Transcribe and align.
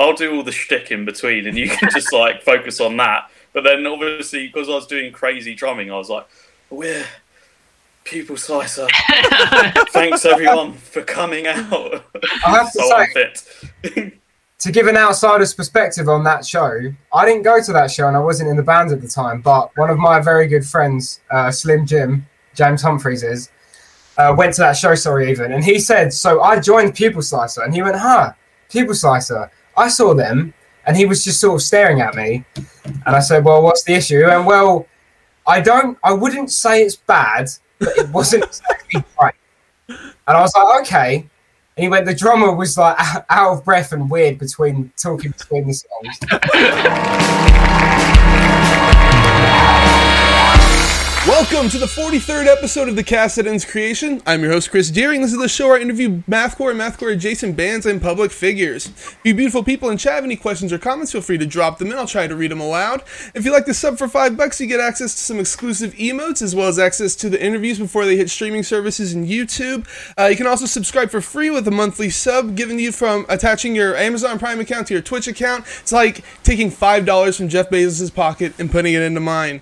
I'll 0.00 0.14
do 0.14 0.34
all 0.34 0.42
the 0.42 0.50
shtick 0.50 0.90
in 0.90 1.04
between, 1.04 1.46
and 1.46 1.56
you 1.56 1.68
can 1.68 1.90
just 1.90 2.12
like 2.12 2.42
focus 2.42 2.80
on 2.80 2.96
that. 2.96 3.30
But 3.52 3.64
then 3.64 3.86
obviously, 3.86 4.46
because 4.46 4.68
I 4.68 4.72
was 4.72 4.86
doing 4.86 5.12
crazy 5.12 5.54
drumming, 5.54 5.92
I 5.92 5.96
was 5.96 6.08
like, 6.08 6.26
we're 6.70 7.04
pupil 8.04 8.36
slicer. 8.36 8.88
Thanks 9.90 10.24
everyone 10.24 10.72
for 10.72 11.02
coming 11.02 11.46
out. 11.46 12.04
I 12.46 12.50
have 12.50 12.72
to 12.72 12.78
so 12.78 12.88
say, 12.88 13.32
unfit. 13.84 14.18
to 14.60 14.72
give 14.72 14.86
an 14.86 14.96
outsider's 14.96 15.52
perspective 15.52 16.08
on 16.08 16.24
that 16.24 16.46
show, 16.46 16.92
I 17.12 17.26
didn't 17.26 17.42
go 17.42 17.60
to 17.62 17.72
that 17.72 17.90
show 17.90 18.08
and 18.08 18.16
I 18.16 18.20
wasn't 18.20 18.48
in 18.48 18.56
the 18.56 18.62
band 18.62 18.92
at 18.92 19.02
the 19.02 19.08
time, 19.08 19.42
but 19.42 19.70
one 19.76 19.90
of 19.90 19.98
my 19.98 20.20
very 20.20 20.46
good 20.46 20.64
friends, 20.64 21.20
uh, 21.30 21.50
Slim 21.50 21.84
Jim, 21.84 22.26
James 22.54 22.80
Humphreys 22.82 23.22
is, 23.22 23.50
uh, 24.16 24.34
went 24.36 24.54
to 24.54 24.60
that 24.62 24.76
show, 24.76 24.94
sorry, 24.94 25.30
even, 25.30 25.52
and 25.52 25.64
he 25.64 25.78
said, 25.78 26.12
So 26.12 26.42
I 26.42 26.58
joined 26.60 26.94
Pupil 26.94 27.22
Slicer, 27.22 27.62
and 27.62 27.74
he 27.74 27.82
went, 27.82 27.96
Huh, 27.96 28.32
Pupil 28.70 28.94
Slicer. 28.94 29.50
I 29.80 29.88
saw 29.88 30.14
them, 30.14 30.52
and 30.86 30.96
he 30.96 31.06
was 31.06 31.24
just 31.24 31.40
sort 31.40 31.54
of 31.54 31.62
staring 31.62 32.00
at 32.00 32.14
me, 32.14 32.44
and 32.84 33.16
I 33.16 33.20
said, 33.20 33.44
Well, 33.44 33.62
what's 33.62 33.82
the 33.84 33.94
issue? 33.94 34.24
And 34.26 34.46
well, 34.46 34.86
I 35.46 35.60
don't, 35.60 35.96
I 36.04 36.12
wouldn't 36.12 36.52
say 36.52 36.82
it's 36.82 36.96
bad, 36.96 37.48
but 37.78 37.96
it 37.96 38.10
wasn't 38.10 38.44
exactly 38.44 39.02
right. 39.20 39.34
And 39.88 40.36
I 40.36 40.40
was 40.40 40.54
like, 40.54 40.80
Okay. 40.82 41.28
And 41.76 41.84
he 41.84 41.88
went, 41.88 42.04
the 42.04 42.14
drummer 42.14 42.54
was 42.54 42.76
like 42.76 42.98
out 43.30 43.52
of 43.54 43.64
breath 43.64 43.92
and 43.92 44.10
weird 44.10 44.38
between 44.38 44.92
talking 44.96 45.30
between 45.30 45.66
the 45.66 45.72
songs. 45.72 46.18
Welcome 51.26 51.68
to 51.68 51.78
the 51.78 51.84
43rd 51.84 52.46
episode 52.46 52.88
of 52.88 52.96
the 52.96 53.04
Cast 53.04 53.36
That 53.36 53.46
Ends 53.46 53.66
Creation. 53.66 54.22
I'm 54.26 54.40
your 54.40 54.52
host, 54.52 54.70
Chris 54.70 54.90
Deering. 54.90 55.20
This 55.20 55.32
is 55.32 55.38
the 55.38 55.50
show 55.50 55.68
where 55.68 55.76
I 55.76 55.82
interview 55.82 56.22
mathcore 56.22 56.70
and 56.70 56.80
mathcore 56.80 57.12
adjacent 57.12 57.58
bands 57.58 57.84
and 57.84 58.00
public 58.00 58.30
figures. 58.30 58.86
If 58.86 59.20
you 59.24 59.34
beautiful 59.34 59.62
people 59.62 59.90
in 59.90 59.98
chat 59.98 60.14
have 60.14 60.24
any 60.24 60.36
questions 60.36 60.72
or 60.72 60.78
comments, 60.78 61.12
feel 61.12 61.20
free 61.20 61.36
to 61.36 61.44
drop 61.44 61.76
them 61.76 61.88
in. 61.92 61.98
I'll 61.98 62.06
try 62.06 62.26
to 62.26 62.34
read 62.34 62.50
them 62.50 62.62
aloud. 62.62 63.02
If 63.34 63.44
you 63.44 63.52
like 63.52 63.66
to 63.66 63.74
sub 63.74 63.98
for 63.98 64.08
five 64.08 64.34
bucks, 64.34 64.62
you 64.62 64.66
get 64.66 64.80
access 64.80 65.14
to 65.14 65.20
some 65.20 65.38
exclusive 65.38 65.92
emotes 65.96 66.40
as 66.40 66.54
well 66.54 66.68
as 66.68 66.78
access 66.78 67.14
to 67.16 67.28
the 67.28 67.40
interviews 67.44 67.78
before 67.78 68.06
they 68.06 68.16
hit 68.16 68.30
streaming 68.30 68.62
services 68.62 69.12
and 69.12 69.28
YouTube. 69.28 69.86
Uh, 70.18 70.28
you 70.28 70.36
can 70.36 70.46
also 70.46 70.64
subscribe 70.64 71.10
for 71.10 71.20
free 71.20 71.50
with 71.50 71.68
a 71.68 71.70
monthly 71.70 72.08
sub 72.08 72.56
given 72.56 72.78
to 72.78 72.82
you 72.82 72.92
from 72.92 73.26
attaching 73.28 73.76
your 73.76 73.94
Amazon 73.94 74.38
Prime 74.38 74.58
account 74.58 74.86
to 74.86 74.94
your 74.94 75.02
Twitch 75.02 75.28
account. 75.28 75.66
It's 75.82 75.92
like 75.92 76.24
taking 76.44 76.70
$5 76.70 77.36
from 77.36 77.50
Jeff 77.50 77.68
Bezos' 77.68 78.12
pocket 78.12 78.54
and 78.58 78.70
putting 78.70 78.94
it 78.94 79.02
into 79.02 79.20
mine. 79.20 79.60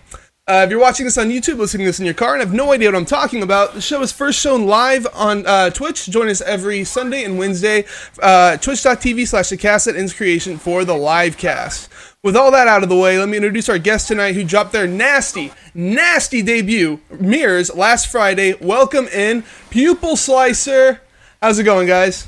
Uh, 0.49 0.63
if 0.65 0.71
you're 0.71 0.81
watching 0.81 1.05
this 1.05 1.19
on 1.19 1.29
YouTube, 1.29 1.59
listening 1.59 1.85
to 1.85 1.91
this 1.91 2.01
in 2.01 2.07
your 2.07 2.15
car, 2.15 2.33
and 2.33 2.41
have 2.41 2.55
no 2.55 2.73
idea 2.73 2.89
what 2.89 2.97
I'm 2.97 3.05
talking 3.05 3.43
about, 3.43 3.75
the 3.75 3.83
show 3.83 4.01
is 4.01 4.13
first 4.13 4.41
shown 4.41 4.67
live 4.67 5.07
on 5.13 5.47
uh, 5.47 5.69
Twitch. 5.69 6.07
Join 6.07 6.27
us 6.27 6.41
every 6.41 6.85
Sunday 6.85 7.23
and 7.25 7.37
Wednesday, 7.37 7.85
uh, 8.23 8.57
twitch.tv 8.57 9.29
slash 9.29 9.51
the 9.51 9.59
cast 9.59 9.85
that 9.85 9.95
ends 9.95 10.15
creation 10.15 10.57
for 10.57 10.87
the 10.87 10.95
live 10.95 11.37
cast. 11.37 11.91
With 12.23 12.35
all 12.35 12.51
that 12.53 12.67
out 12.67 12.83
of 12.83 12.89
the 12.89 12.97
way, 12.97 13.19
let 13.19 13.29
me 13.29 13.37
introduce 13.37 13.69
our 13.69 13.77
guest 13.77 14.09
tonight 14.09 14.37
who 14.37 14.43
dropped 14.43 14.73
their 14.73 14.87
nasty, 14.87 15.53
nasty 15.75 16.41
debut, 16.41 16.99
Mirrors, 17.21 17.75
last 17.75 18.07
Friday. 18.07 18.55
Welcome 18.55 19.07
in, 19.09 19.45
Pupil 19.69 20.17
Slicer. 20.17 21.03
How's 21.43 21.59
it 21.59 21.65
going, 21.65 21.87
guys? 21.87 22.27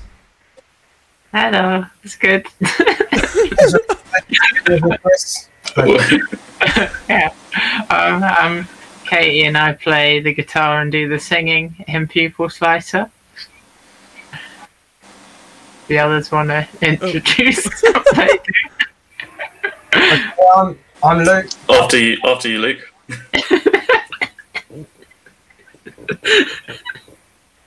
Hello, 1.32 1.86
it's 2.02 2.16
good. 2.16 2.46
yeah, 7.08 7.32
um, 7.90 8.22
I'm 8.22 8.68
Katie 9.04 9.42
and 9.42 9.58
I 9.58 9.72
play 9.72 10.20
the 10.20 10.32
guitar 10.32 10.80
and 10.80 10.92
do 10.92 11.08
the 11.08 11.18
singing 11.18 11.84
in 11.88 12.06
Pupil 12.06 12.48
Slicer. 12.48 13.10
The 15.88 15.98
others 15.98 16.30
want 16.30 16.50
to 16.50 16.68
introduce 16.82 17.66
what 17.82 18.06
they 18.14 18.38
do. 18.44 18.52
um, 20.54 20.78
I'm 21.02 21.24
Luke. 21.24 21.46
after 21.68 21.98
you, 21.98 22.18
after 22.24 22.48
you, 22.48 22.60
Luke. 22.60 22.78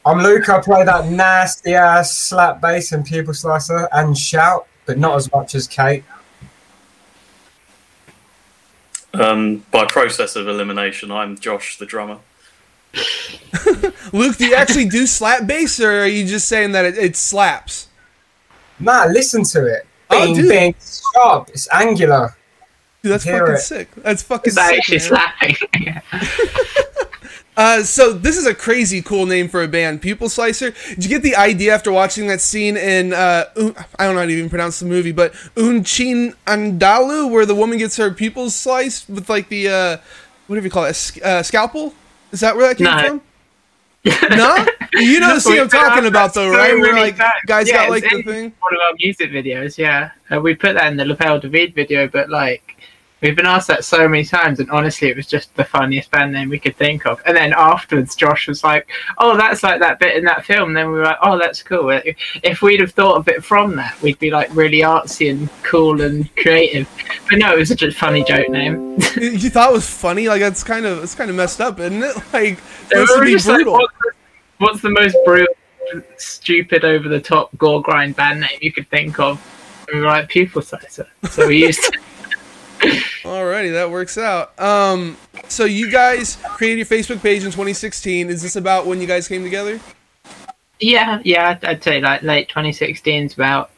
I'm 0.05 0.19
Luke. 0.19 0.47
I 0.47 0.61
play 0.61 0.85
that 0.85 1.07
nasty 1.07 1.73
ass 1.73 2.15
slap 2.15 2.61
bass 2.61 2.93
in 2.93 3.03
pupil 3.03 3.33
slicer 3.33 3.89
and 3.91 4.17
shout, 4.17 4.65
but 4.85 4.97
not 4.97 5.15
as 5.15 5.29
much 5.31 5.55
as 5.55 5.67
Kate. 5.67 6.05
Um, 9.13 9.65
by 9.71 9.85
process 9.85 10.35
of 10.35 10.47
elimination, 10.47 11.11
I'm 11.11 11.37
Josh, 11.37 11.77
the 11.77 11.85
drummer. 11.85 12.17
Luke, 14.13 14.37
do 14.37 14.45
you 14.45 14.55
actually 14.55 14.87
do 14.89 15.05
slap 15.05 15.45
bass, 15.47 15.79
or 15.79 16.01
are 16.01 16.07
you 16.07 16.25
just 16.25 16.47
saying 16.47 16.71
that 16.73 16.85
it, 16.85 16.97
it 16.97 17.15
slaps? 17.15 17.87
Man, 18.79 19.13
listen 19.13 19.43
to 19.45 19.65
it. 19.65 19.85
Oh, 20.09 20.25
Bing, 20.25 20.35
dude. 20.35 20.49
bing, 20.49 20.75
sharp. 21.13 21.49
It's 21.49 21.67
angular. 21.71 22.35
Dude, 23.01 23.11
that's 23.13 23.23
Hear 23.23 23.39
fucking 23.39 23.55
it. 23.55 23.59
sick. 23.59 23.91
That's 23.97 24.23
fucking 24.23 24.49
It's 24.49 24.57
actually 24.57 24.99
sick. 24.99 25.11
man. 25.11 25.21
slapping. 25.39 26.01
Uh, 27.55 27.83
so 27.83 28.13
this 28.13 28.37
is 28.37 28.47
a 28.47 28.55
crazy 28.55 29.01
cool 29.01 29.25
name 29.25 29.47
for 29.47 29.61
a 29.61 29.67
band, 29.67 30.01
Pupil 30.01 30.29
Slicer. 30.29 30.71
Did 30.71 31.03
you 31.03 31.09
get 31.09 31.21
the 31.21 31.35
idea 31.35 31.73
after 31.73 31.91
watching 31.91 32.27
that 32.27 32.41
scene 32.41 32.77
in 32.77 33.13
uh, 33.13 33.45
I 33.99 34.05
don't 34.05 34.15
know 34.15 34.21
how 34.21 34.25
to 34.25 34.31
even 34.31 34.49
pronounce 34.49 34.79
the 34.79 34.85
movie, 34.85 35.11
but 35.11 35.33
Unchin 35.55 36.35
Andalu, 36.47 37.29
where 37.29 37.45
the 37.45 37.55
woman 37.55 37.77
gets 37.77 37.97
her 37.97 38.11
pupils 38.11 38.55
sliced 38.55 39.07
with 39.09 39.29
like 39.29 39.49
the 39.49 39.69
uh, 39.69 39.97
whatever 40.47 40.65
you 40.65 40.71
call 40.71 40.85
it, 40.85 41.23
uh, 41.23 41.43
scalpel? 41.43 41.93
Is 42.31 42.39
that 42.39 42.55
where 42.55 42.67
that 42.67 42.77
came 42.77 42.87
from? 43.07 43.21
no, 44.37 44.65
you 44.93 45.21
know 45.21 45.35
the 45.35 45.39
scene 45.39 45.61
I'm 45.61 45.69
talking 45.69 46.05
about 46.05 46.33
though, 46.33 46.51
so 46.51 46.57
right? 46.57 46.77
Where 46.77 46.93
like 46.93 47.15
times. 47.15 47.31
guys 47.45 47.69
Yeah, 47.69 47.83
got 47.83 47.89
like 47.89 48.03
the 48.03 48.21
thing. 48.23 48.53
One 48.59 48.73
of 48.73 48.81
our 48.81 48.93
music 48.99 49.31
videos, 49.31 49.77
yeah. 49.77 50.11
Uh, 50.29 50.41
we 50.41 50.55
put 50.55 50.73
that 50.73 50.91
in 50.91 50.97
the 50.97 51.05
L'appel 51.05 51.39
du 51.39 51.47
vide 51.47 51.73
video, 51.73 52.09
but 52.09 52.29
like 52.29 52.75
we've 53.23 53.35
been 53.35 53.45
asked 53.45 53.67
that 53.69 53.85
so 53.85 54.07
many 54.07 54.25
times, 54.25 54.59
and 54.59 54.69
honestly, 54.69 55.07
it 55.09 55.15
was 55.15 55.25
just 55.25 55.55
the 55.55 55.63
funniest 55.63 56.11
band 56.11 56.33
name 56.33 56.49
we 56.49 56.59
could 56.59 56.75
think 56.75 57.07
of. 57.07 57.21
And 57.25 57.35
then 57.35 57.53
afterwards, 57.53 58.15
Josh 58.15 58.47
was 58.47 58.63
like, 58.63 58.87
"Oh, 59.17 59.35
that's 59.37 59.63
like 59.63 59.79
that 59.79 59.97
bit 59.97 60.15
in 60.17 60.25
that 60.25 60.45
film." 60.45 60.69
And 60.69 60.77
then 60.77 60.87
we 60.87 60.99
were 60.99 61.05
like, 61.05 61.17
"Oh, 61.23 61.39
that's 61.39 61.63
cool." 61.63 61.89
If 62.43 62.61
we'd 62.61 62.81
have 62.81 62.91
thought 62.91 63.17
of 63.17 63.27
it 63.29 63.43
from 63.43 63.75
that, 63.77 63.99
we'd 64.01 64.19
be 64.19 64.29
like 64.29 64.53
really 64.53 64.81
artsy 64.81 65.31
and 65.31 65.49
cool 65.63 66.01
and 66.01 66.33
creative. 66.35 66.87
But 67.29 67.39
no, 67.39 67.53
it 67.53 67.59
was 67.59 67.69
such 67.69 67.81
a 67.81 67.91
funny 67.91 68.23
joke 68.23 68.49
name. 68.49 68.99
You- 69.15 69.49
thought 69.49 69.69
it 69.69 69.73
was 69.73 69.89
funny? 69.89 70.27
Like 70.27 70.41
that's 70.41 70.63
kind 70.63 70.85
of 70.85 71.03
it's 71.03 71.15
kind 71.15 71.29
of 71.29 71.35
messed 71.35 71.61
up, 71.61 71.79
isn't 71.79 72.03
it? 72.03 72.15
Like 72.33 72.57
So 72.91 72.99
this 72.99 73.09
we 73.09 73.15
would 73.15 73.19
were 73.19 73.25
be 73.25 73.31
just 73.33 73.47
like, 73.47 73.65
what's, 73.65 73.93
the, 74.01 74.11
what's 74.57 74.81
the 74.81 74.89
most 74.89 75.15
brutal, 75.23 75.53
stupid, 76.17 76.83
over 76.83 77.07
the 77.07 77.21
top 77.21 77.55
gore 77.57 77.81
grind 77.81 78.15
band 78.15 78.41
name 78.41 78.57
you 78.61 78.73
could 78.73 78.89
think 78.89 79.19
of? 79.19 79.39
And 79.87 79.97
we 79.99 80.01
were 80.01 80.07
like, 80.07 80.29
Pupil 80.29 80.61
Slicer. 80.61 81.07
So 81.29 81.47
we 81.47 81.59
used 81.65 81.95
Alrighty, 83.23 83.71
that 83.73 83.89
works 83.89 84.17
out. 84.17 84.57
Um, 84.59 85.17
so 85.47 85.65
you 85.65 85.89
guys 85.89 86.37
created 86.43 86.77
your 86.77 86.85
Facebook 86.85 87.21
page 87.21 87.43
in 87.43 87.51
2016. 87.51 88.29
Is 88.29 88.41
this 88.41 88.55
about 88.55 88.85
when 88.85 88.99
you 88.99 89.07
guys 89.07 89.27
came 89.27 89.43
together? 89.43 89.79
Yeah, 90.79 91.21
yeah, 91.23 91.57
I'd, 91.63 91.83
say 91.83 92.01
like 92.01 92.23
late 92.23 92.49
2016 92.49 93.23
is 93.23 93.33
about 93.33 93.71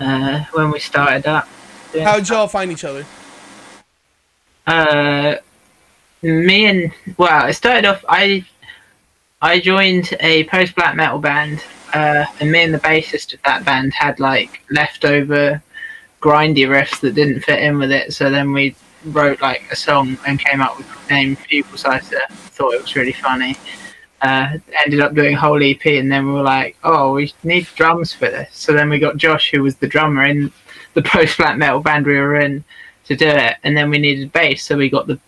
uh, 0.00 0.44
when 0.52 0.70
we 0.70 0.78
started 0.78 1.26
up. 1.26 1.46
Yeah. 1.94 2.04
How'd 2.04 2.28
y'all 2.28 2.48
find 2.48 2.72
each 2.72 2.84
other? 2.84 3.04
Uh, 4.66 5.36
me 6.22 6.66
and 6.66 6.92
well, 7.18 7.46
it 7.46 7.54
started 7.54 7.84
off. 7.84 8.04
I 8.08 8.46
I 9.42 9.60
joined 9.60 10.14
a 10.20 10.44
post 10.44 10.74
black 10.74 10.94
metal 10.94 11.18
band, 11.18 11.62
uh, 11.92 12.24
and 12.40 12.50
me 12.50 12.62
and 12.62 12.72
the 12.72 12.78
bassist 12.78 13.34
of 13.34 13.42
that 13.42 13.64
band 13.64 13.92
had 13.92 14.20
like 14.20 14.62
leftover 14.70 15.62
grindy 16.22 16.66
riffs 16.66 17.00
that 17.00 17.14
didn't 17.14 17.40
fit 17.40 17.62
in 17.62 17.78
with 17.78 17.90
it. 17.90 18.14
So 18.14 18.30
then 18.30 18.52
we 18.52 18.74
wrote 19.06 19.42
like 19.42 19.64
a 19.70 19.76
song 19.76 20.16
and 20.26 20.38
came 20.38 20.62
up 20.62 20.78
with 20.78 20.86
the 20.88 21.14
name 21.14 21.36
Pupil 21.36 21.76
Slicer. 21.76 22.20
Thought 22.30 22.74
it 22.74 22.82
was 22.82 22.96
really 22.96 23.12
funny. 23.12 23.56
Uh, 24.22 24.56
ended 24.84 25.00
up 25.00 25.14
doing 25.14 25.34
a 25.34 25.40
whole 25.40 25.60
EP, 25.60 25.84
and 25.84 26.10
then 26.10 26.26
we 26.26 26.32
were 26.32 26.42
like, 26.42 26.76
"Oh, 26.84 27.14
we 27.14 27.34
need 27.42 27.66
drums 27.74 28.12
for 28.12 28.30
this." 28.30 28.50
So 28.52 28.72
then 28.72 28.88
we 28.88 29.00
got 29.00 29.16
Josh, 29.16 29.50
who 29.50 29.64
was 29.64 29.74
the 29.74 29.88
drummer 29.88 30.24
in 30.24 30.52
the 30.94 31.02
post 31.02 31.38
black 31.38 31.58
metal 31.58 31.80
band 31.80 32.06
we 32.06 32.14
were 32.14 32.36
in, 32.36 32.64
to 33.06 33.16
do 33.16 33.26
it, 33.26 33.56
and 33.64 33.76
then 33.76 33.90
we 33.90 33.98
needed 33.98 34.32
bass, 34.32 34.62
so 34.64 34.76
we 34.76 34.88
got 34.88 35.08
the 35.08 35.18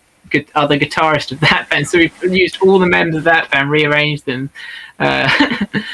other 0.55 0.79
guitarist 0.79 1.33
of 1.33 1.41
that 1.41 1.67
band. 1.69 1.87
So 1.87 1.97
we 1.97 2.11
used 2.23 2.61
all 2.61 2.79
the 2.79 2.85
members 2.85 3.17
of 3.17 3.23
that 3.25 3.51
band, 3.51 3.69
rearranged 3.69 4.25
them, 4.25 4.49
uh, 4.99 5.29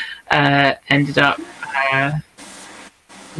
uh, 0.31 0.75
ended 0.89 1.18
up 1.18 1.39
uh, 1.92 2.12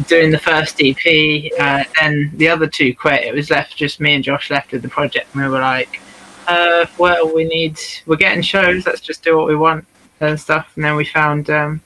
doing 0.06 0.30
the 0.30 0.38
first 0.38 0.80
EP. 0.80 1.52
Uh, 1.58 1.84
then 2.00 2.30
the 2.34 2.48
other 2.48 2.66
two 2.66 2.94
quit. 2.94 3.24
It 3.24 3.34
was 3.34 3.50
left 3.50 3.76
just 3.76 4.00
me 4.00 4.14
and 4.14 4.24
Josh 4.24 4.50
left 4.50 4.72
with 4.72 4.82
the 4.82 4.88
project, 4.88 5.34
and 5.34 5.42
we 5.42 5.48
were 5.48 5.60
like, 5.60 6.00
uh, 6.46 6.86
"Well, 6.98 7.34
we 7.34 7.44
need 7.44 7.78
we're 8.06 8.16
getting 8.16 8.42
shows. 8.42 8.86
Let's 8.86 9.00
just 9.00 9.22
do 9.22 9.36
what 9.36 9.46
we 9.46 9.56
want 9.56 9.86
and 10.20 10.38
stuff." 10.38 10.70
And 10.76 10.84
then 10.84 10.96
we 10.96 11.04
found 11.04 11.50
um, 11.50 11.80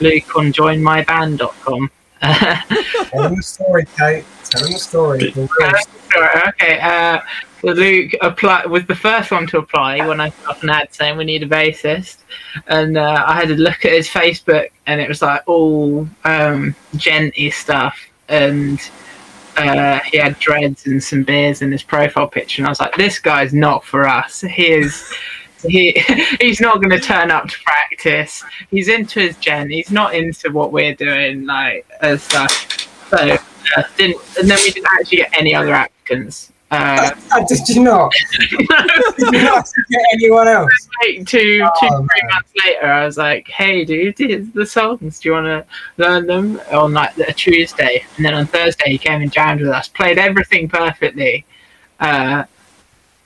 Luke 0.00 0.36
on 0.36 0.52
joinmyband.com. 0.52 1.90
Tell 2.20 3.22
them 3.22 3.36
the 3.36 3.42
story, 3.42 3.86
Kate. 3.96 4.24
Tell 4.44 4.62
them 4.62 4.72
the 4.72 4.78
story. 4.78 5.30
The 5.30 6.44
okay. 6.48 6.80
Uh, 6.80 7.20
Luke 7.62 8.12
apply 8.20 8.66
was 8.66 8.86
the 8.86 8.94
first 8.94 9.30
one 9.30 9.46
to 9.48 9.58
apply 9.58 10.06
when 10.06 10.20
I 10.20 10.30
got 10.44 10.62
an 10.62 10.70
ad 10.70 10.94
saying 10.94 11.16
we 11.16 11.24
need 11.24 11.42
a 11.42 11.48
bassist, 11.48 12.18
and 12.66 12.96
uh, 12.96 13.24
I 13.26 13.34
had 13.34 13.50
a 13.50 13.54
look 13.54 13.84
at 13.84 13.92
his 13.92 14.08
Facebook, 14.08 14.68
and 14.86 15.00
it 15.00 15.08
was 15.08 15.22
like 15.22 15.42
all 15.46 16.08
um, 16.24 16.74
djenty 16.94 17.52
stuff, 17.52 17.98
and 18.28 18.80
uh, 19.56 19.98
he 20.00 20.18
had 20.18 20.38
dreads 20.38 20.86
and 20.86 21.02
some 21.02 21.24
beers 21.24 21.62
in 21.62 21.72
his 21.72 21.82
profile 21.82 22.28
picture, 22.28 22.62
and 22.62 22.66
I 22.66 22.70
was 22.70 22.80
like, 22.80 22.96
"This 22.96 23.18
guy's 23.18 23.52
not 23.52 23.84
for 23.84 24.06
us. 24.06 24.40
He 24.40 24.68
is." 24.68 25.12
He, 25.66 25.90
he's 26.40 26.60
not 26.60 26.76
going 26.76 26.90
to 26.90 27.00
turn 27.00 27.32
up 27.32 27.48
to 27.48 27.58
practice. 27.64 28.44
He's 28.70 28.86
into 28.86 29.18
his 29.18 29.36
gen. 29.38 29.68
He's 29.68 29.90
not 29.90 30.14
into 30.14 30.52
what 30.52 30.70
we're 30.70 30.94
doing, 30.94 31.46
like 31.46 31.84
as 32.00 32.22
stuff. 32.22 32.88
So 33.10 33.16
uh, 33.16 33.82
didn't, 33.96 34.20
and 34.38 34.48
then 34.48 34.58
we 34.62 34.70
didn't 34.70 34.86
actually 35.00 35.18
get 35.18 35.36
any 35.36 35.56
other 35.56 35.74
applicants. 35.74 36.52
Uh, 36.70 37.10
Did 37.48 37.68
you 37.70 37.82
not? 37.82 38.12
Did 38.40 38.50
you 38.50 39.42
not 39.42 39.66
get 39.90 40.02
anyone 40.12 40.48
else? 40.48 40.70
like 41.06 41.26
two, 41.26 41.58
two, 41.58 41.64
Oh, 41.64 41.96
three 41.98 42.22
man. 42.22 42.30
months 42.34 42.52
later, 42.64 42.86
I 42.86 43.06
was 43.06 43.16
like, 43.16 43.48
"Hey, 43.48 43.84
dude, 43.86 44.18
here's 44.18 44.48
the 44.50 44.66
songs. 44.66 45.20
Do 45.20 45.28
you 45.30 45.32
want 45.34 45.46
to 45.46 45.64
learn 45.96 46.26
them 46.26 46.60
on 46.70 46.92
like 46.92 47.16
a 47.18 47.32
Tuesday?" 47.32 48.04
And 48.16 48.24
then 48.26 48.34
on 48.34 48.46
Thursday, 48.46 48.90
he 48.90 48.98
came 48.98 49.22
and 49.22 49.32
jammed 49.32 49.60
with 49.62 49.70
us, 49.70 49.88
played 49.88 50.18
everything 50.18 50.68
perfectly, 50.68 51.46
uh, 52.00 52.44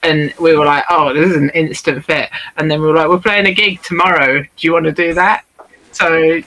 and 0.05 0.33
we 0.39 0.55
were 0.57 0.65
like, 0.65 0.85
"Oh, 0.89 1.13
this 1.13 1.29
is 1.31 1.37
an 1.37 1.51
instant 1.51 2.05
fit." 2.05 2.31
And 2.59 2.71
then 2.71 2.81
we 2.81 2.87
were 2.87 2.95
like, 2.95 3.09
"We're 3.09 3.19
playing 3.19 3.47
a 3.47 3.55
gig 3.55 3.83
tomorrow. 3.83 4.43
Do 4.43 4.49
you 4.61 4.73
want 4.73 4.85
to 4.85 4.93
do 4.93 5.15
that?" 5.15 5.45
So 5.91 6.41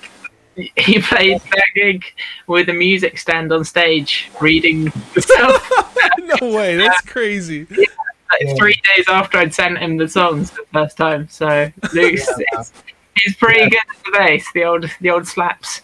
he 0.56 1.02
played 1.02 1.40
that 1.42 1.64
gig 1.76 2.04
with 2.48 2.70
a 2.70 2.74
music 2.74 3.18
stand 3.18 3.52
on 3.52 3.64
stage, 3.66 4.30
reading 4.42 4.90
stuff. 5.18 5.72
no 6.42 6.56
way, 6.56 6.76
that's 6.78 7.02
crazy. 7.02 7.66
like 7.70 7.88
Yeah. 8.42 8.56
three 8.56 8.82
days 8.96 9.06
after 9.08 9.38
I'd 9.38 9.54
sent 9.54 9.78
him 9.78 9.98
the 9.98 10.08
songs 10.08 10.52
the 10.52 10.66
first 10.74 10.98
time. 10.98 11.28
So 11.30 11.72
Luke's 11.94 12.28
Yeah. 12.54 12.64
he's 13.24 13.36
pretty 13.36 13.60
Yeah. 13.62 13.70
good 13.70 13.80
at 13.90 14.04
the 14.06 14.12
bass, 14.18 14.46
the 14.54 14.64
old 14.64 14.90
the 15.02 15.10
old 15.10 15.28
slaps. 15.28 15.82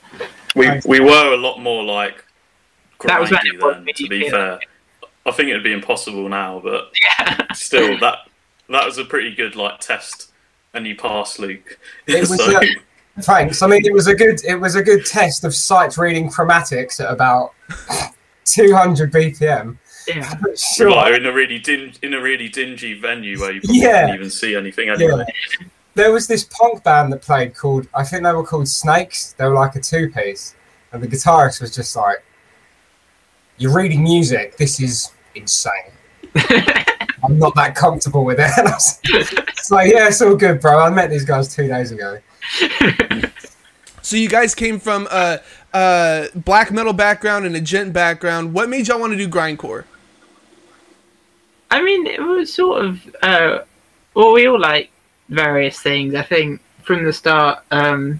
We 0.56 0.69
we 0.85 1.00
were 1.00 1.33
a 1.33 1.38
lot 1.38 1.59
more 1.59 1.83
like 1.83 2.24
That 3.06 3.19
was 3.19 3.31
when 3.31 3.39
grindy 3.41 3.62
was 3.62 3.75
then, 3.85 3.94
to 3.95 4.07
be 4.07 4.29
fair. 4.29 4.59
I 5.25 5.31
think 5.31 5.50
it'd 5.50 5.63
be 5.63 5.71
impossible 5.74 6.27
now, 6.29 6.59
but 6.63 6.91
Yeah. 7.19 7.53
still 7.53 7.97
that 8.00 8.19
that 8.69 8.85
was 8.85 8.97
a 8.97 9.06
pretty 9.06 9.35
good 9.35 9.56
like 9.56 9.79
test 9.79 10.31
and 10.74 10.88
you 10.88 10.95
passed 10.95 11.39
Luke. 11.39 11.77
It 12.07 12.19
was, 12.29 12.35
so 12.35 12.57
uh, 12.57 12.62
Thanks. 13.19 13.61
I 13.61 13.67
mean, 13.67 13.85
it 13.85 13.93
was 13.93 14.07
a 14.07 14.15
good 14.15 14.39
it 14.45 14.55
was 14.55 14.75
a 14.75 14.81
good 14.81 15.05
test 15.05 15.43
of 15.43 15.53
sight 15.53 15.97
reading 15.97 16.29
chromatics 16.29 16.99
at 17.03 17.11
about 17.11 17.53
200 18.45 19.11
BPM. 19.11 19.77
Yeah. 20.07 20.33
Sure. 20.55 20.89
like, 20.91 21.13
in 21.15 21.25
a 21.25 21.31
really 21.31 21.59
din- 21.59 21.93
in 22.01 22.13
a 22.13 22.21
really 22.21 22.49
dingy 22.49 22.93
venue 22.93 23.39
where 23.39 23.51
you 23.51 23.61
probably 23.61 23.79
Yeah. 23.81 24.01
didn't 24.07 24.15
even 24.15 24.29
see 24.29 24.55
anything 24.55 24.89
anyway. 24.89 25.25
Yeah. 25.59 25.67
There 25.93 26.11
was 26.11 26.25
this 26.27 26.45
punk 26.45 26.83
band 26.83 27.11
that 27.13 27.21
played 27.21 27.53
called 27.55 27.87
I 27.93 28.03
think 28.03 28.23
they 28.23 28.31
were 28.31 28.43
called 28.45 28.67
Snakes. 28.67 29.33
They 29.33 29.45
were 29.45 29.53
like 29.53 29.75
a 29.75 29.79
two 29.81 30.09
piece, 30.09 30.55
and 30.91 31.03
the 31.03 31.07
guitarist 31.07 31.59
was 31.61 31.75
just 31.75 31.95
like, 31.95 32.23
"You're 33.57 33.73
reading 33.73 34.01
music. 34.03 34.55
This 34.57 34.79
is 34.79 35.11
insane. 35.35 35.91
I'm 37.23 37.37
not 37.37 37.53
that 37.55 37.75
comfortable 37.75 38.23
with 38.25 38.39
it." 38.39 38.49
And 38.57 38.67
I 38.69 38.71
was, 38.71 38.99
it's 39.03 39.69
like, 39.71 39.91
"Yeah, 39.91 40.07
it's 40.07 40.21
all 40.21 40.35
good, 40.35 40.61
bro. 40.61 40.79
I 40.79 40.89
met 40.89 41.09
these 41.09 41.25
guys 41.25 41.53
two 41.53 41.67
days 41.67 41.91
ago." 41.91 42.19
So 44.01 44.17
you 44.17 44.29
guys 44.29 44.55
came 44.55 44.79
from 44.79 45.07
a, 45.11 45.39
a 45.73 46.27
black 46.35 46.71
metal 46.71 46.93
background 46.93 47.45
and 47.45 47.55
a 47.55 47.61
djent 47.61 47.93
background. 47.93 48.53
What 48.53 48.69
made 48.69 48.88
y'all 48.88 48.99
want 48.99 49.13
to 49.13 49.17
do 49.17 49.27
grindcore? 49.27 49.85
I 51.69 51.81
mean, 51.81 52.05
it 52.07 52.21
was 52.21 52.53
sort 52.53 52.83
of 52.83 53.15
uh, 53.21 53.59
well, 54.13 54.33
we 54.33 54.47
all 54.47 54.59
like 54.59 54.91
various 55.29 55.79
things. 55.79 56.15
I 56.15 56.23
think 56.23 56.61
from 56.83 57.05
the 57.05 57.13
start. 57.13 57.63
Um, 57.71 58.19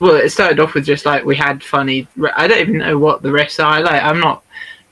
well, 0.00 0.16
it 0.16 0.30
started 0.30 0.60
off 0.60 0.74
with 0.74 0.84
just 0.84 1.04
like 1.04 1.24
we 1.24 1.36
had 1.36 1.62
funny. 1.62 2.08
I 2.34 2.48
don't 2.48 2.58
even 2.58 2.78
know 2.78 2.98
what 2.98 3.22
the 3.22 3.28
riffs 3.28 3.62
are. 3.62 3.80
Like, 3.80 4.02
I'm 4.02 4.20
not 4.20 4.42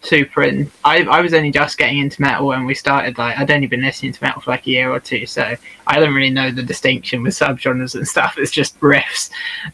super 0.07 0.43
in. 0.43 0.71
I 0.85 1.03
I 1.05 1.21
was 1.21 1.35
only 1.35 1.51
just 1.51 1.77
getting 1.79 1.99
into 1.99 2.21
metal 2.23 2.47
when 2.47 2.65
we 2.65 2.75
started. 2.75 3.19
Like, 3.19 3.37
I'd 3.39 3.51
only 3.51 3.67
been 3.67 3.83
listening 3.83 4.13
to 4.13 4.23
metal 4.25 4.41
for 4.41 4.51
like 4.53 4.67
a 4.67 4.71
year 4.71 4.91
or 4.91 5.01
two, 5.01 5.27
so 5.27 5.55
I 5.87 6.01
don't 6.01 6.15
really 6.15 6.31
know 6.31 6.51
the 6.51 6.63
distinction 6.63 7.23
with 7.23 7.35
subgenres 7.35 7.95
and 7.95 8.07
stuff. 8.15 8.37
It's 8.39 8.51
just 8.53 8.79
riffs. 8.81 9.31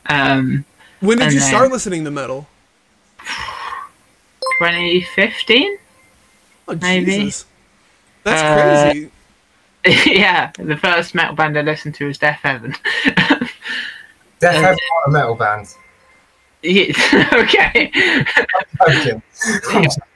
Um, 0.07 0.65
When 1.01 1.19
did 1.19 1.33
you 1.33 1.41
then- 1.41 1.49
start 1.49 1.71
listening 1.71 2.05
to 2.05 2.11
metal? 2.11 2.49
2015. 4.59 5.79
Oh, 6.69 6.75
Maybe. 6.81 7.05
Jesus. 7.07 7.47
That's 8.25 8.43
Uh, 8.43 8.91
crazy. 8.93 9.11
yeah, 10.21 10.53
the 10.59 10.77
first 10.77 11.15
metal 11.15 11.35
band 11.35 11.59
I 11.59 11.63
listened 11.63 11.95
to 11.97 12.07
was 12.07 12.19
Deafheaven. 12.19 12.77
Death 13.05 13.51
And- 14.55 14.65
Heaven 14.65 14.79
are 14.79 15.09
a 15.09 15.11
metal 15.11 15.35
band. 15.35 15.67
Yeah, 16.63 16.93
okay. 17.33 17.91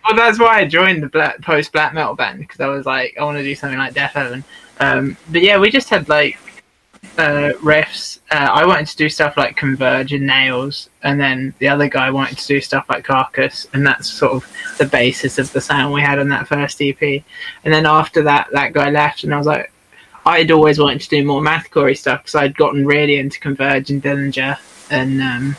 Well, 0.04 0.14
that's 0.14 0.38
why 0.38 0.60
I 0.60 0.66
joined 0.66 1.02
the 1.02 1.08
black, 1.08 1.40
post 1.42 1.72
black 1.72 1.92
metal 1.92 2.14
band 2.14 2.40
because 2.40 2.60
I 2.60 2.68
was 2.68 2.86
like, 2.86 3.16
I 3.18 3.24
want 3.24 3.38
to 3.38 3.42
do 3.42 3.54
something 3.54 3.78
like 3.78 3.94
Deafheaven. 3.94 4.44
Um, 4.78 5.16
but 5.30 5.42
yeah, 5.42 5.58
we 5.58 5.70
just 5.70 5.88
had 5.88 6.08
like 6.08 6.38
uh, 7.18 7.52
riffs. 7.60 8.20
Uh, 8.30 8.48
I 8.52 8.64
wanted 8.64 8.86
to 8.88 8.96
do 8.96 9.08
stuff 9.08 9.36
like 9.36 9.56
Converge 9.56 10.12
and 10.12 10.26
Nails, 10.26 10.90
and 11.02 11.20
then 11.20 11.54
the 11.58 11.68
other 11.68 11.88
guy 11.88 12.10
wanted 12.10 12.38
to 12.38 12.46
do 12.46 12.60
stuff 12.60 12.86
like 12.88 13.04
Carcass, 13.04 13.66
and 13.72 13.86
that's 13.86 14.08
sort 14.08 14.32
of 14.32 14.52
the 14.78 14.86
basis 14.86 15.38
of 15.38 15.52
the 15.52 15.60
sound 15.60 15.92
we 15.92 16.00
had 16.00 16.18
on 16.18 16.28
that 16.28 16.46
first 16.46 16.80
EP. 16.80 17.00
And 17.02 17.74
then 17.74 17.86
after 17.86 18.22
that, 18.22 18.48
that 18.52 18.72
guy 18.72 18.90
left, 18.90 19.24
and 19.24 19.34
I 19.34 19.38
was 19.38 19.46
like, 19.46 19.72
I'd 20.24 20.50
always 20.50 20.78
wanted 20.78 21.00
to 21.02 21.08
do 21.08 21.24
more 21.24 21.40
mathcore 21.40 21.96
stuff 21.96 22.22
because 22.22 22.34
I'd 22.34 22.56
gotten 22.56 22.84
really 22.84 23.16
into 23.16 23.38
Converge 23.40 23.90
and 23.90 24.02
Dillinger 24.02 24.58
and 24.90 25.22
um, 25.22 25.56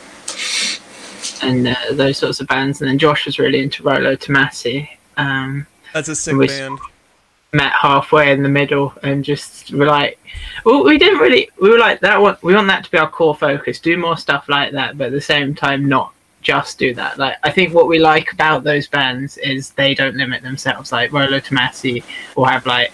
and 1.42 1.68
uh, 1.68 1.74
those 1.92 2.18
sorts 2.18 2.40
of 2.40 2.46
bands. 2.48 2.80
And 2.80 2.88
then 2.90 2.98
Josh 2.98 3.26
was 3.26 3.38
really 3.38 3.60
into 3.60 3.82
Rolo 3.82 4.16
Tomassi. 4.16 4.88
Um, 5.16 5.66
That's 5.92 6.08
a 6.08 6.14
sick 6.14 6.36
we- 6.36 6.46
band. 6.48 6.78
met 7.52 7.72
halfway 7.72 8.30
in 8.30 8.42
the 8.42 8.48
middle 8.48 8.92
and 9.02 9.24
just 9.24 9.70
were 9.72 9.86
like, 9.86 10.18
well, 10.64 10.84
we 10.84 10.98
didn't 10.98 11.18
really. 11.18 11.48
We 11.60 11.70
were 11.70 11.78
like 11.78 12.00
that. 12.00 12.20
Want 12.20 12.42
we 12.42 12.54
want 12.54 12.68
that 12.68 12.84
to 12.84 12.90
be 12.90 12.98
our 12.98 13.10
core 13.10 13.34
focus. 13.34 13.78
Do 13.80 13.96
more 13.96 14.16
stuff 14.16 14.48
like 14.48 14.72
that, 14.72 14.98
but 14.98 15.06
at 15.08 15.12
the 15.12 15.20
same 15.20 15.54
time, 15.54 15.88
not 15.88 16.12
just 16.42 16.78
do 16.78 16.94
that. 16.94 17.18
Like 17.18 17.36
I 17.42 17.50
think 17.50 17.74
what 17.74 17.88
we 17.88 17.98
like 17.98 18.32
about 18.32 18.64
those 18.64 18.86
bands 18.86 19.38
is 19.38 19.70
they 19.70 19.94
don't 19.94 20.16
limit 20.16 20.42
themselves. 20.42 20.92
Like 20.92 21.10
Rolo 21.12 21.40
Tomassi 21.40 22.04
will 22.36 22.44
have 22.44 22.66
like 22.66 22.92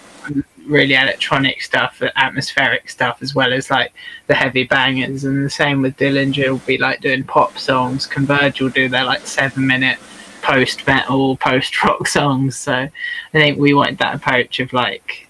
really 0.65 0.95
electronic 0.95 1.61
stuff, 1.61 2.01
atmospheric 2.15 2.89
stuff, 2.89 3.21
as 3.21 3.35
well 3.35 3.53
as 3.53 3.69
like 3.69 3.93
the 4.27 4.35
heavy 4.35 4.63
bangers. 4.63 5.23
And 5.23 5.45
the 5.45 5.49
same 5.49 5.81
with 5.81 5.97
Dillinger 5.97 6.49
will 6.49 6.57
be 6.59 6.77
like 6.77 7.01
doing 7.01 7.23
pop 7.23 7.57
songs. 7.57 8.05
Converge 8.05 8.61
will 8.61 8.69
do 8.69 8.89
their 8.89 9.03
like 9.03 9.25
seven 9.25 9.65
minute 9.65 9.99
post 10.41 10.85
metal, 10.85 11.37
post 11.37 11.83
rock 11.83 12.07
songs. 12.19 12.57
So 12.57 12.73
I 12.73 12.91
think 13.31 13.57
we 13.57 13.73
wanted 13.73 13.97
that 13.99 14.15
approach 14.15 14.59
of 14.59 14.73
like 14.73 15.27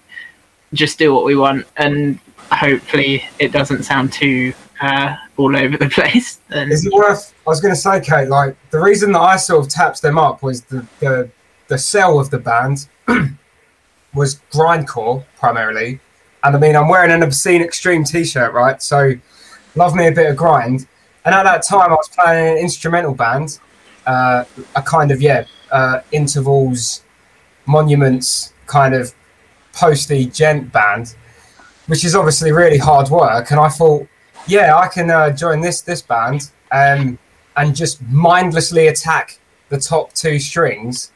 just 0.74 0.98
do 0.98 1.14
what 1.14 1.24
we 1.24 1.36
want 1.36 1.66
and 1.76 2.18
hopefully 2.52 3.24
it 3.38 3.52
doesn't 3.52 3.84
sound 3.84 4.12
too 4.12 4.52
uh, 4.80 5.16
all 5.36 5.56
over 5.56 5.76
the 5.76 5.88
place. 5.90 6.40
And 6.50 6.70
Is 6.70 6.86
it 6.86 6.92
worth? 6.92 7.34
I 7.46 7.50
was 7.50 7.60
going 7.60 7.74
to 7.74 7.80
say, 7.80 8.00
Kate. 8.00 8.28
Like 8.28 8.56
the 8.70 8.80
reason 8.80 9.12
that 9.12 9.20
I 9.20 9.36
sort 9.36 9.64
of 9.64 9.70
tapped 9.70 10.02
them 10.02 10.18
up 10.18 10.42
was 10.42 10.62
the 10.62 10.86
the 11.00 11.30
the 11.68 11.78
sell 11.78 12.20
of 12.20 12.30
the 12.30 12.38
band 12.38 12.88
was 14.16 14.40
grindcore 14.50 15.24
primarily, 15.38 16.00
and 16.42 16.56
I 16.56 16.58
mean 16.58 16.74
I'm 16.74 16.88
wearing 16.88 17.12
an 17.12 17.22
obscene 17.22 17.62
extreme 17.62 18.02
T-shirt, 18.02 18.52
right? 18.52 18.82
So 18.82 19.12
love 19.76 19.94
me 19.94 20.08
a 20.08 20.12
bit 20.12 20.28
of 20.28 20.36
grind. 20.36 20.88
And 21.24 21.34
at 21.34 21.42
that 21.42 21.62
time, 21.62 21.90
I 21.90 21.94
was 21.94 22.08
playing 22.08 22.56
an 22.56 22.62
instrumental 22.62 23.14
band, 23.14 23.58
uh, 24.06 24.44
a 24.74 24.82
kind 24.82 25.10
of 25.10 25.20
yeah 25.20 25.44
uh, 25.70 26.00
intervals, 26.12 27.02
monuments 27.66 28.52
kind 28.66 28.94
of 28.94 29.14
posty 29.72 30.26
djent 30.26 30.72
band, 30.72 31.14
which 31.86 32.04
is 32.04 32.14
obviously 32.14 32.52
really 32.52 32.78
hard 32.78 33.08
work. 33.10 33.50
And 33.50 33.60
I 33.60 33.68
thought, 33.68 34.06
yeah, 34.46 34.76
I 34.76 34.88
can 34.88 35.10
uh, 35.10 35.30
join 35.30 35.60
this 35.60 35.82
this 35.82 36.00
band 36.00 36.50
um, 36.72 37.18
and 37.56 37.74
just 37.74 38.00
mindlessly 38.02 38.86
attack 38.86 39.38
the 39.68 39.78
top 39.78 40.12
two 40.12 40.38
strings 40.38 41.12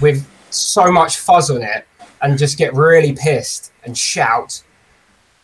with 0.00 0.26
so 0.50 0.90
much 0.90 1.18
fuzz 1.18 1.50
on 1.50 1.62
it 1.62 1.87
and 2.22 2.38
just 2.38 2.58
get 2.58 2.74
really 2.74 3.12
pissed 3.12 3.72
and 3.84 3.96
shout. 3.96 4.62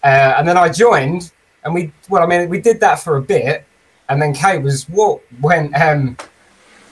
Uh, 0.03 0.35
and 0.39 0.47
then 0.47 0.57
I 0.57 0.69
joined, 0.69 1.33
and 1.65 1.75
we 1.75 1.93
well, 2.09 2.23
I 2.23 2.27
mean, 2.27 2.49
we 2.49 2.61
did 2.61 2.81
that 2.81 2.97
for 3.01 3.17
a 3.17 3.23
bit, 3.23 3.65
and 4.09 4.21
then 4.21 4.35
Kate 4.35 4.63
was 4.63 4.89
what 4.89 5.21
when 5.41 5.75
um, 5.81 6.17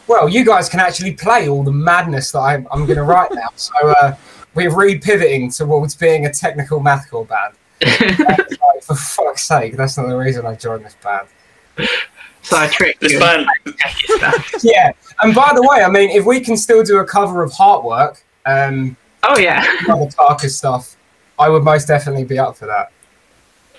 well, 0.07 0.29
you 0.29 0.45
guys 0.45 0.69
can 0.69 0.81
actually 0.81 1.12
play 1.12 1.49
all 1.49 1.62
the 1.62 1.73
madness 1.73 2.33
that 2.33 2.41
I'm, 2.41 2.67
I'm 2.71 2.85
going 2.87 2.97
to 2.99 3.05
write 3.05 3.33
now. 3.33 3.49
So 3.57 3.73
uh, 4.01 4.17
we're 4.55 4.75
re-pivoting 4.75 5.51
towards 5.51 5.95
being 5.95 6.27
a 6.27 6.33
technical 6.33 6.81
mathcore 6.81 7.27
band. 7.27 7.55
Like, 8.19 8.49
for 8.83 8.95
fuck's 8.95 9.45
sake, 9.45 9.77
that's 9.77 9.97
not 9.97 10.09
the 10.09 10.17
reason 10.17 10.45
I 10.45 10.55
joined 10.55 10.85
this 10.85 10.97
band. 11.03 11.29
so 12.43 12.57
I 12.57 12.69
tricked 12.69 13.01
This 13.01 13.12
you. 13.12 13.21
band. 13.21 13.47
Yeah, 14.62 14.93
and 15.23 15.35
by 15.35 15.53
the 15.55 15.62
way, 15.62 15.83
I 15.83 15.89
mean, 15.89 16.11
if 16.11 16.25
we 16.27 16.41
can 16.41 16.57
still 16.57 16.83
do 16.83 16.99
a 16.99 17.07
cover 17.07 17.43
of 17.43 17.53
Heartwork, 17.53 18.21
um, 18.45 18.97
Oh 19.23 19.38
yeah. 19.38 19.64
other 19.88 20.07
Tarka 20.07 20.49
stuff, 20.49 20.97
I 21.38 21.49
would 21.49 21.62
most 21.62 21.87
definitely 21.87 22.25
be 22.25 22.38
up 22.38 22.57
for 22.57 22.67
that. 22.67 22.93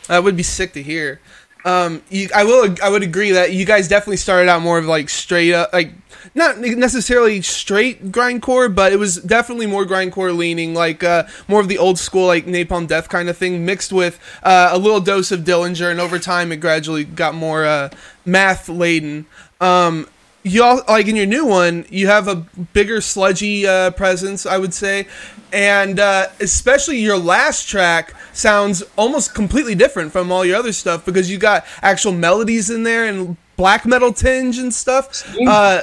That 0.07 0.23
would 0.23 0.35
be 0.35 0.43
sick 0.43 0.73
to 0.73 0.83
hear. 0.83 1.19
Um, 1.65 2.01
you, 2.09 2.27
I 2.35 2.43
will. 2.43 2.75
I 2.83 2.89
would 2.89 3.03
agree 3.03 3.31
that 3.31 3.53
you 3.53 3.65
guys 3.65 3.87
definitely 3.87 4.17
started 4.17 4.49
out 4.49 4.61
more 4.61 4.77
of 4.77 4.85
like 4.85 5.09
straight 5.09 5.53
up, 5.53 5.71
like 5.71 5.93
not 6.35 6.59
necessarily 6.59 7.41
straight 7.41 8.11
grindcore, 8.11 8.73
but 8.73 8.91
it 8.91 8.97
was 8.97 9.15
definitely 9.17 9.65
more 9.65 9.85
grindcore 9.85 10.35
leaning, 10.35 10.73
like 10.73 11.03
uh, 11.03 11.23
more 11.47 11.61
of 11.61 11.69
the 11.69 11.77
old 11.77 11.97
school 11.99 12.27
like 12.27 12.45
Napalm 12.45 12.87
Death 12.87 13.07
kind 13.07 13.29
of 13.29 13.37
thing, 13.37 13.65
mixed 13.65 13.93
with 13.93 14.19
uh, 14.43 14.69
a 14.73 14.77
little 14.77 14.99
dose 14.99 15.31
of 15.31 15.41
Dillinger, 15.41 15.89
and 15.89 16.01
over 16.01 16.19
time 16.19 16.51
it 16.51 16.57
gradually 16.57 17.05
got 17.05 17.33
more 17.33 17.65
uh, 17.65 17.89
math 18.25 18.67
laden. 18.67 19.25
Um, 19.61 20.07
you 20.43 20.63
all 20.63 20.81
like 20.87 21.07
in 21.07 21.15
your 21.15 21.25
new 21.25 21.45
one, 21.45 21.85
you 21.89 22.07
have 22.07 22.27
a 22.27 22.35
bigger 22.73 23.01
sludgy 23.01 23.65
uh, 23.65 23.91
presence, 23.91 24.45
I 24.45 24.57
would 24.57 24.73
say, 24.73 25.07
and 25.51 25.99
uh, 25.99 26.27
especially 26.39 26.97
your 26.97 27.17
last 27.17 27.67
track 27.67 28.13
sounds 28.33 28.83
almost 28.97 29.33
completely 29.33 29.75
different 29.75 30.11
from 30.11 30.31
all 30.31 30.43
your 30.43 30.57
other 30.57 30.73
stuff 30.73 31.05
because 31.05 31.29
you 31.29 31.37
got 31.37 31.65
actual 31.81 32.11
melodies 32.11 32.69
in 32.69 32.83
there 32.83 33.05
and 33.05 33.37
black 33.55 33.85
metal 33.85 34.11
tinge 34.11 34.57
and 34.57 34.73
stuff. 34.73 35.31
Uh, 35.47 35.81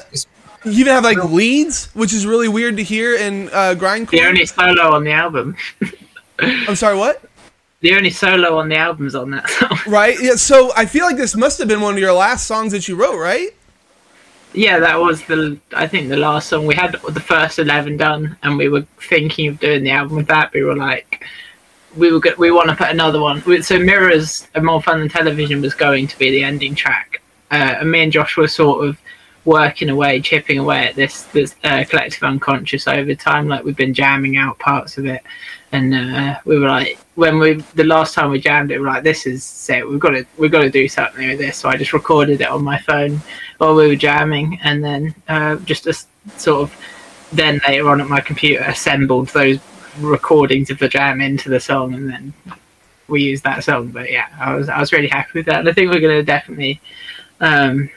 you 0.64 0.72
even 0.72 0.92
have 0.92 1.04
like 1.04 1.22
leads, 1.24 1.86
which 1.94 2.12
is 2.12 2.26
really 2.26 2.48
weird 2.48 2.76
to 2.76 2.82
hear 2.82 3.16
in 3.16 3.48
uh, 3.48 3.74
grindcore. 3.78 4.10
The 4.10 4.26
only 4.26 4.44
solo 4.44 4.92
on 4.94 5.04
the 5.04 5.12
album. 5.12 5.56
I'm 6.38 6.76
sorry, 6.76 6.96
what? 6.98 7.22
The 7.80 7.94
only 7.94 8.10
solo 8.10 8.58
on 8.58 8.68
the 8.68 8.76
album's 8.76 9.14
on 9.14 9.30
that 9.30 9.48
song. 9.48 9.78
Right. 9.86 10.16
Yeah. 10.20 10.34
So 10.34 10.70
I 10.76 10.84
feel 10.84 11.06
like 11.06 11.16
this 11.16 11.34
must 11.34 11.58
have 11.58 11.68
been 11.68 11.80
one 11.80 11.94
of 11.94 12.00
your 12.00 12.12
last 12.12 12.46
songs 12.46 12.72
that 12.72 12.88
you 12.88 12.96
wrote, 12.96 13.18
right? 13.18 13.50
Yeah, 14.52 14.80
that 14.80 14.98
was 14.98 15.22
the 15.22 15.58
I 15.74 15.86
think 15.86 16.08
the 16.08 16.16
last 16.16 16.48
song 16.48 16.66
we 16.66 16.74
had 16.74 16.92
the 17.08 17.20
first 17.20 17.58
eleven 17.58 17.96
done, 17.96 18.36
and 18.42 18.58
we 18.58 18.68
were 18.68 18.82
thinking 18.98 19.48
of 19.48 19.60
doing 19.60 19.84
the 19.84 19.90
album 19.90 20.16
with 20.16 20.26
that. 20.26 20.52
We 20.52 20.62
were 20.64 20.76
like, 20.76 21.24
we 21.96 22.10
were 22.12 22.18
go- 22.20 22.34
we 22.36 22.50
want 22.50 22.68
to 22.68 22.74
put 22.76 22.88
another 22.90 23.20
one. 23.20 23.42
So 23.62 23.78
mirrors 23.78 24.48
and 24.54 24.64
more 24.64 24.82
fun 24.82 25.00
than 25.00 25.08
television 25.08 25.60
was 25.62 25.74
going 25.74 26.08
to 26.08 26.18
be 26.18 26.30
the 26.30 26.42
ending 26.42 26.74
track, 26.74 27.22
uh, 27.52 27.76
and 27.78 27.90
me 27.90 28.02
and 28.02 28.12
Josh 28.12 28.36
were 28.36 28.48
sort 28.48 28.84
of 28.84 28.98
working 29.44 29.88
away, 29.88 30.20
chipping 30.20 30.58
away 30.58 30.88
at 30.88 30.96
this 30.96 31.22
this 31.24 31.54
uh, 31.62 31.84
collective 31.88 32.24
unconscious 32.24 32.88
over 32.88 33.14
time. 33.14 33.46
Like 33.46 33.64
we've 33.64 33.76
been 33.76 33.94
jamming 33.94 34.36
out 34.36 34.58
parts 34.58 34.98
of 34.98 35.06
it, 35.06 35.22
and 35.72 35.94
uh, 35.94 36.38
we 36.44 36.58
were 36.58 36.68
like, 36.68 36.98
when 37.14 37.38
we 37.38 37.54
the 37.74 37.84
last 37.84 38.14
time 38.14 38.30
we 38.30 38.40
jammed 38.40 38.70
it, 38.70 38.78
we 38.78 38.84
were 38.84 38.92
like, 38.92 39.04
this 39.04 39.26
is 39.26 39.70
it. 39.70 39.88
We've 39.88 40.00
got 40.00 40.10
to 40.10 40.26
we've 40.36 40.50
got 40.50 40.62
to 40.62 40.70
do 40.70 40.88
something 40.88 41.28
with 41.28 41.38
this. 41.38 41.58
So 41.58 41.68
I 41.68 41.76
just 41.76 41.92
recorded 41.92 42.40
it 42.40 42.48
on 42.48 42.64
my 42.64 42.78
phone 42.78 43.20
while 43.58 43.74
we 43.74 43.86
were 43.86 43.96
jamming, 43.96 44.58
and 44.64 44.82
then 44.82 45.14
uh, 45.28 45.56
just 45.56 45.86
a, 45.86 45.94
sort 46.36 46.62
of 46.62 46.76
then 47.32 47.60
later 47.66 47.88
on 47.88 48.00
at 48.00 48.08
my 48.08 48.20
computer 48.20 48.64
assembled 48.64 49.28
those 49.28 49.58
recordings 50.00 50.70
of 50.70 50.78
the 50.78 50.88
jam 50.88 51.20
into 51.20 51.48
the 51.48 51.60
song, 51.60 51.94
and 51.94 52.10
then 52.10 52.34
we 53.06 53.22
used 53.22 53.44
that 53.44 53.62
song. 53.62 53.88
But 53.88 54.10
yeah, 54.10 54.26
I 54.40 54.54
was 54.54 54.68
I 54.68 54.80
was 54.80 54.92
really 54.92 55.08
happy 55.08 55.30
with 55.34 55.46
that, 55.46 55.60
and 55.60 55.68
I 55.68 55.72
think 55.72 55.92
we're 55.92 56.00
going 56.00 56.18
to 56.18 56.24
definitely. 56.24 56.80
Um, 57.40 57.88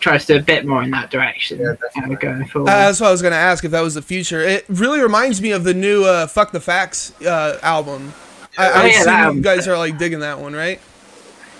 try 0.00 0.18
to 0.18 0.26
do 0.26 0.36
a 0.36 0.42
bit 0.42 0.66
more 0.66 0.82
in 0.82 0.90
that 0.90 1.10
direction 1.10 1.58
Yeah, 1.60 1.70
uh, 1.70 1.74
definitely. 1.76 2.16
going 2.16 2.44
forward. 2.46 2.70
Uh, 2.70 2.86
that's 2.86 3.00
what 3.00 3.08
I 3.08 3.12
was 3.12 3.22
going 3.22 3.32
to 3.32 3.38
ask 3.38 3.64
if 3.64 3.70
that 3.70 3.82
was 3.82 3.94
the 3.94 4.02
future. 4.02 4.40
It 4.40 4.64
really 4.68 5.00
reminds 5.00 5.40
me 5.40 5.50
of 5.52 5.62
the 5.64 5.74
new 5.74 6.04
uh, 6.04 6.26
"Fuck 6.26 6.52
the 6.52 6.60
Facts" 6.60 7.12
uh, 7.22 7.58
album. 7.62 8.12
I, 8.58 8.66
I 8.68 8.82
Oh, 8.82 8.86
yeah, 8.86 9.00
assume 9.26 9.36
you 9.36 9.42
guys 9.42 9.68
are 9.68 9.78
like 9.78 9.96
digging 9.98 10.20
that 10.20 10.40
one, 10.40 10.54
right? 10.54 10.80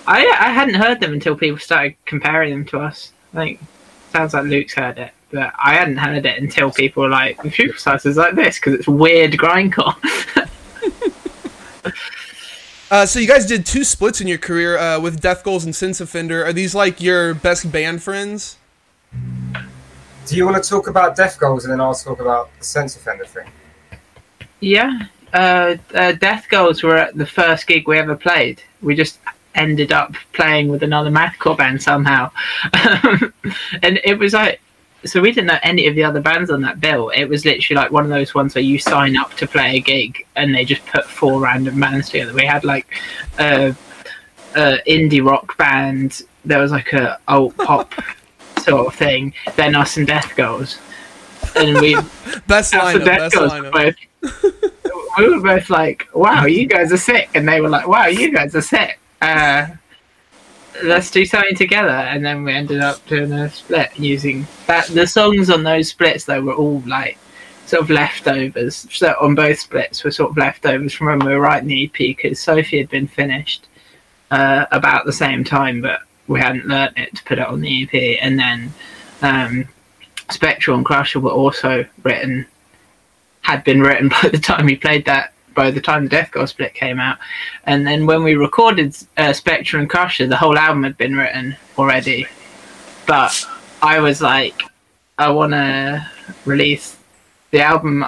I 0.07 0.27
I 0.27 0.51
hadn't 0.53 0.75
heard 0.75 0.99
them 1.01 1.13
until 1.13 1.37
people 1.37 1.59
started 1.59 1.95
comparing 2.07 2.51
them 2.51 2.65
to 2.67 2.81
us. 2.81 3.13
I 3.35 3.37
think 3.37 3.61
sounds 4.13 4.35
like 4.35 4.45
Luke's 4.45 4.75
heard 4.75 4.99
it, 4.99 5.13
but 5.31 5.53
I 5.63 5.75
hadn't 5.75 5.99
heard 5.99 6.25
it 6.27 6.43
until 6.43 6.71
people 6.73 7.03
were 7.05 7.09
like, 7.11 7.41
"The 7.43 7.51
Future 7.51 7.79
Size 7.79 8.07
is 8.07 8.17
like 8.17 8.35
this 8.35 8.59
because 8.59 8.75
it's 8.75 8.89
weird 8.89 9.33
grindcore." 9.33 9.95
Uh, 12.91 13.07
so 13.07 13.21
you 13.21 13.29
guys 13.29 13.47
did 13.47 13.65
two 13.65 13.85
splits 13.85 14.21
in 14.21 14.27
your 14.27 14.39
career 14.39 14.77
uh, 14.77 14.99
with 14.99 15.21
Death 15.21 15.45
Goals 15.45 15.65
and 15.65 15.75
Sense 15.75 16.01
Offender. 16.01 16.45
Are 16.45 16.53
these 16.53 16.75
like 16.75 17.01
your 17.01 17.35
best 17.35 17.71
band 17.71 18.03
friends? 18.03 18.57
Do 20.27 20.37
you 20.37 20.45
want 20.45 20.63
to 20.63 20.69
talk 20.69 20.89
about 20.89 21.15
Death 21.15 21.39
Goals 21.39 21.65
and 21.65 21.73
then 21.73 21.81
I'll 21.81 21.95
talk 21.95 22.21
about 22.21 22.51
the 22.59 22.65
Sense 22.65 22.97
Offender 22.97 23.25
thing? 23.25 23.49
yeah, 24.61 25.07
uh, 25.33 25.77
uh, 25.95 26.13
Death 26.13 26.47
Goals 26.51 26.83
were 26.83 27.11
the 27.15 27.27
first 27.27 27.67
gig 27.67 27.87
we 27.89 27.99
ever 27.99 28.17
played. 28.17 28.63
We 28.83 28.95
just 28.95 29.19
ended 29.55 29.93
up 29.93 30.15
playing 30.33 30.69
with 30.69 30.83
another 30.83 31.11
mathcore 31.11 31.57
band 31.57 31.83
somehow, 31.83 32.31
and 32.75 34.01
it 34.05 34.19
was 34.19 34.33
like. 34.33 34.61
So 35.05 35.21
we 35.21 35.33
didn't 35.33 35.47
know 35.47 35.59
any 35.63 35.87
of 35.87 35.95
the 35.95 36.05
other 36.05 36.21
bands 36.21 36.51
on 36.51 36.61
that 36.63 36.81
bill. 36.81 37.09
It 37.11 37.25
was 37.25 37.45
literally 37.45 37.81
like 37.81 37.91
one 37.91 38.05
of 38.05 38.11
those 38.11 38.35
ones 38.35 38.55
where 38.55 38.63
you 38.63 38.79
sign 38.79 39.17
up 39.17 39.33
to 39.35 39.47
play 39.47 39.77
a 39.77 39.81
gig 39.81 40.27
and 40.37 40.55
they 40.55 40.65
just 40.65 40.85
put 40.87 41.05
four 41.05 41.41
random 41.41 41.81
bands 41.81 42.11
together. 42.11 42.35
We 42.35 42.45
had 42.45 42.65
like 42.65 42.87
a, 43.39 43.75
a 44.55 44.79
indie 44.87 45.25
rock 45.25 45.57
band. 45.57 46.23
There 46.45 46.61
was 46.61 46.71
like 46.71 46.93
a 46.93 47.19
alt 47.29 47.57
pop 47.57 47.95
sort 48.59 48.89
of 48.89 48.95
thing. 48.95 49.33
Then 49.57 49.75
us 49.75 49.97
and 49.97 50.07
Death 50.07 50.37
Goals, 50.37 50.79
and 51.57 51.81
we 51.81 51.95
Best 52.47 52.75
lineup. 52.75 53.05
Death 53.05 53.33
Best 53.33 53.37
lineup. 53.37 53.73
both. 53.73 54.63
we 55.19 55.29
were 55.29 55.41
both 55.41 55.71
like, 55.71 56.09
"Wow, 56.15 56.45
you 56.45 56.67
guys 56.67 56.93
are 56.93 56.99
sick," 56.99 57.31
and 57.35 57.49
they 57.49 57.61
were 57.61 57.69
like, 57.69 57.89
"Wow, 57.89 58.07
you 58.07 58.33
guys 58.33 58.55
are 58.55 58.63
sick." 58.63 58.99
Uh, 59.21 59.67
let's 60.83 61.11
do 61.11 61.25
something 61.25 61.57
together, 61.57 61.89
and 61.89 62.25
then 62.25 62.45
we 62.45 62.53
ended 62.53 62.81
up 62.81 63.05
doing 63.07 63.33
a 63.33 63.51
split 63.51 63.91
using 63.99 64.47
that. 64.67 64.87
The 64.87 65.07
songs 65.07 65.51
on 65.51 65.63
those 65.63 65.89
splits 65.89 66.25
though 66.25 66.43
were 66.43 66.55
all 66.55 66.83
like 66.87 67.19
sort 67.67 67.83
of 67.83 67.91
leftovers. 67.91 68.87
So 68.91 69.15
on 69.21 69.35
both 69.35 69.61
splits 69.61 70.03
were 70.05 70.11
sort 70.11 70.31
of 70.31 70.37
leftovers 70.37 70.93
from 70.93 71.07
when 71.09 71.19
we 71.21 71.35
were 71.35 71.41
writing 71.41 71.69
the 71.69 71.85
EP 71.85 71.93
because 71.93 72.41
Sophie 72.41 72.79
had 72.79 72.89
been 72.89 73.07
finished 73.07 73.69
uh, 74.31 74.67
about 74.73 75.07
the 75.07 75.13
same 75.13 75.45
time, 75.45 75.81
but 75.81 76.01
we 76.27 76.41
hadn't 76.41 76.67
learnt 76.67 76.97
it 76.99 77.15
to 77.17 77.25
put 77.25 77.39
it 77.39 77.47
on 77.47 77.61
the 77.61 77.83
EP, 77.83 78.19
and 78.23 78.39
then. 78.39 78.73
Um, 79.23 79.69
Spectral 80.31 80.77
and 80.77 80.87
Crusher 80.87 81.21
were 81.21 81.31
also 81.31 81.85
written 82.03 82.47
had 83.43 83.65
been 83.65 83.81
written 83.81 84.09
by 84.23 84.29
the 84.29 84.39
time 84.39 84.67
we 84.67 84.77
played 84.77 85.05
that 85.07 85.33
by 85.55 85.71
the 85.71 85.81
time 85.81 86.05
the 86.05 86.11
Death 86.11 86.31
Goals 86.31 86.51
split 86.51 86.75
came 86.75 87.01
out. 87.01 87.19
And 87.65 87.87
then 87.87 88.07
when 88.07 88.23
we 88.23 88.35
recorded 88.35 88.97
uh, 89.17 89.33
Spectre 89.33 89.79
and 89.79 89.89
Crusher 89.89 90.27
the 90.27 90.37
whole 90.37 90.59
album 90.59 90.83
had 90.83 90.97
been 90.97 91.17
written 91.17 91.57
already. 91.79 92.27
But 93.07 93.47
I 93.83 94.01
was 94.01 94.21
like 94.21 94.63
I 95.19 95.31
want 95.31 95.53
to 95.53 96.07
release 96.45 96.97
the 97.51 97.61
album. 97.61 98.05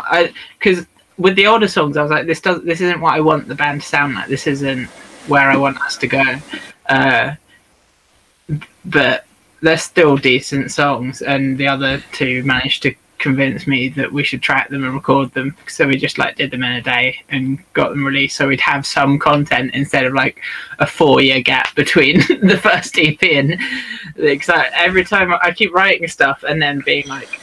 Because 0.59 0.87
with 1.19 1.37
the 1.37 1.47
older 1.47 1.69
songs 1.69 1.97
I 1.97 2.03
was 2.03 2.11
like 2.11 2.27
this 2.27 2.41
does 2.41 2.63
this 2.65 2.81
isn't 2.81 3.01
what 3.01 3.15
I 3.15 3.21
want 3.21 3.49
the 3.49 3.55
band 3.55 3.83
to 3.83 3.89
sound 3.89 4.15
like. 4.15 4.29
This 4.29 4.47
isn't 4.47 4.87
where 5.29 5.51
I 5.51 5.57
want 5.57 5.81
us 5.81 5.97
to 5.99 6.07
go. 6.07 6.25
Uh, 6.89 7.35
but 8.85 9.25
they're 9.63 9.79
still 9.79 10.17
decent 10.17 10.73
songs, 10.73 11.23
and 11.23 11.57
the 11.57 11.69
other 11.69 12.03
two 12.13 12.43
managed 12.43 12.83
to 12.83 12.95
convince 13.23 13.67
me 13.67 13.89
that 13.91 14.13
we 14.13 14.25
should 14.25 14.43
track 14.43 14.69
them 14.69 14.85
and 14.85 14.95
record 14.95 15.33
them. 15.33 15.57
So 15.69 15.87
we 15.87 15.97
just 15.97 16.19
like 16.19 16.37
did 16.37 16.51
them 16.51 16.63
in 16.63 16.73
a 16.73 16.83
day 16.83 17.23
and 17.31 17.59
got 17.73 17.91
them 17.91 18.05
released, 18.05 18.37
so 18.37 18.49
we'd 18.49 18.61
have 18.61 18.85
some 18.85 19.19
content 19.19 19.75
instead 19.75 20.05
of 20.05 20.13
like 20.13 20.41
a 20.81 20.87
four-year 20.87 21.41
gap 21.41 21.75
between 21.75 22.19
the 22.43 22.59
first 22.61 22.99
EP 22.99 23.23
and 23.23 23.59
because 24.17 24.51
I, 24.51 24.69
every 24.75 25.05
time 25.05 25.33
I 25.33 25.53
keep 25.53 25.73
writing 25.73 26.07
stuff 26.09 26.45
and 26.47 26.61
then 26.61 26.83
being 26.85 27.07
like, 27.07 27.41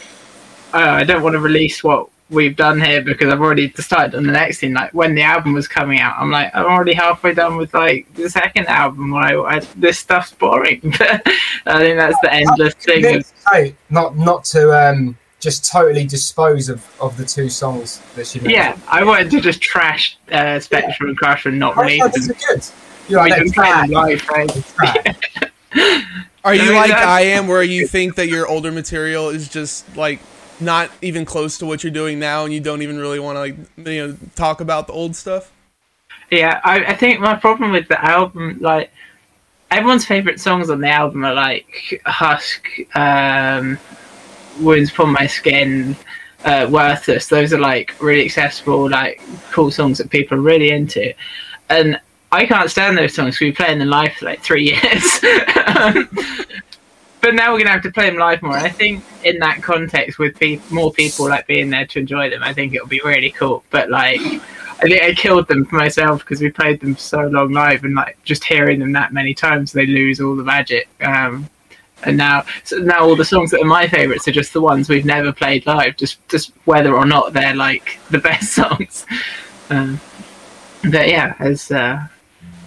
oh, 0.73 0.79
I 0.79 1.03
don't 1.03 1.23
want 1.23 1.33
to 1.33 1.39
release 1.39 1.83
what 1.83 2.09
we've 2.29 2.55
done 2.55 2.79
here 2.79 3.01
because 3.01 3.33
I've 3.33 3.41
already 3.41 3.71
started 3.71 4.15
on 4.15 4.25
the 4.25 4.31
next 4.31 4.59
thing. 4.59 4.73
Like 4.73 4.93
when 4.93 5.15
the 5.15 5.23
album 5.23 5.53
was 5.53 5.67
coming 5.67 5.99
out, 5.99 6.15
I'm 6.17 6.29
like, 6.29 6.53
I'm 6.53 6.65
already 6.65 6.93
halfway 6.93 7.33
done 7.33 7.57
with 7.57 7.73
like 7.73 8.13
the 8.13 8.29
second 8.29 8.67
album. 8.67 9.11
Where 9.11 9.47
I, 9.47 9.59
this 9.75 9.97
stuff's 9.97 10.33
boring. 10.33 10.81
I 10.99 11.79
think 11.79 11.97
that's 11.97 12.19
the 12.21 12.31
endless 12.31 12.73
thing. 12.75 13.23
Not 13.89 14.17
not 14.17 14.43
to 14.45 14.71
um, 14.71 15.17
just 15.39 15.71
totally 15.71 16.05
dispose 16.05 16.67
of, 16.69 16.85
of 16.99 17.15
the 17.17 17.25
two 17.25 17.49
songs 17.49 18.01
that 18.15 18.27
she 18.27 18.39
made. 18.41 18.51
yeah, 18.51 18.77
I 18.87 19.03
wanted 19.03 19.31
to 19.31 19.41
just 19.41 19.61
trash 19.61 20.17
uh, 20.31 20.59
Spectrum 20.59 21.09
and 21.09 21.17
Crash 21.17 21.45
and 21.45 21.57
not 21.57 21.77
Oh, 21.77 21.81
release 21.83 21.99
no, 21.99 22.07
these 22.09 22.27
them. 22.27 22.35
are 22.35 22.55
good. 22.55 22.65
You're 23.07 23.23
We 23.23 23.29
like, 23.29 23.37
can 23.39 23.47
they're 23.47 23.53
play 23.53 23.71
them 23.71 23.89
trash, 23.89 23.89
live, 23.89 24.29
right? 24.29 25.15
they're. 25.73 26.03
Are 26.45 26.55
you 26.55 26.61
I 26.61 26.65
mean, 26.65 26.75
like 26.75 26.89
that's- 26.89 27.07
I 27.07 27.21
am, 27.21 27.47
where 27.47 27.63
you 27.63 27.85
think 27.87 28.15
that 28.15 28.27
your 28.27 28.47
older 28.47 28.71
material 28.71 29.29
is 29.29 29.49
just 29.49 29.95
like 29.97 30.19
not 30.59 30.89
even 31.01 31.25
close 31.25 31.57
to 31.59 31.65
what 31.65 31.83
you're 31.83 31.91
doing 31.91 32.17
now, 32.19 32.43
and 32.45 32.53
you 32.53 32.59
don't 32.59 32.81
even 32.81 32.97
really 32.97 33.19
want 33.19 33.35
to 33.35 33.39
like 33.39 33.55
you 33.77 34.07
know 34.07 34.17
talk 34.35 34.61
about 34.61 34.87
the 34.87 34.93
old 34.93 35.15
stuff? 35.15 35.51
Yeah, 36.31 36.61
I, 36.63 36.85
I 36.85 36.95
think 36.95 37.19
my 37.19 37.35
problem 37.35 37.71
with 37.71 37.87
the 37.87 38.03
album, 38.03 38.57
like 38.61 38.91
everyone's 39.69 40.05
favorite 40.05 40.39
songs 40.39 40.69
on 40.69 40.79
the 40.81 40.89
album 40.89 41.25
are 41.25 41.33
like 41.33 42.01
Husk, 42.05 42.65
um, 42.95 43.77
Wounds 44.59 44.91
Upon 44.91 45.11
My 45.13 45.27
Skin, 45.27 45.95
uh, 46.45 46.67
Worthless. 46.69 47.27
Those 47.27 47.53
are 47.53 47.59
like 47.59 47.95
really 48.01 48.25
accessible, 48.25 48.89
like 48.89 49.21
cool 49.51 49.71
songs 49.71 49.97
that 49.97 50.09
people 50.09 50.37
are 50.37 50.41
really 50.41 50.71
into, 50.71 51.13
and 51.69 51.99
I 52.31 52.45
can't 52.45 52.69
stand 52.69 52.97
those 52.97 53.13
songs. 53.15 53.35
'cause 53.37 53.45
We 53.45 53.51
play 53.51 53.75
them 53.75 53.87
live 53.89 54.13
for 54.13 54.25
like 54.25 54.41
three 54.43 54.63
years. 54.73 55.19
But 57.21 57.35
now 57.35 57.51
we're 57.51 57.59
gonna 57.59 57.71
have 57.71 57.81
to 57.83 57.91
play 57.91 58.09
them 58.09 58.17
live 58.17 58.41
more. 58.41 58.55
And 58.55 58.65
I 58.65 58.69
think 58.69 59.03
in 59.25 59.39
that 59.39 59.61
context, 59.61 60.19
with 60.19 60.39
pe- 60.39 60.61
more 60.69 60.93
people 60.93 61.27
like 61.27 61.47
being 61.47 61.69
there 61.69 61.85
to 61.85 61.99
enjoy 61.99 62.29
them, 62.29 62.41
I 62.43 62.53
think 62.53 62.73
it'll 62.73 62.87
be 62.87 63.01
really 63.03 63.31
cool. 63.31 63.61
But 63.71 63.89
like, 63.89 64.21
I 64.21 64.83
think 64.87 65.03
I 65.03 65.13
killed 65.13 65.49
them 65.49 65.65
for 65.65 65.75
myself 65.75 66.21
because 66.21 66.39
we 66.39 66.49
played 66.49 66.79
them 66.79 66.95
for 66.95 67.01
so 67.01 67.27
long 67.27 67.51
live, 67.51 67.83
and 67.83 67.93
like 67.93 68.17
just 68.23 68.45
hearing 68.45 68.79
them 68.79 68.93
that 68.93 69.11
many 69.11 69.33
times, 69.33 69.73
they 69.73 69.85
lose 69.85 70.21
all 70.21 70.33
the 70.37 70.45
magic. 70.45 70.87
Um, 71.01 71.49
and 72.03 72.17
now, 72.17 72.45
so 72.63 72.77
now 72.77 73.01
all 73.01 73.15
the 73.15 73.25
songs 73.25 73.51
that 73.51 73.61
are 73.61 73.65
my 73.65 73.87
favourites 73.87 74.27
are 74.27 74.31
just 74.31 74.53
the 74.53 74.61
ones 74.61 74.89
we've 74.89 75.05
never 75.05 75.31
played 75.31 75.65
live, 75.65 75.97
just 75.97 76.25
just 76.29 76.53
whether 76.65 76.95
or 76.95 77.05
not 77.05 77.33
they're 77.33 77.55
like 77.55 77.99
the 78.09 78.19
best 78.19 78.53
songs. 78.53 79.05
Um, 79.69 79.99
but 80.83 81.09
yeah, 81.09 81.35
it's 81.39 81.71
uh, 81.71 82.07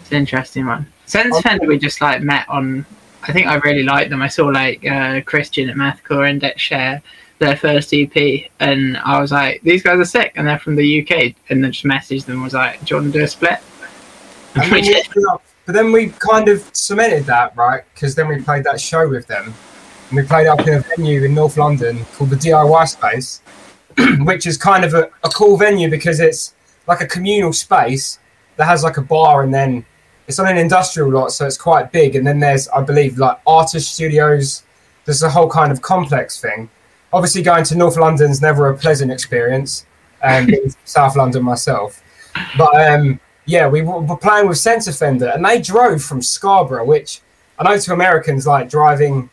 it's 0.00 0.10
an 0.10 0.18
interesting 0.18 0.66
one. 0.66 0.86
Sense 1.06 1.36
Offender 1.36 1.66
we 1.66 1.78
just 1.78 2.00
like 2.00 2.22
met 2.22 2.48
on. 2.48 2.86
I 3.22 3.32
think 3.32 3.46
I 3.46 3.56
really 3.56 3.84
liked 3.84 4.10
them. 4.10 4.22
I 4.22 4.28
saw 4.28 4.46
like 4.46 4.84
uh, 4.86 5.20
Christian 5.22 5.70
at 5.70 5.76
Mathcore 5.76 6.28
Index 6.28 6.60
share 6.60 7.02
their 7.38 7.56
first 7.56 7.92
EP, 7.92 8.50
and 8.60 8.96
I 8.98 9.20
was 9.20 9.32
like, 9.32 9.62
these 9.62 9.82
guys 9.82 9.98
are 9.98 10.04
sick, 10.04 10.32
and 10.36 10.46
they're 10.46 10.58
from 10.58 10.76
the 10.76 11.02
UK, 11.02 11.34
and 11.50 11.62
then 11.62 11.72
just 11.72 11.84
messaged 11.84 12.24
them 12.26 12.42
was 12.42 12.54
like, 12.54 12.84
do 12.84 12.94
you 12.94 13.00
want 13.00 13.12
to 13.12 13.18
do 13.18 13.24
a 13.24 13.28
split? 13.28 13.58
And 14.54 14.64
then 14.64 14.70
we 14.72 14.78
ended 14.78 15.24
up- 15.30 15.42
but 15.66 15.74
then 15.74 15.92
we 15.92 16.08
kind 16.08 16.48
of 16.48 16.68
cemented 16.72 17.24
that, 17.26 17.56
right? 17.56 17.82
Because 17.94 18.14
then 18.14 18.28
we 18.28 18.40
played 18.40 18.64
that 18.64 18.80
show 18.80 19.08
with 19.08 19.26
them. 19.26 19.54
And 20.08 20.16
we 20.16 20.24
played 20.24 20.46
up 20.46 20.60
in 20.66 20.74
a 20.74 20.80
venue 20.80 21.24
in 21.24 21.34
North 21.34 21.56
London 21.56 22.04
called 22.14 22.30
the 22.30 22.36
DIY 22.36 22.88
Space, 22.88 23.40
which 24.24 24.46
is 24.46 24.56
kind 24.56 24.84
of 24.84 24.94
a, 24.94 25.10
a 25.24 25.28
cool 25.28 25.56
venue 25.56 25.88
because 25.88 26.20
it's 26.20 26.54
like 26.86 27.00
a 27.00 27.06
communal 27.06 27.52
space 27.52 28.18
that 28.56 28.66
has 28.66 28.82
like 28.82 28.96
a 28.96 29.02
bar 29.02 29.42
and 29.42 29.54
then 29.54 29.84
it's 30.26 30.38
on 30.38 30.46
an 30.46 30.56
industrial 30.56 31.10
lot, 31.10 31.32
so 31.32 31.46
it's 31.46 31.56
quite 31.56 31.92
big. 31.92 32.16
And 32.16 32.26
then 32.26 32.40
there's, 32.40 32.68
I 32.68 32.82
believe, 32.82 33.18
like 33.18 33.38
artist 33.46 33.94
studios. 33.94 34.62
There's 35.04 35.22
a 35.22 35.30
whole 35.30 35.48
kind 35.48 35.72
of 35.72 35.82
complex 35.82 36.40
thing. 36.40 36.70
Obviously, 37.12 37.42
going 37.42 37.64
to 37.64 37.76
North 37.76 37.96
London's 37.96 38.40
never 38.40 38.68
a 38.68 38.76
pleasant 38.76 39.10
experience, 39.10 39.84
and 40.22 40.46
being 40.48 40.74
South 40.84 41.16
London 41.16 41.42
myself. 41.42 42.02
But 42.56 42.74
um, 42.88 43.20
yeah, 43.46 43.66
we 43.68 43.82
were 43.82 44.00
were 44.00 44.16
playing 44.16 44.48
with 44.48 44.58
Sense 44.58 44.86
Offender, 44.86 45.28
and 45.28 45.44
they 45.44 45.60
drove 45.60 46.02
from 46.02 46.22
Scarborough, 46.22 46.84
which 46.84 47.20
I 47.58 47.64
know 47.64 47.78
to 47.78 47.92
Americans 47.92 48.46
like 48.46 48.68
driving 48.68 49.30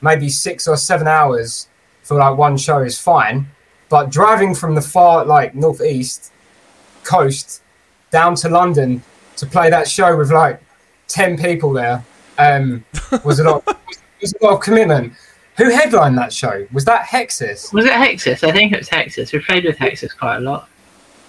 maybe 0.00 0.28
six 0.28 0.66
or 0.66 0.76
seven 0.76 1.06
hours 1.06 1.68
for 2.02 2.16
like 2.16 2.36
one 2.36 2.56
show 2.56 2.78
is 2.80 2.98
fine, 2.98 3.46
but 3.88 4.10
driving 4.10 4.54
from 4.54 4.74
the 4.74 4.80
far 4.80 5.24
like 5.24 5.54
northeast 5.54 6.32
coast 7.04 7.62
down 8.10 8.34
to 8.36 8.48
London 8.48 9.02
to 9.36 9.46
play 9.46 9.70
that 9.70 9.88
show 9.88 10.16
with 10.16 10.30
like 10.32 10.60
ten 11.08 11.36
people 11.36 11.72
there 11.72 12.04
um, 12.38 12.84
was 13.24 13.40
a 13.40 13.44
lot. 13.44 13.64
was 14.20 14.34
a 14.40 14.44
lot 14.44 14.54
of 14.54 14.60
commitment. 14.60 15.12
Who 15.56 15.68
headlined 15.68 16.16
that 16.16 16.32
show? 16.32 16.66
Was 16.72 16.86
that 16.86 17.04
Hexis? 17.06 17.72
Was 17.74 17.84
it 17.84 17.92
Hexis? 17.92 18.42
I 18.48 18.52
think 18.52 18.72
it 18.72 18.78
was 18.78 18.88
Hexis. 18.88 19.32
We 19.32 19.40
played 19.40 19.64
with 19.64 19.76
Hexis 19.76 20.16
quite 20.16 20.36
a 20.36 20.40
lot. 20.40 20.68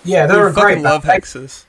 Yeah, 0.06 0.26
they 0.26 0.36
I 0.36 0.38
were 0.38 0.48
a 0.48 0.54
great. 0.54 0.64
fucking 0.76 0.84
love 0.84 1.04
band. 1.04 1.24
Hexis. 1.24 1.66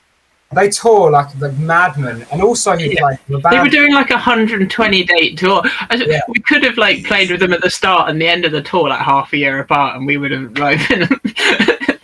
They, 0.53 0.69
tour 0.69 1.11
like 1.11 1.37
the 1.39 1.51
madman, 1.53 2.25
and 2.31 2.41
also 2.41 2.75
he 2.77 2.93
Yeah. 2.95 3.15
the 3.27 3.39
They 3.49 3.59
were 3.59 3.69
doing 3.69 3.93
like 3.93 4.09
a 4.09 4.13
120 4.15 5.03
date 5.03 5.37
tour. 5.37 5.61
Yeah. 5.91 6.21
We 6.27 6.39
could 6.39 6.63
have 6.63 6.77
like 6.77 7.03
played 7.05 7.29
with 7.31 7.39
them 7.39 7.53
at 7.53 7.61
the 7.61 7.69
start 7.69 8.09
and 8.09 8.21
the 8.21 8.27
end 8.27 8.45
of 8.45 8.51
the 8.51 8.61
tour, 8.61 8.89
like 8.89 9.01
half 9.01 9.33
a 9.33 9.37
year 9.37 9.59
apart, 9.59 9.95
and 9.97 10.05
we 10.07 10.17
would 10.17 10.31
have 10.31 10.57
like. 10.57 10.79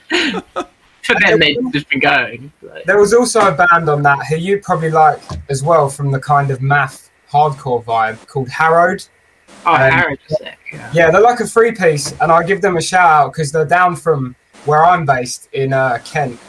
For 1.03 1.15
then 1.25 1.39
they'd 1.39 1.57
just 1.71 1.89
been 1.89 1.99
going. 2.01 2.51
Like, 2.61 2.83
There 2.85 2.99
was 2.99 3.13
also 3.15 3.39
a 3.39 3.51
band 3.51 3.89
on 3.89 4.03
that 4.03 4.19
who 4.29 4.35
you 4.35 4.59
probably 4.59 4.91
like 4.91 5.19
as 5.49 5.63
well 5.63 5.89
from 5.89 6.11
the 6.11 6.19
kind 6.19 6.51
of 6.51 6.61
math 6.61 7.09
hardcore 7.31 7.83
vibe 7.83 8.27
called 8.27 8.47
Harrowed. 8.49 9.03
oh, 9.65 9.73
Um, 9.73 9.91
Harrod 9.91 10.19
was. 10.29 10.37
Yeah. 10.71 10.91
Yeah, 10.93 11.09
they're 11.11 11.21
like 11.21 11.39
a 11.39 11.47
three 11.47 11.71
piece, 11.71 12.13
and 12.21 12.31
I 12.31 12.43
give 12.43 12.61
them 12.61 12.77
a 12.77 12.81
shout 12.81 13.09
out 13.09 13.33
because 13.33 13.51
they're 13.51 13.65
down 13.65 13.95
from 13.95 14.35
where 14.65 14.85
I'm 14.85 15.03
based 15.03 15.49
in 15.53 15.73
uh, 15.73 15.97
Kent, 16.05 16.39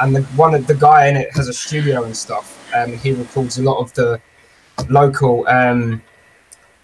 and 0.00 0.16
the 0.16 0.22
one 0.36 0.54
of 0.54 0.66
the 0.66 0.74
guy 0.74 1.08
in 1.08 1.16
it 1.16 1.34
has 1.34 1.48
a 1.48 1.52
studio 1.52 2.04
and 2.04 2.16
stuff. 2.16 2.52
Um, 2.74 2.96
he 2.98 3.12
records 3.12 3.58
a 3.58 3.62
lot 3.62 3.78
of 3.78 3.92
the 3.94 4.20
local 4.88 5.46
um, 5.48 6.02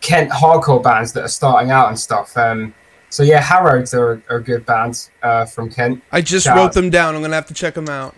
Kent 0.01 0.31
hardcore 0.31 0.83
bands 0.83 1.13
that 1.13 1.23
are 1.23 1.29
starting 1.29 1.71
out 1.71 1.89
and 1.89 1.99
stuff. 1.99 2.37
Um, 2.37 2.75
so 3.11 3.23
yeah, 3.23 3.41
Harrods 3.41 3.95
are, 3.95 4.23
are 4.31 4.37
a 4.37 4.43
good 4.43 4.65
band 4.65 5.11
uh, 5.23 5.45
from 5.45 5.71
Kent. 5.71 6.03
I 6.11 6.23
just 6.23 6.47
Shout 6.47 6.57
wrote 6.57 6.65
out. 6.65 6.73
them 6.73 6.91
down. 6.91 7.15
I'm 7.15 7.23
gonna 7.23 7.35
have 7.35 7.47
to 7.47 7.55
check 7.55 7.75
them 7.75 7.89
out. 7.89 8.15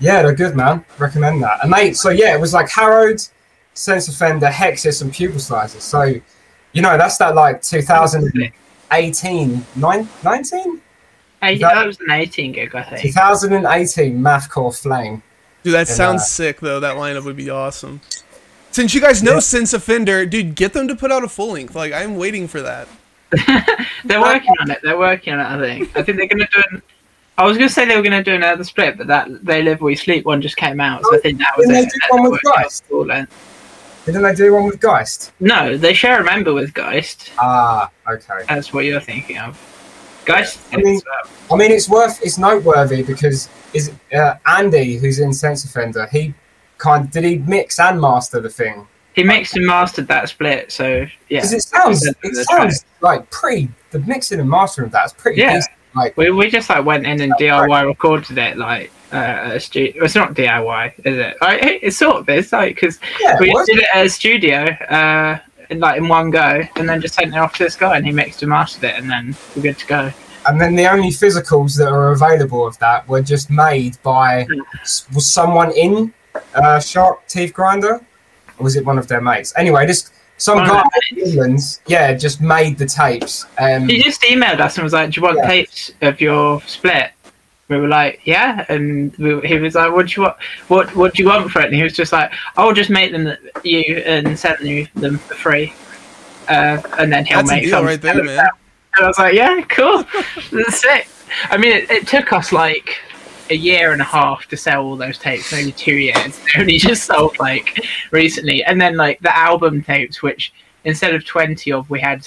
Yeah, 0.00 0.22
they're 0.22 0.34
good, 0.34 0.56
man. 0.56 0.84
Recommend 0.98 1.42
that. 1.44 1.62
And 1.62 1.72
they, 1.72 1.92
so 1.92 2.10
yeah, 2.10 2.34
it 2.34 2.40
was 2.40 2.52
like 2.52 2.68
Harrods, 2.68 3.32
Sense 3.74 4.08
Offender, 4.08 4.48
Hexis, 4.48 5.00
and 5.00 5.12
Pupil 5.12 5.38
Slices. 5.38 5.84
So, 5.84 6.14
you 6.72 6.82
know, 6.82 6.98
that's 6.98 7.16
that 7.18 7.36
like 7.36 7.62
2018, 7.62 9.66
nine, 9.76 10.08
19? 10.24 10.80
Hey, 11.42 11.58
That- 11.58 11.74
that 11.74 11.86
was 11.86 11.98
an 12.00 12.10
18 12.10 12.52
gig, 12.52 12.74
I 12.74 12.82
think. 12.82 13.02
2018 13.02 14.18
Mathcore 14.20 14.78
Flame. 14.80 15.22
Dude, 15.64 15.74
that 15.74 15.80
And, 15.80 15.88
sounds 15.88 16.22
uh, 16.22 16.26
sick 16.26 16.60
though. 16.60 16.80
That 16.80 16.96
lineup 16.96 17.24
would 17.24 17.36
be 17.36 17.50
awesome. 17.50 18.00
Since 18.70 18.94
you 18.94 19.00
guys 19.00 19.22
know 19.22 19.34
Yeah. 19.34 19.40
Sense 19.40 19.72
Offender, 19.74 20.24
dude, 20.26 20.54
get 20.54 20.72
them 20.72 20.88
to 20.88 20.94
put 20.96 21.12
out 21.12 21.24
a 21.24 21.28
full 21.28 21.52
length. 21.52 21.74
Like 21.74 21.92
I'm 21.92 22.16
waiting 22.16 22.48
for 22.48 22.62
that. 22.62 22.88
They're 24.04 24.20
working 24.20 24.54
on 24.60 24.70
it. 24.70 24.80
They're 24.82 24.98
working 24.98 25.34
on 25.34 25.40
it. 25.40 25.44
I 25.44 25.60
think. 25.78 25.96
I 25.96 26.02
think 26.02 26.18
they're 26.18 26.26
gonna 26.26 26.48
do. 26.54 26.62
An, 26.70 26.82
I 27.38 27.44
was 27.46 27.56
gonna 27.56 27.68
say 27.70 27.86
they 27.86 27.96
were 27.96 28.02
gonna 28.02 28.22
do 28.22 28.34
another 28.34 28.62
split, 28.64 28.98
but 28.98 29.06
that 29.06 29.28
"They 29.44 29.62
Live 29.62 29.80
We 29.80 29.94
Sleep" 29.96 30.24
one 30.26 30.42
just 30.42 30.56
came 30.56 30.80
out, 30.80 31.02
so 31.04 31.14
I 31.16 31.18
think 31.20 31.38
that 31.38 31.56
was 31.56 31.66
Didn't 31.66 31.84
it. 31.84 31.92
they 31.92 32.08
do 32.08 32.22
one 32.22 32.30
with 32.30 32.40
They're 32.42 32.50
working 32.50 32.58
on 32.58 32.62
Geist? 32.64 32.84
full 32.86 33.06
length. 33.06 34.02
Didn't 34.06 34.22
they 34.22 34.34
do 34.34 34.52
one 34.54 34.64
with 34.64 34.80
Geist? 34.80 35.32
No, 35.40 35.76
they 35.78 35.94
share 35.94 36.20
a 36.20 36.24
member 36.24 36.52
with 36.52 36.74
Geist. 36.74 37.30
Ah, 37.38 37.88
okay. 38.10 38.44
That's 38.48 38.72
what 38.74 38.84
you're 38.84 39.00
thinking 39.00 39.38
of. 39.38 39.58
Geist. 40.24 40.60
I 40.72 40.76
mean- 40.76 41.00
I 41.50 41.56
mean, 41.56 41.70
it's 41.70 41.88
worth, 41.88 42.20
it's 42.24 42.38
noteworthy 42.38 43.02
because 43.02 43.48
is 43.74 43.92
uh, 44.14 44.34
Andy, 44.46 44.96
who's 44.96 45.18
in 45.18 45.32
Sense 45.32 45.64
Offender, 45.64 46.06
he 46.10 46.32
kind 46.78 47.10
did 47.10 47.24
he 47.24 47.38
mix 47.38 47.78
and 47.78 48.00
master 48.00 48.40
the 48.40 48.48
thing? 48.50 48.86
he 49.14 49.22
mixed 49.22 49.56
and 49.56 49.66
mastered 49.66 50.08
that 50.08 50.30
split, 50.30 50.72
so 50.72 50.86
yeah. 51.28 51.40
Because 51.40 51.52
it 51.52 51.62
sounds 51.62 52.06
it 52.06 52.46
sounds 52.48 52.84
like 53.02 53.30
pretty. 53.30 53.68
The 53.90 53.98
mixing 54.00 54.40
and 54.40 54.48
mastering 54.48 54.86
of 54.86 54.92
that's 54.92 55.12
pretty 55.12 55.38
Yeah. 55.42 55.56
decent. 55.56 55.74
Like, 55.94 56.16
We, 56.16 56.30
we 56.30 56.48
just 56.48 56.70
like 56.70 56.86
went 56.86 57.06
in 57.06 57.20
and 57.20 57.34
DIY 57.34 57.86
recorded 57.86 58.38
it 58.38 58.56
like 58.56 58.90
uh, 59.12 59.50
a 59.52 59.60
studio. 59.60 60.02
It's 60.04 60.14
not 60.14 60.32
DIY, 60.32 60.94
is 61.04 61.18
it? 61.18 61.36
Like, 61.42 61.62
it- 61.62 61.80
it's 61.82 61.98
sort 61.98 62.16
of 62.16 62.28
is 62.30 62.50
like 62.52 62.74
because 62.76 62.98
yeah, 63.20 63.36
we 63.38 63.52
did 63.66 63.80
it 63.80 63.88
at 63.94 64.06
a 64.06 64.08
studio, 64.08 64.64
uh, 64.88 65.38
in, 65.72 65.80
like 65.80 65.98
in 65.98 66.08
one 66.08 66.30
go, 66.30 66.62
and 66.76 66.88
then 66.88 67.00
just 67.00 67.14
sent 67.14 67.34
it 67.34 67.38
off 67.38 67.54
to 67.54 67.64
this 67.64 67.76
guy, 67.76 67.96
and 67.96 68.06
he 68.06 68.12
mixed 68.12 68.42
and 68.42 68.50
mastered 68.50 68.84
it, 68.84 68.96
and 68.98 69.10
then 69.10 69.34
we're 69.56 69.62
good 69.62 69.78
to 69.78 69.86
go. 69.86 70.12
and 70.46 70.60
then 70.60 70.74
the 70.74 70.90
only 70.90 71.08
physicals 71.10 71.76
that 71.78 71.88
are 71.88 72.12
available 72.12 72.66
of 72.66 72.76
that 72.78 73.06
were 73.08 73.22
just 73.22 73.50
made 73.50 73.96
by 74.02 74.46
was 75.14 75.26
someone 75.28 75.70
in 75.72 76.12
uh, 76.54 76.80
Sharp 76.80 77.26
Teeth 77.28 77.52
Grinder, 77.52 77.94
or 78.58 78.64
was 78.64 78.76
it 78.76 78.84
one 78.84 78.98
of 78.98 79.06
their 79.08 79.20
mates? 79.20 79.52
Anyway, 79.56 79.86
just 79.86 80.12
some 80.38 80.56
One 80.58 80.66
guy 80.66 80.82
in 81.12 81.18
England, 81.18 81.60
yeah, 81.86 82.12
just 82.14 82.40
made 82.40 82.76
the 82.76 82.86
tapes. 82.86 83.46
Um, 83.58 83.88
He 83.88 84.02
just 84.02 84.22
emailed 84.22 84.58
us 84.58 84.76
and 84.76 84.82
was 84.82 84.92
like, 84.92 85.10
"Do 85.10 85.20
you 85.20 85.24
want 85.26 85.36
Yeah. 85.38 85.46
tapes 85.46 85.92
of 86.00 86.20
your 86.20 86.60
split?" 86.62 87.12
We 87.72 87.78
were 87.78 87.88
like, 87.88 88.20
"Yeah," 88.24 88.64
and 88.68 89.16
we, 89.16 89.40
he 89.40 89.58
was 89.58 89.74
like, 89.74 89.92
"What 89.92 90.06
do 90.08 90.20
you 90.20 90.22
want? 90.22 90.36
What 90.68 90.94
What 90.94 91.14
do 91.14 91.22
you 91.22 91.28
want 91.28 91.50
for 91.50 91.60
it?" 91.60 91.66
And 91.66 91.74
he 91.74 91.82
was 91.82 91.94
just 91.94 92.12
like, 92.12 92.32
"I'll 92.56 92.72
just 92.72 92.90
make 92.90 93.12
them 93.12 93.36
you 93.64 93.96
and 94.06 94.38
send 94.38 94.60
you 94.60 94.86
them 94.94 95.18
for 95.18 95.34
free." 95.34 95.74
Uh, 96.48 96.82
and 96.98 97.12
then 97.12 97.24
he'll 97.24 97.38
That's 97.38 97.50
make 97.50 97.68
some 97.68 97.84
right 97.84 98.00
there, 98.00 98.22
man. 98.22 98.48
And 98.96 99.04
I 99.04 99.08
was 99.08 99.18
like, 99.18 99.34
yeah, 99.34 99.60
cool. 99.62 100.04
That's 100.50 100.84
it. 100.84 101.06
I 101.44 101.56
mean, 101.56 101.72
it, 101.72 101.90
it 101.90 102.06
took 102.06 102.32
us 102.32 102.52
like 102.52 102.98
a 103.50 103.54
year 103.54 103.92
and 103.92 104.00
a 104.00 104.04
half 104.04 104.46
to 104.46 104.56
sell 104.56 104.84
all 104.84 104.96
those 104.96 105.18
tapes, 105.18 105.52
maybe 105.52 105.72
two 105.72 105.94
years. 105.94 106.40
They 106.54 106.60
only 106.60 106.78
just 106.78 107.04
sold 107.04 107.38
like 107.38 107.84
recently. 108.10 108.62
And 108.64 108.80
then 108.80 108.96
like 108.96 109.20
the 109.20 109.34
album 109.36 109.82
tapes, 109.82 110.22
which 110.22 110.52
instead 110.84 111.14
of 111.14 111.24
20 111.24 111.72
of, 111.72 111.88
we 111.88 112.00
had 112.00 112.26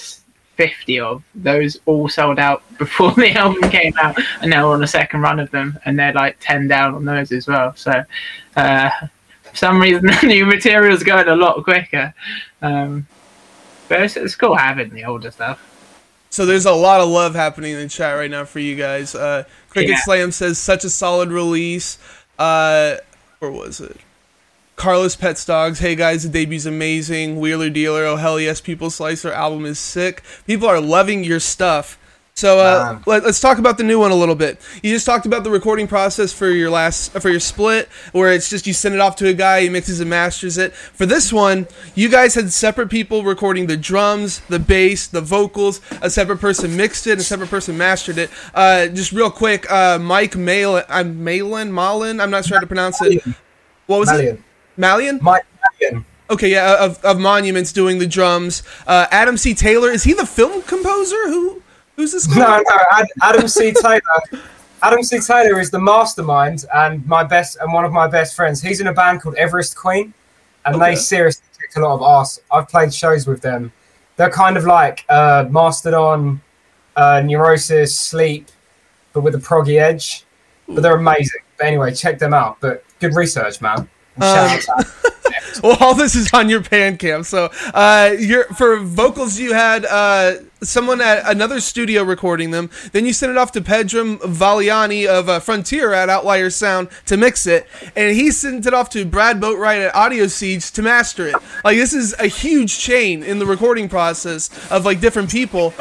50 0.56 1.00
of, 1.00 1.22
those 1.34 1.78
all 1.86 2.08
sold 2.08 2.38
out 2.38 2.62
before 2.78 3.12
the 3.12 3.32
album 3.32 3.70
came 3.70 3.94
out. 4.02 4.18
And 4.40 4.50
now 4.50 4.68
we're 4.68 4.74
on 4.74 4.82
a 4.82 4.88
second 4.88 5.20
run 5.20 5.38
of 5.38 5.50
them. 5.50 5.78
And 5.84 5.98
they're 5.98 6.12
like 6.12 6.36
10 6.40 6.68
down 6.68 6.94
on 6.94 7.04
those 7.04 7.32
as 7.32 7.46
well. 7.46 7.74
So, 7.76 8.04
uh, 8.56 8.90
for 9.42 9.56
some 9.56 9.80
reason, 9.80 10.06
the 10.20 10.26
new 10.26 10.46
material's 10.46 11.02
going 11.02 11.28
a 11.28 11.36
lot 11.36 11.62
quicker. 11.64 12.14
Um, 12.62 13.06
but 13.88 14.02
it's, 14.02 14.16
it's 14.16 14.34
cool 14.34 14.56
having 14.56 14.90
the 14.90 15.04
older 15.04 15.30
stuff. 15.30 15.62
So 16.30 16.44
there's 16.44 16.66
a 16.66 16.72
lot 16.72 17.00
of 17.00 17.08
love 17.08 17.34
happening 17.34 17.72
in 17.72 17.78
the 17.78 17.88
chat 17.88 18.16
right 18.16 18.30
now 18.30 18.44
for 18.44 18.58
you 18.58 18.76
guys. 18.76 19.14
Uh, 19.14 19.44
Cricket 19.70 19.90
Yeah. 19.90 20.00
Slam 20.04 20.32
says 20.32 20.58
such 20.58 20.84
a 20.84 20.90
solid 20.90 21.30
release. 21.30 21.98
Uh, 22.38 22.96
where 23.38 23.50
was 23.50 23.80
it? 23.80 23.96
Carlos 24.76 25.16
Pets 25.16 25.44
Dogs. 25.44 25.78
Hey 25.78 25.96
guys, 25.96 26.22
the 26.22 26.28
debut's 26.28 26.66
amazing. 26.66 27.40
Wheeler 27.40 27.70
Dealer. 27.70 28.04
Oh 28.04 28.16
hell 28.16 28.38
yes, 28.38 28.60
Pupil 28.60 28.90
Slicer 28.90 29.32
album 29.32 29.64
is 29.64 29.78
sick. 29.78 30.22
People 30.46 30.68
are 30.68 30.80
loving 30.80 31.24
your 31.24 31.40
stuff. 31.40 31.98
So 32.34 32.58
uh, 32.58 33.00
let, 33.06 33.24
us 33.24 33.40
talk 33.40 33.56
about 33.56 33.78
the 33.78 33.82
new 33.82 33.98
one 33.98 34.10
a 34.10 34.14
little 34.14 34.34
bit. 34.34 34.60
You 34.82 34.92
just 34.92 35.06
talked 35.06 35.24
about 35.24 35.42
the 35.42 35.50
recording 35.50 35.86
process 35.86 36.34
for 36.34 36.50
your 36.50 36.68
last 36.68 37.12
for 37.12 37.30
your 37.30 37.40
split, 37.40 37.88
where 38.12 38.30
it's 38.30 38.50
just 38.50 38.66
you 38.66 38.74
send 38.74 38.94
it 38.94 39.00
off 39.00 39.16
to 39.16 39.28
a 39.28 39.32
guy, 39.32 39.62
he 39.62 39.70
mixes 39.70 40.00
and 40.00 40.10
masters 40.10 40.58
it. 40.58 40.74
For 40.74 41.06
this 41.06 41.32
one, 41.32 41.66
you 41.94 42.10
guys 42.10 42.34
had 42.34 42.52
separate 42.52 42.90
people 42.90 43.24
recording 43.24 43.68
the 43.68 43.78
drums, 43.78 44.40
the 44.50 44.58
bass, 44.58 45.06
the 45.06 45.22
vocals. 45.22 45.80
A 46.02 46.10
separate 46.10 46.36
person 46.36 46.76
mixed 46.76 47.06
it, 47.06 47.18
a 47.18 47.22
separate 47.22 47.48
person 47.48 47.78
mastered 47.78 48.18
it. 48.18 48.28
Uh, 48.54 48.88
just 48.88 49.12
real 49.12 49.30
quick, 49.30 49.70
uh, 49.72 49.98
Mike 49.98 50.36
Malin, 50.36 50.84
I'm 50.90 51.24
Malin, 51.24 51.72
Malin. 51.72 52.20
I'm 52.20 52.30
not 52.30 52.44
sure 52.44 52.58
how 52.58 52.60
to 52.60 52.66
pronounce 52.66 53.00
it. 53.00 53.24
What 53.86 54.00
was 54.00 54.10
Malyan. 54.10 54.34
it? 54.34 54.42
Malyan. 54.78 55.20
Mike 55.22 55.44
Malyan. 55.80 56.04
Okay, 56.28 56.50
yeah, 56.50 56.84
of, 56.84 57.02
of 57.04 57.18
Monuments 57.18 57.72
doing 57.72 57.98
the 57.98 58.06
drums. 58.06 58.62
Uh, 58.86 59.06
Adam 59.10 59.36
C. 59.36 59.54
Taylor 59.54 59.90
is 59.90 60.02
he 60.04 60.12
the 60.12 60.26
film 60.26 60.62
composer? 60.62 61.28
Who 61.28 61.62
who's 61.94 62.12
this 62.12 62.26
guy? 62.26 62.40
No, 62.40 62.56
no, 62.68 62.76
Ad, 62.92 63.06
Adam 63.22 63.48
C. 63.48 63.72
Taylor. 63.72 64.00
Adam 64.82 65.02
C. 65.02 65.20
Taylor 65.20 65.58
is 65.60 65.70
the 65.70 65.78
mastermind 65.78 66.64
and 66.74 67.04
my 67.06 67.22
best 67.24 67.56
and 67.60 67.72
one 67.72 67.84
of 67.84 67.92
my 67.92 68.06
best 68.06 68.34
friends. 68.34 68.60
He's 68.60 68.80
in 68.80 68.88
a 68.88 68.92
band 68.92 69.22
called 69.22 69.36
Everest 69.36 69.76
Queen, 69.76 70.12
and 70.64 70.76
Okay. 70.76 70.90
they 70.90 70.96
seriously 70.96 71.44
kick 71.60 71.76
a 71.76 71.80
lot 71.80 71.94
of 71.94 72.02
ass. 72.02 72.40
I've 72.52 72.68
played 72.68 72.92
shows 72.92 73.26
with 73.26 73.40
them. 73.40 73.72
They're 74.16 74.30
kind 74.30 74.56
of 74.56 74.64
like 74.64 75.04
uh, 75.08 75.46
Mastodon, 75.48 76.40
uh, 76.96 77.22
Neurosis, 77.24 77.98
Sleep, 77.98 78.48
but 79.12 79.20
with 79.20 79.34
a 79.34 79.38
proggy 79.38 79.80
edge. 79.80 80.24
But 80.68 80.82
they're 80.82 80.96
amazing. 80.96 81.40
But 81.56 81.66
anyway, 81.68 81.94
check 81.94 82.18
them 82.18 82.34
out. 82.34 82.58
But 82.60 82.84
good 82.98 83.14
research, 83.14 83.60
man. 83.60 83.88
Um, 84.16 84.22
shout 84.22 84.68
out 84.68 84.84
to 84.84 85.02
Well, 85.62 85.76
all 85.80 85.94
this 85.94 86.14
is 86.14 86.32
on 86.32 86.48
your 86.48 86.60
Bandcamp. 86.60 87.24
So, 87.24 87.50
uh, 87.72 88.14
your 88.18 88.44
for 88.44 88.76
vocals, 88.78 89.38
you 89.38 89.54
had 89.54 89.84
uh, 89.84 90.34
someone 90.62 91.00
at 91.00 91.28
another 91.30 91.60
studio 91.60 92.02
recording 92.02 92.50
them. 92.50 92.70
Then 92.92 93.06
you 93.06 93.12
sent 93.12 93.30
it 93.30 93.38
off 93.38 93.52
to 93.52 93.60
Pedram 93.60 94.18
Valiani 94.18 95.06
of 95.06 95.28
uh, 95.28 95.40
Frontierer 95.40 95.94
at 95.94 96.10
Outlier 96.10 96.50
Sound 96.50 96.88
to 97.06 97.16
mix 97.16 97.46
it, 97.46 97.66
and 97.94 98.14
he 98.14 98.30
sent 98.30 98.66
it 98.66 98.74
off 98.74 98.90
to 98.90 99.04
Brad 99.04 99.40
Boatwright 99.40 99.88
at 99.88 99.94
Audio 99.94 100.26
Siege 100.26 100.70
to 100.72 100.82
master 100.82 101.26
it. 101.28 101.36
Like 101.64 101.76
this 101.76 101.92
is 101.92 102.14
a 102.18 102.26
huge 102.26 102.78
chain 102.78 103.22
in 103.22 103.38
the 103.38 103.46
recording 103.46 103.88
process 103.88 104.50
of 104.70 104.84
like 104.84 105.00
different 105.00 105.30
people. 105.30 105.72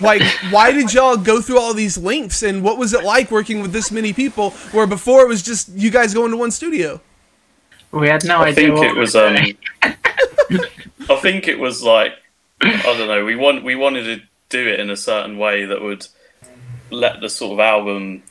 Like, 0.00 0.22
why 0.50 0.72
did 0.72 0.92
y'all 0.92 1.16
go 1.16 1.40
through 1.40 1.60
all 1.60 1.74
these 1.74 1.96
links, 1.96 2.42
and 2.42 2.62
what 2.62 2.76
was 2.76 2.92
it 2.92 3.04
like 3.04 3.30
working 3.30 3.62
with 3.62 3.72
this 3.72 3.90
many 3.90 4.12
people? 4.12 4.50
Where 4.72 4.86
before 4.86 5.22
it 5.22 5.28
was 5.28 5.42
just 5.42 5.68
you 5.70 5.90
guys 5.90 6.12
going 6.12 6.32
to 6.32 6.36
one 6.36 6.50
studio. 6.50 7.00
We 7.92 8.08
had 8.08 8.24
no 8.24 8.38
I 8.38 8.48
idea. 8.48 8.54
think 8.54 8.76
what 8.76 8.86
it 8.88 8.96
was 8.96 9.14
um. 9.14 9.36
I 11.10 11.16
think 11.16 11.46
it 11.48 11.58
was 11.58 11.82
like 11.82 12.12
I 12.62 12.82
don't 12.82 13.08
know, 13.08 13.24
we 13.24 13.36
want 13.36 13.64
we 13.64 13.74
wanted 13.74 14.04
to 14.04 14.26
do 14.48 14.66
it 14.68 14.80
in 14.80 14.90
a 14.90 14.96
certain 14.96 15.38
way 15.38 15.64
that 15.66 15.80
would 15.82 16.06
let 16.90 17.20
the 17.20 17.28
sort 17.28 17.52
of 17.54 17.60
album 17.60 18.22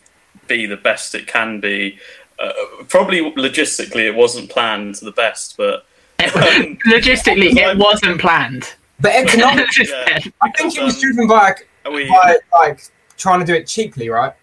be 0.47 0.65
the 0.65 0.77
best 0.77 1.15
it 1.15 1.27
can 1.27 1.59
be. 1.59 1.97
Uh, 2.39 2.51
probably 2.87 3.19
logistically 3.33 4.03
it 4.07 4.15
wasn't 4.15 4.49
planned 4.49 4.95
to 4.95 5.05
the 5.05 5.11
best, 5.11 5.57
but 5.57 5.85
um, 6.23 6.77
Logistically, 6.87 7.53
Like- 7.53 7.75
it 7.75 7.77
wasn't 7.77 8.19
planned. 8.21 8.73
But 8.99 9.11
economic, 9.15 9.65
yeah, 9.79 10.19
I 10.41 10.51
think 10.51 10.75
it 10.77 10.83
was 10.83 10.95
um, 10.95 11.01
driven 11.01 11.27
by 11.27 11.55
we 11.91 12.07
by 12.07 12.37
like 12.53 12.83
trying 13.17 13.39
to 13.39 13.45
do 13.45 13.53
it 13.53 13.65
cheaply, 13.67 14.09
right? 14.09 14.33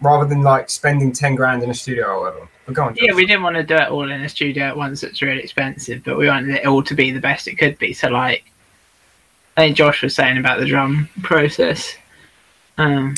Rather 0.00 0.26
than 0.28 0.42
like 0.42 0.68
spending 0.68 1.12
ten 1.12 1.34
grand 1.36 1.62
in 1.62 1.70
a 1.70 1.74
studio 1.74 2.06
or 2.06 2.20
whatever. 2.20 2.48
But 2.66 2.74
go 2.74 2.84
on. 2.84 2.96
Yeah, 2.96 3.14
we 3.14 3.24
didn't 3.24 3.42
want 3.42 3.56
to 3.56 3.62
do 3.62 3.76
it 3.76 3.88
all 3.88 4.10
in 4.10 4.20
a 4.20 4.28
studio 4.28 4.64
at 4.64 4.76
once. 4.76 5.02
It's 5.02 5.22
really 5.22 5.40
expensive, 5.40 6.02
but 6.04 6.18
we 6.18 6.26
wanted 6.26 6.56
it 6.56 6.66
all 6.66 6.82
to 6.82 6.94
be 6.94 7.12
the 7.12 7.20
best 7.20 7.48
it 7.48 7.56
could 7.56 7.78
be. 7.78 7.92
So, 7.92 8.08
like, 8.08 8.50
I 9.56 9.62
think 9.62 9.76
Josh 9.76 10.02
was 10.02 10.14
saying 10.14 10.36
about 10.36 10.58
the 10.58 10.66
drum 10.66 11.08
process. 11.22 11.94
Um, 12.76 13.14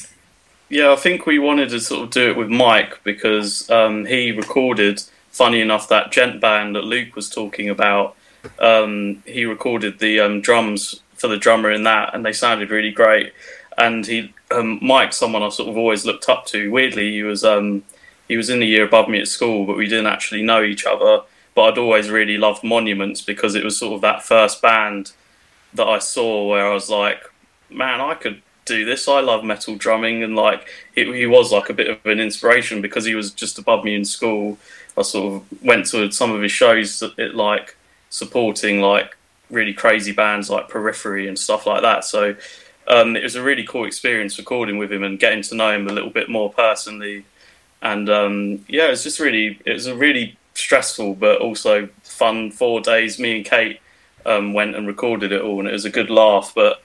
Yeah, 0.69 0.93
I 0.93 0.97
think 0.97 1.25
we 1.25 1.39
wanted 1.39 1.71
to 1.71 1.81
sort 1.81 2.05
of 2.05 2.11
do 2.11 2.31
it 2.31 2.37
with 2.37 2.51
Mike 2.51 3.03
because 3.03 3.69
um, 3.71 4.05
he 4.05 4.33
recorded, 4.33 5.03
funny 5.31 5.61
enough, 5.61 5.89
that 5.89 6.13
djent 6.13 6.41
band 6.41 6.77
that 6.77 6.85
Luke 6.85 7.17
was 7.17 7.31
talking 7.31 7.71
about. 7.71 8.15
Um, 8.59 9.23
he 9.27 9.47
recorded 9.47 9.99
the 9.99 10.21
um, 10.21 10.41
drums 10.43 11.01
for 11.15 11.29
the 11.29 11.39
drummer 11.39 11.71
in 11.71 11.85
that, 11.85 12.15
and 12.15 12.25
they 12.25 12.33
sounded 12.33 12.71
really 12.71 12.93
great. 12.93 13.33
And 13.79 14.07
he, 14.07 14.35
um, 14.51 14.79
Mike, 14.83 15.13
someone 15.13 15.43
I 15.43 15.49
sort 15.49 15.71
of 15.71 15.77
always 15.77 16.05
looked 16.05 16.29
up 16.29 16.47
to. 16.47 16.71
Weirdly, 16.71 17.13
he 17.13 17.23
was 17.23 17.45
um, 17.45 17.83
he 18.29 18.37
was 18.37 18.51
in 18.51 18.61
the 18.61 18.67
year 18.67 18.85
above 18.85 19.09
me 19.09 19.21
at 19.21 19.29
school, 19.29 19.67
but 19.67 19.77
we 19.77 19.89
didn't 19.89 20.07
actually 20.07 20.43
know 20.43 20.63
each 20.63 20.85
other. 20.87 21.23
But 21.55 21.63
I'd 21.63 21.79
always 21.79 22.11
really 22.11 22.39
loved 22.39 22.63
Monuments 22.63 23.21
because 23.23 23.55
it 23.55 23.65
was 23.65 23.77
sort 23.77 23.95
of 23.95 24.01
that 24.03 24.23
first 24.23 24.63
band 24.63 25.13
that 25.75 25.87
I 25.87 25.99
saw 25.99 26.49
where 26.49 26.67
I 26.67 26.75
was 26.75 26.89
like, 26.89 27.23
man, 27.71 28.01
I 28.01 28.15
could 28.15 28.43
do 28.65 28.85
this. 28.85 29.09
I 29.09 29.21
love 29.21 29.43
metal 29.43 29.75
drumming, 29.77 30.23
and 30.23 30.37
like 30.37 30.69
he, 30.95 31.05
he 31.13 31.27
was 31.27 31.51
like 31.51 31.69
a 31.69 31.75
bit 31.75 31.89
of 31.89 32.05
an 32.07 32.21
inspiration 32.21 32.81
because 32.81 33.05
he 33.05 33.15
was 33.15 33.33
just 33.33 33.59
above 33.59 33.83
me 33.85 33.95
in 33.95 34.05
school. 34.05 34.59
I 34.97 35.03
sort 35.03 35.35
of 35.35 35.63
went 35.65 35.87
to 35.87 36.11
some 36.13 36.33
of 36.33 36.43
his 36.43 36.53
shows, 36.53 37.03
at, 37.03 37.35
like 37.35 37.77
supporting 38.11 38.81
like 38.81 39.17
really 39.51 39.73
crazy 39.73 40.13
bands 40.13 40.51
like 40.51 40.69
Periphery 40.69 41.27
and 41.27 41.39
stuff 41.39 41.67
like 41.67 41.83
that. 41.83 42.05
So 42.05 42.37
um, 42.87 43.17
it 43.17 43.23
was 43.23 43.35
a 43.35 43.43
really 43.43 43.65
cool 43.65 43.85
experience 43.85 44.39
recording 44.39 44.79
with 44.79 44.93
him 44.93 45.03
and 45.03 45.19
getting 45.19 45.43
to 45.43 45.55
know 45.55 45.73
him 45.73 45.89
a 45.89 45.93
little 45.93 46.11
bit 46.11 46.29
more 46.29 46.53
personally. 46.53 47.25
And 47.83 48.09
um, 48.11 48.65
yeah, 48.69 48.87
it 48.87 48.91
was 48.91 49.05
just 49.05 49.21
really, 49.21 49.59
it 49.65 49.73
was 49.73 49.87
a 49.87 49.95
really 49.95 50.37
stressful 50.55 51.15
but 51.15 51.41
also 51.41 51.89
fun 52.03 52.51
four 52.51 52.81
days. 52.81 53.19
Me 53.19 53.37
and 53.37 53.45
Kate 53.45 53.81
um, 54.27 54.53
went 54.53 54.75
and 54.75 54.87
recorded 54.87 55.33
it 55.33 55.43
all, 55.43 55.61
and 55.61 55.69
it 55.69 55.73
was 55.73 55.85
a 55.85 55.91
good 55.91 56.11
laugh. 56.11 56.53
But 56.55 56.83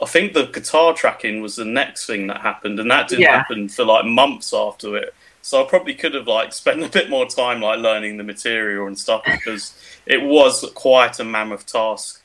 I 0.00 0.06
think 0.06 0.32
the 0.34 0.46
guitar 0.46 0.92
tracking 0.94 1.40
was 1.42 1.56
the 1.56 1.64
next 1.64 2.06
thing 2.06 2.26
that 2.28 2.40
happened, 2.42 2.78
and 2.78 2.90
that 2.90 3.08
didn't 3.08 3.22
Yeah. 3.22 3.38
happen 3.38 3.68
for 3.68 3.84
like 3.84 4.04
months 4.04 4.54
after 4.54 4.96
it. 4.96 5.14
So 5.42 5.64
I 5.64 5.68
probably 5.68 5.94
could 5.94 6.14
have 6.14 6.26
like 6.26 6.52
spent 6.52 6.82
a 6.84 6.88
bit 6.88 7.10
more 7.10 7.26
time 7.26 7.60
like 7.60 7.80
learning 7.80 8.16
the 8.16 8.24
material 8.24 8.86
and 8.86 8.98
stuff 8.98 9.22
because 9.24 9.74
it 10.06 10.22
was 10.22 10.64
quite 10.74 11.18
a 11.18 11.24
mammoth 11.24 11.66
task 11.66 12.22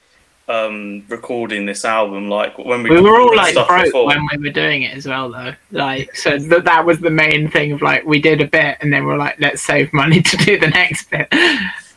um, 0.48 1.06
recording 1.08 1.66
this 1.66 1.86
album. 1.86 2.28
Like 2.30 2.58
when 2.58 2.84
we 2.84 2.90
we 2.90 3.02
were 3.02 3.20
all 3.20 3.36
like 3.36 3.54
broke 3.56 3.84
before. 3.86 4.08
when 4.08 4.28
we 4.32 4.38
were 4.48 4.54
doing 4.54 4.84
it 4.84 4.96
as 4.98 5.08
well, 5.08 5.30
though. 5.32 5.54
Like, 5.72 6.16
so 6.16 6.38
th- 6.38 6.64
that 6.64 6.86
was 6.86 7.00
the 7.00 7.10
main 7.10 7.50
thing 7.50 7.72
of 7.72 7.82
like 7.82 8.06
we 8.06 8.20
did 8.22 8.42
a 8.42 8.48
bit, 8.48 8.78
and 8.82 8.92
then 8.92 9.06
we're 9.06 9.18
like, 9.18 9.40
let's 9.40 9.62
save 9.62 9.92
money 9.94 10.22
to 10.32 10.38
do 10.38 10.60
the 10.60 10.68
next 10.68 11.10
bit. 11.10 11.28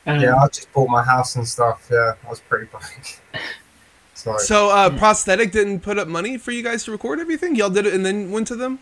Um, 0.06 0.20
Yeah, 0.20 0.36
I 0.36 0.48
just 0.48 0.70
bought 0.72 0.88
my 0.90 1.02
house 1.02 1.36
and 1.36 1.46
stuff. 1.48 1.88
Yeah, 1.90 2.12
I 2.24 2.30
was 2.30 2.40
pretty 2.40 2.66
broke. 2.66 2.82
So, 4.16 4.38
So, 4.38 4.70
uh, 4.70 4.88
prosthetic 4.96 5.50
didn't 5.52 5.80
put 5.80 5.98
up 5.98 6.08
money 6.08 6.38
for 6.38 6.50
you 6.50 6.62
guys 6.62 6.84
to 6.84 6.92
record 6.92 7.20
everything. 7.20 7.56
Y'all 7.56 7.68
did 7.68 7.84
it 7.84 7.92
and 7.92 8.06
then 8.06 8.30
went 8.30 8.46
to 8.46 8.56
them. 8.56 8.78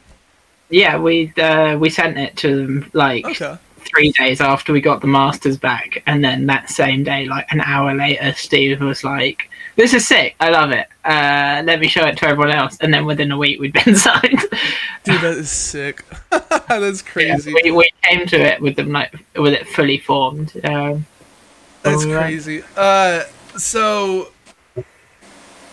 yeah, 0.70 0.96
we 0.98 1.33
uh, 1.37 1.77
we 1.79 1.90
sent 1.90 2.16
it 2.18 2.37
to 2.37 2.55
them 2.66 2.90
like 2.92 3.25
Okay. 3.27 3.57
three 3.79 4.12
days 4.12 4.40
after 4.40 4.72
we 4.72 4.81
got 4.81 5.01
the 5.01 5.09
masters 5.09 5.57
back, 5.57 6.03
and 6.07 6.22
then 6.22 6.46
that 6.46 6.70
same 6.70 7.03
day, 7.03 7.25
like 7.27 7.46
an 7.51 7.61
hour 7.62 7.92
later, 7.94 8.33
Steve 8.37 8.81
was 8.83 9.03
like, 9.03 9.48
"This 9.76 9.94
is 9.94 10.06
sick. 10.06 10.35
I 10.40 10.50
love 10.50 10.70
it. 10.70 10.87
Uh, 11.04 11.62
let 11.64 11.80
me 11.80 11.88
show 11.88 12.04
it 12.06 12.16
to 12.18 12.26
everyone 12.28 12.50
else." 12.50 12.76
And 12.80 12.92
then 12.92 13.04
within 13.06 13.32
a 13.32 13.38
week, 13.38 13.61
we'd 13.61 13.72
been 13.72 13.96
signed. 14.08 14.40
Dude, 15.04 15.20
that 15.20 15.37
is 15.38 15.50
sick. 15.50 16.04
That's 16.30 17.02
Yeah, 17.02 17.11
crazy. 17.12 17.54
we, 17.64 17.70
we 17.72 17.90
came 18.02 18.26
to 18.26 18.40
it 18.40 18.61
with 18.61 18.76
them 18.76 18.90
like 18.92 19.12
with 19.37 19.52
it 19.54 19.66
fully 19.68 19.98
formed. 19.98 20.52
Um, 20.64 21.06
That's 21.82 22.04
crazy. 22.04 22.62
Uh, 22.76 23.24
so 23.56 24.28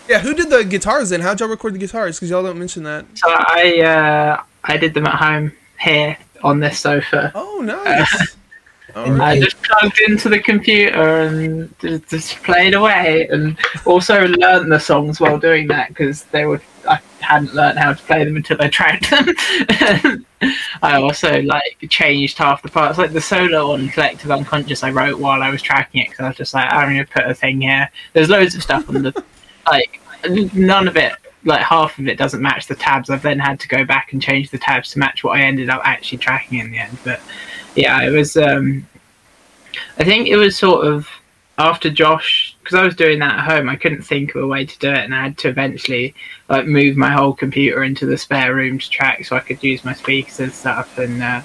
yeah, 0.08 0.18
who 0.18 0.34
did 0.34 0.50
the 0.50 0.64
guitars 0.64 1.10
then? 1.10 1.20
How'd 1.20 1.38
y'all 1.40 1.48
record 1.48 1.74
the 1.74 1.78
guitars? 1.78 2.16
Because 2.16 2.30
y'all 2.30 2.42
don't 2.42 2.58
mention 2.58 2.82
that. 2.84 3.06
so 3.14 3.26
I 3.28 3.80
uh, 3.80 4.42
I 4.64 4.76
did 4.76 4.94
them 4.94 5.06
at 5.06 5.14
home 5.14 5.52
here 5.78 6.16
on 6.42 6.58
this 6.60 6.78
sofa. 6.80 7.30
Oh, 7.34 7.60
nice. 7.62 8.36
All 8.94 9.04
And 9.04 9.18
right. 9.18 9.38
I 9.38 9.40
just 9.40 9.60
plugged 9.62 10.00
into 10.00 10.28
the 10.28 10.40
computer 10.40 11.22
and 11.22 11.74
just, 12.08 12.36
played 12.42 12.74
away, 12.74 13.28
and 13.30 13.58
also 13.84 14.26
learned 14.26 14.70
the 14.70 14.78
songs 14.80 15.20
while 15.20 15.38
doing 15.38 15.68
that 15.68 15.88
because 15.88 16.24
they 16.24 16.44
were 16.46 16.60
I 16.88 17.00
hadn't 17.20 17.54
learned 17.54 17.78
how 17.78 17.92
to 17.92 18.02
play 18.02 18.24
them 18.24 18.36
until 18.36 18.60
I 18.60 18.68
tracked 18.68 19.10
them. 19.10 20.26
I 20.82 20.94
also 20.94 21.42
like 21.42 21.76
changed 21.88 22.38
half 22.38 22.62
the 22.62 22.68
parts, 22.68 22.98
like 22.98 23.12
the 23.12 23.20
solo 23.20 23.72
on 23.72 23.88
Collective 23.90 24.30
Unconscious. 24.30 24.82
I 24.82 24.90
wrote 24.90 25.18
while 25.18 25.42
I 25.42 25.50
was 25.50 25.62
tracking 25.62 26.02
it 26.02 26.10
because 26.10 26.24
I 26.24 26.28
was 26.28 26.36
just 26.36 26.54
like, 26.54 26.72
I'm 26.72 26.88
gonna 26.88 27.06
put 27.06 27.26
a 27.26 27.34
thing 27.34 27.60
here. 27.60 27.90
There's 28.12 28.28
loads 28.30 28.54
of 28.54 28.62
stuff 28.62 28.88
on 28.88 29.02
the 29.02 29.24
like 29.70 30.00
none 30.54 30.88
of 30.88 30.96
it. 30.96 31.12
Like 31.44 31.62
half 31.62 31.98
of 31.98 32.06
it 32.06 32.18
doesn't 32.18 32.42
match 32.42 32.66
the 32.66 32.74
tabs. 32.74 33.08
I've 33.08 33.22
then 33.22 33.38
had 33.38 33.60
to 33.60 33.68
go 33.68 33.84
back 33.84 34.12
and 34.12 34.20
change 34.20 34.50
the 34.50 34.58
tabs 34.58 34.90
to 34.92 34.98
match 34.98 35.24
what 35.24 35.38
I 35.38 35.42
ended 35.42 35.70
up 35.70 35.80
actually 35.84 36.18
tracking 36.18 36.58
in 36.58 36.70
the 36.70 36.78
end. 36.78 36.98
But 37.04 37.20
yeah, 37.74 38.02
it 38.02 38.10
was. 38.10 38.36
um 38.36 38.86
I 39.98 40.04
think 40.04 40.28
it 40.28 40.36
was 40.36 40.56
sort 40.58 40.86
of 40.86 41.08
after 41.58 41.90
Josh, 41.90 42.56
because 42.60 42.74
I 42.78 42.82
was 42.84 42.96
doing 42.96 43.18
that 43.18 43.34
at 43.38 43.44
home. 43.44 43.68
I 43.68 43.76
couldn't 43.76 44.02
think 44.02 44.34
of 44.34 44.42
a 44.42 44.46
way 44.46 44.64
to 44.64 44.78
do 44.78 44.88
it, 44.90 44.98
and 44.98 45.14
I 45.14 45.22
had 45.24 45.38
to 45.38 45.48
eventually 45.48 46.14
like 46.48 46.66
move 46.66 46.96
my 46.96 47.10
whole 47.12 47.32
computer 47.34 47.84
into 47.84 48.06
the 48.06 48.16
spare 48.18 48.54
room 48.54 48.78
to 48.78 48.90
track, 48.90 49.24
so 49.26 49.36
I 49.36 49.40
could 49.40 49.62
use 49.62 49.84
my 49.84 49.92
speakers 49.92 50.40
and 50.40 50.52
stuff. 50.52 50.96
And 50.98 51.22
uh, 51.22 51.42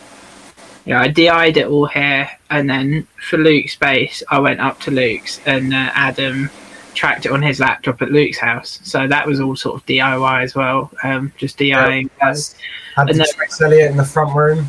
yeah, 0.85 1.01
I 1.01 1.07
DI'd 1.09 1.57
it 1.57 1.67
all 1.67 1.85
here, 1.87 2.29
and 2.49 2.69
then 2.69 3.07
for 3.29 3.37
Luke's 3.37 3.73
space, 3.73 4.23
I 4.29 4.39
went 4.39 4.59
up 4.61 4.79
to 4.81 4.91
Luke's, 4.91 5.41
and 5.45 5.73
uh, 5.73 5.91
Adam 5.93 6.49
tracked 6.93 7.25
it 7.25 7.31
on 7.33 7.41
his 7.41 7.59
laptop 7.59 8.01
at 8.01 8.09
Luke's 8.09 8.37
house. 8.37 8.79
So 8.83 9.05
that 9.07 9.27
was 9.27 9.41
all 9.41 9.55
sort 9.57 9.75
of 9.75 9.85
DIY 9.85 10.43
as 10.43 10.55
well, 10.55 10.89
um, 11.03 11.33
just 11.37 11.57
DIYing. 11.59 12.09
That's- 12.21 12.55
Had 12.95 13.09
And 13.09 13.19
the 13.19 13.33
then- 13.37 13.67
Elliott 13.67 13.91
in 13.91 13.97
the 13.97 14.05
front 14.05 14.33
room. 14.33 14.65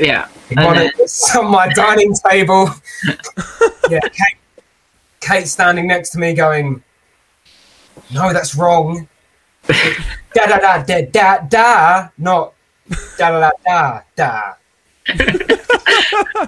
yeah, 0.00 0.26
And 0.50 0.64
wanted 0.64 0.92
on 1.36 1.50
my 1.50 1.68
dining 1.68 2.14
table. 2.28 2.70
yeah, 3.90 4.00
Kate, 4.00 4.38
Kate 5.20 5.46
standing 5.46 5.86
next 5.86 6.10
to 6.10 6.18
me 6.18 6.34
going, 6.34 6.82
No, 8.12 8.32
that's 8.32 8.54
wrong. 8.54 9.08
da 9.66 10.46
da 10.46 10.58
da 10.58 10.82
da 10.82 11.02
da 11.02 11.38
da, 11.40 12.08
not 12.16 12.54
da 13.18 13.30
da 13.30 13.50
da 13.66 14.02
da 14.16 14.54
da. 15.06 15.54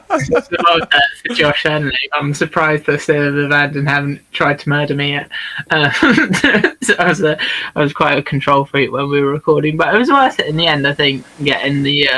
uh, 0.08 0.18
for 0.18 1.34
Josh 1.34 1.62
Henley, 1.62 1.98
I'm 2.12 2.34
surprised 2.34 2.86
they're 2.86 2.98
still 2.98 3.28
in 3.28 3.42
the 3.42 3.48
band 3.48 3.76
and 3.76 3.88
haven't 3.88 4.20
tried 4.32 4.58
to 4.60 4.68
murder 4.68 4.94
me 4.94 5.12
yet. 5.12 5.30
Uh, 5.70 5.90
so 6.82 6.94
I 6.98 7.08
was, 7.08 7.22
uh, 7.22 7.38
I 7.74 7.82
was 7.82 7.92
quite 7.92 8.18
a 8.18 8.22
control 8.22 8.64
freak 8.64 8.92
when 8.92 9.08
we 9.08 9.20
were 9.20 9.32
recording, 9.32 9.76
but 9.76 9.94
it 9.94 9.98
was 9.98 10.10
worth 10.10 10.38
it 10.40 10.46
in 10.46 10.56
the 10.56 10.66
end. 10.66 10.86
I 10.86 10.94
think 10.94 11.24
getting 11.42 11.82
the 11.82 12.08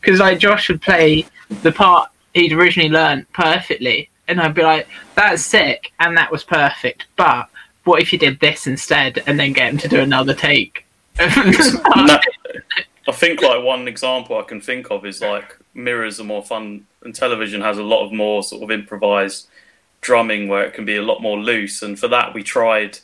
because 0.00 0.20
like 0.20 0.38
Josh 0.38 0.68
would 0.68 0.82
play 0.82 1.26
the 1.62 1.72
part 1.72 2.10
he'd 2.34 2.52
originally 2.52 2.90
learned 2.90 3.30
perfectly, 3.32 4.10
and 4.28 4.40
I'd 4.40 4.54
be 4.54 4.62
like, 4.62 4.88
"That's 5.14 5.44
sick," 5.44 5.92
and 5.98 6.16
that 6.16 6.30
was 6.30 6.44
perfect. 6.44 7.06
But 7.16 7.48
what 7.84 8.02
if 8.02 8.12
you 8.12 8.18
did 8.18 8.40
this 8.40 8.66
instead, 8.66 9.22
and 9.26 9.38
then 9.38 9.52
get 9.52 9.70
him 9.70 9.78
to 9.78 9.88
do 9.88 10.00
another 10.00 10.34
take? 10.34 10.84
No, 11.96 12.18
I 13.08 13.12
think 13.12 13.40
like 13.40 13.62
one 13.62 13.86
example 13.86 14.36
I 14.36 14.42
can 14.42 14.60
think 14.60 14.90
of 14.90 15.06
is 15.06 15.20
like 15.20 15.56
mirrors 15.76 16.18
are 16.18 16.24
more 16.24 16.42
fun, 16.42 16.86
and 17.02 17.14
television 17.14 17.60
has 17.60 17.78
a 17.78 17.82
lot 17.82 18.04
of 18.04 18.12
more 18.12 18.42
sort 18.42 18.62
of 18.62 18.70
improvised 18.70 19.48
drumming 20.00 20.48
where 20.48 20.64
it 20.64 20.74
can 20.74 20.84
be 20.84 20.96
a 20.96 21.02
lot 21.02 21.20
more 21.22 21.38
loose. 21.38 21.82
And 21.82 21.98
for 21.98 22.08
that, 22.08 22.34
we 22.34 22.42
tried 22.42 22.98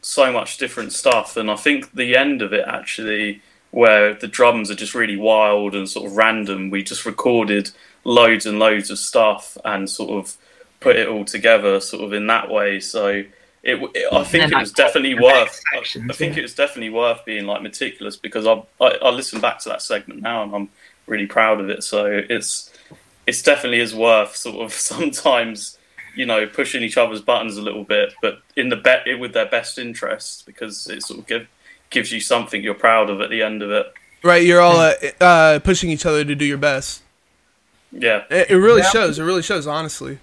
so 0.00 0.32
much 0.32 0.58
different 0.58 0.92
stuff. 0.92 1.36
And 1.36 1.50
I 1.50 1.56
think 1.56 1.92
the 1.94 2.16
end 2.16 2.42
of 2.42 2.52
it 2.52 2.64
actually, 2.66 3.42
where 3.70 4.14
the 4.14 4.28
drums 4.28 4.70
are 4.70 4.74
just 4.74 4.94
really 4.94 5.16
wild 5.16 5.74
and 5.74 5.88
sort 5.88 6.06
of 6.10 6.16
random, 6.16 6.70
we 6.70 6.82
just 6.82 7.06
recorded 7.06 7.70
loads 8.04 8.46
and 8.46 8.58
loads 8.58 8.90
of 8.90 8.98
stuff 8.98 9.56
and 9.64 9.88
sort 9.88 10.10
of 10.10 10.36
put 10.80 10.96
it 10.96 11.08
all 11.08 11.24
together, 11.24 11.80
sort 11.80 12.04
of 12.04 12.12
in 12.12 12.26
that 12.28 12.50
way. 12.50 12.80
So. 12.80 13.24
It, 13.64 13.80
it, 13.94 14.12
I 14.12 14.24
think 14.24 14.50
it 14.50 14.58
was 14.58 14.72
definitely 14.72 15.14
worth. 15.14 15.60
I- 15.72 15.78
I 16.10 16.12
think 16.14 16.36
it 16.36 16.42
was 16.42 16.52
definitely 16.56 16.90
worth 16.90 17.24
being 17.24 17.46
like 17.46 17.62
meticulous 17.62 18.16
because 18.16 18.44
I, 18.44 18.60
I 18.80 18.88
I 19.00 19.10
listen 19.10 19.40
back 19.40 19.60
to 19.60 19.68
that 19.68 19.82
segment 19.82 20.20
now 20.20 20.42
and 20.42 20.52
I'm 20.52 20.68
really 21.12 21.26
proud 21.26 21.60
of 21.60 21.68
it. 21.70 21.84
So 21.84 22.06
it's 22.28 22.70
it's 23.26 23.42
definitely 23.42 23.80
is 23.80 23.94
worth 23.94 24.34
sort 24.34 24.64
of 24.64 24.72
sometimes 24.92 25.78
you 26.16 26.26
know 26.26 26.46
pushing 26.46 26.82
each 26.82 26.96
other's 26.96 27.20
buttons 27.20 27.56
a 27.56 27.62
little 27.62 27.84
bit, 27.84 28.14
but 28.22 28.40
in 28.56 28.68
the 28.70 28.76
bet 28.76 29.06
with 29.20 29.32
their 29.32 29.46
best 29.46 29.78
interests 29.78 30.42
because 30.42 30.88
it 30.88 31.02
sort 31.02 31.20
of 31.20 31.26
give, 31.26 31.46
gives 31.90 32.10
you 32.10 32.20
something 32.20 32.62
you're 32.62 32.74
proud 32.74 33.10
of 33.10 33.20
at 33.20 33.30
the 33.30 33.42
end 33.42 33.62
of 33.62 33.70
it. 33.70 33.86
Right, 34.24 34.44
you're 34.44 34.60
all 34.60 34.78
uh, 34.78 34.94
uh, 35.20 35.58
pushing 35.60 35.90
each 35.90 36.06
other 36.06 36.24
to 36.24 36.34
do 36.34 36.44
your 36.44 36.58
best. 36.58 37.02
Yeah, 37.90 38.22
It, 38.30 38.50
it 38.50 38.56
really 38.56 38.80
Yeah. 38.82 38.88
shows. 38.90 39.18
It 39.18 39.24
really 39.24 39.42
shows, 39.42 39.66
honestly. 39.66 40.18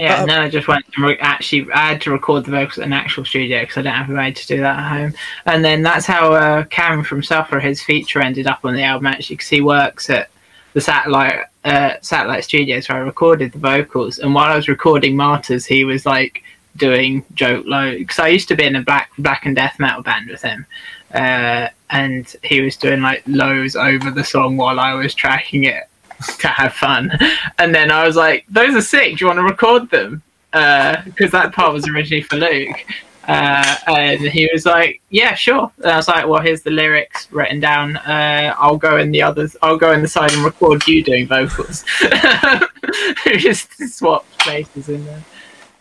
Yeah, 0.00 0.14
Uh, 0.14 0.20
and 0.22 0.30
then 0.30 0.40
I 0.40 0.48
just 0.48 0.66
went 0.66 0.84
and 0.96 1.04
re- 1.04 1.18
actually. 1.20 1.70
I 1.72 1.88
had 1.88 2.00
to 2.02 2.10
record 2.10 2.44
the 2.46 2.52
vocals 2.52 2.78
in 2.78 2.84
an 2.84 2.92
actual 2.92 3.24
studio 3.24 3.60
because 3.60 3.76
I 3.76 3.82
don't 3.82 3.94
have 3.94 4.10
a 4.10 4.14
way 4.14 4.32
to 4.32 4.46
do 4.46 4.58
that 4.60 4.78
at 4.78 4.88
home. 4.88 5.14
And 5.46 5.64
then 5.64 5.82
that's 5.82 6.06
how 6.06 6.32
uh, 6.32 6.64
Cam 6.64 7.04
from 7.04 7.22
Suffer, 7.22 7.60
his 7.60 7.82
feature 7.82 8.20
ended 8.20 8.46
up 8.46 8.64
on 8.64 8.74
the 8.74 8.82
album 8.82 9.06
actually 9.06 9.36
because 9.36 9.48
he 9.48 9.60
works 9.60 10.08
at 10.08 10.30
the 10.72 10.80
satellite 10.80 11.44
uh, 11.64 11.94
satellite 12.00 12.44
studios 12.44 12.88
where 12.88 12.98
I 12.98 13.02
recorded 13.02 13.52
the 13.52 13.58
vocals. 13.58 14.18
And 14.18 14.34
while 14.34 14.50
I 14.50 14.56
was 14.56 14.68
recording 14.68 15.16
Martyrs, 15.16 15.66
he 15.66 15.84
was 15.84 16.06
like 16.06 16.42
doing 16.76 17.24
joke 17.34 17.66
low 17.66 17.92
because 17.98 18.18
I 18.18 18.28
used 18.28 18.48
to 18.48 18.56
be 18.56 18.64
in 18.64 18.76
a 18.76 18.82
black 18.82 19.10
black 19.18 19.44
and 19.44 19.54
death 19.54 19.78
metal 19.78 20.02
band 20.02 20.30
with 20.30 20.40
him. 20.40 20.64
Uh, 21.12 21.68
and 21.90 22.34
he 22.42 22.60
was 22.62 22.76
doing 22.76 23.02
like 23.02 23.22
lows 23.26 23.76
over 23.76 24.10
the 24.10 24.24
song 24.24 24.56
while 24.56 24.78
I 24.80 24.94
was 24.94 25.12
tracking 25.12 25.64
it 25.64 25.89
to 26.38 26.48
have 26.48 26.72
fun. 26.74 27.10
And 27.58 27.74
then 27.74 27.90
I 27.90 28.06
was 28.06 28.16
like, 28.16 28.44
"Those 28.48 28.74
are 28.74 28.80
sick. 28.82 29.18
Do 29.18 29.24
you 29.24 29.26
want 29.26 29.38
to 29.38 29.44
record 29.44 29.90
them?" 29.90 30.22
Because 30.52 31.30
that 31.32 31.52
part 31.52 31.72
was 31.72 31.88
originally 31.88 32.22
for 32.22 32.36
Luke. 32.36 32.84
Uh, 33.28 33.76
and 33.86 34.20
he 34.20 34.48
was 34.52 34.66
like, 34.66 35.00
"Yeah, 35.10 35.34
sure." 35.34 35.70
And 35.78 35.92
I 35.92 35.96
was 35.96 36.08
like, 36.08 36.26
"Well, 36.26 36.40
here's 36.40 36.62
the 36.62 36.70
lyrics 36.70 37.30
written 37.30 37.60
down. 37.60 37.96
Uh, 37.98 38.54
I'll 38.58 38.76
go 38.78 38.96
in 38.96 39.12
the 39.12 39.22
others. 39.22 39.56
I'll 39.62 39.76
go 39.76 39.92
in 39.92 40.02
the 40.02 40.08
side 40.08 40.32
and 40.32 40.44
record 40.44 40.86
you 40.88 41.04
doing 41.04 41.28
vocals." 41.28 41.84
we 43.26 43.36
just 43.36 43.68
swapped 43.94 44.38
places 44.38 44.88
in 44.88 45.04
there. 45.04 45.22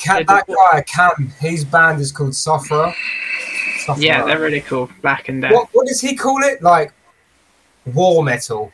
Ca- 0.06 0.24
that 0.28 0.48
guy, 0.48 0.82
Cam, 0.84 1.32
his 1.40 1.66
band 1.66 2.00
is 2.00 2.12
called 2.12 2.36
Sufferer. 2.36 2.94
Sufferer. 3.86 4.04
Yeah, 4.04 4.26
they're 4.26 4.40
really 4.40 4.62
cool. 4.62 4.90
Black 5.02 5.30
and 5.30 5.42
Death. 5.42 5.54
What, 5.54 5.70
what 5.72 5.88
does 5.88 6.02
he 6.02 6.16
call 6.16 6.44
it? 6.44 6.62
Like 6.62 6.94
war 7.86 8.24
metal. 8.24 8.72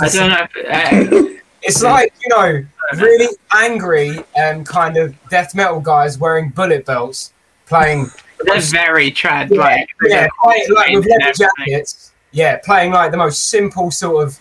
I 0.00 0.08
don't 0.08 0.30
know. 0.30 0.46
If, 0.54 1.12
uh, 1.12 1.28
It's 1.64 1.80
like 1.80 2.12
you 2.24 2.36
know, 2.36 2.64
really 2.96 3.36
angry 3.54 4.18
and 4.36 4.66
kind 4.66 4.96
of 4.96 5.14
death 5.28 5.54
metal 5.54 5.80
guys 5.80 6.18
wearing 6.18 6.48
bullet 6.48 6.84
belts, 6.84 7.32
playing 7.66 8.10
they're 8.44 8.60
very 8.60 9.12
trad. 9.12 9.50
yeah, 9.50 9.60
like, 9.60 9.88
yeah, 10.02 10.28
playing, 10.42 10.66
like 10.74 10.94
with 10.94 11.06
leather 11.06 11.32
jackets. 11.32 12.12
Yeah, 12.32 12.58
playing 12.64 12.92
like 12.92 13.10
the 13.10 13.16
most 13.16 13.48
simple 13.48 13.90
sort 13.90 14.26
of 14.26 14.40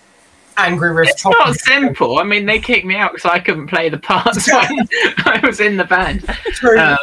angry 0.58 0.92
riff. 0.92 1.10
It's 1.10 1.26
not 1.26 1.56
simple. 1.56 2.20
I 2.20 2.24
mean, 2.24 2.46
they 2.46 2.60
kicked 2.60 2.86
me 2.86 2.96
out 2.96 3.14
because 3.14 3.30
I 3.30 3.40
couldn't 3.40 3.68
play 3.68 3.90
the 3.90 3.98
parts 3.98 4.48
when 4.52 4.88
I 5.26 5.42
was 5.44 5.60
in 5.60 5.78
the 5.78 5.84
band. 5.84 6.24
True. 6.54 6.78
Uh, 6.78 6.98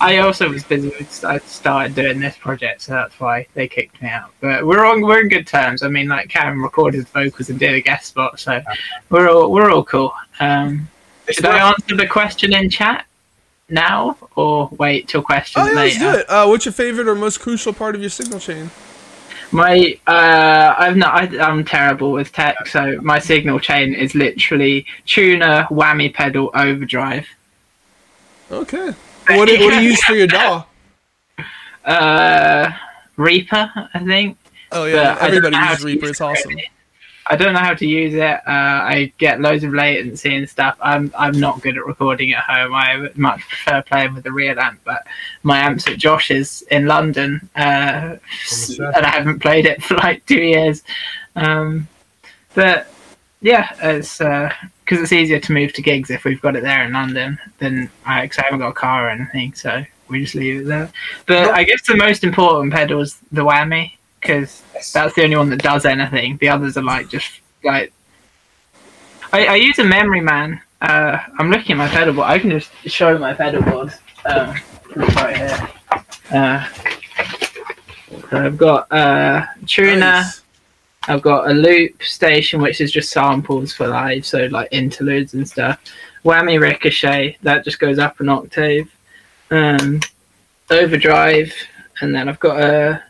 I 0.00 0.18
also 0.18 0.48
was 0.48 0.64
busy 0.64 0.88
with. 0.88 1.24
I 1.24 1.38
started 1.38 1.94
doing 1.94 2.20
this 2.20 2.36
project, 2.36 2.82
so 2.82 2.92
that's 2.92 3.18
why 3.20 3.46
they 3.54 3.68
kicked 3.68 4.00
me 4.02 4.08
out. 4.08 4.32
But 4.40 4.66
we're 4.66 4.84
on 4.84 5.00
we're 5.00 5.20
in 5.20 5.28
good 5.28 5.46
terms. 5.46 5.82
I 5.82 5.88
mean, 5.88 6.08
like 6.08 6.28
Karen 6.28 6.60
recorded 6.60 7.02
the 7.02 7.10
vocals 7.10 7.50
and 7.50 7.58
did 7.58 7.74
a 7.74 7.80
guest 7.80 8.06
spot, 8.08 8.38
so 8.40 8.60
we're 9.10 9.28
all 9.28 9.50
we're 9.52 9.70
all 9.70 9.84
cool. 9.84 10.12
Um, 10.40 10.88
It's 11.26 11.36
should 11.36 11.46
I 11.46 11.70
answer 11.70 11.96
the 11.96 12.06
question 12.06 12.54
in 12.54 12.70
chat 12.70 13.06
now 13.68 14.16
or 14.36 14.68
wait 14.78 15.08
till 15.08 15.22
questions 15.22 15.66
Oh 15.66 15.68
yeah, 15.68 15.74
let's 15.74 15.98
do 15.98 16.10
it. 16.10 16.30
Uh, 16.30 16.46
what's 16.46 16.64
your 16.64 16.72
favorite 16.72 17.08
or 17.08 17.14
most 17.14 17.40
crucial 17.40 17.72
part 17.72 17.94
of 17.94 18.00
your 18.00 18.10
signal 18.10 18.38
chain? 18.38 18.70
My, 19.52 19.98
uh, 20.06 20.74
I've 20.76 20.96
not. 20.96 21.14
I, 21.14 21.38
I'm 21.38 21.64
terrible 21.64 22.12
with 22.12 22.32
tech, 22.32 22.66
so 22.66 22.98
my 23.02 23.18
signal 23.18 23.60
chain 23.60 23.94
is 23.94 24.14
literally 24.14 24.86
tuner, 25.06 25.66
whammy 25.70 26.12
pedal, 26.12 26.50
overdrive. 26.54 27.26
Okay. 28.50 28.92
What 29.28 29.48
do, 29.48 29.58
what 29.64 29.74
do 29.74 29.82
you 29.82 29.90
use 29.90 30.02
for 30.04 30.14
your 30.14 30.26
DAW? 30.26 30.64
Uh, 31.84 32.70
Reaper, 33.16 33.90
I 33.94 33.98
think. 34.04 34.36
Oh 34.72 34.84
yeah, 34.84 35.14
But 35.14 35.22
everybody 35.22 35.56
uses 35.56 35.84
Reaper. 35.84 36.06
It's 36.06 36.20
awesome. 36.20 36.50
really. 36.50 36.70
I 37.28 37.36
don't 37.36 37.54
know 37.54 37.60
how 37.60 37.74
to 37.74 37.86
use 37.86 38.14
it. 38.14 38.20
Uh, 38.20 38.40
I 38.46 39.12
get 39.18 39.40
loads 39.40 39.64
of 39.64 39.74
latency 39.74 40.36
and 40.36 40.48
stuff. 40.48 40.76
I'm 40.80 41.12
I'm 41.18 41.38
not 41.38 41.60
good 41.60 41.76
at 41.76 41.84
recording 41.84 42.32
at 42.32 42.44
home. 42.44 42.72
I 42.72 43.10
much 43.16 43.40
prefer 43.40 43.82
playing 43.82 44.14
with 44.14 44.24
the 44.24 44.32
real 44.32 44.58
amp. 44.58 44.80
But 44.84 45.06
my 45.42 45.58
amp's 45.58 45.88
at 45.88 45.98
Josh's 45.98 46.62
in 46.70 46.86
London, 46.86 47.48
uh, 47.56 48.16
and 48.78 49.06
I 49.06 49.08
haven't 49.08 49.40
played 49.40 49.66
it 49.66 49.82
for 49.84 49.96
like 49.96 50.24
two 50.26 50.40
years. 50.40 50.84
Um, 51.34 51.88
but 52.54 52.86
yeah, 53.40 53.74
it's 53.82 54.18
because 54.18 55.02
it's 55.02 55.12
easier 55.12 55.40
to 55.40 55.52
move 55.52 55.72
to 55.74 55.82
gigs 55.82 56.10
if 56.10 56.24
we've 56.24 56.40
got 56.40 56.54
it 56.54 56.62
there 56.62 56.84
in 56.84 56.92
London 56.92 57.38
than 57.58 57.90
I, 58.04 58.28
cause 58.28 58.38
I 58.38 58.42
haven't 58.44 58.60
got 58.60 58.68
a 58.68 58.72
car 58.72 59.06
or 59.06 59.10
anything. 59.10 59.52
So 59.54 59.84
we 60.08 60.22
just 60.22 60.36
leave 60.36 60.60
it 60.60 60.66
there. 60.66 60.92
But 61.26 61.50
I 61.50 61.64
guess 61.64 61.84
the 61.86 61.96
most 61.96 62.22
important 62.22 62.72
pedal 62.72 63.00
is 63.00 63.18
the 63.32 63.42
whammy 63.42 63.95
because 64.26 64.62
that's 64.92 65.14
the 65.14 65.22
only 65.22 65.36
one 65.36 65.50
that 65.50 65.62
does 65.62 65.84
anything. 65.84 66.36
The 66.38 66.48
others 66.48 66.76
are 66.76 66.82
like 66.82 67.08
just 67.08 67.40
like. 67.62 67.92
I, 69.32 69.46
I 69.46 69.54
use 69.56 69.78
a 69.78 69.84
memory 69.84 70.20
man. 70.20 70.60
Uh, 70.80 71.18
I'm 71.38 71.50
looking 71.50 71.72
at 71.72 71.78
my 71.78 71.88
pedal 71.88 72.14
board. 72.14 72.26
I 72.28 72.38
can 72.38 72.50
just 72.50 72.70
show 72.86 73.16
my 73.18 73.34
pedal 73.34 73.62
board. 73.62 73.92
Um, 74.24 74.56
right 74.96 75.36
here. 75.36 75.68
Uh, 76.30 76.68
so 78.30 78.44
I've 78.44 78.56
got 78.56 78.90
uh, 78.92 79.46
tuner. 79.66 80.00
Nice. 80.00 80.42
I've 81.08 81.22
got 81.22 81.48
a 81.48 81.54
loop 81.54 82.02
station, 82.02 82.60
which 82.60 82.80
is 82.80 82.90
just 82.90 83.12
samples 83.12 83.72
for 83.72 83.86
live, 83.86 84.26
so 84.26 84.46
like 84.46 84.68
interludes 84.72 85.34
and 85.34 85.48
stuff. 85.48 85.80
Whammy 86.24 86.60
ricochet, 86.60 87.38
that 87.42 87.64
just 87.64 87.78
goes 87.78 88.00
up 88.00 88.18
an 88.18 88.28
octave. 88.28 88.90
Um, 89.52 90.00
overdrive, 90.68 91.54
and 92.00 92.12
then 92.12 92.28
I've 92.28 92.40
got 92.40 92.60
a 92.60 93.04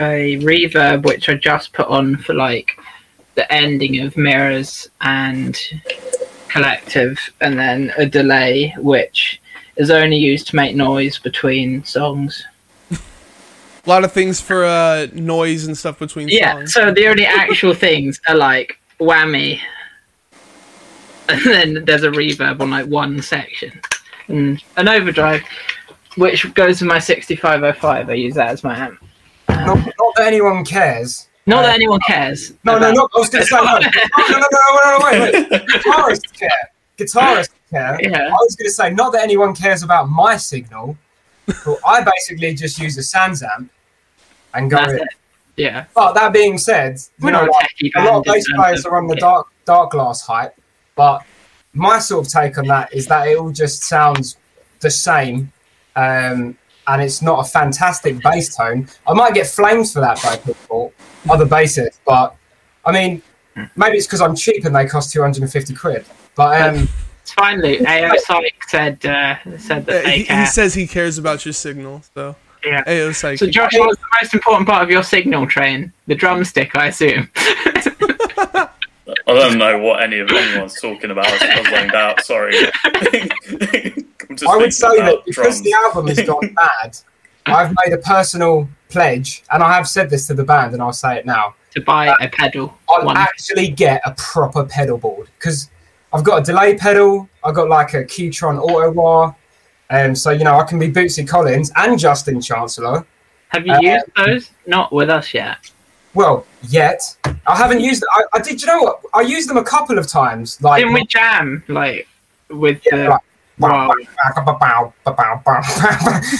a 0.00 0.38
reverb 0.38 1.04
which 1.04 1.28
I 1.28 1.34
just 1.34 1.72
put 1.72 1.86
on 1.88 2.16
for 2.16 2.34
like 2.34 2.78
the 3.34 3.50
ending 3.52 4.00
of 4.00 4.16
mirrors 4.16 4.88
and 5.00 5.58
collective, 6.48 7.18
and 7.40 7.58
then 7.58 7.92
a 7.96 8.06
delay 8.06 8.74
which 8.78 9.40
is 9.76 9.90
only 9.90 10.16
used 10.16 10.48
to 10.48 10.56
make 10.56 10.74
noise 10.74 11.18
between 11.18 11.84
songs. 11.84 12.44
A 12.90 12.98
lot 13.86 14.04
of 14.04 14.12
things 14.12 14.40
for 14.40 14.64
uh, 14.64 15.06
noise 15.12 15.66
and 15.66 15.76
stuff 15.76 15.98
between 15.98 16.28
songs. 16.28 16.38
Yeah, 16.38 16.52
songs. 16.54 16.72
so 16.72 16.92
the 16.92 17.06
only 17.06 17.24
actual 17.24 17.74
things 17.86 18.20
are 18.26 18.36
like 18.36 18.78
whammy, 18.98 19.60
and 21.28 21.40
then 21.44 21.84
there's 21.84 22.02
a 22.02 22.10
reverb 22.10 22.60
on 22.60 22.70
like 22.70 22.86
one 22.86 23.22
section, 23.22 23.80
and 24.28 24.62
an 24.76 24.88
overdrive. 24.88 25.42
which 26.16 26.52
goes 26.54 26.80
with 26.80 26.88
my 26.88 26.98
6505. 26.98 28.10
I 28.10 28.12
use 28.14 28.34
that 28.34 28.48
as 28.48 28.64
my 28.64 28.76
amp. 28.76 29.00
Not, 29.66 29.76
not 29.98 30.14
that 30.16 30.26
anyone 30.26 30.64
cares. 30.64 31.28
Not 31.46 31.62
that 31.62 31.74
anyone 31.74 32.00
cares. 32.06 32.52
No, 32.64 32.72
no, 32.72 32.90
about- 32.90 32.94
no. 32.94 33.08
I 33.14 33.18
was 33.18 33.28
going 33.30 33.42
to 33.42 33.48
say 33.48 33.56
no. 33.56 33.64
No, 33.64 34.38
no, 34.38 34.98
no, 34.98 34.98
wait, 35.04 35.50
wait. 35.50 35.62
Guitarists 35.68 36.32
care. 36.38 36.70
Guitarists 36.98 37.48
care. 37.70 37.98
Yeah. 38.02 38.26
I 38.28 38.30
was 38.30 38.56
going 38.56 38.66
to 38.68 38.72
say 38.72 38.90
not 38.90 39.12
that 39.12 39.22
anyone 39.22 39.54
cares 39.54 39.82
about 39.82 40.08
my 40.08 40.36
signal, 40.36 40.96
but 41.46 41.78
I 41.86 42.02
basically 42.02 42.54
just 42.54 42.78
use 42.78 42.98
a 42.98 43.00
SansAmp 43.00 43.68
and 44.54 44.70
go 44.70 44.76
That's 44.76 44.92
in. 44.92 44.98
it. 44.98 45.08
Yeah. 45.56 45.84
But 45.94 46.14
that 46.14 46.32
being 46.32 46.58
said, 46.58 46.98
you 47.20 47.30
know, 47.30 47.44
a 47.44 47.50
like, 47.50 47.92
a 47.96 48.04
lot 48.04 48.16
of 48.18 48.24
bass 48.24 48.44
players 48.54 48.84
are 48.86 48.96
on 48.96 49.06
the 49.06 49.16
dark 49.16 49.46
Darkglass 49.66 50.22
hype, 50.26 50.56
but 50.96 51.22
my 51.74 51.98
sort 52.00 52.26
of 52.26 52.32
take 52.32 52.58
on 52.58 52.66
that 52.66 52.92
is 52.92 53.06
that 53.06 53.28
it 53.28 53.38
all 53.38 53.50
just 53.50 53.84
sounds 53.84 54.36
the 54.80 54.90
same, 54.90 55.52
um, 55.94 56.56
and 56.92 57.02
it's 57.02 57.22
not 57.22 57.46
a 57.46 57.48
fantastic 57.48 58.22
bass 58.22 58.56
tone. 58.56 58.88
I 59.06 59.12
might 59.12 59.34
get 59.34 59.46
flames 59.46 59.92
for 59.92 60.00
that 60.00 60.22
by 60.22 60.36
people, 60.36 60.92
other 61.28 61.46
bassists, 61.46 61.98
but 62.06 62.36
I 62.84 62.92
mean, 62.92 63.22
maybe 63.76 63.96
it's 63.96 64.06
because 64.06 64.20
I'm 64.20 64.36
cheap 64.36 64.64
and 64.64 64.74
they 64.74 64.86
cost 64.86 65.12
250 65.12 65.74
quid. 65.74 66.04
But 66.34 66.60
um, 66.62 66.88
It's 67.22 67.32
fine, 67.32 67.60
Luke. 67.60 67.86
AO 67.86 68.16
Psych 68.16 68.68
said 68.68 69.06
uh, 69.06 69.36
said 69.58 69.86
that 69.86 70.04
they 70.04 70.18
he, 70.20 70.24
he 70.24 70.46
says 70.46 70.74
he 70.74 70.86
cares 70.86 71.18
about 71.18 71.44
your 71.44 71.52
signal, 71.52 72.02
so 72.14 72.34
Yeah. 72.64 72.82
Ayo 72.84 73.14
Psyche. 73.14 73.36
So, 73.36 73.46
Josh, 73.46 73.72
what's 73.74 74.00
the 74.00 74.06
most 74.20 74.34
important 74.34 74.68
part 74.68 74.82
of 74.82 74.90
your 74.90 75.04
signal 75.04 75.46
train? 75.46 75.92
The 76.06 76.14
drumstick, 76.16 76.74
I 76.74 76.86
assume. 76.88 77.30
I 77.36 78.68
don't 79.26 79.58
know 79.58 79.78
what 79.78 80.02
any 80.02 80.18
of 80.18 80.30
anyone's 80.30 80.80
talking 80.80 81.10
about. 81.12 81.26
I 81.26 81.60
was 81.60 81.68
zoned 81.68 81.94
out. 81.94 82.24
Sorry. 82.24 82.56
I'm 84.30 84.36
just 84.36 84.50
I 84.50 84.56
would 84.56 84.72
say 84.72 84.96
that 84.96 85.24
because 85.26 85.60
drums. 85.60 85.62
the 85.62 85.72
album 85.74 86.06
has 86.06 86.20
gone 86.22 86.54
bad, 86.54 86.96
I've 87.46 87.74
made 87.84 87.92
a 87.92 87.98
personal 87.98 88.68
pledge, 88.88 89.42
and 89.52 89.62
I 89.62 89.72
have 89.74 89.88
said 89.88 90.08
this 90.10 90.26
to 90.28 90.34
the 90.34 90.44
band, 90.44 90.72
and 90.72 90.80
I'll 90.82 90.92
say 90.92 91.18
it 91.18 91.26
now. 91.26 91.54
to 91.72 91.80
buy 91.80 92.14
a 92.20 92.28
pedal. 92.28 92.76
I'll 92.88 93.04
One. 93.04 93.16
actually 93.16 93.68
get 93.68 94.00
a 94.04 94.14
proper 94.16 94.64
pedal 94.64 94.98
board 94.98 95.28
because 95.38 95.68
I've 96.12 96.24
got 96.24 96.42
a 96.42 96.44
delay 96.44 96.76
pedal. 96.76 97.28
I've 97.44 97.54
got 97.54 97.68
like 97.68 97.94
a 97.94 98.04
Q-Tron 98.04 98.58
Auto 98.58 98.90
Wah. 98.92 99.34
Um, 99.90 100.14
so 100.14 100.30
you 100.30 100.44
know 100.44 100.56
I 100.58 100.64
can 100.64 100.78
be 100.78 100.88
Bootsy 100.90 101.26
Collins 101.26 101.72
and 101.76 101.98
Justin 101.98 102.40
Chancellor. 102.40 103.04
Have 103.48 103.66
you 103.66 103.72
uh, 103.72 103.80
used 103.80 104.06
those? 104.16 104.50
Not 104.66 104.92
with 104.92 105.10
us 105.10 105.34
yet. 105.34 105.58
Well, 106.14 106.46
yet 106.68 107.02
I 107.46 107.56
haven't 107.56 107.80
used. 107.80 108.04
I, 108.12 108.22
I 108.34 108.40
did. 108.40 108.60
You 108.60 108.66
know 108.68 108.82
what? 108.82 109.00
I 109.14 109.20
used 109.22 109.48
them 109.48 109.56
a 109.56 109.64
couple 109.64 109.98
of 109.98 110.06
times. 110.08 110.60
Like, 110.62 110.80
Didn't 110.80 110.94
we 110.94 111.06
jam 111.06 111.62
like 111.68 112.06
with 112.48 112.80
Yeah, 112.86 112.96
the 113.04 113.08
like- 113.10 113.20
wow. 113.60 113.92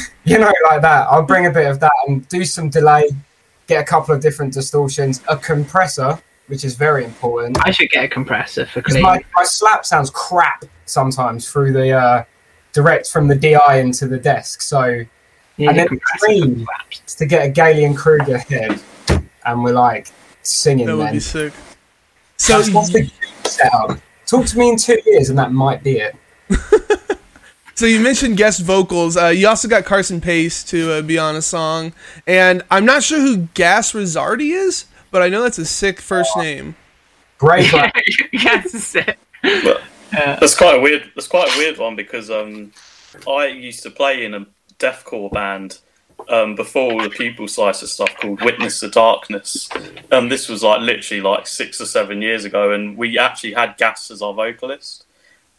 you 0.24 0.38
know, 0.38 0.52
like 0.70 0.83
that. 0.83 1.06
I'll 1.11 1.22
bring 1.22 1.46
a 1.46 1.50
bit 1.50 1.66
of 1.70 1.80
that 1.80 1.92
and 2.06 2.26
do 2.28 2.44
some 2.44 2.68
delay, 2.68 3.09
get 3.66 3.80
a 3.80 3.85
couple 3.85 4.14
of 4.14 4.20
different 4.20 4.52
distortions, 4.54 5.22
a 5.28 5.37
compressor, 5.37 6.20
which 6.48 6.64
is 6.64 6.74
very 6.74 7.04
important. 7.04 7.59
I 7.64 7.70
should 7.70 7.90
get 7.90 8.04
a 8.04 8.09
compressor 8.09 8.66
for 8.66 8.80
Because 8.80 8.94
clean. 8.94 9.02
my, 9.04 9.22
my 9.37 9.44
slap 9.44 9.85
sounds 9.85 10.11
crap 10.11 10.64
sometimes 10.87 11.48
through 11.50 11.72
the 11.72 11.92
uh, 11.92 12.24
direct 12.72 13.09
from 13.09 13.28
the 13.28 13.35
DI 13.37 13.76
into 13.76 14.06
the 14.09 14.18
desk. 14.18 14.62
So 14.62 15.04
Yeah, 15.56 15.70
and 15.70 15.78
then 15.78 15.88
compressor 15.88 16.26
dream. 16.26 16.59
for 16.61 16.64
flaps. 16.64 17.00
it's 17.04 17.14
to 17.16 17.26
get 17.26 17.48
a 17.48 17.52
Gallien-Krueger 17.52 18.38
head, 18.38 18.80
and 19.44 19.62
we're 19.64 19.72
like 19.72 20.09
singing 20.42 20.87
that 20.87 20.96
would 20.96 21.06
then. 21.06 21.14
be 21.14 21.20
sick. 21.20 21.52
So 22.37 22.56
That's 22.56 22.70
what's 22.72 22.90
the 22.92 23.11
setup. 23.44 23.98
Talk 24.26 24.46
to 24.46 24.59
me 24.59 24.70
in 24.70 24.76
two 24.76 24.98
years, 25.06 25.28
and 25.28 25.38
that 25.38 25.52
might 25.52 25.83
be 25.83 25.98
it. 25.98 26.14
So 27.76 27.86
you 27.86 27.98
mentioned 27.98 28.36
guest 28.36 28.60
vocals. 28.60 29.16
Uh, 29.16 29.28
you 29.28 29.48
also 29.48 29.66
got 29.66 29.86
Carson 29.86 30.20
Pace 30.20 30.62
to 30.64 30.92
uh, 30.92 31.00
be 31.00 31.18
on 31.18 31.34
a 31.34 31.40
song, 31.40 31.94
and 32.26 32.62
I'm 32.70 32.84
not 32.84 33.02
sure 33.02 33.18
who 33.18 33.48
Gas 33.54 33.92
Rizzardi 33.92 34.52
is, 34.52 34.84
but 35.10 35.22
I 35.22 35.30
know 35.30 35.42
that's 35.42 35.56
a 35.56 35.64
sick 35.64 35.98
first 35.98 36.36
name. 36.36 36.76
Great. 37.38 37.72
yeah, 37.72 37.90
yes, 38.32 38.72
that's 38.72 38.96
it. 38.96 39.18
But 39.42 39.80
Uh, 40.12 40.36
that's 40.40 40.56
quite 40.56 40.76
a 40.76 40.80
weird. 40.80 41.10
That's 41.14 41.28
quite 41.28 41.54
a 41.54 41.58
weird 41.58 41.78
one 41.78 41.96
because 41.96 42.30
um, 42.30 42.72
I 43.28 43.46
used 43.46 43.82
to 43.84 43.90
play 43.90 44.24
in 44.24 44.34
a 44.34 44.46
deathcore 44.78 45.30
band 45.30 45.78
um, 46.28 46.56
before 46.56 46.92
all 46.92 47.02
the 47.02 47.10
Pupil 47.10 47.48
Slicer 47.48 47.86
stuff 47.86 48.14
called 48.16 48.42
Witness 48.42 48.80
the 48.80 48.88
Darkness. 48.88 49.68
Um, 50.10 50.28
this 50.28 50.48
was 50.48 50.62
like 50.62 50.80
literally 50.80 51.22
like 51.22 51.46
six 51.46 51.80
or 51.80 51.86
seven 51.86 52.22
years 52.22 52.44
ago, 52.44 52.72
and 52.72 52.96
we 52.96 53.18
actually 53.18 53.54
had 53.54 53.76
Gas 53.76 54.10
as 54.10 54.20
our 54.20 54.34
vocalist. 54.34 55.06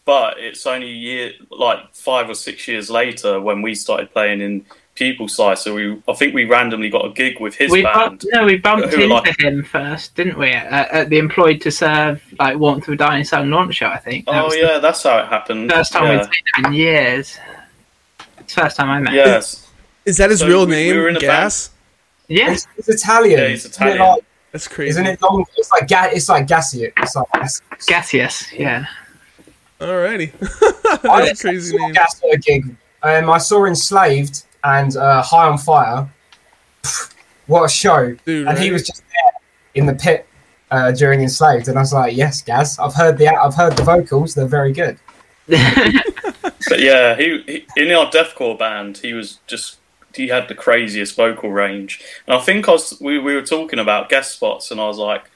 But 0.06 0.40
it's 0.40 0.66
only 0.66 0.88
a 0.88 0.94
year, 0.94 1.32
like 1.52 1.94
five 1.94 2.30
or 2.30 2.34
six 2.36 2.68
years 2.68 2.90
later, 2.90 3.40
when 3.40 3.62
we 3.62 3.76
started 3.76 4.12
playing 4.12 4.42
in 4.42 4.66
Pupil 4.96 5.28
Slicer. 5.28 5.74
We, 5.74 6.02
I 6.08 6.14
think 6.14 6.34
we 6.34 6.46
randomly 6.46 6.90
got 6.90 7.06
a 7.06 7.12
gig 7.12 7.40
with 7.40 7.56
his 7.56 7.72
we 7.72 7.84
band. 7.84 7.96
bumped, 7.96 8.26
no, 8.32 8.46
we 8.46 8.58
bumped 8.58 8.94
into 8.94 9.08
like- 9.08 9.40
him 9.40 9.64
first, 9.64 10.16
didn't 10.16 10.38
we? 10.38 10.50
At, 10.52 10.92
at 10.92 11.10
the 11.10 11.18
Employed 11.20 11.62
to 11.62 11.72
Serve 11.72 12.22
like 12.40 12.58
Warmth 12.58 12.88
of 12.88 12.96
a 12.96 12.98
Dying 12.98 13.24
Sun 13.24 13.50
launch 13.52 13.76
show, 13.76 13.88
I 13.88 13.98
think. 13.98 14.26
That 14.26 14.44
Oh 14.44 14.52
yeah, 14.54 14.80
that's 14.80 15.04
how 15.04 15.20
it 15.20 15.28
happened. 15.28 15.70
the 15.70 15.76
first 15.76 15.94
time 15.94 16.06
yeah. 16.06 16.18
we've 16.18 16.26
seen 16.56 16.66
in 16.66 16.74
years. 16.74 17.38
It's 18.40 18.54
the 18.56 18.62
first 18.62 18.76
time 18.78 18.90
I 18.90 19.00
met. 19.00 19.14
him. 19.14 19.18
Yes. 19.18 19.72
Is 20.06 20.18
that 20.18 20.30
his 20.32 20.40
So 20.40 20.48
real 20.48 20.66
we- 20.66 20.72
we 20.72 20.72
name? 20.90 20.98
were 20.98 21.10
in 21.10 21.18
a 21.18 21.20
Gas. 21.20 21.70
Yeah. 22.28 22.52
It's, 22.52 22.68
it's 22.76 22.90
Italian. 22.90 23.40
Yeah, 23.40 23.48
he's 23.50 23.66
Isn't 23.66 23.72
it 23.72 23.76
Italian. 23.76 24.00
like- 24.00 24.24
That's 24.52 24.68
crazy. 24.68 24.90
Isn't 24.90 25.06
it 25.06 25.22
long? 25.22 25.46
It's 25.58 25.72
like 25.72 25.88
ga- 25.88 26.10
it's 26.12 26.28
like 26.28 26.48
gaseous. 26.48 26.92
It's 26.98 27.16
like 27.16 27.28
gas- 27.34 27.62
Gaseous, 27.88 28.52
yeah. 28.52 28.86
Alrighty. 29.82 30.32
I 31.10 31.26
that's 31.26 31.42
crazy 31.42 31.76
saw 31.76 31.84
name. 31.84 31.94
Gas 31.94 32.22
at 32.24 32.36
a 32.36 32.38
gig. 32.38 32.76
Um, 33.04 33.30
I 33.30 33.40
saw 33.40 33.66
Enslaved 33.66 34.44
and 34.64 34.96
uh, 34.96 35.22
High 35.24 35.48
on 35.48 35.58
Fire. 35.58 36.08
Pff, 36.84 37.14
What 37.48 37.66
a 37.66 37.70
show! 37.70 38.16
Dude, 38.26 38.48
and 38.48 38.58
he 38.60 38.72
was 38.72 38.86
just 38.86 39.02
there 39.02 39.42
in 39.74 39.88
the 39.88 39.96
pit 39.96 40.28
uh, 40.70 40.92
during 40.92 41.22
Enslaved, 41.22 41.68
and 41.68 41.78
I 41.78 41.82
was 41.82 41.94
like, 41.94 42.16
"Yes, 42.16 42.42
Gaz, 42.42 42.78
I've 42.78 42.94
heard 42.94 43.18
the 43.18 43.28
I've 43.28 43.56
heard 43.56 43.76
the 43.76 43.84
vocals. 43.84 44.36
They're 44.36 44.46
very 44.46 44.72
good." 44.72 44.98
But 46.70 46.80
yeah, 46.80 47.16
he, 47.16 47.42
he 47.76 47.82
in 47.82 47.92
our 47.92 48.10
deathcore 48.10 48.58
band, 48.58 49.00
he 49.00 49.14
was 49.14 49.40
just 49.48 49.80
he 50.16 50.28
had 50.28 50.48
the 50.48 50.56
craziest 50.56 51.16
vocal 51.16 51.52
range. 51.52 52.02
And 52.28 52.36
I 52.36 52.40
think 52.40 52.68
I 52.70 52.74
was 52.74 52.98
we, 53.02 53.20
we 53.20 53.36
were 53.36 53.42
talking 53.42 53.80
about 53.80 54.10
guest 54.10 54.36
spots, 54.36 54.72
and 54.72 54.80
I 54.80 54.86
was 54.86 54.98
like, 54.98 55.30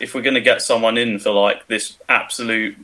if 0.00 0.14
we're 0.14 0.22
gonna 0.22 0.40
get 0.40 0.62
someone 0.62 0.96
in 0.98 1.18
for 1.18 1.30
like 1.30 1.66
this 1.68 1.96
absolute 2.08 2.76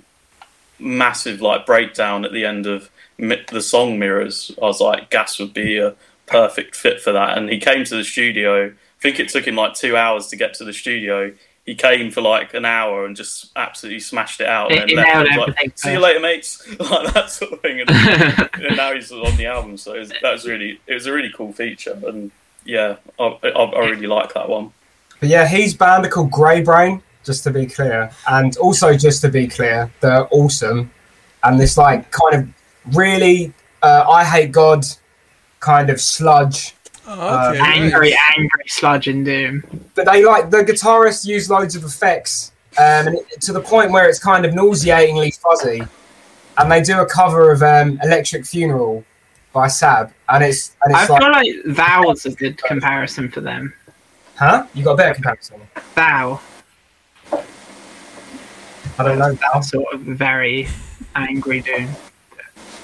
massive 0.79 1.41
like 1.41 1.67
breakdown 1.67 2.25
at 2.25 2.33
the 2.33 2.45
end 2.45 2.67
of 2.67 2.91
mi- 3.19 3.45
the 3.51 3.61
song 3.63 3.99
Mirrors, 3.99 4.51
I 4.61 4.67
was 4.67 4.81
like, 4.81 5.11
Gas 5.11 5.39
would 5.39 5.55
be 5.55 5.79
a 5.79 5.95
perfect 6.27 6.75
fit 6.77 7.01
for 7.01 7.13
that. 7.13 7.39
And 7.39 7.49
he 7.51 7.59
came 7.59 7.85
to 7.85 7.97
the 7.97 8.05
studio. 8.05 8.67
I 8.69 8.73
think 9.01 9.21
it 9.21 9.29
took 9.29 9.47
him 9.47 9.57
like 9.57 9.75
two 9.75 9.97
hours 9.97 10.29
to 10.29 10.37
get 10.37 10.55
to 10.55 10.65
the 10.65 10.73
studio. 10.73 11.33
He 11.65 11.75
came 11.75 12.11
for 12.13 12.21
like 12.21 12.55
an 12.55 12.65
hour 12.65 13.05
and 13.07 13.17
just 13.17 13.51
absolutely 13.57 14.01
smashed 14.01 14.41
it 14.41 14.47
out. 14.47 14.71
He- 14.71 14.79
And 14.79 14.89
then 14.91 14.97
left. 14.97 15.15
nailed 15.15 15.29
I 15.29 15.37
was 15.47 15.55
like, 15.57 15.79
See 15.79 15.93
you 15.93 15.99
later, 15.99 16.21
mates. 16.21 16.67
like 16.81 17.13
that 17.15 17.31
sort 17.31 17.53
of 17.53 17.61
thing. 17.61 17.81
And 17.81 17.91
and 18.65 18.77
now 18.77 18.93
he's 18.95 19.11
on 19.11 19.37
the 19.37 19.47
album, 19.47 19.77
so 19.77 19.95
it 19.95 20.01
was, 20.01 20.09
that 20.23 20.33
was 20.33 20.47
really 20.47 20.81
it 20.87 20.95
was 20.95 21.07
a 21.07 21.13
really 21.13 21.31
cool 21.35 21.53
feature, 21.53 21.99
and 22.07 22.31
yeah, 22.65 22.97
I, 23.19 23.39
I, 23.45 23.49
I 23.49 23.89
really 23.89 24.07
like 24.07 24.35
that 24.35 24.49
one. 24.49 24.73
But 25.21 25.29
yeah, 25.29 25.47
he's 25.49 25.75
band 25.75 26.05
are 26.07 26.09
called 26.09 26.31
Grey 26.31 26.63
Brain, 26.63 27.03
just 27.27 27.45
to 27.45 27.51
be 27.51 27.67
clear, 27.67 28.11
and 28.29 28.57
also 28.59 28.97
just 28.97 29.21
to 29.23 29.29
be 29.29 29.47
clear, 29.49 29.91
they're 30.01 30.27
awesome, 30.31 30.91
and 31.43 31.61
this 31.61 31.77
like 31.77 32.11
kind 32.11 32.35
of 32.43 32.95
really 32.97 33.53
uh, 33.83 34.05
I 34.09 34.25
hate 34.25 34.53
God 34.53 34.85
kind 35.61 35.91
of 35.91 36.01
sludge 36.01 36.73
Oh, 37.09 37.51
okay. 37.51 37.61
angry, 37.61 38.17
angry 38.37 38.65
sludge 38.67 39.07
and 39.07 39.25
doom. 39.25 39.63
but 39.95 40.07
they 40.07 40.25
like 40.25 40.51
the 40.51 40.65
guitarists 40.65 41.25
use 41.25 41.49
loads 41.49 41.77
of 41.77 41.85
effects 41.85 42.51
um, 42.79 43.07
and 43.07 43.17
it, 43.17 43.41
to 43.43 43.53
the 43.53 43.61
point 43.61 43.93
where 43.93 44.09
it's 44.09 44.19
kind 44.19 44.45
of 44.45 44.55
nauseatingly 44.55 45.31
fuzzy. 45.33 45.83
And 46.59 46.73
they 46.73 46.83
do 46.83 47.01
a 47.01 47.07
cover 47.07 47.53
of 47.53 47.63
um, 47.63 48.01
"Electric 48.03 48.45
Funeral" 48.47 49.05
by 49.53 49.69
Sab, 49.69 50.13
and 50.31 50.43
it's 50.43 50.75
and 50.85 50.97
I 50.97 51.03
it's 51.03 51.11
like, 51.11 51.23
feel 51.23 51.31
like 51.31 51.77
Thou's 51.77 52.27
a 52.27 52.31
good 52.31 52.57
comparison 52.63 53.31
for 53.31 53.41
them. 53.41 53.73
huh? 54.37 54.67
You 54.75 54.83
got 54.83 54.93
a 54.93 54.97
better 54.97 55.15
comparison? 55.15 55.61
Thou, 55.95 56.41
I 58.99 59.03
don't 59.05 59.19
know. 59.19 59.37
Now. 59.55 59.61
sort 59.61 59.93
of 59.95 60.01
very 60.01 60.69
angry 61.15 61.61
doom. 61.61 61.89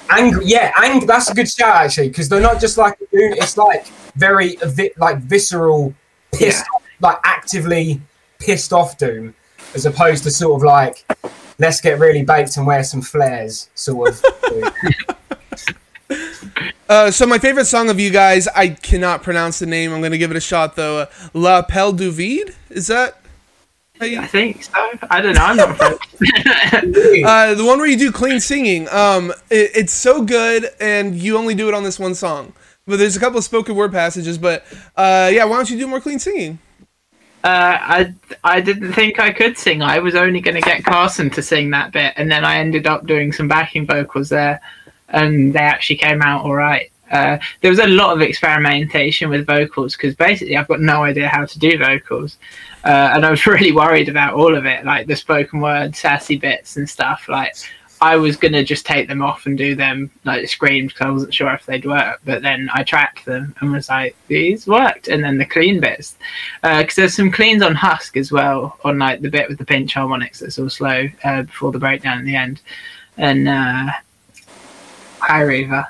Angry, 0.09 0.45
yeah, 0.45 0.71
ang- 0.81 1.05
That's 1.05 1.29
a 1.29 1.33
good 1.33 1.49
shout 1.49 1.75
actually, 1.75 2.09
because 2.09 2.29
they're 2.29 2.41
not 2.41 2.59
just 2.61 2.77
like 2.77 2.95
a 3.01 3.05
dude, 3.15 3.37
It's 3.37 3.57
like 3.57 3.87
very 4.15 4.57
vi- 4.63 4.91
like 4.97 5.17
visceral, 5.19 5.93
pissed, 6.33 6.65
off, 6.75 6.83
like 6.99 7.17
actively 7.23 7.99
pissed 8.39 8.73
off 8.73 8.97
doom, 8.97 9.33
as 9.73 9.85
opposed 9.85 10.23
to 10.25 10.31
sort 10.31 10.61
of 10.61 10.63
like 10.63 11.05
let's 11.59 11.81
get 11.81 11.99
really 11.99 12.23
baked 12.23 12.57
and 12.57 12.67
wear 12.67 12.83
some 12.83 13.01
flares 13.01 13.69
sort 13.75 14.09
of. 14.09 14.23
Uh, 16.89 17.09
so 17.09 17.25
my 17.25 17.39
favorite 17.39 17.65
song 17.65 17.89
of 17.89 17.99
you 17.99 18.11
guys, 18.11 18.47
I 18.49 18.67
cannot 18.67 19.23
pronounce 19.23 19.57
the 19.57 19.65
name. 19.65 19.93
I'm 19.93 20.01
gonna 20.01 20.17
give 20.17 20.29
it 20.29 20.37
a 20.37 20.41
shot 20.41 20.75
though. 20.75 20.99
Uh, 20.99 21.05
L'appel 21.33 21.93
du 21.95 22.11
Vide. 22.11 22.53
Is 22.69 22.85
that? 22.87 23.17
How 23.99 24.05
you- 24.05 24.19
I 24.19 24.27
think 24.27 24.63
so. 24.63 24.71
I 25.09 25.21
don't 25.21 25.35
know. 25.35 25.43
I'm 25.43 25.57
not 25.57 25.77
French. 25.77 26.01
Uh, 27.25 27.53
the 27.53 27.63
one 27.63 27.77
where 27.79 27.87
you 27.87 27.97
do 27.97 28.11
clean 28.11 28.39
singing. 28.39 28.87
Um, 28.89 29.31
it, 29.49 29.71
it's 29.75 29.93
so 29.93 30.23
good, 30.23 30.69
and 30.79 31.15
you 31.15 31.37
only 31.37 31.55
do 31.55 31.67
it 31.67 31.73
on 31.73 31.83
this 31.83 31.99
one 31.99 32.15
song. 32.15 32.53
but 32.85 32.97
there's 32.97 33.15
a 33.15 33.19
couple 33.19 33.37
of 33.37 33.43
spoken 33.43 33.75
word 33.75 33.91
passages. 33.91 34.37
But 34.37 34.63
uh, 34.97 35.29
yeah, 35.33 35.45
why 35.45 35.57
don't 35.57 35.69
you 35.69 35.77
do 35.77 35.87
more 35.87 36.01
clean 36.01 36.19
singing? 36.19 36.59
Uh, 37.43 37.77
I 37.79 38.13
I 38.43 38.61
didn't 38.61 38.93
think 38.93 39.19
I 39.19 39.31
could 39.31 39.57
sing. 39.57 39.81
I 39.81 39.99
was 39.99 40.15
only 40.15 40.39
going 40.41 40.55
to 40.55 40.61
get 40.61 40.83
Carson 40.85 41.29
to 41.31 41.41
sing 41.41 41.69
that 41.71 41.91
bit, 41.91 42.13
and 42.17 42.31
then 42.31 42.43
I 42.45 42.57
ended 42.57 42.87
up 42.87 43.05
doing 43.05 43.31
some 43.31 43.47
backing 43.47 43.85
vocals 43.85 44.29
there, 44.29 44.59
and 45.09 45.53
they 45.53 45.59
actually 45.59 45.97
came 45.97 46.21
out 46.21 46.43
all 46.45 46.55
right. 46.55 46.89
Uh, 47.11 47.37
there 47.61 47.69
was 47.69 47.79
a 47.79 47.87
lot 47.87 48.15
of 48.15 48.21
experimentation 48.21 49.29
with 49.29 49.45
vocals 49.45 49.95
because 49.95 50.15
basically 50.15 50.57
I've 50.57 50.67
got 50.67 50.79
no 50.79 51.03
idea 51.03 51.27
how 51.27 51.45
to 51.45 51.59
do 51.59 51.77
vocals, 51.77 52.37
uh, 52.83 53.11
and 53.13 53.25
I 53.25 53.29
was 53.29 53.45
really 53.47 53.71
worried 53.71 54.09
about 54.09 54.33
all 54.33 54.55
of 54.55 54.65
it, 54.65 54.85
like 54.85 55.07
the 55.07 55.15
spoken 55.15 55.59
word, 55.59 55.95
sassy 55.95 56.37
bits 56.37 56.77
and 56.77 56.89
stuff. 56.89 57.27
Like 57.27 57.55
I 58.03 58.17
was 58.17 58.35
gonna 58.35 58.65
just 58.65 58.85
take 58.85 59.07
them 59.07 59.21
off 59.21 59.45
and 59.45 59.57
do 59.57 59.75
them 59.75 60.11
like 60.25 60.49
screams 60.49 60.91
because 60.91 61.07
I 61.07 61.09
wasn't 61.09 61.33
sure 61.33 61.53
if 61.53 61.65
they'd 61.65 61.85
work. 61.85 62.19
But 62.25 62.41
then 62.41 62.69
I 62.73 62.83
tracked 62.83 63.23
them 63.23 63.55
and 63.61 63.71
was 63.71 63.87
like, 63.87 64.13
these 64.27 64.67
worked. 64.67 65.07
And 65.07 65.23
then 65.23 65.37
the 65.37 65.45
clean 65.45 65.79
bits, 65.79 66.17
because 66.61 66.97
uh, 66.97 67.01
there's 67.01 67.15
some 67.15 67.31
cleans 67.31 67.63
on 67.63 67.75
Husk 67.75 68.17
as 68.17 68.29
well 68.29 68.77
on 68.83 68.99
like 68.99 69.21
the 69.21 69.29
bit 69.29 69.47
with 69.47 69.57
the 69.57 69.65
pinch 69.65 69.93
harmonics 69.93 70.39
that's 70.39 70.59
all 70.59 70.69
slow 70.69 71.07
uh, 71.23 71.43
before 71.43 71.71
the 71.71 71.79
breakdown 71.79 72.19
at 72.19 72.25
the 72.25 72.35
end. 72.35 72.59
And 73.17 73.47
uh, 73.47 73.91
hi 75.19 75.41
Reva, 75.43 75.89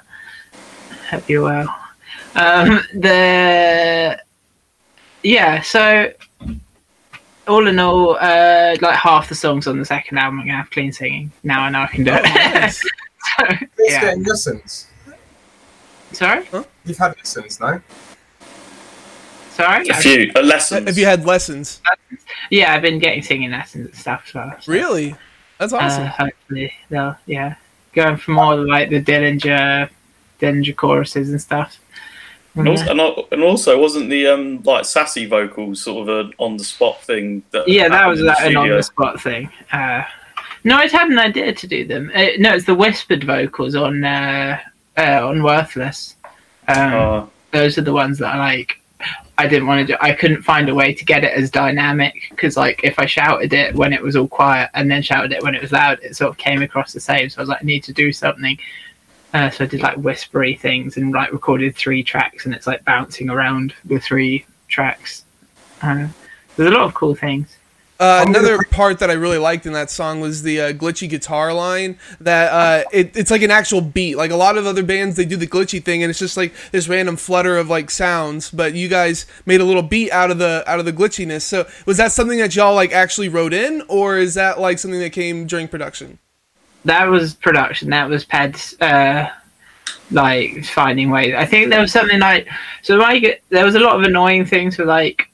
hope 1.14 1.30
you're 1.30 1.44
well. 1.44 1.76
Um, 2.36 2.80
the 2.96 4.20
yeah, 5.22 5.62
so 5.62 6.12
all 7.48 7.68
in 7.68 7.78
all, 7.80 8.16
uh, 8.20 8.76
like 8.82 8.96
half 8.96 9.30
the 9.30 9.36
songs 9.36 9.68
on 9.68 9.78
the 9.78 9.86
second 9.86 10.18
album 10.18 10.40
are 10.40 10.46
gonna 10.46 10.58
have 10.58 10.72
clean 10.72 10.92
singing. 10.92 11.32
Now 11.44 11.62
I 11.64 11.70
know 11.70 11.82
I 11.82 11.88
can 11.88 12.04
do 12.04 12.12
Oh, 12.12 12.16
it. 12.18 12.24
nice. 12.24 12.82
so, 13.38 13.46
It's 13.78 13.94
yeah. 13.94 14.02
getting 14.02 14.24
listens. 14.24 14.88
Sorry, 16.14 16.48
You've 16.86 16.98
had 16.98 17.16
listens, 17.18 17.60
no? 17.60 17.82
sorry. 19.52 19.88
A 19.90 19.94
few 19.96 20.32
uh, 20.36 20.42
lessons. 20.42 20.88
If 20.88 20.98
you 20.98 21.06
had 21.06 21.26
lessons, 21.26 21.82
Yeah, 22.50 22.74
I've 22.74 22.82
been 22.82 23.00
getting 23.00 23.22
singing 23.24 23.52
lessons 23.52 23.88
and 23.88 23.96
stuff 23.96 24.30
so, 24.32 24.52
really, 24.68 25.16
that's 25.60 25.74
awesome. 25.74 26.04
Uh, 26.04 26.08
hopefully, 26.10 26.74
they'll 26.90 27.16
yeah, 27.26 27.56
going 27.94 28.18
for 28.18 28.32
more 28.32 28.56
like 28.56 28.90
the 28.90 29.02
Dillinger, 29.02 29.90
Dillinger 30.40 30.76
choruses 30.76 31.30
and 31.30 31.42
stuff. 31.42 31.80
And 32.56 32.68
also, 32.68 32.86
and 32.92 33.02
and 33.32 33.44
also, 33.44 33.80
wasn't 33.80 34.10
the 34.12 34.28
um 34.28 34.62
like 34.64 34.86
sassy 34.86 35.26
vocals 35.26 35.82
sort 35.82 36.08
of 36.08 36.28
an 36.28 36.34
on 36.38 36.58
the 36.58 36.64
spot 36.64 37.02
thing? 37.02 37.42
That 37.52 37.68
yeah, 37.68 37.90
that 37.90 38.08
was 38.08 38.20
like 38.22 38.40
an 38.42 38.56
on 38.56 38.70
the 38.70 38.84
spot 38.84 39.20
thing. 39.20 39.50
Uh, 39.72 40.04
no, 40.64 40.78
I'd 40.78 40.92
had 40.92 41.10
an 41.10 41.18
idea 41.18 41.54
to 41.54 41.68
do 41.68 41.86
them. 41.86 42.12
Uh, 42.14 42.28
no, 42.38 42.54
it's 42.54 42.66
the 42.66 42.76
whispered 42.76 43.24
vocals 43.24 43.76
on 43.76 44.04
uh, 44.04 44.60
uh, 44.98 45.28
on 45.28 45.42
Worthless. 45.42 46.16
Um, 46.68 46.94
Uh, 46.94 47.26
those 47.52 47.78
are 47.78 47.82
the 47.82 47.94
ones 47.94 48.20
that 48.20 48.36
I 48.36 48.38
like. 48.38 48.80
I 49.38 49.48
didn't 49.48 49.68
want 49.68 49.88
to 49.88 49.94
do. 49.94 49.98
I 50.00 50.14
couldn't 50.14 50.44
find 50.44 50.70
a 50.70 50.76
way 50.76 50.94
to 50.94 51.04
get 51.04 51.24
it 51.24 51.34
as 51.34 51.50
dynamic 51.50 52.14
because, 52.30 52.56
like, 52.56 52.82
if 52.84 53.00
I 53.00 53.08
shouted 53.08 53.52
it 53.52 53.74
when 53.74 53.92
it 53.92 54.02
was 54.02 54.16
all 54.16 54.28
quiet 54.28 54.70
and 54.76 54.90
then 54.90 55.02
shouted 55.02 55.32
it 55.32 55.42
when 55.42 55.56
it 55.56 55.62
was 55.62 55.72
loud, 55.72 56.00
it 56.04 56.16
sort 56.16 56.30
of 56.30 56.38
came 56.38 56.62
across 56.62 56.94
the 56.94 57.00
same. 57.00 57.30
So 57.30 57.40
I 57.40 57.42
was 57.42 57.50
like, 57.50 57.64
I 57.64 57.66
need 57.66 57.84
to 57.86 57.94
do 57.94 58.14
something. 58.14 58.58
Uh, 59.34 59.50
so 59.50 59.64
I 59.64 59.68
did 59.68 59.82
like 59.82 59.98
whispery 59.98 60.56
things 60.56 60.98
and 60.98 61.12
like 61.12 61.32
recorded 61.32 61.76
three 61.76 62.04
tracks, 62.04 62.46
and 62.46 62.54
it's 62.54 62.68
like 62.68 62.86
bouncing 62.86 63.30
around 63.30 63.74
the 63.84 64.00
three 64.00 64.46
tracks. 64.68 65.26
Uh, 65.82 66.08
there's 66.56 66.72
a 66.72 66.74
lot 66.74 66.84
of 66.84 66.94
cool 66.94 67.16
things. 67.16 67.58
Uh, 68.00 68.26
another 68.28 68.60
part 68.70 69.00
that 69.00 69.10
I 69.10 69.14
really 69.14 69.38
liked 69.38 69.66
in 69.66 69.74
that 69.74 69.90
song 69.90 70.20
was 70.20 70.44
the 70.44 70.60
uh, 70.60 70.74
glitchy 70.74 71.10
guitar 71.10 71.54
line. 71.54 71.98
That 72.20 72.52
uh, 72.52 72.90
it, 72.94 73.16
it's 73.16 73.32
like 73.32 73.42
an 73.42 73.50
actual 73.50 73.82
beat. 73.82 74.18
Like 74.18 74.30
a 74.30 74.36
lot 74.36 74.58
of 74.58 74.68
other 74.68 74.84
bands, 74.84 75.16
they 75.16 75.26
do 75.26 75.38
the 75.38 75.48
glitchy 75.48 75.84
thing, 75.84 76.04
and 76.04 76.10
it's 76.10 76.20
just 76.20 76.38
like 76.38 76.54
this 76.72 76.88
random 76.88 77.16
flutter 77.16 77.58
of 77.58 77.70
like 77.70 77.90
sounds. 77.90 78.52
But 78.52 78.74
you 78.74 78.88
guys 78.88 79.26
made 79.46 79.62
a 79.62 79.66
little 79.66 79.84
beat 79.84 80.12
out 80.12 80.30
of 80.32 80.38
the 80.38 80.64
out 80.68 80.80
of 80.80 80.86
the 80.86 80.94
glitchiness. 80.94 81.42
So 81.42 81.68
was 81.86 81.98
that 81.98 82.12
something 82.12 82.38
that 82.40 82.56
y'all 82.56 82.76
like 82.76 82.92
actually 82.92 83.30
wrote 83.30 83.54
in, 83.54 83.82
or 83.88 84.18
is 84.18 84.34
that 84.36 84.60
like 84.60 84.80
something 84.80 85.00
that 85.00 85.12
came 85.12 85.48
during 85.48 85.68
production? 85.68 86.20
That 86.86 87.06
was 87.06 87.34
production. 87.34 87.90
That 87.90 88.10
was 88.10 88.26
Ped's 88.26 88.80
uh, 88.82 89.30
like 90.12 90.66
finding 90.66 91.10
ways. 91.10 91.34
I 91.36 91.46
think 91.46 91.70
there 91.70 91.82
was 91.82 91.92
something 91.92 92.20
like 92.20 92.48
so 92.82 92.98
my 92.98 93.38
there 93.50 93.66
was 93.66 93.76
a 93.76 93.80
lot 93.80 93.96
of 93.96 94.04
annoying 94.04 94.46
things 94.46 94.78
with 94.78 94.88
like 94.88 95.30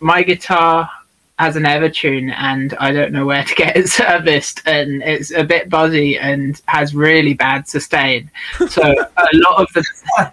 my 0.00 0.22
guitar 0.22 0.90
has 1.38 1.56
an 1.56 1.64
Evertune 1.64 2.32
and 2.36 2.74
I 2.74 2.92
don't 2.92 3.12
know 3.12 3.26
where 3.26 3.42
to 3.42 3.54
get 3.54 3.76
it 3.76 3.88
serviced 4.02 4.62
and 4.66 5.02
it's 5.02 5.32
a 5.32 5.44
bit 5.44 5.68
buzzy 5.68 6.18
and 6.18 6.60
has 6.66 6.94
really 6.94 7.34
bad 7.34 7.68
sustain. 7.68 8.30
So 8.68 8.82
a 9.16 9.28
lot 9.34 9.60
of 9.60 9.72
the 9.72 9.84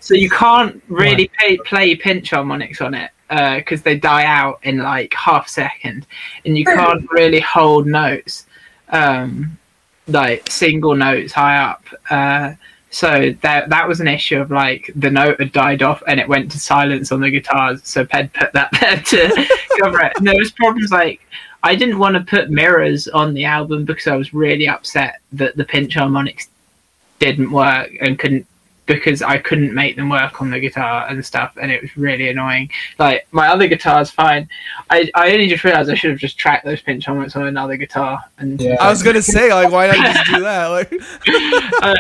so 0.02 0.14
you 0.14 0.30
can't 0.30 0.82
really 0.88 1.32
play, 1.40 1.58
play 1.58 1.96
pinch 1.96 2.32
harmonics 2.32 2.82
on 2.82 2.94
it 2.94 3.12
because 3.30 3.82
they 3.84 3.98
die 3.98 4.26
out 4.26 4.60
in 4.64 4.80
like 4.80 5.14
half 5.14 5.48
a 5.48 5.50
second 5.50 6.06
and 6.46 6.58
you 6.58 6.66
can't 6.66 7.10
really 7.12 7.40
hold 7.40 7.88
notes. 7.88 8.46
Um, 8.90 9.58
like 10.12 10.50
single 10.50 10.96
notes 10.96 11.34
high 11.34 11.58
up. 11.58 11.84
Uh, 12.10 12.54
so 12.92 13.34
that 13.42 13.70
that 13.70 13.88
was 13.88 14.00
an 14.00 14.08
issue 14.08 14.40
of 14.40 14.50
like 14.50 14.92
the 14.96 15.12
note 15.12 15.40
had 15.40 15.52
died 15.52 15.84
off 15.84 16.02
and 16.08 16.20
it 16.20 16.28
went 16.28 16.52
to 16.52 16.60
silence 16.60 17.12
on 17.12 17.22
the 17.22 17.30
guitars. 17.30 17.82
So 17.84 18.06
Ped 18.06 18.34
put 18.34 18.54
that 18.54 18.70
there 18.80 18.98
to 18.98 19.48
cover 19.80 20.02
it. 20.02 20.14
And 20.18 20.28
there 20.28 20.36
was 20.38 20.52
problems 20.52 20.92
like 20.92 21.22
I 21.62 21.76
didn't 21.76 22.00
want 22.00 22.16
to 22.16 22.22
put 22.22 22.50
mirrors 22.50 23.08
on 23.08 23.34
the 23.34 23.46
album 23.46 23.86
because 23.86 24.08
I 24.08 24.16
was 24.16 24.34
really 24.34 24.68
upset 24.68 25.20
that 25.34 25.56
the 25.56 25.66
pinch 25.66 25.96
harmonics 25.96 26.48
didn't 27.20 27.52
work 27.52 27.92
and 28.02 28.18
couldn't 28.18 28.48
because 28.96 29.22
I 29.22 29.38
couldn't 29.38 29.74
make 29.74 29.96
them 29.96 30.10
work 30.10 30.42
on 30.42 30.50
the 30.50 30.60
guitar 30.60 31.06
and 31.08 31.24
stuff, 31.26 31.56
and 31.62 31.72
it 31.72 31.82
was 31.82 31.96
really 31.96 32.30
annoying. 32.30 32.70
Like 32.98 33.28
my 33.32 33.48
other 33.48 33.68
guitar's 33.68 34.10
fine. 34.12 34.50
I, 34.90 35.10
I 35.16 35.32
only 35.32 35.48
just 35.48 35.64
realized 35.64 35.90
I 35.90 35.94
should 35.96 36.10
have 36.12 36.20
just 36.20 36.38
tracked 36.38 36.66
those 36.66 36.82
pinch 36.82 37.06
harmonics 37.06 37.36
on 37.36 37.48
another 37.48 37.78
guitar. 37.78 38.24
And 38.40 38.60
Yeah. 38.60 38.76
I 38.82 38.90
was 38.90 39.04
gonna 39.04 39.22
say 39.22 39.54
like, 39.54 39.72
why 39.72 39.88
not 39.88 39.98
you 39.98 40.04
just 40.04 40.26
do 40.26 40.40
that? 40.42 40.68
Like, 40.68 40.92
uh, 41.84 41.96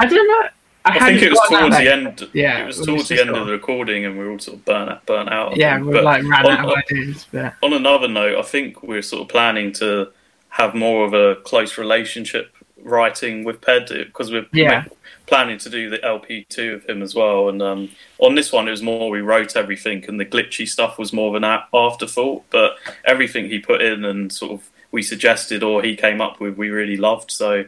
I 0.00 0.06
don't 0.06 0.28
know. 0.28 0.48
I, 0.82 0.96
I 0.96 0.98
think 1.10 1.22
it 1.22 1.30
was 1.30 1.40
towards 1.48 1.76
the 1.76 1.92
end. 1.92 2.28
Yeah, 2.32 2.62
it 2.62 2.66
was 2.66 2.80
towards 2.80 3.08
the 3.08 3.20
end 3.20 3.28
sort 3.28 3.38
of 3.40 3.46
the 3.46 3.52
recording, 3.52 4.06
and 4.06 4.18
we 4.18 4.24
were 4.24 4.30
all 4.32 4.38
sort 4.38 4.56
of 4.58 4.64
burnt 4.64 5.04
burnt 5.06 5.28
out. 5.28 5.56
Yeah, 5.56 5.78
we 5.78 5.92
But 5.92 6.04
like 6.04 6.22
ran 6.22 6.46
on- 6.46 6.52
out 6.52 6.64
of 6.70 6.74
ideas, 6.78 7.26
but 7.30 7.54
on 7.62 7.74
another 7.74 8.08
note, 8.08 8.38
I 8.38 8.42
think 8.42 8.82
we're 8.82 9.02
sort 9.02 9.22
of 9.22 9.28
planning 9.28 9.72
to 9.74 10.08
have 10.48 10.74
more 10.74 11.04
of 11.04 11.12
a 11.12 11.36
close 11.42 11.76
relationship 11.76 12.54
writing 12.82 13.44
with 13.44 13.60
Ped 13.60 13.88
because 13.88 14.30
we're 14.30 14.46
Yeah. 14.52 14.84
planning 15.26 15.58
to 15.58 15.70
do 15.70 15.88
the 15.90 16.04
LP 16.04 16.44
two 16.48 16.74
of 16.74 16.84
him 16.88 17.02
as 17.02 17.14
well. 17.14 17.48
And 17.48 17.62
um, 17.62 17.88
on 18.18 18.34
this 18.34 18.52
one, 18.52 18.66
it 18.66 18.72
was 18.72 18.82
more 18.82 19.10
we 19.10 19.20
wrote 19.20 19.56
everything, 19.56 20.04
and 20.08 20.18
the 20.18 20.24
glitchy 20.24 20.68
stuff 20.68 20.98
was 20.98 21.12
more 21.12 21.28
of 21.36 21.42
an 21.42 21.60
afterthought. 21.72 22.44
But 22.50 22.76
everything 23.04 23.46
he 23.48 23.58
put 23.58 23.80
in 23.82 24.04
and 24.04 24.32
sort 24.32 24.52
of 24.52 24.68
we 24.92 25.02
suggested 25.02 25.62
or 25.62 25.82
he 25.82 25.94
came 25.94 26.20
up 26.20 26.40
with, 26.40 26.56
we 26.56 26.70
really 26.70 26.96
loved. 26.96 27.30
So 27.30 27.64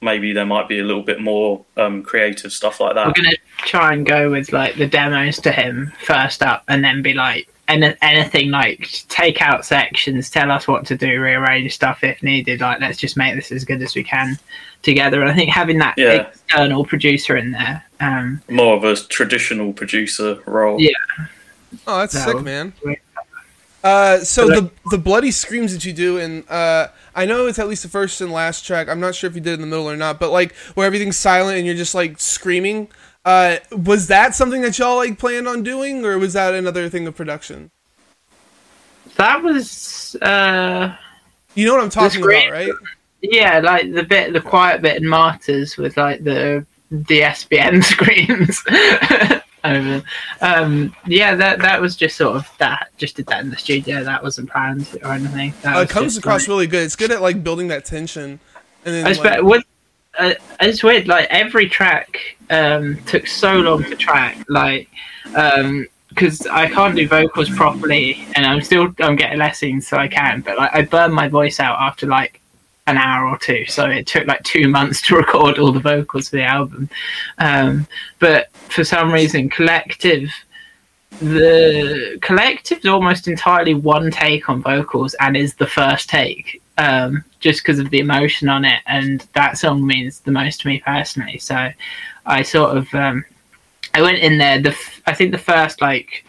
maybe 0.00 0.32
there 0.32 0.46
might 0.46 0.68
be 0.68 0.78
a 0.80 0.84
little 0.84 1.02
bit 1.02 1.20
more 1.20 1.64
um, 1.76 2.02
creative 2.02 2.52
stuff 2.52 2.80
like 2.80 2.94
that. 2.94 3.06
we're 3.06 3.12
gonna 3.12 3.36
try 3.58 3.92
and 3.92 4.04
go 4.06 4.30
with 4.30 4.52
like 4.52 4.76
the 4.76 4.86
demos 4.86 5.38
to 5.40 5.52
him 5.52 5.92
first 6.04 6.42
up, 6.42 6.64
and 6.68 6.82
then 6.82 7.02
be 7.02 7.12
like, 7.14 7.46
and 7.72 7.96
anything 8.02 8.50
like 8.50 8.88
take 9.08 9.40
out 9.40 9.64
sections, 9.64 10.28
tell 10.30 10.50
us 10.50 10.68
what 10.68 10.84
to 10.86 10.96
do, 10.96 11.20
rearrange 11.20 11.72
stuff 11.74 12.04
if 12.04 12.22
needed. 12.22 12.60
Like, 12.60 12.80
let's 12.80 12.98
just 12.98 13.16
make 13.16 13.34
this 13.34 13.50
as 13.50 13.64
good 13.64 13.80
as 13.82 13.94
we 13.94 14.04
can 14.04 14.38
together. 14.82 15.20
And 15.22 15.30
I 15.30 15.34
think 15.34 15.50
having 15.50 15.78
that 15.78 15.94
Yeah. 15.96 16.28
external 16.28 16.84
producer 16.84 17.36
in 17.36 17.52
there, 17.52 17.84
um, 18.00 18.42
More 18.50 18.76
of 18.76 18.84
a 18.84 18.96
traditional 18.96 19.72
producer 19.72 20.38
role. 20.46 20.80
Yeah. 20.80 20.90
oh, 21.86 22.00
that's 22.00 22.14
No. 22.14 22.32
sick, 22.32 22.42
man. 22.42 22.72
Uh, 23.84 24.18
so 24.18 24.46
the 24.46 24.70
the 24.92 24.98
bloody 24.98 25.32
screams 25.32 25.72
that 25.72 25.84
you 25.84 25.92
do, 25.92 26.16
and 26.16 26.48
uh, 26.48 26.86
I 27.16 27.24
know 27.26 27.46
it's 27.46 27.58
at 27.58 27.66
least 27.66 27.82
the 27.82 27.88
first 27.88 28.20
and 28.20 28.30
last 28.30 28.64
track. 28.64 28.88
I'm 28.88 29.00
not 29.00 29.16
sure 29.16 29.28
if 29.28 29.34
you 29.34 29.40
did 29.40 29.50
it 29.50 29.54
in 29.54 29.60
the 29.60 29.66
middle 29.66 29.90
or 29.90 29.96
not, 29.96 30.20
but 30.20 30.30
like 30.30 30.54
where 30.74 30.86
everything's 30.86 31.16
silent 31.16 31.58
and 31.58 31.66
you're 31.66 31.74
just 31.74 31.94
like 31.94 32.20
screaming. 32.20 32.86
Uh, 33.24 33.56
was 33.70 34.08
that 34.08 34.34
something 34.34 34.62
that 34.62 34.78
y'all 34.78 34.96
like 34.96 35.18
planned 35.18 35.46
on 35.46 35.62
doing, 35.62 36.04
or 36.04 36.18
was 36.18 36.32
that 36.32 36.54
another 36.54 36.88
thing 36.88 37.06
of 37.06 37.14
production? 37.14 37.70
that 39.16 39.42
was. 39.42 40.16
Uh, 40.20 40.94
You 41.54 41.66
know 41.66 41.74
what 41.74 41.82
I'm 41.84 41.90
talking 41.90 42.22
about, 42.22 42.50
right? 42.50 42.72
Yeah, 43.20 43.60
like 43.60 43.92
the 43.92 44.02
bit, 44.02 44.32
the 44.32 44.40
quiet 44.40 44.82
bit 44.82 44.96
in 45.00 45.06
Martyrs 45.08 45.76
with 45.76 45.96
like 45.96 46.24
the 46.24 46.66
the 46.90 47.20
SBN 47.20 47.84
screams. 47.92 48.62
over. 49.64 50.02
Um, 50.40 50.92
yeah, 51.06 51.36
that 51.36 51.60
that 51.60 51.80
was 51.80 51.94
just 51.94 52.16
sort 52.16 52.34
of 52.36 52.50
that. 52.58 52.88
Just 52.96 53.14
did 53.16 53.26
that 53.26 53.44
in 53.44 53.50
the 53.50 53.56
studio. 53.56 54.02
That 54.02 54.22
wasn't 54.22 54.50
planned 54.50 54.88
or 55.04 55.12
anything. 55.12 55.54
That 55.62 55.76
Uh, 55.76 55.80
it 55.82 55.88
comes 55.88 56.16
across 56.16 56.42
like- 56.42 56.48
really 56.48 56.66
good. 56.66 56.82
It's 56.82 56.96
good 56.96 57.12
at 57.12 57.22
like 57.22 57.44
building 57.44 57.68
that 57.68 57.84
tension. 57.84 58.40
And 58.84 58.94
then 58.94 59.06
I 59.06 59.12
like, 59.12 59.42
what. 59.44 59.64
Uh, 60.18 60.34
it's 60.60 60.82
weird. 60.82 61.08
Like 61.08 61.26
every 61.30 61.68
track 61.68 62.36
um, 62.50 62.98
took 63.06 63.26
so 63.26 63.54
long 63.56 63.82
to 63.84 63.96
track. 63.96 64.38
Like 64.48 64.88
because 66.14 66.46
I 66.46 66.68
can't 66.68 66.94
do 66.94 67.08
vocals 67.08 67.48
properly, 67.50 68.26
and 68.36 68.44
I'm 68.44 68.60
still 68.60 68.94
I'm 69.00 69.16
getting 69.16 69.38
lessons, 69.38 69.88
so 69.88 69.96
I 69.96 70.08
can. 70.08 70.42
But 70.42 70.58
like 70.58 70.74
I 70.74 70.82
burn 70.82 71.12
my 71.12 71.28
voice 71.28 71.60
out 71.60 71.78
after 71.80 72.06
like 72.06 72.40
an 72.86 72.98
hour 72.98 73.28
or 73.28 73.38
two. 73.38 73.64
So 73.66 73.86
it 73.86 74.06
took 74.06 74.26
like 74.26 74.42
two 74.42 74.68
months 74.68 75.00
to 75.02 75.16
record 75.22 75.58
all 75.58 75.72
the 75.72 75.80
vocals 75.80 76.28
for 76.28 76.36
the 76.36 76.44
album. 76.44 76.90
Um, 77.38 77.86
but 78.18 78.50
for 78.52 78.84
some 78.84 79.12
reason, 79.12 79.48
Collective, 79.48 80.30
the 81.20 82.18
Collective 82.20 82.78
is 82.78 82.86
almost 82.86 83.28
entirely 83.28 83.74
one 83.74 84.10
take 84.10 84.48
on 84.48 84.62
vocals 84.62 85.14
and 85.20 85.36
is 85.36 85.54
the 85.54 85.66
first 85.66 86.08
take. 86.08 86.61
Um, 86.78 87.24
just 87.38 87.62
because 87.62 87.78
of 87.78 87.90
the 87.90 87.98
emotion 87.98 88.48
on 88.48 88.64
it, 88.64 88.80
and 88.86 89.20
that 89.34 89.58
song 89.58 89.86
means 89.86 90.20
the 90.20 90.32
most 90.32 90.62
to 90.62 90.68
me 90.68 90.82
personally. 90.84 91.38
So, 91.38 91.70
I 92.24 92.42
sort 92.42 92.76
of 92.76 92.92
um, 92.94 93.24
I 93.94 94.02
went 94.02 94.18
in 94.18 94.38
there. 94.38 94.60
The 94.60 94.70
f- 94.70 95.02
I 95.06 95.14
think 95.14 95.32
the 95.32 95.38
first 95.38 95.80
like 95.80 96.24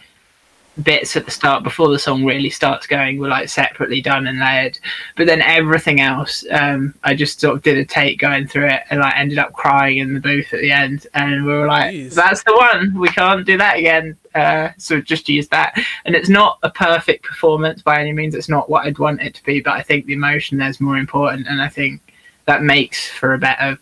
bits 0.81 1.15
at 1.15 1.25
the 1.25 1.31
start 1.31 1.63
before 1.63 1.89
the 1.89 1.99
song 1.99 2.25
really 2.25 2.49
starts 2.49 2.87
going 2.87 3.19
were 3.19 3.27
like 3.27 3.47
separately 3.47 4.01
done 4.01 4.25
and 4.25 4.39
layered. 4.39 4.79
But 5.15 5.27
then 5.27 5.41
everything 5.41 6.01
else 6.01 6.43
um 6.51 6.95
i 7.03 7.13
just 7.13 7.39
sort 7.39 7.55
of 7.55 7.61
did 7.61 7.77
a 7.77 7.85
take 7.85 8.19
going 8.19 8.47
through 8.47 8.67
it 8.67 8.81
and 8.89 8.99
like 8.99 9.15
ended 9.15 9.37
up 9.37 9.53
crying 9.53 9.99
in 9.99 10.13
the 10.13 10.19
booth 10.19 10.51
at 10.53 10.61
the 10.61 10.71
end. 10.71 11.05
And 11.13 11.45
we 11.45 11.53
were 11.53 11.67
like 11.67 11.93
Jeez. 11.93 12.15
that's 12.15 12.43
the 12.43 12.55
one. 12.55 12.97
We 12.99 13.09
can't 13.09 13.45
do 13.45 13.57
that 13.57 13.77
again. 13.77 14.17
Uh 14.33 14.69
so 14.77 14.99
just 14.99 15.29
use 15.29 15.47
that. 15.49 15.77
And 16.05 16.15
it's 16.15 16.29
not 16.29 16.57
a 16.63 16.71
perfect 16.71 17.23
performance 17.23 17.81
by 17.81 17.99
any 17.99 18.11
means. 18.11 18.33
It's 18.33 18.49
not 18.49 18.69
what 18.69 18.85
i'd 18.85 18.97
want 18.99 19.21
it 19.21 19.35
to 19.35 19.43
be 19.43 19.61
but 19.61 19.73
i 19.73 19.83
think 19.83 20.05
the 20.05 20.13
emotion 20.13 20.57
there's 20.57 20.81
more 20.81 20.97
important. 20.97 21.47
And 21.47 21.61
i 21.61 21.69
think 21.69 22.01
that 22.45 22.63
makes 22.63 23.07
for 23.07 23.33
a 23.33 23.37
better 23.37 23.77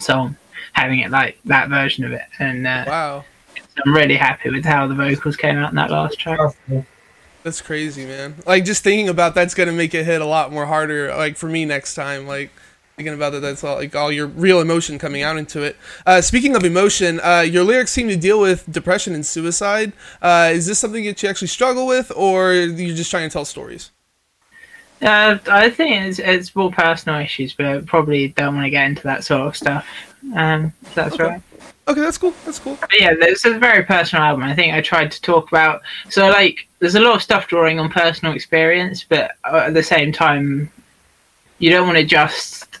song 0.00 0.36
having 0.72 0.98
it 1.00 1.10
like 1.10 1.38
that 1.44 1.68
version 1.68 2.04
of 2.04 2.12
it. 2.12 2.24
And 2.38 2.66
uh, 2.66 2.84
Wow. 2.86 3.24
I'm 3.84 3.94
really 3.94 4.16
happy 4.16 4.50
with 4.50 4.64
how 4.64 4.86
the 4.86 4.94
vocals 4.94 5.36
came 5.36 5.56
out 5.56 5.70
in 5.70 5.76
that 5.76 5.90
last 5.90 6.18
track 6.18 6.38
That's 7.42 7.60
crazy, 7.60 8.06
man. 8.06 8.36
Like 8.46 8.64
just 8.64 8.84
thinking 8.84 9.08
about 9.08 9.34
that's 9.34 9.54
gonna 9.54 9.72
make 9.72 9.94
it 9.94 10.04
hit 10.04 10.20
a 10.20 10.24
lot 10.26 10.52
more 10.52 10.66
harder. 10.66 11.12
Like 11.14 11.36
for 11.36 11.48
me 11.48 11.64
next 11.64 11.96
time, 11.96 12.26
like 12.28 12.50
thinking 12.96 13.14
about 13.14 13.32
that, 13.32 13.40
that's 13.40 13.64
all 13.64 13.76
like 13.76 13.96
all 13.96 14.12
your 14.12 14.28
real 14.28 14.60
emotion 14.60 14.96
coming 14.96 15.22
out 15.22 15.36
into 15.36 15.62
it. 15.62 15.76
Uh, 16.06 16.20
speaking 16.20 16.54
of 16.54 16.62
emotion, 16.64 17.18
uh, 17.20 17.40
your 17.40 17.64
lyrics 17.64 17.90
seem 17.90 18.06
to 18.08 18.16
deal 18.16 18.40
with 18.40 18.70
depression 18.70 19.12
and 19.12 19.26
suicide. 19.26 19.92
Uh, 20.20 20.50
is 20.52 20.66
this 20.66 20.78
something 20.78 21.04
that 21.04 21.20
you 21.20 21.28
actually 21.28 21.48
struggle 21.48 21.84
with, 21.84 22.12
or 22.14 22.52
you're 22.54 22.94
just 22.94 23.10
trying 23.10 23.28
to 23.28 23.32
tell 23.32 23.44
stories? 23.44 23.90
Uh, 25.00 25.38
I 25.50 25.68
think 25.68 25.96
it's, 26.06 26.18
it's 26.20 26.54
more 26.54 26.70
personal 26.70 27.18
issues, 27.20 27.54
but 27.54 27.86
probably 27.86 28.28
don't 28.28 28.54
want 28.54 28.66
to 28.66 28.70
get 28.70 28.86
into 28.86 29.02
that 29.02 29.24
sort 29.24 29.48
of 29.48 29.56
stuff. 29.56 29.84
Um, 30.36 30.72
that's 30.94 31.18
Okay. 31.18 31.24
right. 31.24 31.42
Okay, 31.92 32.00
that's 32.00 32.16
cool. 32.16 32.32
That's 32.46 32.58
cool. 32.58 32.78
But 32.80 32.98
yeah, 32.98 33.12
this 33.12 33.44
is 33.44 33.54
a 33.54 33.58
very 33.58 33.84
personal 33.84 34.24
album. 34.24 34.44
I 34.44 34.54
think 34.54 34.72
I 34.72 34.80
tried 34.80 35.10
to 35.12 35.20
talk 35.20 35.48
about. 35.48 35.82
So 36.08 36.30
like, 36.30 36.66
there's 36.78 36.94
a 36.94 37.00
lot 37.00 37.16
of 37.16 37.22
stuff 37.22 37.48
drawing 37.48 37.78
on 37.78 37.90
personal 37.90 38.34
experience, 38.34 39.04
but 39.04 39.32
uh, 39.44 39.64
at 39.66 39.74
the 39.74 39.82
same 39.82 40.10
time, 40.10 40.72
you 41.58 41.68
don't 41.68 41.86
want 41.86 41.98
to 41.98 42.04
just 42.06 42.78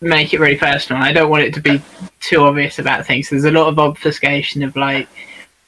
make 0.00 0.32
it 0.32 0.40
really 0.40 0.56
personal. 0.56 1.02
I 1.02 1.12
don't 1.12 1.28
want 1.28 1.42
it 1.42 1.52
to 1.52 1.60
be 1.60 1.82
too 2.20 2.44
obvious 2.44 2.78
about 2.78 3.04
things. 3.04 3.28
There's 3.28 3.44
a 3.44 3.50
lot 3.50 3.68
of 3.68 3.78
obfuscation 3.78 4.62
of 4.62 4.74
like 4.74 5.06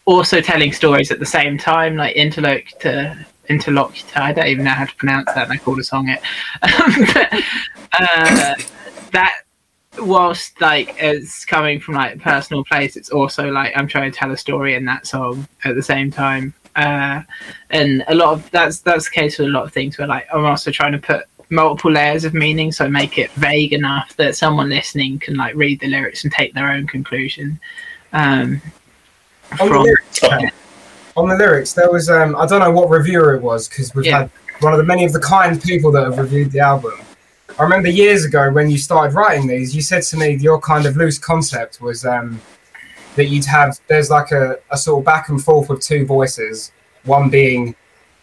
also 0.06 0.40
telling 0.40 0.72
stories 0.72 1.10
at 1.10 1.18
the 1.18 1.26
same 1.26 1.58
time, 1.58 1.94
like 1.94 2.16
interlocutor. 2.16 3.26
Interlocutor. 3.50 4.18
I 4.18 4.32
don't 4.32 4.46
even 4.46 4.64
know 4.64 4.70
how 4.70 4.86
to 4.86 4.96
pronounce 4.96 5.26
that. 5.34 5.44
And 5.44 5.52
I 5.52 5.58
called 5.58 5.78
a 5.78 5.84
song 5.84 6.08
it. 6.08 6.20
but, 7.12 7.44
uh, 8.00 8.54
that 9.12 9.42
whilst 10.00 10.60
like 10.60 10.94
it's 10.98 11.44
coming 11.44 11.80
from 11.80 11.94
like 11.94 12.16
a 12.16 12.18
personal 12.18 12.64
place, 12.64 12.96
it's 12.96 13.10
also 13.10 13.50
like 13.50 13.72
I'm 13.76 13.88
trying 13.88 14.10
to 14.10 14.18
tell 14.18 14.30
a 14.30 14.36
story 14.36 14.74
in 14.74 14.84
that 14.86 15.06
song 15.06 15.46
at 15.64 15.74
the 15.74 15.82
same 15.82 16.10
time. 16.10 16.54
Uh, 16.76 17.22
and 17.70 18.04
a 18.08 18.14
lot 18.14 18.32
of 18.34 18.50
that's 18.50 18.80
that's 18.80 19.06
the 19.06 19.10
case 19.10 19.38
with 19.38 19.48
a 19.48 19.50
lot 19.50 19.64
of 19.64 19.72
things 19.72 19.98
where 19.98 20.06
like 20.06 20.26
I'm 20.32 20.44
also 20.44 20.70
trying 20.70 20.92
to 20.92 20.98
put 20.98 21.24
multiple 21.50 21.90
layers 21.90 22.24
of 22.24 22.34
meaning, 22.34 22.70
so 22.72 22.88
make 22.88 23.18
it 23.18 23.30
vague 23.32 23.72
enough 23.72 24.14
that 24.16 24.36
someone 24.36 24.68
listening 24.68 25.18
can 25.18 25.36
like 25.36 25.54
read 25.54 25.80
the 25.80 25.88
lyrics 25.88 26.24
and 26.24 26.32
take 26.32 26.54
their 26.54 26.70
own 26.70 26.86
conclusion. 26.86 27.58
Um, 28.12 28.60
On 29.60 29.68
the 29.68 29.74
from 29.74 29.82
lyrics, 29.82 30.20
on 31.16 31.28
the 31.28 31.36
lyrics, 31.36 31.72
there 31.72 31.90
was 31.90 32.08
um, 32.10 32.36
I 32.36 32.46
don't 32.46 32.60
know 32.60 32.70
what 32.70 32.90
reviewer 32.90 33.34
it 33.34 33.42
was 33.42 33.68
because 33.68 33.94
we've 33.94 34.06
Yeah. 34.06 34.18
had 34.18 34.30
one 34.60 34.72
of 34.72 34.78
the 34.78 34.84
many 34.84 35.04
of 35.04 35.12
the 35.12 35.20
kind 35.20 35.60
people 35.62 35.90
that 35.92 36.04
have 36.04 36.18
reviewed 36.18 36.52
the 36.52 36.60
album. 36.60 36.92
I 37.58 37.64
remember 37.64 37.88
years 37.88 38.24
ago 38.24 38.50
when 38.52 38.70
you 38.70 38.78
started 38.78 39.14
writing 39.14 39.48
these, 39.48 39.74
you 39.74 39.82
said 39.82 40.04
to 40.04 40.16
me 40.16 40.34
your 40.36 40.60
kind 40.60 40.86
of 40.86 40.96
loose 40.96 41.18
concept 41.18 41.80
was 41.80 42.04
um, 42.04 42.40
that 43.16 43.26
you'd 43.26 43.44
have 43.46 43.80
there's 43.88 44.10
like 44.10 44.30
a, 44.30 44.58
a 44.70 44.78
sort 44.78 45.00
of 45.00 45.04
back 45.04 45.28
and 45.28 45.42
forth 45.42 45.68
with 45.68 45.80
two 45.80 46.06
voices, 46.06 46.70
one 47.04 47.28
being 47.28 47.74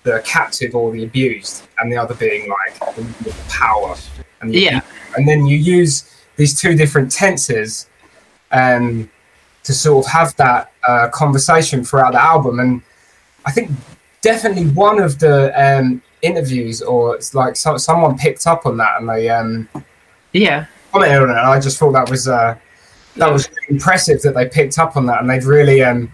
the 0.03 0.21
captive 0.23 0.73
or 0.73 0.91
the 0.91 1.03
abused, 1.03 1.67
and 1.79 1.91
the 1.91 1.97
other 1.97 2.13
being 2.15 2.49
like 2.49 2.95
the, 2.95 3.01
the 3.23 3.35
power. 3.49 3.95
And 4.39 4.51
the 4.51 4.59
Yeah. 4.59 4.81
and 5.17 5.27
then 5.27 5.45
you 5.45 5.57
use 5.57 6.09
these 6.37 6.57
two 6.59 6.75
different 6.75 7.11
tenses 7.11 7.89
um, 8.51 9.09
to 9.63 9.73
sort 9.73 10.05
of 10.05 10.11
have 10.11 10.35
that 10.37 10.71
uh, 10.87 11.09
conversation 11.09 11.83
throughout 11.83 12.13
the 12.13 12.21
album. 12.21 12.59
And 12.61 12.81
I 13.45 13.51
think 13.51 13.71
definitely 14.21 14.67
one 14.67 15.01
of 15.01 15.19
the 15.19 15.51
um, 15.61 16.01
interviews, 16.25 16.81
or 16.81 17.15
it's 17.15 17.33
like 17.33 17.55
so, 17.55 17.77
someone 17.77 18.17
picked 18.17 18.47
up 18.47 18.65
on 18.65 18.77
that 18.77 18.99
and 18.99 19.07
they 19.09 19.29
um, 19.29 19.69
yeah, 20.33 20.65
commented 20.91 21.21
on 21.21 21.29
it. 21.29 21.37
And 21.37 21.39
I 21.39 21.59
just 21.59 21.77
thought 21.77 21.91
that 21.93 22.09
was 22.09 22.27
uh, 22.27 22.55
that 23.17 23.31
was 23.31 23.49
impressive 23.69 24.21
that 24.23 24.33
they 24.35 24.47
picked 24.47 24.77
up 24.79 24.97
on 24.97 25.05
that 25.05 25.21
and 25.21 25.29
they'd 25.29 25.43
really 25.43 25.83
um, 25.83 26.11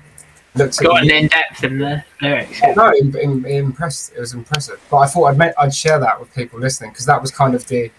looked 0.55 0.82
at 0.82 0.91
an 0.91 1.09
in 1.09 1.28
depth 1.28 1.64
in 1.64 1.78
the 1.80 2.03
lyrics. 2.22 2.59
yeah, 2.62 2.74
no, 2.74 2.93
im 2.93 3.16
im 3.16 3.45
impressed. 3.45 4.14
It 4.16 4.20
was 4.20 4.34
impressive. 4.34 4.80
But 4.89 4.97
I 4.97 5.07
thought 5.07 5.26
I'd 5.26 5.38
met, 5.38 5.55
I'd 5.57 5.74
share 5.74 5.99
that 5.99 6.20
with 6.20 6.34
people 6.36 6.59
listening 6.59 6.91
because 6.91 7.05
that 7.05 7.22
was 7.22 7.32
kind 7.32 7.55
of 7.55 7.66
the 7.68 7.89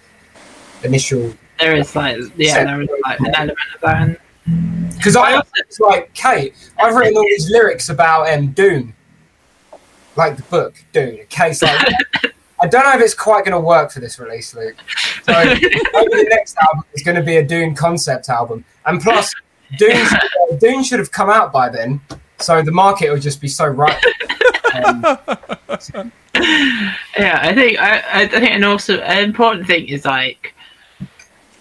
initial. 0.85 1.35
There 1.59 1.75
is 1.77 1.95
like 1.95 2.19
yeah, 2.37 2.65
there 2.65 2.83
is 2.83 2.89
like 3.05 3.21
an 3.21 3.35
element 3.35 3.59
of 3.75 3.81
that. 3.83 4.03
in- 4.03 4.89
Because 4.97 5.17
I 5.17 5.35
also, 5.35 5.51
it's 5.59 5.79
like, 5.81 6.13
Kate, 6.15 6.55
I've 6.81 6.95
written 6.97 7.17
all 7.17 7.23
these 7.25 7.51
lyrics 7.51 7.89
about 7.89 8.29
um, 8.33 8.49
Dune, 8.53 8.93
like 10.17 10.37
the 10.37 10.43
book 10.45 10.75
Dune. 10.93 11.21
Kate's 11.29 11.63
like, 11.63 11.87
I 12.61 12.67
don't 12.69 12.85
know 12.85 12.93
if 12.93 13.01
it's 13.01 13.15
quite 13.15 13.45
going 13.45 13.61
to 13.61 13.61
work 13.61 13.91
for 13.91 14.01
this 14.01 14.19
release, 14.19 14.55
Luke. 14.55 14.77
So 15.25 15.33
maybe 15.45 15.67
the 15.67 16.27
next 16.31 16.57
album 16.59 16.85
is 16.93 17.03
going 17.03 17.17
to 17.17 17.23
be 17.23 17.37
a 17.37 17.45
Dune 17.45 17.75
concept 17.75 18.29
album, 18.29 18.65
and 18.87 19.01
plus, 19.01 19.33
Dune, 19.77 20.07
Dune 20.59 20.85
should 20.85 20.99
have 20.99 21.11
come 21.11 21.31
out 21.31 21.53
by 21.53 21.69
then, 21.69 22.01
so 22.39 22.63
the 22.63 22.73
market 22.73 23.11
will 23.11 23.19
just 23.19 23.41
be 23.41 23.49
so 23.49 23.67
right. 23.67 24.03
Um, 24.75 25.03
yeah, 27.19 27.41
I 27.43 27.55
think 27.55 27.79
I, 27.79 28.03
I 28.13 28.27
think 28.27 28.51
and 28.51 28.65
also 28.65 28.99
an 29.01 29.25
important 29.25 29.67
thing 29.67 29.89
is 29.89 30.05
like 30.05 30.55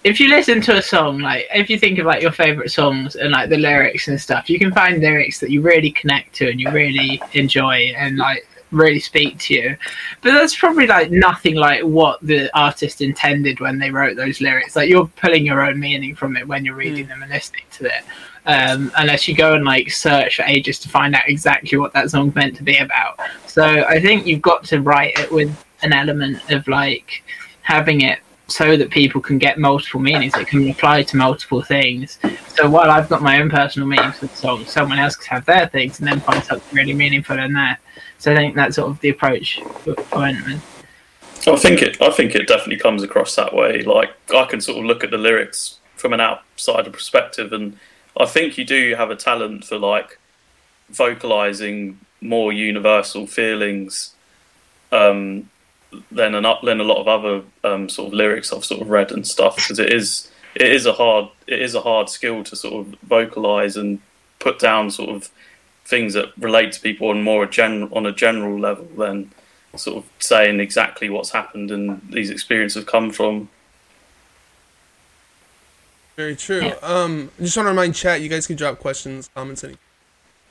if 0.04 0.18
you 0.18 0.28
listen 0.28 0.60
to 0.62 0.76
a 0.76 0.82
song, 0.82 1.20
like 1.20 1.46
if 1.54 1.70
you 1.70 1.78
think 1.78 1.98
of 1.98 2.06
like 2.06 2.22
your 2.22 2.32
favorite 2.32 2.70
songs 2.70 3.14
and 3.14 3.30
like 3.30 3.48
the 3.50 3.56
lyrics 3.56 4.08
and 4.08 4.20
stuff, 4.20 4.50
you 4.50 4.58
can 4.58 4.72
find 4.72 5.00
lyrics 5.00 5.38
that 5.40 5.50
you 5.50 5.60
really 5.60 5.90
connect 5.90 6.34
to 6.36 6.50
and 6.50 6.60
you 6.60 6.70
really 6.70 7.22
enjoy 7.34 7.92
and 7.96 8.16
like 8.16 8.46
really 8.72 8.98
speak 8.98 9.38
to 9.38 9.54
you. 9.54 9.76
But 10.22 10.32
that's 10.32 10.56
probably 10.56 10.86
like 10.86 11.10
nothing 11.12 11.54
like 11.54 11.82
what 11.82 12.20
the 12.22 12.50
artist 12.58 13.00
intended 13.00 13.60
when 13.60 13.78
they 13.78 13.90
wrote 13.90 14.16
those 14.16 14.40
lyrics. 14.40 14.74
Like 14.74 14.88
you're 14.88 15.06
pulling 15.06 15.46
your 15.46 15.64
own 15.64 15.78
meaning 15.78 16.16
from 16.16 16.36
it 16.36 16.48
when 16.48 16.64
you're 16.64 16.74
reading 16.74 17.06
them 17.06 17.22
and 17.22 17.30
listening 17.30 17.64
to 17.72 17.86
it. 17.86 18.04
Um, 18.44 18.90
unless 18.96 19.28
you 19.28 19.36
go 19.36 19.54
and 19.54 19.64
like 19.64 19.92
search 19.92 20.34
for 20.36 20.42
ages 20.42 20.80
to 20.80 20.88
find 20.88 21.14
out 21.14 21.28
exactly 21.28 21.78
what 21.78 21.92
that 21.92 22.10
song's 22.10 22.34
meant 22.34 22.56
to 22.56 22.64
be 22.64 22.78
about. 22.78 23.20
So 23.46 23.62
I 23.62 24.00
think 24.00 24.26
you've 24.26 24.42
got 24.42 24.64
to 24.64 24.80
write 24.80 25.16
it 25.16 25.30
with 25.30 25.64
an 25.82 25.92
element 25.92 26.50
of 26.50 26.66
like 26.66 27.22
having 27.62 28.00
it 28.00 28.18
so 28.52 28.76
that 28.76 28.90
people 28.90 29.20
can 29.20 29.38
get 29.38 29.58
multiple 29.58 30.00
meanings. 30.00 30.34
It 30.36 30.46
can 30.46 30.68
apply 30.70 31.04
to 31.04 31.16
multiple 31.16 31.62
things. 31.62 32.18
So 32.48 32.68
while 32.68 32.90
I've 32.90 33.08
got 33.08 33.22
my 33.22 33.40
own 33.40 33.50
personal 33.50 33.88
meanings 33.88 34.20
with 34.20 34.36
songs, 34.36 34.70
someone 34.70 34.98
else 34.98 35.16
can 35.16 35.36
have 35.36 35.44
their 35.46 35.68
things 35.68 35.98
and 35.98 36.08
then 36.08 36.20
find 36.20 36.42
something 36.44 36.76
really 36.76 36.94
meaningful 36.94 37.38
in 37.38 37.52
that. 37.54 37.80
So 38.18 38.32
I 38.32 38.36
think 38.36 38.54
that's 38.54 38.76
sort 38.76 38.90
of 38.90 39.00
the 39.00 39.08
approach 39.08 39.60
for 39.80 39.94
for. 39.94 40.18
I 41.46 41.56
think 41.56 41.82
it. 41.82 42.00
I 42.00 42.10
think 42.10 42.34
it 42.34 42.46
definitely 42.46 42.78
comes 42.78 43.02
across 43.02 43.34
that 43.36 43.54
way. 43.54 43.82
Like 43.82 44.10
I 44.34 44.44
can 44.44 44.60
sort 44.60 44.78
of 44.78 44.84
look 44.84 45.02
at 45.02 45.10
the 45.10 45.18
lyrics 45.18 45.78
from 45.96 46.12
an 46.12 46.20
outsider 46.20 46.90
perspective, 46.90 47.52
and 47.52 47.78
I 48.18 48.26
think 48.26 48.58
you 48.58 48.64
do 48.64 48.94
have 48.96 49.10
a 49.10 49.16
talent 49.16 49.64
for 49.64 49.78
like 49.78 50.18
vocalizing 50.90 51.98
more 52.20 52.52
universal 52.52 53.26
feelings 53.26 54.14
um, 54.92 55.50
than 56.10 56.34
an 56.34 56.46
than 56.62 56.80
a 56.80 56.84
lot 56.84 56.98
of 56.98 57.08
other 57.08 57.42
um, 57.64 57.88
sort 57.88 58.08
of 58.08 58.14
lyrics 58.14 58.52
I've 58.52 58.64
sort 58.64 58.82
of 58.82 58.90
read 58.90 59.12
and 59.12 59.26
stuff. 59.26 59.56
Because 59.56 59.78
it 59.78 59.92
is 59.92 60.30
it 60.54 60.70
is 60.70 60.86
a 60.86 60.92
hard 60.92 61.28
it 61.46 61.60
is 61.60 61.74
a 61.74 61.80
hard 61.80 62.08
skill 62.08 62.44
to 62.44 62.56
sort 62.56 62.74
of 62.86 62.94
vocalize 63.02 63.76
and 63.76 64.00
put 64.38 64.58
down 64.58 64.90
sort 64.90 65.10
of 65.10 65.30
things 65.84 66.14
that 66.14 66.32
relate 66.38 66.72
to 66.72 66.80
people 66.80 67.08
on 67.08 67.22
more 67.22 67.44
a 67.44 67.50
gen 67.50 67.88
on 67.92 68.06
a 68.06 68.12
general 68.12 68.58
level 68.58 68.88
than 68.96 69.30
sort 69.76 69.96
of 69.96 70.10
saying 70.18 70.60
exactly 70.60 71.08
what's 71.08 71.30
happened 71.30 71.70
and 71.70 72.00
these 72.10 72.30
experiences 72.30 72.82
have 72.82 72.86
come 72.86 73.10
from. 73.10 73.48
Very 76.16 76.36
true. 76.36 76.60
Yeah. 76.60 76.74
Um, 76.82 77.30
I 77.38 77.44
just 77.44 77.56
want 77.56 77.66
to 77.66 77.70
remind 77.70 77.94
chat, 77.94 78.20
you 78.20 78.28
guys 78.28 78.46
can 78.46 78.56
drop 78.56 78.78
questions, 78.78 79.30
comments, 79.34 79.64
any. 79.64 79.76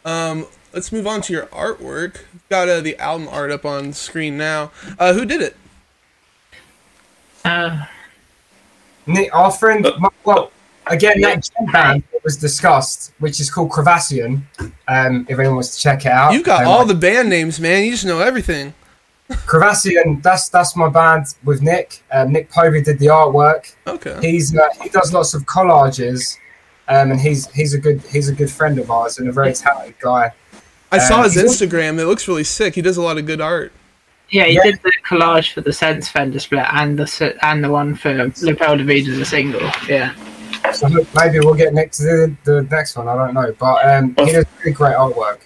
Um, 0.05 0.47
let's 0.73 0.91
move 0.91 1.07
on 1.07 1.21
to 1.21 1.33
your 1.33 1.45
artwork. 1.47 2.21
Got 2.49 2.69
uh, 2.69 2.81
the 2.81 2.97
album 2.97 3.27
art 3.29 3.51
up 3.51 3.65
on 3.65 3.93
screen 3.93 4.37
now. 4.37 4.71
Uh, 4.99 5.13
who 5.13 5.25
did 5.25 5.41
it? 5.41 5.55
Uh, 7.45 7.85
Nick, 9.07 9.33
our 9.35 9.51
friend, 9.51 9.87
well, 10.25 10.51
again, 10.87 11.19
that 11.21 11.43
djent 11.43 11.71
band 11.71 12.03
that 12.11 12.23
was 12.23 12.37
discussed, 12.37 13.13
which 13.19 13.39
is 13.39 13.49
called 13.49 13.71
Cravassian. 13.71 14.41
Um, 14.87 15.25
if 15.27 15.39
anyone 15.39 15.55
wants 15.55 15.75
to 15.75 15.81
check 15.81 16.05
it 16.05 16.11
out, 16.11 16.33
You've 16.33 16.43
got 16.43 16.61
Um, 16.63 16.67
all 16.67 16.85
the 16.85 16.95
band 16.95 17.29
names, 17.29 17.59
man. 17.59 17.83
You 17.83 17.91
just 17.91 18.05
know 18.05 18.19
everything. 18.19 18.73
Cravassian. 19.31 20.21
That's 20.21 20.49
that's 20.49 20.75
my 20.75 20.89
band 20.89 21.35
with 21.45 21.61
Nick. 21.61 22.03
Um, 22.11 22.31
Nick 22.33 22.51
Povey 22.51 22.81
did 22.81 22.99
the 22.99 23.07
artwork. 23.07 23.73
Okay. 23.87 24.17
He's 24.21 24.55
uh, 24.55 24.67
he 24.81 24.89
does 24.89 25.13
lots 25.13 25.33
of 25.33 25.43
collages, 25.45 26.37
um, 26.87 27.11
and 27.11 27.19
he's 27.19 27.49
he's 27.51 27.73
a 27.73 27.77
good 27.79 28.01
he's 28.11 28.29
a 28.29 28.33
good 28.33 28.49
friend 28.51 28.79
of 28.79 28.89
ours 28.91 29.17
and 29.19 29.27
a 29.27 29.31
very 29.31 29.53
talented 29.53 29.95
guy. 29.99 30.31
I 30.91 30.97
saw 30.97 31.21
uh, 31.21 31.23
his 31.23 31.37
Instagram. 31.37 31.99
It 31.99 32.05
looks 32.05 32.27
really 32.27 32.43
sick. 32.43 32.75
He 32.75 32.81
does 32.81 32.97
a 32.97 33.01
lot 33.01 33.17
of 33.17 33.25
good 33.25 33.39
art. 33.41 33.71
Yeah, 34.29 34.45
he 34.45 34.55
Yeah. 34.55 34.63
did 34.63 34.79
the 34.83 34.91
collage 35.07 35.53
for 35.53 35.61
the 35.61 35.73
Sense 35.73 36.07
Offender 36.07 36.39
split 36.39 36.65
and 36.71 36.97
the 36.97 37.37
and 37.41 37.63
the 37.63 37.69
one 37.69 37.95
for 37.95 38.13
L'appel 38.13 38.77
du 38.77 39.11
as 39.11 39.17
a 39.19 39.25
single. 39.25 39.61
Yeah. 39.87 40.13
So 40.73 40.87
maybe 41.15 41.39
we'll 41.39 41.55
get 41.55 41.73
Nick 41.73 41.91
to 41.93 42.03
do 42.03 42.37
the 42.43 42.61
next 42.69 42.95
one. 42.95 43.07
I 43.07 43.15
don't 43.15 43.33
know, 43.33 43.53
but 43.59 43.85
um, 43.89 44.15
he 44.19 44.31
does 44.31 44.45
really 44.59 44.71
great 44.73 44.95
artwork. 44.95 45.39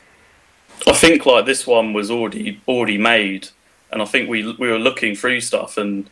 I 0.87 0.93
think 0.93 1.25
like 1.25 1.45
this 1.45 1.65
one 1.65 1.93
was 1.93 2.11
already 2.11 2.61
already 2.67 2.97
made, 2.97 3.47
and 3.91 4.01
I 4.01 4.05
think 4.05 4.29
we 4.29 4.51
we 4.59 4.67
were 4.67 4.77
looking 4.79 5.15
through 5.15 5.41
stuff, 5.41 5.77
and 5.77 6.09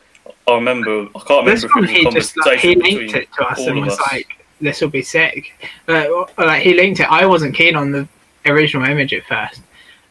I 0.48 0.54
remember 0.56 1.08
I 1.16 1.20
can't 1.20 1.46
remember 1.46 1.52
This 1.52 1.64
if 1.66 1.72
it 1.76 1.82
was 1.82 1.90
a 1.90 1.94
he 1.94 2.10
just 2.12 2.38
like 2.46 2.60
he 2.60 2.76
conversation 2.76 2.80
linked 2.80 3.14
between 3.14 3.24
it 3.24 3.34
to 3.34 3.44
us 3.46 3.60
all 3.60 3.70
and 3.70 3.78
of 3.80 3.86
was 3.86 4.00
us. 4.00 4.12
like, 4.12 4.43
"This 4.64 4.82
will 4.82 4.90
be 4.90 5.02
sick." 5.02 5.54
But 5.86 6.10
uh, 6.10 6.26
like 6.38 6.64
he 6.64 6.74
linked 6.74 7.00
it. 7.00 7.12
I 7.12 7.26
wasn't 7.26 7.56
keen 7.56 7.76
on 7.76 7.92
the 7.92 8.08
original 8.46 8.88
image 8.88 9.14
at 9.14 9.26
first, 9.26 9.62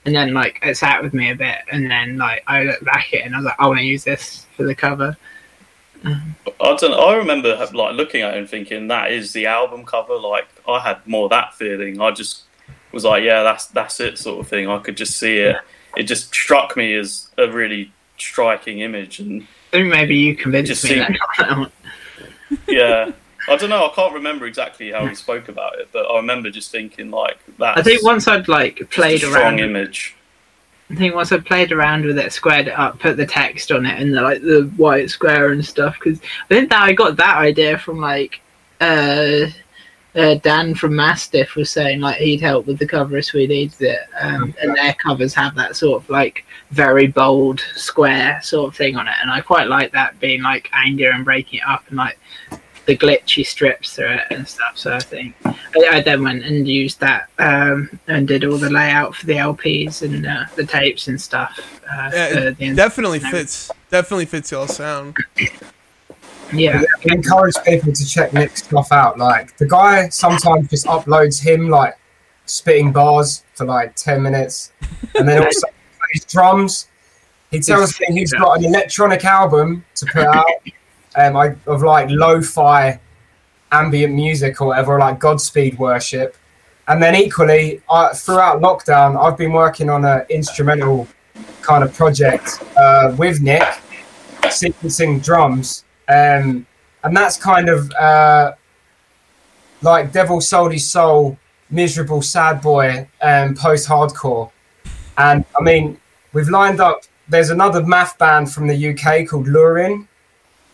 and 0.05 0.14
then 0.14 0.32
like 0.34 0.61
it 0.62 0.76
sat 0.76 1.03
with 1.03 1.14
me 1.14 1.30
a 1.30 1.34
bit, 1.34 1.59
and 1.70 1.90
then 1.90 2.18
like 2.18 2.44
I 2.46 2.64
looked 2.64 2.84
back 2.84 3.09
at 3.12 3.20
it 3.20 3.26
and 3.26 3.34
I 3.34 3.38
was 3.38 3.46
like, 3.46 3.57
"I 3.59 3.66
want 3.66 3.80
to 3.80 3.84
use 3.84 4.05
this 4.05 4.46
for 4.57 4.64
the 4.64 4.74
cover." 4.74 5.16
I 6.05 6.76
don't. 6.76 6.94
I 6.94 7.14
remember 7.16 7.57
like 7.72 7.94
looking 7.94 8.22
at 8.22 8.34
it 8.34 8.38
and 8.38 8.48
thinking 8.48 8.88
that 8.88 9.12
is 9.12 9.32
the 9.32 9.46
album 9.46 9.84
cover. 9.84 10.16
Like 10.16 10.48
I 10.68 10.80
had 10.80 11.07
more 11.07 11.28
that 11.28 11.55
feeling. 11.55 12.00
I 12.00 12.11
just 12.11 12.42
was 12.92 13.05
like, 13.05 13.24
yeah, 13.24 13.42
that's 13.42 13.66
that's 13.66 14.00
it, 14.00 14.18
sort 14.18 14.40
of 14.40 14.48
thing. 14.48 14.68
I 14.68 14.78
could 14.78 14.96
just 14.96 15.18
see 15.18 15.38
it. 15.38 15.57
It 15.96 16.05
just 16.05 16.28
struck 16.34 16.76
me 16.76 16.94
as 16.94 17.28
a 17.38 17.50
really 17.50 17.92
striking 18.18 18.80
image, 18.80 19.20
and 19.20 19.46
maybe 19.72 20.16
you 20.16 20.36
convinced 20.36 20.84
me 20.84 20.90
see- 20.90 20.98
that. 20.98 21.16
that 21.38 21.72
yeah. 22.68 23.12
I 23.49 23.57
don't 23.57 23.70
know. 23.70 23.86
I 23.86 23.93
can't 23.95 24.14
remember 24.14 24.47
exactly 24.47 24.93
how 24.93 25.07
he 25.07 25.14
spoke 25.14 25.49
about 25.49 25.78
it, 25.78 25.88
but 25.93 26.07
I 26.07 26.16
remember 26.16 26.51
just 26.51 26.70
thinking 26.70 27.11
like 27.11 27.38
that. 27.59 27.76
I 27.76 27.82
think 27.82 28.03
once 28.03 28.28
I'd 28.28 28.49
like 28.49 28.88
played 28.90 29.18
strong 29.18 29.34
around 29.34 29.61
image. 29.61 30.14
I 30.90 30.95
think 30.95 31.14
once 31.14 31.32
I 31.32 31.38
played 31.38 31.72
around 31.72 32.05
with 32.05 32.18
it, 32.18 32.32
squared 32.32 32.68
it 32.68 32.78
up, 32.78 33.01
put 33.01 33.16
the 33.16 33.26
text 33.26 33.72
on 33.72 33.86
it, 33.86 34.01
and 34.01 34.14
the, 34.14 34.20
like 34.20 34.43
the 34.43 34.70
white 34.76 35.11
square 35.11 35.51
and 35.53 35.64
stuff. 35.64 35.99
Because 35.99 36.20
I 36.20 36.49
think 36.49 36.70
that 36.70 36.82
I 36.82 36.93
got 36.93 37.16
that 37.16 37.38
idea 37.38 37.78
from 37.78 37.99
like 37.99 38.40
uh, 38.80 39.47
uh, 40.14 40.34
Dan 40.34 40.74
from 40.74 40.95
Mastiff 40.95 41.55
was 41.55 41.70
saying 41.70 42.01
like 42.01 42.16
he'd 42.18 42.40
help 42.40 42.66
with 42.66 42.78
the 42.78 42.86
cover 42.86 43.16
of 43.16 43.24
Sweet 43.24 43.51
Eats 43.51 43.80
it, 43.80 44.01
um, 44.20 44.55
and 44.61 44.76
their 44.76 44.95
covers 44.95 45.34
have 45.34 45.55
that 45.55 45.76
sort 45.76 46.03
of 46.03 46.11
like 46.11 46.45
very 46.70 47.07
bold 47.07 47.61
square 47.74 48.40
sort 48.43 48.68
of 48.68 48.76
thing 48.76 48.97
on 48.97 49.09
it, 49.09 49.14
and 49.22 49.30
I 49.30 49.40
quite 49.40 49.68
like 49.68 49.93
that 49.93 50.20
being 50.20 50.43
like 50.43 50.68
anger 50.72 51.11
and 51.11 51.24
breaking 51.24 51.61
it 51.61 51.66
up 51.66 51.84
and 51.88 51.97
like 51.97 52.18
the 52.87 52.97
glitchy 52.97 53.47
strips 53.47 53.95
through 53.95 54.12
it 54.14 54.24
and 54.30 54.47
stuff. 54.49 54.76
So 54.76 54.93
I 54.95 54.99
think 54.99 55.35
I, 55.45 55.55
I 55.91 56.01
then 56.01 56.22
went 56.24 56.45
and 56.45 56.66
used 56.66 56.99
that 57.01 57.28
um, 57.39 57.89
and 58.09 58.26
did 58.26 58.45
all 58.45 58.59
the 58.59 58.70
layout 58.70 59.14
for 59.14 59.26
the 59.26 59.35
LPs 59.35 60.03
and 60.03 60.26
uh, 60.26 60.45
the 60.57 60.64
tapes 60.66 61.07
and 61.09 61.20
stuff. 61.20 61.80
Uh, 61.89 62.11
Yeah, 62.12 62.28
for 62.33 62.39
it 62.49 62.59
the- 62.59 62.74
definitely 62.74 63.20
fits. 63.20 63.70
Definitely 63.91 64.26
fits 64.26 64.51
y'all 64.51 64.66
sound. 64.66 65.16
yeah, 66.53 66.83
I 66.83 67.14
encourage 67.14 67.55
people 67.64 67.93
to 67.93 68.07
check 68.07 68.33
Nick's 68.33 68.64
stuff 68.64 68.91
out. 68.93 69.18
Like 69.18 69.57
the 69.59 69.66
guy 69.66 70.09
sometimes 70.09 70.68
just 70.68 70.87
uploads 70.87 71.43
him 71.43 71.68
like 71.68 71.97
spitting 72.47 72.93
bars 72.93 73.45
for 73.55 73.64
like 73.64 73.95
ten 73.97 74.22
minutes, 74.22 74.72
and 75.14 75.28
then 75.28 75.43
also 75.45 75.66
plays 76.12 76.24
drums. 76.24 76.89
He 77.51 77.61
tells 77.61 77.99
me 78.01 78.07
he's 78.11 78.33
got 78.33 78.59
an 78.59 78.64
electronic 78.64 79.24
album 79.24 79.85
to 79.97 80.07
put 80.07 80.24
out 80.26 80.47
um, 81.17 81.37
I, 81.37 81.55
of 81.67 81.83
like 81.83 82.09
lo-fi 82.11 83.01
ambient 83.71 84.15
music 84.15 84.61
or 84.61 84.69
whatever, 84.69 84.99
like 84.99 85.19
Godspeed 85.19 85.79
worship. 85.79 86.37
And 86.89 87.03
then 87.03 87.15
equally, 87.15 87.81
I, 87.91 88.13
throughout 88.13 88.61
lockdown, 88.61 89.21
I've 89.21 89.39
been 89.39 89.53
working 89.53 89.89
on 89.89 90.05
an 90.05 90.27
instrumental 90.29 91.09
kind 91.63 91.83
of 91.85 91.95
project 91.95 92.63
uh, 92.77 93.15
with 93.17 93.41
Nick, 93.41 93.63
sequencing 94.43 95.25
drums. 95.25 95.85
Um, 96.09 96.67
and 97.05 97.17
that's 97.17 97.37
kind 97.37 97.69
of 97.69 97.91
uh, 97.93 98.53
like 99.81 100.13
Devil 100.13 100.41
Sold 100.41 100.73
His 100.73 100.89
Soul, 100.89 101.39
Miserable 101.71 102.23
Sad 102.23 102.61
Boy, 102.61 103.09
um, 103.23 103.55
post 103.55 103.89
hardcore. 103.89 104.51
And 105.19 105.45
I 105.59 105.63
mean, 105.63 105.99
we've 106.33 106.49
lined 106.49 106.81
up, 106.81 107.03
there's 107.29 107.51
another 107.51 107.85
math 107.85 108.19
band 108.19 108.53
from 108.53 108.67
the 108.67 108.91
UK 108.91 109.29
called 109.29 109.47
Lurin, 109.47 110.07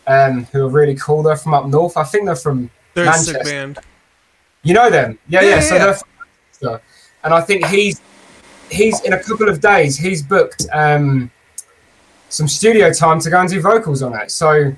um, 0.09 0.45
who 0.47 0.67
are 0.67 0.69
really 0.71 0.97
cool. 0.97 1.23
They're 1.23 1.37
from 1.37 1.55
up 1.55 1.67
north. 1.67 1.97
I 1.97 2.05
think 2.05 2.27
they're 2.27 2.37
from, 2.37 2.71
They're 2.95 3.09
a 3.09 3.13
sick 3.15 3.35
Manchester. 3.35 3.57
band. 3.57 3.79
you 4.63 4.75
know 4.75 4.91
them? 4.91 5.19
Yeah, 5.29 5.43
yeah. 5.43 5.49
Yeah, 5.51 5.61
so 5.61 5.75
yeah, 5.77 5.85
they're 5.85 5.95
from 5.95 6.09
Manchester. 6.19 6.83
And 7.25 7.35
I 7.35 7.41
think 7.41 7.67
he's, 7.67 8.01
he's 8.71 9.01
in 9.03 9.13
a 9.13 9.23
couple 9.23 9.49
of 9.49 9.61
days, 9.61 9.97
he's 9.97 10.23
booked 10.23 10.67
um, 10.73 11.31
some 12.29 12.49
studio 12.49 12.93
time 12.93 13.21
to 13.21 13.31
go 13.31 13.41
and 13.41 13.49
do 13.49 13.61
vocals 13.61 14.03
on 14.03 14.15
it. 14.19 14.31
So, 14.31 14.75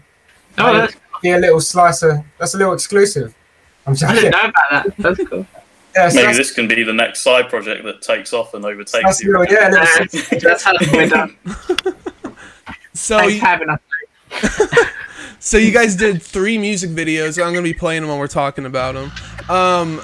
oh, 0.58 0.72
that's, 0.72 0.96
be 1.22 1.30
a 1.30 1.38
little 1.38 1.60
slicer. 1.60 2.24
That's 2.38 2.54
a 2.54 2.58
little 2.58 2.72
exclusive. 2.72 3.34
I'm 3.86 3.94
I 3.94 4.14
didn't 4.14 4.30
know 4.30 4.40
about 4.44 4.54
that. 4.70 4.96
That's 4.98 5.24
cool. 5.28 5.46
Yeah, 5.96 6.08
so 6.08 6.16
Maybe 6.16 6.34
this 6.34 6.52
can 6.52 6.68
be 6.68 6.82
the 6.84 6.92
next 6.92 7.20
side 7.20 7.48
project 7.48 7.82
that 7.84 8.00
takes 8.00 8.32
off 8.32 8.54
and 8.54 8.64
overtakes 8.64 9.04
that's 9.04 9.22
you. 9.22 9.36
little, 9.36 9.52
yeah, 9.52 9.68
a 9.68 9.70
little 9.70 9.86
slice. 9.86 10.40
that's 10.40 10.62
how 10.62 10.72
we're 10.92 11.08
done. 11.08 11.36
So, 12.92 13.18
Thanks 13.18 13.34
you, 13.34 13.40
for 13.40 13.46
having 13.46 13.68
us. 13.70 13.80
so 15.40 15.58
you 15.58 15.72
guys 15.72 15.96
did 15.96 16.22
three 16.22 16.58
music 16.58 16.90
videos. 16.90 17.42
I'm 17.42 17.52
gonna 17.52 17.62
be 17.62 17.74
playing 17.74 18.02
them 18.02 18.10
while 18.10 18.18
we're 18.18 18.28
talking 18.28 18.66
about 18.66 18.94
them. 18.94 19.10
Um, 19.48 19.98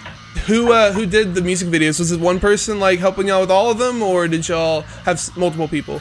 who 0.46 0.72
uh, 0.72 0.92
who 0.92 1.06
did 1.06 1.34
the 1.34 1.42
music 1.42 1.68
videos? 1.68 1.98
Was 1.98 2.12
it 2.12 2.20
one 2.20 2.40
person 2.40 2.80
like 2.80 2.98
helping 2.98 3.28
y'all 3.28 3.40
with 3.40 3.50
all 3.50 3.70
of 3.70 3.78
them, 3.78 4.02
or 4.02 4.26
did 4.28 4.48
y'all 4.48 4.82
have 5.04 5.16
s- 5.16 5.36
multiple 5.36 5.68
people? 5.68 6.00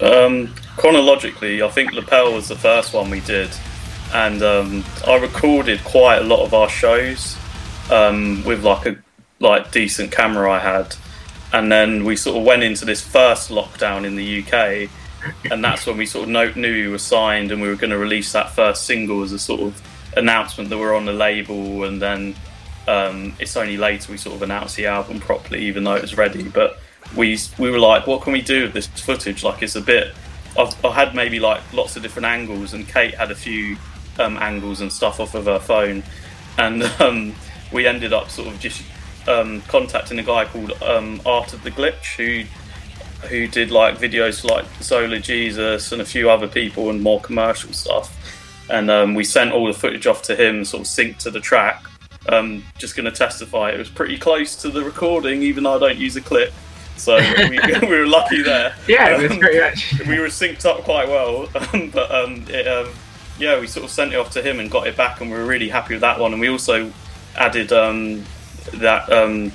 Um, 0.00 0.54
chronologically, 0.76 1.62
I 1.62 1.68
think 1.68 1.92
L'appel 1.92 2.34
was 2.34 2.48
the 2.48 2.56
first 2.56 2.92
one 2.92 3.10
we 3.10 3.20
did, 3.20 3.50
and 4.12 4.42
um, 4.42 4.84
I 5.06 5.16
recorded 5.16 5.82
quite 5.84 6.18
a 6.18 6.24
lot 6.24 6.44
of 6.44 6.52
our 6.54 6.68
shows 6.68 7.36
um, 7.90 8.44
with 8.44 8.62
like 8.64 8.86
a 8.86 8.96
like 9.40 9.70
decent 9.72 10.12
camera 10.12 10.50
I 10.50 10.58
had, 10.58 10.94
and 11.52 11.72
then 11.72 12.04
we 12.04 12.16
sort 12.16 12.36
of 12.36 12.44
went 12.44 12.62
into 12.62 12.84
this 12.84 13.02
first 13.02 13.50
lockdown 13.50 14.04
in 14.04 14.16
the 14.16 14.42
UK, 14.42 14.90
and 15.50 15.64
that's 15.64 15.86
when 15.86 15.96
we 15.96 16.06
sort 16.06 16.28
of 16.28 16.56
knew 16.56 16.72
we 16.72 16.88
were 16.88 16.98
signed 16.98 17.52
and 17.52 17.60
we 17.60 17.68
were 17.68 17.76
going 17.76 17.90
to 17.90 17.98
release 17.98 18.32
that 18.32 18.50
first 18.50 18.84
single 18.84 19.22
as 19.22 19.32
a 19.32 19.38
sort 19.38 19.60
of 19.60 19.82
announcement 20.16 20.70
that 20.70 20.78
we're 20.78 20.94
on 20.94 21.04
the 21.04 21.12
label, 21.12 21.84
and 21.84 22.00
then 22.00 22.34
um, 22.88 23.34
it's 23.38 23.56
only 23.56 23.76
later 23.76 24.12
we 24.12 24.18
sort 24.18 24.36
of 24.36 24.42
announced 24.42 24.76
the 24.76 24.86
album 24.86 25.20
properly, 25.20 25.64
even 25.66 25.84
though 25.84 25.94
it 25.94 26.02
was 26.02 26.16
ready. 26.16 26.42
But 26.42 26.78
we 27.16 27.38
we 27.58 27.70
were 27.70 27.78
like, 27.78 28.06
what 28.06 28.22
can 28.22 28.32
we 28.32 28.42
do 28.42 28.64
with 28.64 28.72
this 28.72 28.86
footage? 28.86 29.44
Like, 29.44 29.62
it's 29.62 29.76
a 29.76 29.80
bit. 29.80 30.14
I've, 30.58 30.84
I 30.84 30.92
had 30.92 31.14
maybe 31.14 31.38
like 31.38 31.60
lots 31.72 31.96
of 31.96 32.02
different 32.02 32.26
angles, 32.26 32.72
and 32.72 32.88
Kate 32.88 33.14
had 33.14 33.30
a 33.30 33.34
few 33.34 33.76
um, 34.18 34.36
angles 34.38 34.80
and 34.80 34.92
stuff 34.92 35.20
off 35.20 35.34
of 35.34 35.44
her 35.44 35.60
phone, 35.60 36.02
and 36.58 36.82
um, 37.00 37.34
we 37.72 37.86
ended 37.86 38.12
up 38.12 38.30
sort 38.30 38.48
of 38.48 38.58
just 38.58 38.82
um, 39.28 39.60
contacting 39.62 40.18
a 40.18 40.22
guy 40.22 40.44
called 40.44 40.72
um, 40.82 41.20
Art 41.26 41.52
of 41.52 41.62
the 41.62 41.70
Glitch 41.70 42.16
who 42.16 42.48
who 43.22 43.46
did 43.46 43.70
like 43.70 43.98
videos 43.98 44.40
for, 44.40 44.48
like 44.48 44.66
Solar 44.80 45.18
Jesus 45.18 45.92
and 45.92 46.00
a 46.02 46.04
few 46.04 46.30
other 46.30 46.48
people 46.48 46.90
and 46.90 47.02
more 47.02 47.20
commercial 47.20 47.72
stuff. 47.72 48.12
And 48.70 48.90
um, 48.90 49.14
we 49.14 49.24
sent 49.24 49.52
all 49.52 49.66
the 49.66 49.72
footage 49.72 50.06
off 50.06 50.22
to 50.22 50.36
him, 50.36 50.64
sort 50.64 50.82
of 50.82 50.86
synced 50.86 51.18
to 51.18 51.30
the 51.30 51.40
track. 51.40 51.84
Um, 52.28 52.64
just 52.76 52.96
going 52.96 53.04
to 53.04 53.12
testify, 53.12 53.70
it 53.70 53.78
was 53.78 53.88
pretty 53.88 54.18
close 54.18 54.56
to 54.56 54.68
the 54.68 54.82
recording, 54.82 55.42
even 55.42 55.64
though 55.64 55.76
I 55.76 55.78
don't 55.78 55.98
use 55.98 56.16
a 56.16 56.20
clip. 56.20 56.52
So 56.96 57.16
we, 57.48 57.60
we 57.82 57.86
were 57.86 58.06
lucky 58.06 58.42
there. 58.42 58.74
Yeah, 58.88 59.10
it 59.16 59.22
was 59.22 59.32
Um, 59.32 59.38
pretty 59.38 59.60
much. 59.60 60.00
we 60.08 60.18
were 60.18 60.26
synced 60.26 60.64
up 60.64 60.82
quite 60.82 61.08
well, 61.08 61.48
but 61.92 62.10
um, 62.10 62.44
it, 62.48 62.66
um, 62.66 62.88
yeah, 63.38 63.60
we 63.60 63.66
sort 63.66 63.84
of 63.84 63.90
sent 63.90 64.12
it 64.12 64.16
off 64.16 64.30
to 64.32 64.42
him 64.42 64.58
and 64.60 64.70
got 64.70 64.86
it 64.86 64.96
back, 64.96 65.20
and 65.20 65.30
we 65.30 65.36
were 65.36 65.44
really 65.44 65.68
happy 65.68 65.94
with 65.94 66.00
that 66.00 66.18
one. 66.18 66.32
And 66.32 66.40
we 66.40 66.48
also 66.48 66.90
added 67.36 67.72
um, 67.72 68.24
that 68.74 69.12
um, 69.12 69.52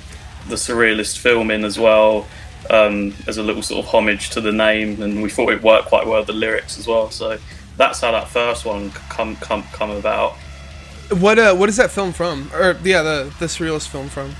the 0.48 0.54
surrealist 0.54 1.18
film 1.18 1.50
in 1.50 1.64
as 1.64 1.78
well 1.78 2.26
um, 2.70 3.14
as 3.26 3.38
a 3.38 3.42
little 3.42 3.62
sort 3.62 3.84
of 3.84 3.90
homage 3.90 4.30
to 4.30 4.40
the 4.40 4.52
name, 4.52 5.00
and 5.02 5.22
we 5.22 5.30
thought 5.30 5.52
it 5.52 5.62
worked 5.62 5.88
quite 5.88 6.06
well 6.06 6.24
the 6.24 6.32
lyrics 6.32 6.78
as 6.78 6.86
well. 6.86 7.10
So 7.10 7.38
that's 7.76 8.00
how 8.00 8.12
that 8.12 8.28
first 8.28 8.64
one 8.64 8.90
come 8.90 9.36
come 9.36 9.62
come 9.72 9.90
about. 9.90 10.32
What 11.18 11.38
uh, 11.38 11.54
what 11.54 11.68
is 11.68 11.76
that 11.76 11.90
film 11.90 12.12
from? 12.12 12.50
Or 12.54 12.76
yeah, 12.84 13.02
the 13.02 13.32
the 13.38 13.46
surrealist 13.46 13.88
film 13.88 14.08
from? 14.08 14.34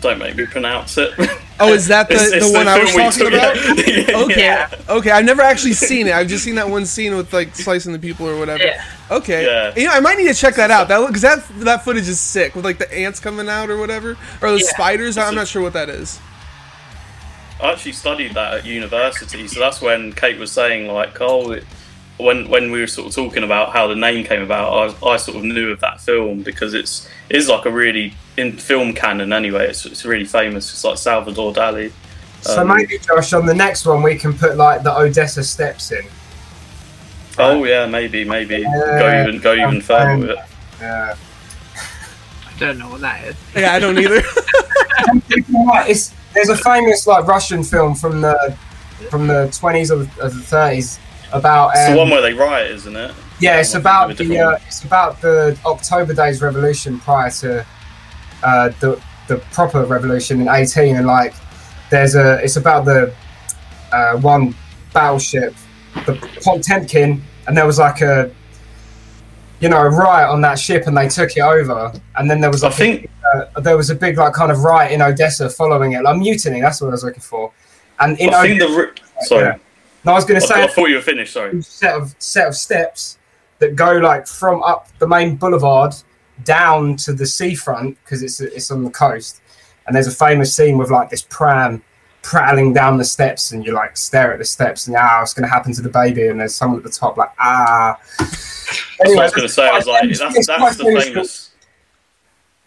Don't 0.00 0.18
make 0.18 0.34
me 0.36 0.46
pronounce 0.46 0.98
it. 0.98 1.12
Oh, 1.60 1.72
is 1.72 1.86
that 1.86 2.08
the, 2.08 2.14
It's- 2.16 2.32
it's 2.32 2.50
the 2.50 2.58
one 2.58 2.66
I 2.66 2.76
was 2.82 2.92
talking 2.92 3.18
took- 3.20 3.32
about? 3.34 3.56
yeah. 3.86 4.18
Okay, 4.18 4.40
Yeah. 4.44 4.68
okay. 4.88 5.10
I've 5.12 5.24
never 5.24 5.42
actually 5.42 5.74
seen 5.74 6.08
it. 6.08 6.12
I've 6.12 6.26
just 6.26 6.42
seen 6.42 6.56
that 6.56 6.68
one 6.68 6.86
scene 6.86 7.16
with 7.16 7.32
like 7.32 7.54
slicing 7.54 7.92
the 7.92 8.00
people 8.00 8.28
or 8.28 8.36
whatever. 8.36 8.64
Yeah. 8.64 8.84
Okay. 9.12 9.44
Yeah. 9.46 9.72
You 9.76 9.86
know, 9.86 9.92
I 9.92 10.00
might 10.00 10.18
need 10.18 10.26
to 10.26 10.34
check 10.34 10.56
that 10.56 10.72
out. 10.72 10.88
That 10.88 11.06
because 11.06 11.22
that 11.22 11.44
that 11.60 11.84
footage 11.84 12.08
is 12.08 12.18
sick 12.18 12.56
with 12.56 12.64
like 12.64 12.78
the 12.78 12.92
ants 12.92 13.20
coming 13.20 13.48
out 13.48 13.70
or 13.70 13.76
whatever, 13.78 14.16
or 14.40 14.50
the 14.50 14.58
Yeah. 14.58 14.66
spiders. 14.70 15.16
I'm 15.16 15.34
a- 15.34 15.36
not 15.36 15.46
sure 15.46 15.62
what 15.62 15.74
that 15.74 15.88
is. 15.88 16.18
I 17.62 17.72
actually 17.72 17.92
studied 17.92 18.34
that 18.34 18.54
at 18.54 18.66
university, 18.66 19.46
so 19.46 19.60
that's 19.60 19.80
when 19.80 20.12
Kate 20.12 20.38
was 20.38 20.50
saying 20.50 20.88
like, 20.88 21.20
"Oh, 21.20 21.52
it, 21.52 21.64
when 22.18 22.48
when 22.48 22.70
we 22.72 22.80
were 22.80 22.86
sort 22.86 23.08
of 23.08 23.14
talking 23.14 23.42
about 23.42 23.72
how 23.72 23.86
the 23.86 23.94
name 23.94 24.24
came 24.24 24.42
about, 24.42 24.72
I, 25.02 25.08
I 25.08 25.16
sort 25.16 25.38
of 25.38 25.44
knew 25.44 25.70
of 25.70 25.80
that 25.80 26.00
film 26.00 26.42
because 26.42 26.74
it's 26.74 27.08
it 27.28 27.36
is 27.36 27.48
like 27.48 27.64
a 27.64 27.70
really 27.70 28.14
in 28.36 28.52
film 28.56 28.94
canon 28.94 29.32
anyway. 29.32 29.68
It's 29.68 29.86
it's 29.86 30.04
really 30.04 30.24
famous. 30.24 30.70
It's 30.72 30.84
like 30.84 30.98
Salvador 30.98 31.52
Dali. 31.52 31.92
So 32.42 32.62
Um, 32.62 32.68
maybe 32.76 32.98
Josh, 32.98 33.32
on 33.32 33.46
the 33.46 33.54
next 33.54 33.86
one 33.86 34.02
we 34.02 34.16
can 34.16 34.32
put 34.36 34.56
like 34.56 34.82
the 34.82 34.96
Odessa 34.96 35.44
steps 35.44 35.92
in. 35.92 36.04
Oh 37.38 37.64
yeah, 37.64 37.86
maybe 37.86 38.24
maybe 38.24 38.62
go 38.62 39.22
even 39.22 39.40
go 39.40 39.54
even 39.54 39.80
further 39.80 40.18
with 40.18 40.30
it. 40.30 40.38
Uh, 40.82 41.14
I 41.74 42.58
don't 42.58 42.78
know 42.78 42.90
what 42.90 43.00
that 43.00 43.24
is. 43.24 43.36
Yeah, 43.54 43.72
I 43.74 43.78
don't 43.78 43.98
either. 43.98 44.22
It's 45.88 46.12
there's 46.34 46.48
a 46.48 46.56
famous 46.56 47.06
like 47.06 47.26
Russian 47.26 47.62
film 47.62 47.94
from 47.94 48.20
the 48.20 48.56
from 49.10 49.26
the 49.26 49.46
20s 49.48 49.90
or 49.90 50.04
the, 50.04 50.24
or 50.24 50.28
the 50.28 50.40
30s 50.40 50.98
about 51.32 51.70
It's 51.74 51.88
um, 51.88 51.94
the 51.94 51.98
one 51.98 52.10
where 52.10 52.20
they 52.22 52.34
riot, 52.34 52.70
isn't 52.72 52.94
it? 52.96 53.14
yeah 53.40 53.58
it's 53.58 53.74
about 53.74 54.16
the 54.16 54.38
uh, 54.38 54.58
it's 54.66 54.84
about 54.84 55.20
the 55.20 55.58
October 55.66 56.14
Days 56.14 56.40
revolution 56.40 57.00
prior 57.00 57.30
to 57.30 57.66
uh, 58.44 58.68
the 58.80 59.00
the 59.28 59.38
proper 59.52 59.84
revolution 59.84 60.40
in 60.40 60.48
18 60.48 60.96
and 60.96 61.06
like 61.06 61.34
there's 61.90 62.14
a 62.14 62.42
it's 62.44 62.56
about 62.56 62.84
the 62.84 63.12
uh, 63.92 64.16
one 64.18 64.54
battleship 64.92 65.54
the 66.06 66.14
Potemkin 66.44 67.20
and 67.46 67.56
there 67.56 67.66
was 67.66 67.78
like 67.78 68.00
a 68.00 68.30
you 69.62 69.68
know 69.68 69.78
a 69.78 69.88
riot 69.88 70.28
on 70.28 70.40
that 70.40 70.58
ship 70.58 70.88
and 70.88 70.96
they 70.96 71.08
took 71.08 71.36
it 71.36 71.40
over 71.40 71.92
and 72.16 72.28
then 72.28 72.40
there 72.40 72.50
was 72.50 72.64
I 72.64 72.66
like 72.66 72.74
a 72.74 72.78
think 72.78 73.10
uh, 73.32 73.60
there 73.60 73.76
was 73.76 73.90
a 73.90 73.94
big 73.94 74.18
like 74.18 74.34
kind 74.34 74.50
of 74.50 74.64
riot 74.64 74.90
in 74.90 75.00
Odessa 75.00 75.48
following 75.48 75.92
it, 75.92 76.02
like 76.02 76.18
mutiny. 76.18 76.60
That's 76.60 76.80
what 76.80 76.88
I 76.88 76.90
was 76.90 77.04
looking 77.04 77.22
for. 77.22 77.52
And 78.00 78.18
in 78.18 78.34
I 78.34 78.42
think 78.42 78.60
Odessa, 78.60 78.74
the 78.74 78.82
ri- 78.82 79.26
sorry. 79.26 79.44
yeah. 79.44 79.56
no, 80.04 80.12
I 80.12 80.14
was 80.16 80.24
going 80.24 80.40
to 80.40 80.54
I, 80.54 80.62
I 80.62 80.66
say 80.66 80.74
thought 80.74 80.86
you 80.86 80.96
were 80.96 81.00
finished. 81.00 81.32
Sorry. 81.32 81.62
set 81.62 81.94
of 81.94 82.14
set 82.18 82.48
of 82.48 82.56
steps 82.56 83.18
that 83.60 83.76
go 83.76 83.98
like 83.98 84.26
from 84.26 84.62
up 84.64 84.88
the 84.98 85.06
main 85.06 85.36
boulevard 85.36 85.94
down 86.42 86.96
to 86.96 87.12
the 87.12 87.24
seafront 87.24 87.96
because 88.02 88.22
it's 88.24 88.40
it's 88.40 88.70
on 88.72 88.82
the 88.82 88.90
coast. 88.90 89.40
And 89.86 89.94
there's 89.94 90.08
a 90.08 90.12
famous 90.12 90.54
scene 90.54 90.76
with 90.76 90.90
like 90.90 91.08
this 91.08 91.22
pram 91.22 91.82
prattling 92.22 92.72
down 92.72 92.96
the 92.96 93.04
steps, 93.04 93.52
and 93.52 93.64
you 93.64 93.72
like 93.72 93.96
stare 93.96 94.32
at 94.32 94.38
the 94.38 94.44
steps, 94.44 94.86
and 94.86 94.96
ah, 94.96 95.18
what's 95.20 95.34
going 95.34 95.48
to 95.48 95.52
happen 95.52 95.72
to 95.74 95.82
the 95.82 95.88
baby? 95.88 96.28
And 96.28 96.40
there's 96.40 96.54
someone 96.54 96.78
at 96.78 96.84
the 96.84 96.90
top 96.90 97.16
like 97.16 97.30
ah. 97.38 97.98
That's 98.18 98.98
what 98.98 99.18
I 99.18 99.22
was 99.24 99.32
going 99.32 99.48
to 99.48 99.52
say. 99.52 99.68
I 99.68 99.76
was 99.76 99.86
like, 99.86 100.04
it's 100.04 100.18
that's, 100.18 100.46
that's 100.46 100.76
the 100.76 100.84
famous. 100.84 101.04
famous. 101.04 101.50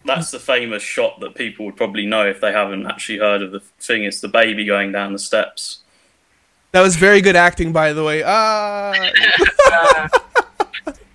That's 0.04 0.30
the 0.30 0.38
famous 0.38 0.82
shot 0.82 1.18
that 1.20 1.34
people 1.34 1.66
would 1.66 1.76
probably 1.76 2.06
know 2.06 2.26
if 2.26 2.40
they 2.40 2.52
haven't 2.52 2.86
actually 2.86 3.18
heard 3.18 3.42
of 3.42 3.50
the 3.50 3.60
thing. 3.80 4.04
It's 4.04 4.20
the 4.20 4.28
baby 4.28 4.64
going 4.64 4.92
down 4.92 5.12
the 5.12 5.18
steps. 5.18 5.80
that 6.72 6.80
was 6.82 6.94
very 6.94 7.20
good 7.20 7.34
acting, 7.34 7.72
by 7.72 7.92
the 7.92 8.04
way. 8.04 8.22
Ah, 8.24 8.92
Uh, 9.72 10.08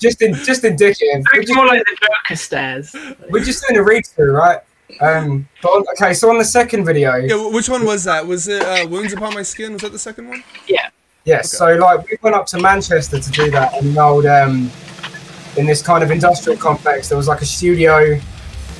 Just 0.01 0.23
in, 0.23 0.33
just 0.33 0.63
indicative. 0.65 1.23
We're 1.31 1.41
it's 1.41 1.49
just, 1.49 1.55
more 1.55 1.67
like 1.67 1.83
the 1.85 1.95
Joker 2.01 2.35
stairs. 2.35 2.95
we're 3.29 3.43
just 3.43 3.63
doing 3.67 3.79
a 3.79 3.83
read 3.83 4.03
through, 4.07 4.31
right? 4.31 4.59
Um, 4.99 5.47
but 5.61 5.69
on, 5.69 5.85
okay, 5.93 6.13
so 6.13 6.29
on 6.29 6.37
the 6.37 6.45
second 6.45 6.85
video, 6.85 7.15
yeah. 7.15 7.49
Which 7.49 7.69
one 7.69 7.85
was 7.85 8.03
that? 8.03 8.25
Was 8.25 8.47
it 8.47 8.61
uh, 8.61 8.87
"Wounds 8.87 9.13
Upon 9.13 9.33
My 9.33 9.43
Skin"? 9.43 9.73
Was 9.73 9.81
that 9.83 9.91
the 9.91 9.99
second 9.99 10.27
one? 10.27 10.43
Yeah. 10.67 10.89
Yes, 11.23 11.51
so 11.51 11.75
like 11.75 12.09
we 12.09 12.17
went 12.23 12.35
up 12.35 12.47
to 12.47 12.59
Manchester 12.59 13.19
to 13.19 13.31
do 13.31 13.51
that 13.51 13.79
in 13.79 13.89
an 13.89 13.97
old 13.97 14.25
um 14.25 14.71
in 15.55 15.65
this 15.65 15.81
kind 15.81 16.03
of 16.03 16.09
industrial 16.09 16.57
complex. 16.57 17.09
There 17.09 17.17
was 17.17 17.27
like 17.27 17.41
a 17.41 17.45
studio, 17.45 18.19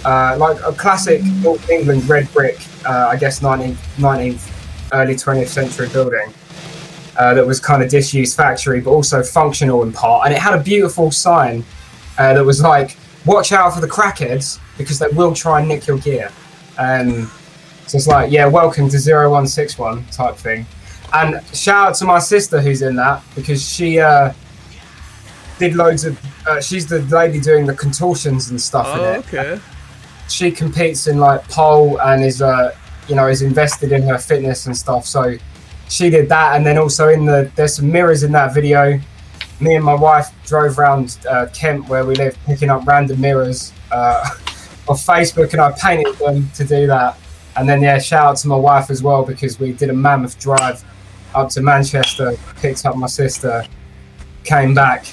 uh, 0.05 0.35
like 0.39 0.57
a 0.65 0.71
classic 0.71 1.21
North 1.43 1.69
England 1.69 2.07
red 2.09 2.31
brick, 2.33 2.57
uh, 2.85 3.09
I 3.09 3.17
guess 3.17 3.41
19th, 3.41 3.75
19th, 3.97 4.89
early 4.93 5.15
20th 5.15 5.49
century 5.49 5.89
building. 5.89 6.33
Uh, 7.17 7.33
that 7.33 7.45
was 7.45 7.59
kind 7.59 7.83
of 7.83 7.89
disused 7.89 8.37
factory, 8.37 8.79
but 8.79 8.89
also 8.89 9.21
functional 9.21 9.83
in 9.83 9.91
part, 9.91 10.25
and 10.25 10.33
it 10.33 10.39
had 10.39 10.57
a 10.57 10.63
beautiful 10.63 11.11
sign 11.11 11.63
uh, 12.17 12.33
that 12.33 12.43
was 12.43 12.61
like, 12.61 12.97
"Watch 13.25 13.51
out 13.51 13.73
for 13.73 13.81
the 13.81 13.87
crackheads 13.87 14.59
because 14.77 14.99
they 14.99 15.07
will 15.09 15.33
try 15.33 15.59
and 15.59 15.67
nick 15.67 15.87
your 15.87 15.97
gear." 15.97 16.31
Um, 16.77 17.29
so 17.87 17.97
it's 17.97 18.07
like, 18.07 18.31
yeah, 18.31 18.45
welcome 18.47 18.87
to 18.89 18.97
0161 18.97 20.05
type 20.11 20.35
thing. 20.35 20.65
And 21.13 21.41
shout 21.53 21.89
out 21.89 21.95
to 21.95 22.05
my 22.05 22.19
sister 22.19 22.61
who's 22.61 22.81
in 22.81 22.95
that 22.95 23.21
because 23.35 23.61
she 23.67 23.99
uh, 23.99 24.31
did 25.59 25.75
loads 25.75 26.05
of. 26.05 26.17
Uh, 26.47 26.59
she's 26.61 26.87
the 26.87 26.99
lady 27.03 27.39
doing 27.39 27.65
the 27.67 27.73
contortions 27.75 28.49
and 28.49 28.59
stuff 28.59 28.87
in 28.95 28.99
Oh, 28.99 29.11
it. 29.13 29.19
okay. 29.33 29.61
She 30.29 30.49
competes 30.51 31.07
in 31.07 31.19
like 31.19 31.47
pole 31.49 31.99
and 32.01 32.23
is 32.23 32.41
uh, 32.41 32.73
you 33.07 33.15
know 33.15 33.27
is 33.27 33.41
invested 33.41 33.91
in 33.91 34.03
her 34.03 34.17
fitness 34.17 34.65
and 34.65 34.75
stuff. 34.75 35.05
So 35.05 35.35
she 35.89 36.09
did 36.09 36.29
that, 36.29 36.55
and 36.55 36.65
then 36.65 36.77
also 36.77 37.09
in 37.09 37.25
the 37.25 37.51
there's 37.55 37.75
some 37.75 37.91
mirrors 37.91 38.23
in 38.23 38.31
that 38.31 38.53
video. 38.53 38.99
Me 39.59 39.75
and 39.75 39.83
my 39.85 39.93
wife 39.93 40.31
drove 40.51 40.77
around 40.77 41.17
uh, 41.29 41.47
Kent 41.53 41.87
where 41.87 42.05
we 42.05 42.13
live, 42.15 42.37
picking 42.45 42.69
up 42.69 42.85
random 42.85 43.21
mirrors 43.21 43.71
uh, 43.89 44.21
Facebook, 44.85 45.53
and 45.53 45.61
I 45.61 45.71
painted 45.71 46.13
them 46.17 46.49
to 46.55 46.65
do 46.65 46.87
that. 46.87 47.17
And 47.55 47.67
then 47.67 47.81
yeah, 47.81 47.97
shout 47.99 48.25
out 48.25 48.37
to 48.37 48.49
my 48.49 48.57
wife 48.57 48.89
as 48.89 49.01
well 49.01 49.23
because 49.23 49.61
we 49.61 49.71
did 49.71 49.89
a 49.89 49.93
mammoth 49.93 50.37
drive 50.37 50.83
up 51.33 51.47
to 51.51 51.61
Manchester, 51.61 52.35
picked 52.57 52.85
up 52.85 52.97
my 52.97 53.07
sister, 53.07 53.63
came 54.43 54.73
back. 54.73 55.05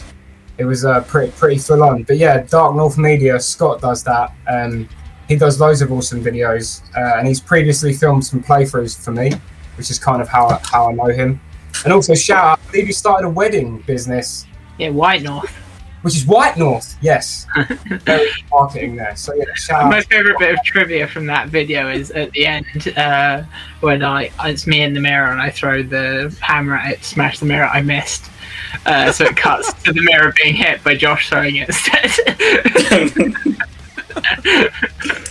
It 0.59 0.64
was 0.64 0.84
uh, 0.84 1.03
pretty 1.03 1.30
pretty 1.32 1.59
full 1.59 1.84
on. 1.84 2.03
But 2.03 2.16
yeah, 2.16 2.43
Dark 2.43 2.74
North 2.74 2.99
Media, 2.99 3.39
Scott 3.39 3.80
does 3.80 4.03
that. 4.03 4.32
Um, 4.49 4.89
he 5.28 5.36
does 5.36 5.61
loads 5.61 5.82
of 5.82 5.93
awesome 5.93 6.20
videos, 6.20 6.82
uh, 6.97 7.16
and 7.16 7.28
he's 7.28 7.41
previously 7.41 7.93
filmed 7.93 8.24
some 8.24 8.43
playthroughs 8.43 8.99
for 9.05 9.12
me, 9.12 9.30
which 9.76 9.89
is 9.89 10.01
kind 10.01 10.20
of 10.20 10.28
how 10.28 10.49
I, 10.49 10.61
how 10.64 10.89
I 10.89 10.93
know 10.95 11.12
him. 11.14 11.41
And 11.84 11.93
also 11.93 12.14
shout 12.16 12.45
out, 12.45 12.59
I 12.59 12.70
believe 12.72 12.86
he 12.86 12.93
started 12.93 13.26
a 13.26 13.30
wedding 13.30 13.78
business, 13.86 14.47
Yeah, 14.79 14.91
White 14.91 15.22
North. 15.22 15.51
which 16.03 16.16
is 16.16 16.24
White 16.26 16.57
North. 16.57 16.97
Yes, 17.01 17.47
very 18.05 18.29
marketing 18.51 18.97
there. 18.97 19.16
So 19.16 19.35
yeah, 19.35 19.45
shout 19.55 19.83
out. 19.83 19.91
My 19.91 20.01
favorite 20.03 20.39
bit 20.39 20.55
of 20.55 20.62
trivia 20.64 21.07
from 21.09 21.26
that 21.26 21.49
video 21.49 21.91
is 21.91 22.11
at 22.12 22.31
the 22.33 22.47
end 22.47 22.66
uh, 22.97 23.43
when 23.81 24.03
I 24.05 24.31
it's 24.45 24.66
me 24.66 24.83
in 24.83 24.95
the 24.95 25.01
mirror 25.01 25.33
and 25.33 25.41
I 25.41 25.51
throw 25.51 25.83
the 25.83 26.35
hammer 26.41 26.76
at 26.76 26.93
it, 26.93 27.05
smash 27.05 27.41
the 27.41 27.47
mirror. 27.47 27.66
I 27.66 27.83
missed, 27.83 28.24
uh, 28.87 29.11
so 29.11 29.24
it 29.24 29.37
cuts 29.37 29.72
to 29.83 29.93
the 29.93 30.03
mirror 30.03 30.33
being 30.43 30.55
hit 30.55 30.83
by 30.85 30.95
Josh 30.95 31.29
throwing 31.29 31.57
it 31.57 31.68
instead. 31.68 32.11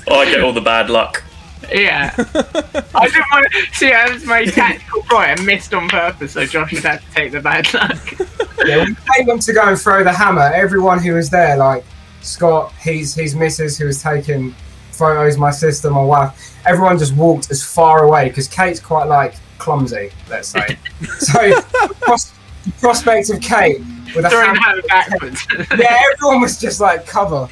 Oh, 0.08 0.20
I 0.20 0.26
get 0.26 0.41
all 0.41 0.54
the 0.54 0.62
bad 0.62 0.89
luck. 0.89 1.24
Yeah, 1.72 2.13
I 2.18 3.07
didn't 3.07 3.26
want 3.32 3.47
to 3.51 3.76
see. 3.76 3.89
That 3.89 4.11
was 4.13 4.26
my 4.26 4.45
tactical 4.45 5.03
ploy. 5.03 5.24
I 5.24 5.41
missed 5.41 5.74
on 5.74 5.88
purpose, 5.89 6.34
so 6.34 6.45
Josh 6.45 6.72
had 6.72 6.84
had 6.84 7.01
to 7.01 7.11
take 7.11 7.32
the 7.32 7.41
bad 7.41 7.74
luck. 7.74 8.20
Yeah, 8.65 8.86
we 8.86 8.95
paid 9.15 9.28
them 9.28 9.39
to 9.39 9.53
go 9.53 9.63
and 9.63 9.80
throw 9.80 10.03
the 10.03 10.11
hammer. 10.13 10.51
Everyone 10.53 10.99
who 10.99 11.13
was 11.13 11.30
there, 11.30 11.57
like 11.57 11.84
Scott, 12.22 12.74
he's 12.82 13.13
his 13.13 13.36
missus 13.36 13.78
who 13.78 13.86
was 13.86 14.01
taking 14.01 14.53
photos, 14.91 15.38
my 15.38 15.51
sister, 15.51 15.89
my 15.89 16.03
wife, 16.03 16.55
everyone 16.65 16.97
just 16.97 17.15
walked 17.15 17.51
as 17.51 17.63
far 17.63 18.03
away 18.03 18.30
because 18.30 18.47
Kate's 18.47 18.80
quite 18.80 19.05
like 19.05 19.36
clumsy, 19.59 20.11
let's 20.30 20.49
say. 20.49 20.78
so 21.20 21.39
the 21.39 21.95
pros- 22.01 22.34
the 22.65 22.72
prospect 22.80 23.30
of 23.30 23.39
Kate 23.41 23.80
with 24.15 24.26
a 24.26 24.30
Throwing 24.30 24.55
hammer, 24.55 24.82
hammer 24.89 25.09
backwards. 25.09 25.47
yeah, 25.78 25.99
everyone 26.13 26.41
was 26.41 26.59
just 26.59 26.80
like 26.82 27.05
cover, 27.05 27.47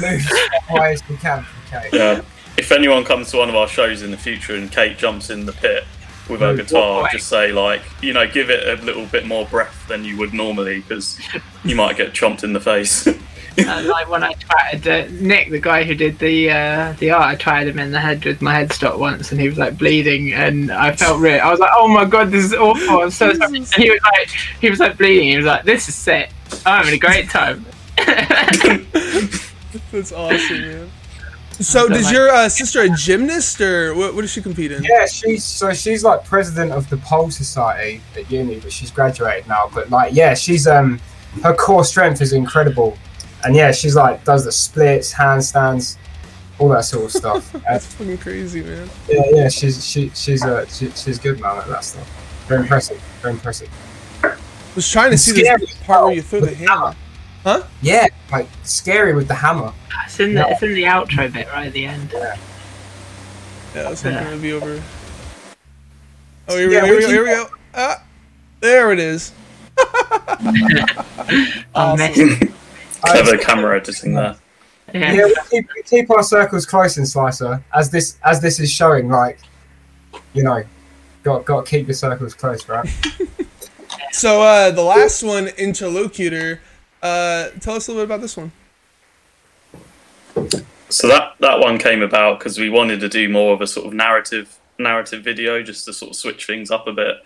move 0.00 0.20
as 0.20 0.28
far 0.68 0.78
away 0.78 0.92
as 0.92 1.08
we 1.08 1.16
can 1.16 1.42
from 1.44 1.80
Kate. 1.80 1.92
Yeah. 1.92 2.20
If 2.56 2.72
anyone 2.72 3.04
comes 3.04 3.30
to 3.32 3.38
one 3.38 3.48
of 3.48 3.54
our 3.54 3.68
shows 3.68 4.02
in 4.02 4.10
the 4.10 4.16
future 4.16 4.54
and 4.54 4.70
Kate 4.70 4.96
jumps 4.96 5.30
in 5.30 5.44
the 5.44 5.52
pit 5.52 5.84
with 6.28 6.40
her 6.40 6.56
guitar, 6.56 7.02
boy. 7.02 7.08
just 7.12 7.28
say 7.28 7.52
like, 7.52 7.82
you 8.00 8.12
know, 8.12 8.26
give 8.28 8.48
it 8.50 8.78
a 8.78 8.82
little 8.82 9.06
bit 9.06 9.26
more 9.26 9.46
breath 9.46 9.86
than 9.88 10.04
you 10.04 10.16
would 10.18 10.32
normally 10.32 10.80
because 10.80 11.20
you 11.64 11.74
might 11.74 11.96
get 11.96 12.12
chomped 12.12 12.44
in 12.44 12.52
the 12.52 12.60
face. 12.60 13.08
Uh, 13.56 13.84
like 13.86 14.08
when 14.10 14.24
I 14.24 14.32
twatted 14.34 14.86
uh, 14.86 15.08
Nick, 15.24 15.50
the 15.50 15.60
guy 15.60 15.84
who 15.84 15.94
did 15.94 16.18
the 16.18 16.50
uh, 16.50 16.92
the 16.98 17.10
art, 17.10 17.22
I 17.22 17.36
twatted 17.36 17.68
him 17.68 17.78
in 17.78 17.92
the 17.92 18.00
head 18.00 18.24
with 18.24 18.42
my 18.42 18.52
headstock 18.52 18.98
once, 18.98 19.30
and 19.30 19.40
he 19.40 19.48
was 19.48 19.56
like 19.56 19.78
bleeding, 19.78 20.32
and 20.32 20.72
I 20.72 20.96
felt 20.96 21.20
real. 21.20 21.40
I 21.40 21.52
was 21.52 21.60
like, 21.60 21.70
"Oh 21.72 21.86
my 21.86 22.04
god, 22.04 22.32
this 22.32 22.44
is 22.44 22.52
awful! 22.52 23.02
I'm 23.02 23.10
so 23.12 23.32
sorry." 23.32 23.58
And 23.58 23.74
he 23.74 23.90
was 23.90 24.00
like, 24.02 24.28
he 24.60 24.70
was 24.70 24.80
like 24.80 24.98
bleeding. 24.98 25.28
He 25.28 25.36
was 25.36 25.46
like, 25.46 25.64
"This 25.64 25.88
is 25.88 25.94
sick. 25.94 26.30
I'm 26.66 26.84
having 26.84 26.94
a 26.94 26.98
great 26.98 27.30
time." 27.30 27.64
That's 29.92 30.10
awesome, 30.12 30.60
man. 30.60 30.90
So, 31.60 31.88
does 31.88 32.06
like- 32.06 32.14
your 32.14 32.28
uh, 32.30 32.48
sister 32.48 32.82
a 32.82 32.88
gymnast, 32.88 33.60
or 33.60 33.94
what, 33.94 34.14
what 34.14 34.22
does 34.22 34.30
she 34.30 34.42
compete 34.42 34.72
in? 34.72 34.82
Yeah, 34.82 35.06
she's 35.06 35.44
so 35.44 35.72
she's 35.72 36.02
like 36.04 36.24
president 36.24 36.72
of 36.72 36.88
the 36.90 36.96
Pole 36.98 37.30
Society 37.30 38.00
at 38.16 38.30
uni, 38.30 38.58
but 38.60 38.72
she's 38.72 38.90
graduated 38.90 39.46
now. 39.48 39.70
But 39.72 39.90
like, 39.90 40.14
yeah, 40.14 40.34
she's 40.34 40.66
um 40.66 41.00
her 41.42 41.54
core 41.54 41.84
strength 41.84 42.20
is 42.20 42.32
incredible, 42.32 42.96
and 43.44 43.54
yeah, 43.54 43.72
she's 43.72 43.94
like 43.94 44.24
does 44.24 44.44
the 44.44 44.52
splits, 44.52 45.12
handstands, 45.14 45.96
all 46.58 46.68
that 46.70 46.84
sort 46.84 47.04
of 47.06 47.12
stuff. 47.20 47.54
Uh, 47.54 47.60
That's 47.68 47.86
fucking 47.94 48.18
crazy, 48.18 48.62
man. 48.62 48.88
yeah, 49.08 49.22
yeah, 49.30 49.48
she's 49.48 49.84
she, 49.86 50.10
she's 50.10 50.44
uh, 50.44 50.66
she, 50.66 50.90
she's 50.90 51.18
good 51.18 51.40
man 51.40 51.58
at 51.58 51.68
that 51.68 51.84
stuff. 51.84 52.08
Very 52.48 52.62
impressive. 52.62 53.00
Very 53.22 53.34
impressive. 53.34 53.68
I 54.22 54.36
was 54.74 54.90
trying 54.90 55.12
to 55.12 55.18
see 55.18 55.32
Scary 55.44 55.60
this 55.60 55.74
part 55.84 56.04
where 56.06 56.14
you 56.14 56.22
threw 56.22 56.40
the 56.40 56.54
hammer. 56.54 56.94
Huh? 57.44 57.62
Yeah, 57.82 58.06
like 58.32 58.48
scary 58.64 59.14
with 59.14 59.28
the 59.28 59.34
hammer. 59.34 59.72
It's 60.06 60.18
in 60.18 60.34
the 60.34 60.48
it's 60.48 60.62
in 60.62 60.72
the 60.74 60.84
outro 60.84 61.30
bit 61.32 61.46
right 61.48 61.66
at 61.66 61.72
the 61.74 61.84
end. 61.84 62.10
Yeah, 62.12 62.36
I 63.76 63.90
was 63.90 64.00
hoping 64.02 64.16
Yeah. 64.18 64.28
it 64.28 64.32
would 64.32 64.42
be 64.42 64.52
over. 64.52 64.82
Oh, 66.48 66.56
here 66.58 66.68
we 66.68 66.74
Yeah, 66.74 66.80
go, 66.80 66.86
here 66.86 66.94
we 66.94 66.96
we 66.96 67.02
go, 67.02 67.08
here 67.10 67.22
we 67.22 67.28
go. 67.28 67.46
Ah, 67.74 68.02
there 68.60 68.92
it 68.92 68.98
is. 68.98 69.32
I 69.78 71.60
Awesome. 71.74 72.28
missed. 72.28 72.52
Clever 73.02 73.36
camera 73.38 73.76
editing 73.76 74.14
there. 74.14 74.36
Yeah. 74.94 75.12
Yeah, 75.12 75.24
we 75.26 75.34
keep, 75.50 75.68
we 75.74 75.82
keep 75.82 76.10
our 76.10 76.22
circles 76.22 76.64
close 76.64 76.96
in 76.96 77.04
Slicer, 77.04 77.62
as 77.74 77.90
this 77.90 78.16
as 78.24 78.40
this 78.40 78.58
is 78.60 78.70
showing. 78.70 79.08
Like, 79.10 79.38
you 80.32 80.42
know, 80.44 80.62
got 81.22 81.44
got 81.44 81.66
to 81.66 81.70
keep 81.70 81.88
your 81.88 81.94
circles 81.94 82.32
close, 82.34 82.66
right? 82.68 82.88
So 84.12 84.42
uh, 84.42 84.70
the 84.70 84.82
last 84.82 85.24
one, 85.24 85.48
interlocutor. 85.58 86.60
Uh, 87.04 87.50
tell 87.60 87.74
us 87.74 87.86
a 87.86 87.92
little 87.92 88.06
bit 88.06 88.14
about 88.14 88.22
this 88.22 88.34
one. 88.34 88.50
So 90.88 91.06
that 91.08 91.34
that 91.40 91.60
one 91.60 91.78
came 91.78 92.00
about 92.00 92.38
because 92.38 92.58
we 92.58 92.70
wanted 92.70 93.00
to 93.00 93.10
do 93.10 93.28
more 93.28 93.52
of 93.52 93.60
a 93.60 93.66
sort 93.66 93.86
of 93.86 93.92
narrative 93.92 94.58
narrative 94.78 95.22
video, 95.22 95.62
just 95.62 95.84
to 95.84 95.92
sort 95.92 96.12
of 96.12 96.16
switch 96.16 96.46
things 96.46 96.70
up 96.70 96.86
a 96.86 96.92
bit. 96.92 97.16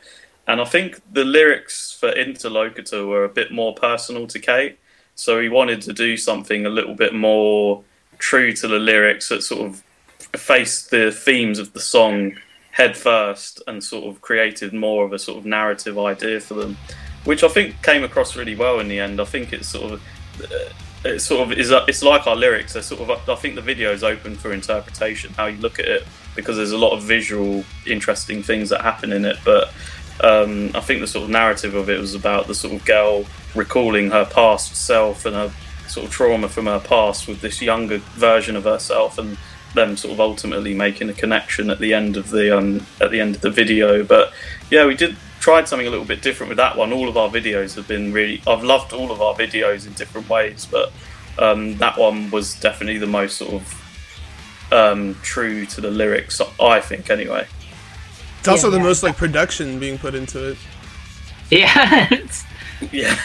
And 0.48 0.60
I 0.60 0.64
think 0.64 1.00
the 1.12 1.24
lyrics 1.24 1.92
for 1.92 2.10
Interlocutor 2.10 3.06
were 3.06 3.24
a 3.24 3.28
bit 3.28 3.52
more 3.52 3.72
personal 3.72 4.26
to 4.26 4.40
Kate, 4.40 4.80
so 5.14 5.38
we 5.38 5.48
wanted 5.48 5.80
to 5.82 5.92
do 5.92 6.16
something 6.16 6.66
a 6.66 6.70
little 6.70 6.94
bit 6.94 7.14
more 7.14 7.84
true 8.18 8.52
to 8.54 8.66
the 8.66 8.80
lyrics 8.80 9.28
that 9.28 9.42
sort 9.42 9.64
of 9.64 9.84
faced 10.34 10.90
the 10.90 11.12
themes 11.12 11.60
of 11.60 11.72
the 11.72 11.80
song 11.80 12.32
head 12.72 12.96
first 12.96 13.62
and 13.68 13.84
sort 13.84 14.06
of 14.06 14.20
created 14.22 14.72
more 14.72 15.04
of 15.04 15.12
a 15.12 15.18
sort 15.18 15.38
of 15.38 15.44
narrative 15.44 15.98
idea 15.98 16.40
for 16.40 16.54
them, 16.54 16.76
which 17.24 17.42
I 17.42 17.48
think 17.48 17.82
came 17.82 18.04
across 18.04 18.36
really 18.36 18.56
well 18.56 18.80
in 18.80 18.88
the 18.88 18.98
end. 18.98 19.20
I 19.20 19.24
think 19.24 19.52
it's 19.52 19.68
sort 19.68 19.92
of 19.92 20.02
uh, 20.42 20.72
it 21.04 21.20
sort 21.20 21.42
of 21.42 21.58
is 21.58 21.70
it's 21.70 22.02
like 22.02 22.26
our 22.26 22.36
lyrics. 22.36 22.72
They're 22.72 22.82
sort 22.82 23.08
of 23.08 23.28
I 23.28 23.34
think 23.36 23.54
the 23.54 23.62
video 23.62 23.92
is 23.92 24.02
open 24.02 24.36
for 24.36 24.52
interpretation 24.52 25.32
how 25.34 25.46
you 25.46 25.58
look 25.58 25.78
at 25.78 25.86
it 25.86 26.06
because 26.34 26.56
there's 26.56 26.72
a 26.72 26.78
lot 26.78 26.92
of 26.92 27.02
visual 27.02 27.64
interesting 27.86 28.42
things 28.42 28.70
that 28.70 28.80
happen 28.80 29.12
in 29.12 29.24
it. 29.24 29.36
But 29.44 29.72
um, 30.22 30.70
I 30.74 30.80
think 30.80 31.00
the 31.00 31.06
sort 31.06 31.24
of 31.24 31.30
narrative 31.30 31.74
of 31.74 31.88
it 31.88 32.00
was 32.00 32.14
about 32.14 32.46
the 32.46 32.54
sort 32.54 32.74
of 32.74 32.84
girl 32.84 33.24
recalling 33.54 34.10
her 34.10 34.24
past 34.24 34.74
self 34.76 35.24
and 35.24 35.34
her 35.34 35.52
sort 35.88 36.06
of 36.06 36.12
trauma 36.12 36.48
from 36.48 36.66
her 36.66 36.80
past 36.80 37.28
with 37.28 37.40
this 37.40 37.62
younger 37.62 37.98
version 37.98 38.56
of 38.56 38.64
herself 38.64 39.18
and 39.18 39.38
them 39.74 39.96
sort 39.96 40.12
of 40.14 40.20
ultimately 40.20 40.74
making 40.74 41.08
a 41.08 41.14
connection 41.14 41.70
at 41.70 41.78
the 41.78 41.94
end 41.94 42.16
of 42.16 42.30
the 42.30 42.56
um, 42.56 42.86
at 43.00 43.10
the 43.10 43.20
end 43.20 43.36
of 43.36 43.40
the 43.40 43.50
video. 43.50 44.02
But 44.02 44.32
yeah, 44.70 44.86
we 44.86 44.94
did 44.94 45.16
tried 45.48 45.68
something 45.68 45.86
a 45.86 45.90
little 45.90 46.04
bit 46.04 46.20
different 46.22 46.48
with 46.48 46.58
that 46.58 46.76
one. 46.76 46.92
All 46.92 47.08
of 47.08 47.16
our 47.16 47.28
videos 47.28 47.74
have 47.76 47.88
been 47.88 48.12
really 48.12 48.42
I've 48.46 48.62
loved 48.62 48.92
all 48.92 49.10
of 49.10 49.20
our 49.22 49.34
videos 49.34 49.86
in 49.86 49.92
different 49.94 50.28
ways, 50.28 50.66
but 50.70 50.92
um, 51.38 51.76
that 51.78 51.96
one 51.98 52.30
was 52.30 52.54
definitely 52.60 52.98
the 52.98 53.06
most 53.06 53.36
sort 53.38 53.54
of 53.54 54.72
um, 54.72 55.14
true 55.22 55.64
to 55.66 55.80
the 55.80 55.90
lyrics, 55.90 56.40
I 56.60 56.80
think. 56.80 57.10
Anyway, 57.10 57.46
It's 58.40 58.48
also 58.48 58.68
Yeah. 58.70 58.78
the 58.78 58.84
most 58.84 59.02
like 59.02 59.16
production 59.16 59.78
being 59.78 59.98
put 59.98 60.14
into 60.14 60.50
it. 60.50 60.58
Yeah. 61.50 62.08
Yeah, 62.92 63.18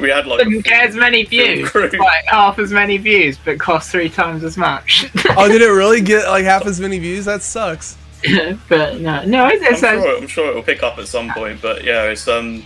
we 0.00 0.08
had 0.08 0.28
like 0.28 0.38
Doesn't 0.44 0.62
get 0.64 0.88
as 0.90 0.94
many 0.94 1.24
views. 1.24 1.74
like 1.74 2.24
half 2.28 2.60
as 2.60 2.70
many 2.70 2.96
views, 2.96 3.36
but 3.44 3.58
cost 3.58 3.90
three 3.90 4.08
times 4.08 4.44
as 4.44 4.56
much. 4.56 5.04
Oh, 5.30 5.48
did 5.48 5.62
it 5.62 5.66
really 5.82 6.00
get 6.00 6.28
like 6.28 6.44
half 6.44 6.64
as 6.64 6.78
many 6.80 7.00
views? 7.00 7.24
That 7.24 7.42
sucks. 7.42 7.96
but 8.68 9.00
no, 9.00 9.24
no, 9.24 9.48
it's, 9.48 9.82
I'm 9.82 10.00
sure, 10.00 10.16
I'm 10.18 10.26
sure 10.26 10.50
it'll 10.50 10.62
pick 10.62 10.82
up 10.82 10.98
at 10.98 11.08
some 11.08 11.30
point, 11.32 11.62
but 11.62 11.84
yeah, 11.84 12.04
it's 12.04 12.28
um, 12.28 12.64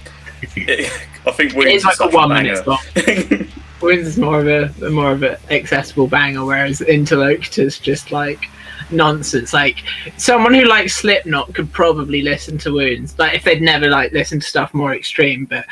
it, 0.57 0.91
I 1.27 1.31
think 1.31 1.55
Wings 1.55 1.85
it's 1.85 1.85
like 1.85 1.95
is 1.95 2.15
a 2.15 2.17
one 2.17 2.33
a 2.33 2.35
minute 2.35 2.65
song. 2.65 2.79
Wins 3.81 4.07
is 4.07 4.19
more 4.19 4.41
of 4.41 4.49
a 4.83 4.91
more 4.91 5.13
of 5.13 5.23
an 5.23 5.37
accessible 5.51 6.07
banger, 6.07 6.45
whereas 6.45 6.81
Interlocutor's 6.81 7.79
just 7.79 8.11
like 8.11 8.47
nonsense. 8.91 9.53
Like 9.53 9.79
someone 10.17 10.55
who 10.55 10.65
likes 10.65 10.97
Slipknot 10.97 11.55
could 11.55 11.73
probably 11.73 12.23
listen 12.23 12.59
to 12.59 12.73
Wounds, 12.73 13.19
like 13.19 13.35
if 13.35 13.45
they'd 13.45 13.63
never 13.63 13.89
like 13.89 14.13
listened 14.13 14.43
to 14.43 14.49
stuff 14.49 14.75
more 14.75 14.95
extreme, 14.95 15.45
but 15.45 15.67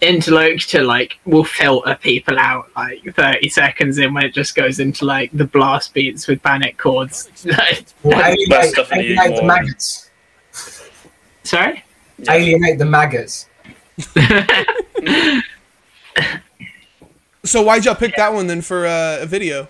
Interlocutor 0.00 0.84
like 0.84 1.18
will 1.24 1.44
filter 1.44 1.96
people 2.00 2.38
out 2.38 2.70
like 2.76 3.02
30 3.14 3.48
seconds 3.48 3.98
in 3.98 4.12
when 4.12 4.24
it 4.24 4.34
just 4.34 4.54
goes 4.54 4.78
into 4.78 5.04
like 5.04 5.30
the 5.32 5.46
blast 5.46 5.94
beats 5.94 6.26
with 6.26 6.42
panic 6.42 6.76
chords. 6.76 7.30
Well, 8.02 8.20
alienate, 8.20 8.78
alienate 8.92 9.36
the 9.36 9.42
maggots. 9.42 10.10
sorry? 11.42 11.84
Alienate 12.28 12.78
the 12.78 12.84
maggots. 12.84 13.48
So 17.46 17.62
why'd 17.62 17.84
y'all 17.84 17.94
pick 17.94 18.16
that 18.16 18.32
one 18.32 18.48
then 18.48 18.60
for 18.60 18.86
uh, 18.86 19.18
a 19.20 19.26
video? 19.26 19.68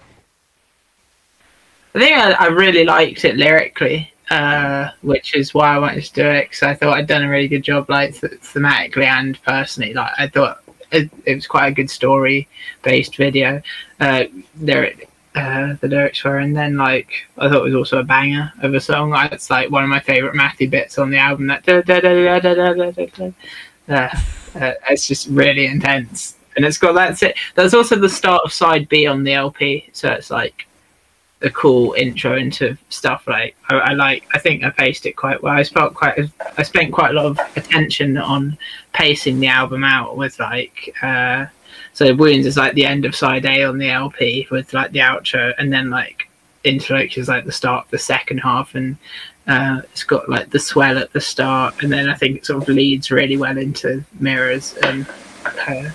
I 1.95 1.99
think 1.99 2.17
I, 2.17 2.33
I 2.33 2.47
really 2.47 2.85
liked 2.85 3.25
it 3.25 3.37
lyrically, 3.37 4.13
uh, 4.31 4.91
which 5.03 5.35
is 5.35 5.55
why 5.55 5.75
I 5.75 5.79
wanted 5.79 6.05
to 6.05 6.13
do 6.13 6.27
it 6.27 6.51
because 6.51 6.63
I 6.63 6.75
thought 6.75 6.97
I'd 6.97 7.07
done 7.07 7.25
a 7.25 7.29
really 7.29 7.49
good 7.49 7.63
job, 7.63 7.89
like 7.89 8.21
th- 8.21 8.33
thematically 8.41 9.07
and 9.07 9.41
personally. 9.43 9.95
Like 9.95 10.13
I 10.19 10.29
thought 10.29 10.63
it, 10.91 11.11
it 11.25 11.35
was 11.35 11.47
quite 11.47 11.69
a 11.69 11.73
good 11.73 11.91
story-based 11.91 13.17
video. 13.17 13.63
Uh, 14.01 14.25
lyric, 14.61 15.09
uh, 15.35 15.75
the 15.81 15.89
lyrics 15.89 16.25
were, 16.25 16.39
and 16.39 16.57
then 16.57 16.77
like 16.77 17.27
I 17.39 17.49
thought 17.49 17.61
it 17.61 17.71
was 17.71 17.75
also 17.75 17.99
a 17.99 18.05
banger 18.05 18.53
of 18.63 18.75
a 18.75 18.81
song. 18.81 19.11
Like, 19.11 19.33
It's 19.33 19.51
like 19.51 19.71
one 19.71 19.85
of 19.85 19.91
my 19.91 20.01
favorite 20.01 20.35
mathy 20.35 20.69
bits 20.69 20.99
on 20.99 21.11
the 21.11 21.19
album. 21.19 21.47
That 21.47 21.65
it's 24.91 25.07
just 25.07 25.29
really 25.29 25.67
intense, 25.67 26.37
and 26.57 26.65
it's 26.65 26.79
got 26.79 26.93
that's 26.95 27.23
it. 27.23 27.37
That's 27.55 27.75
also 27.75 27.97
the 27.97 28.09
start 28.09 28.43
of 28.45 28.53
side 28.53 28.89
B 28.89 29.07
on 29.07 29.23
the 29.23 29.35
LP, 29.35 29.89
so 29.93 30.11
it's 30.11 30.31
like 30.31 30.67
a 31.43 31.51
cool 31.51 31.93
intro 31.95 32.37
into 32.37 32.77
stuff 32.89 33.27
like 33.27 33.55
I, 33.69 33.77
I 33.77 33.93
like 33.93 34.27
I 34.33 34.39
think 34.39 34.65
I 34.65 34.71
paced 34.71 35.07
it 35.07 35.13
quite 35.13 35.43
well. 35.43 35.55
I 35.55 35.63
spent 35.63 35.95
quite 35.95 36.19
I 36.57 36.63
spent 36.63 36.93
quite 36.93 37.11
a 37.11 37.15
lot 37.15 37.27
of 37.27 37.39
attention 37.57 38.17
on 38.17 38.57
pacing 38.93 39.41
the 39.41 39.49
album 39.49 39.85
out 39.85 40.17
with 40.17 40.39
like 40.41 40.95
uh 41.03 41.47
so 41.93 42.15
Wounds 42.15 42.47
is 42.47 42.57
like 42.57 42.75
the 42.75 42.87
end 42.87 43.05
of 43.05 43.15
side 43.15 43.45
A 43.45 43.65
on 43.65 43.79
the 43.79 43.91
LP 43.91 44.47
with 44.51 44.73
like 44.73 44.93
the 44.93 45.01
outro 45.01 45.53
and 45.59 45.73
then 45.73 45.91
like 45.91 46.29
Interlocutor 46.65 47.21
is 47.21 47.29
like 47.29 47.45
the 47.45 47.53
start 47.53 47.85
of 47.85 47.91
the 47.91 47.99
second 47.99 48.39
half 48.39 48.75
and 48.75 48.97
uh, 49.47 49.81
it's 49.85 50.03
got 50.03 50.29
like 50.29 50.51
the 50.51 50.59
swell 50.59 50.99
at 50.99 51.13
the 51.13 51.21
start 51.21 51.83
and 51.83 51.93
then 51.93 52.09
I 52.09 52.15
think 52.15 52.39
it 52.39 52.47
sort 52.47 52.63
of 52.63 52.69
leads 52.69 53.11
really 53.11 53.37
well 53.37 53.57
into 53.57 54.05
Mirrors 54.19 54.75
and 54.83 55.07
uh, 55.45 55.91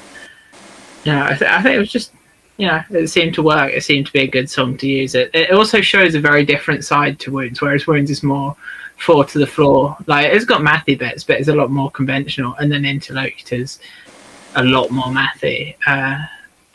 yeah 1.04 1.26
I, 1.26 1.36
th- 1.36 1.52
I 1.52 1.62
think 1.62 1.76
it 1.76 1.80
was 1.80 1.92
just 1.92 2.14
you 2.58 2.68
know, 2.68 2.82
it 2.92 3.08
seemed 3.08 3.34
to 3.36 3.44
work. 3.44 3.74
It 3.74 3.84
seemed 3.84 4.08
to 4.08 4.14
be 4.14 4.22
a 4.22 4.28
good 4.28 4.50
song 4.50 4.78
to 4.78 4.88
use. 4.88 5.16
It 5.16 5.32
it 5.34 5.52
also 5.52 5.82
shows 5.82 6.16
a 6.16 6.20
very 6.20 6.46
different 6.46 6.86
side 6.86 7.20
to 7.22 7.32
Wounds, 7.32 7.62
whereas 7.62 7.88
Wounds 7.88 8.12
is 8.12 8.24
more 8.24 8.56
four 8.98 9.26
to 9.26 9.40
the 9.40 9.48
floor. 9.48 9.98
Like 10.06 10.28
it's 10.28 10.46
got 10.46 10.62
mathy 10.62 10.98
bits, 10.98 11.24
but 11.24 11.40
it's 11.40 11.48
a 11.48 11.56
lot 11.56 11.72
more 11.72 11.90
conventional. 11.92 12.56
And 12.56 12.72
then 12.72 12.86
Interlocutors 12.86 13.80
a 14.56 14.64
lot 14.64 14.92
more 14.92 15.06
mathy, 15.06 15.76
uh, 15.88 16.24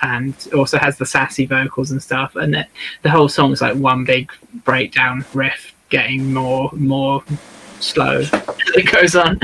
and 0.02 0.34
also 0.54 0.78
has 0.78 0.98
the 0.98 1.06
sassy 1.06 1.46
vocals 1.46 1.90
and 1.90 2.02
stuff. 2.02 2.36
And 2.36 2.66
the 3.02 3.10
whole 3.10 3.28
song 3.28 3.52
is 3.52 3.60
like 3.60 3.76
one 3.76 4.04
big 4.04 4.32
breakdown 4.64 5.24
riff, 5.34 5.74
getting 5.88 6.32
more 6.32 6.70
more 6.72 7.22
slow 7.80 8.18
as 8.32 8.32
it 8.74 8.90
goes 8.90 9.14
on. 9.14 9.38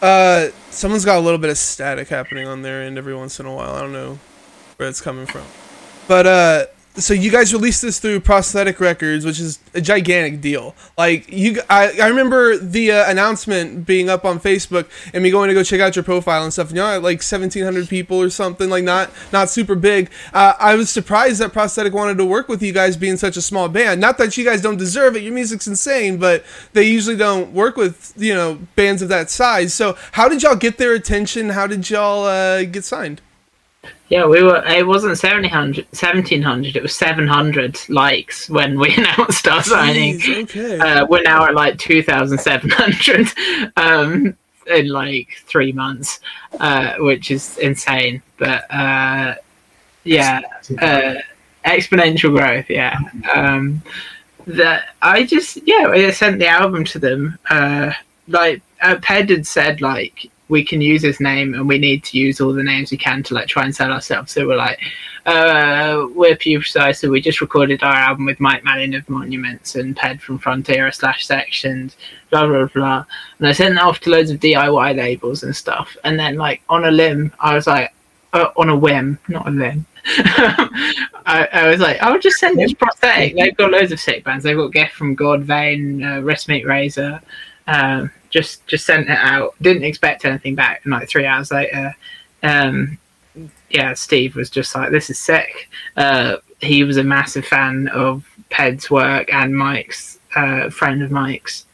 Uh, 0.00 0.48
someone's 0.70 1.04
got 1.04 1.18
a 1.18 1.20
little 1.20 1.38
bit 1.38 1.50
of 1.50 1.58
static 1.58 2.08
happening 2.08 2.46
on 2.46 2.62
their 2.62 2.82
end 2.82 2.98
every 2.98 3.14
once 3.14 3.40
in 3.40 3.46
a 3.46 3.54
while. 3.54 3.74
I 3.74 3.80
don't 3.80 3.92
know 3.92 4.18
where 4.76 4.88
it's 4.88 5.00
coming 5.00 5.26
from, 5.26 5.44
but 6.06 6.26
uh, 6.26 6.66
so 6.98 7.14
you 7.14 7.30
guys 7.30 7.52
released 7.52 7.82
this 7.82 7.98
through 7.98 8.20
Prosthetic 8.20 8.80
Records, 8.80 9.24
which 9.24 9.40
is 9.40 9.58
a 9.74 9.80
gigantic 9.80 10.40
deal. 10.40 10.74
Like 10.96 11.30
you, 11.32 11.60
I, 11.70 11.98
I 12.00 12.08
remember 12.08 12.56
the 12.56 12.92
uh, 12.92 13.10
announcement 13.10 13.86
being 13.86 14.08
up 14.08 14.24
on 14.24 14.40
Facebook 14.40 14.88
and 15.14 15.22
me 15.22 15.30
going 15.30 15.48
to 15.48 15.54
go 15.54 15.62
check 15.62 15.80
out 15.80 15.96
your 15.96 16.02
profile 16.02 16.42
and 16.42 16.52
stuff. 16.52 16.68
And 16.68 16.76
y'all 16.76 16.92
had 16.92 17.02
like 17.02 17.22
seventeen 17.22 17.64
hundred 17.64 17.88
people 17.88 18.20
or 18.20 18.30
something, 18.30 18.68
like 18.68 18.84
not 18.84 19.10
not 19.32 19.50
super 19.50 19.74
big. 19.74 20.10
Uh, 20.32 20.54
I 20.58 20.74
was 20.74 20.90
surprised 20.90 21.40
that 21.40 21.52
Prosthetic 21.52 21.92
wanted 21.92 22.18
to 22.18 22.24
work 22.24 22.48
with 22.48 22.62
you 22.62 22.72
guys 22.72 22.96
being 22.96 23.16
such 23.16 23.36
a 23.36 23.42
small 23.42 23.68
band. 23.68 24.00
Not 24.00 24.18
that 24.18 24.36
you 24.36 24.44
guys 24.44 24.60
don't 24.60 24.76
deserve 24.76 25.16
it. 25.16 25.22
Your 25.22 25.34
music's 25.34 25.66
insane, 25.66 26.18
but 26.18 26.44
they 26.72 26.84
usually 26.84 27.16
don't 27.16 27.52
work 27.52 27.76
with 27.76 28.12
you 28.16 28.34
know 28.34 28.58
bands 28.76 29.02
of 29.02 29.08
that 29.08 29.30
size. 29.30 29.72
So 29.74 29.96
how 30.12 30.28
did 30.28 30.42
y'all 30.42 30.56
get 30.56 30.78
their 30.78 30.94
attention? 30.94 31.50
How 31.50 31.66
did 31.66 31.88
y'all 31.88 32.24
uh, 32.24 32.64
get 32.64 32.84
signed? 32.84 33.20
Yeah, 34.08 34.24
we 34.24 34.42
were. 34.42 34.64
It 34.66 34.86
wasn't 34.86 35.10
1700, 35.10 35.84
1700 35.86 36.76
It 36.76 36.82
was 36.82 36.96
seven 36.96 37.26
hundred 37.26 37.78
likes 37.88 38.48
when 38.48 38.78
we 38.78 38.94
announced 38.96 39.46
our 39.46 39.62
signing. 39.62 40.18
Jeez, 40.18 40.44
okay. 40.44 40.78
Uh, 40.78 41.06
we're 41.06 41.22
now 41.22 41.44
at 41.46 41.54
like 41.54 41.78
two 41.78 42.02
thousand 42.02 42.38
seven 42.38 42.70
hundred 42.70 43.28
um, 43.76 44.34
in 44.66 44.88
like 44.88 45.28
three 45.44 45.72
months, 45.72 46.20
uh, 46.58 46.94
which 46.98 47.30
is 47.30 47.58
insane. 47.58 48.22
But 48.38 48.64
uh, 48.72 49.34
yeah, 50.04 50.40
uh, 50.80 51.14
exponential 51.64 52.34
growth. 52.34 52.70
Yeah. 52.70 52.98
Um, 53.34 53.82
that 54.46 54.94
I 55.02 55.24
just 55.24 55.58
yeah, 55.66 55.88
I 55.88 56.10
sent 56.10 56.38
the 56.38 56.48
album 56.48 56.84
to 56.86 56.98
them. 56.98 57.38
Uh, 57.50 57.92
like 58.26 58.62
uh, 58.80 58.96
Ped 58.96 59.30
had 59.30 59.46
said, 59.46 59.80
like 59.80 60.30
we 60.48 60.64
can 60.64 60.80
use 60.80 61.02
his 61.02 61.20
name 61.20 61.54
and 61.54 61.68
we 61.68 61.78
need 61.78 62.02
to 62.04 62.18
use 62.18 62.40
all 62.40 62.52
the 62.52 62.62
names 62.62 62.90
we 62.90 62.96
can 62.96 63.22
to 63.22 63.34
like 63.34 63.48
try 63.48 63.64
and 63.64 63.74
sell 63.74 63.92
ourselves. 63.92 64.32
So 64.32 64.46
we're 64.46 64.56
like, 64.56 64.78
uh, 65.26 66.06
we're 66.14 66.36
Pupil 66.36 66.64
Slicer, 66.64 67.06
so 67.06 67.10
we 67.10 67.20
just 67.20 67.40
recorded 67.40 67.82
our 67.82 67.94
album 67.94 68.24
with 68.24 68.40
Mike 68.40 68.64
Malyan 68.64 68.96
of 68.96 69.08
Monuments 69.10 69.74
and 69.74 69.94
Ped 69.94 70.22
from 70.22 70.38
Frontierer 70.38 70.90
slash 70.90 71.26
Sectioned, 71.26 71.94
blah 72.30 72.46
blah 72.46 72.66
blah. 72.66 73.04
And 73.38 73.48
I 73.48 73.52
sent 73.52 73.74
that 73.74 73.84
off 73.84 74.00
to 74.00 74.10
loads 74.10 74.30
of 74.30 74.40
DIY 74.40 74.96
labels 74.96 75.42
and 75.42 75.54
stuff. 75.54 75.96
And 76.04 76.18
then 76.18 76.36
like 76.36 76.62
on 76.68 76.84
a 76.84 76.90
limb, 76.90 77.32
I 77.40 77.54
was 77.54 77.66
like, 77.66 77.92
uh, 78.32 78.48
on 78.56 78.68
a 78.70 78.76
whim, 78.76 79.18
not 79.28 79.48
a 79.48 79.50
limb. 79.50 79.86
I, 81.26 81.48
I, 81.52 81.68
was 81.68 81.80
like, 81.80 82.00
I'll 82.02 82.18
just 82.18 82.38
send 82.38 82.58
this 82.58 82.72
prosthetic. 82.72 83.36
They've 83.36 83.56
got 83.56 83.70
loads 83.70 83.92
of 83.92 84.00
sick 84.00 84.24
bands. 84.24 84.44
They've 84.44 84.56
got 84.56 84.72
Gift 84.72 84.94
from 84.94 85.14
God, 85.14 85.42
Vein, 85.42 86.02
uh, 86.02 86.16
Wristmeetrazor. 86.20 87.20
Um, 87.68 88.10
just 88.30 88.66
just 88.66 88.84
sent 88.84 89.08
it 89.08 89.18
out. 89.18 89.54
Didn't 89.62 89.84
expect 89.84 90.24
anything 90.24 90.54
back. 90.54 90.80
And 90.84 90.92
like 90.92 91.08
three 91.08 91.26
hours 91.26 91.50
later, 91.50 91.94
um, 92.42 92.98
yeah, 93.70 93.94
Steve 93.94 94.34
was 94.34 94.50
just 94.50 94.74
like, 94.74 94.90
"This 94.90 95.10
is 95.10 95.18
sick." 95.18 95.68
Uh, 95.96 96.36
he 96.60 96.82
was 96.82 96.96
a 96.96 97.04
massive 97.04 97.44
fan 97.44 97.88
of 97.88 98.24
Ped's 98.50 98.90
work 98.90 99.32
and 99.32 99.56
Mike's 99.56 100.18
uh, 100.34 100.70
friend 100.70 101.02
of 101.02 101.10
Mike's 101.10 101.66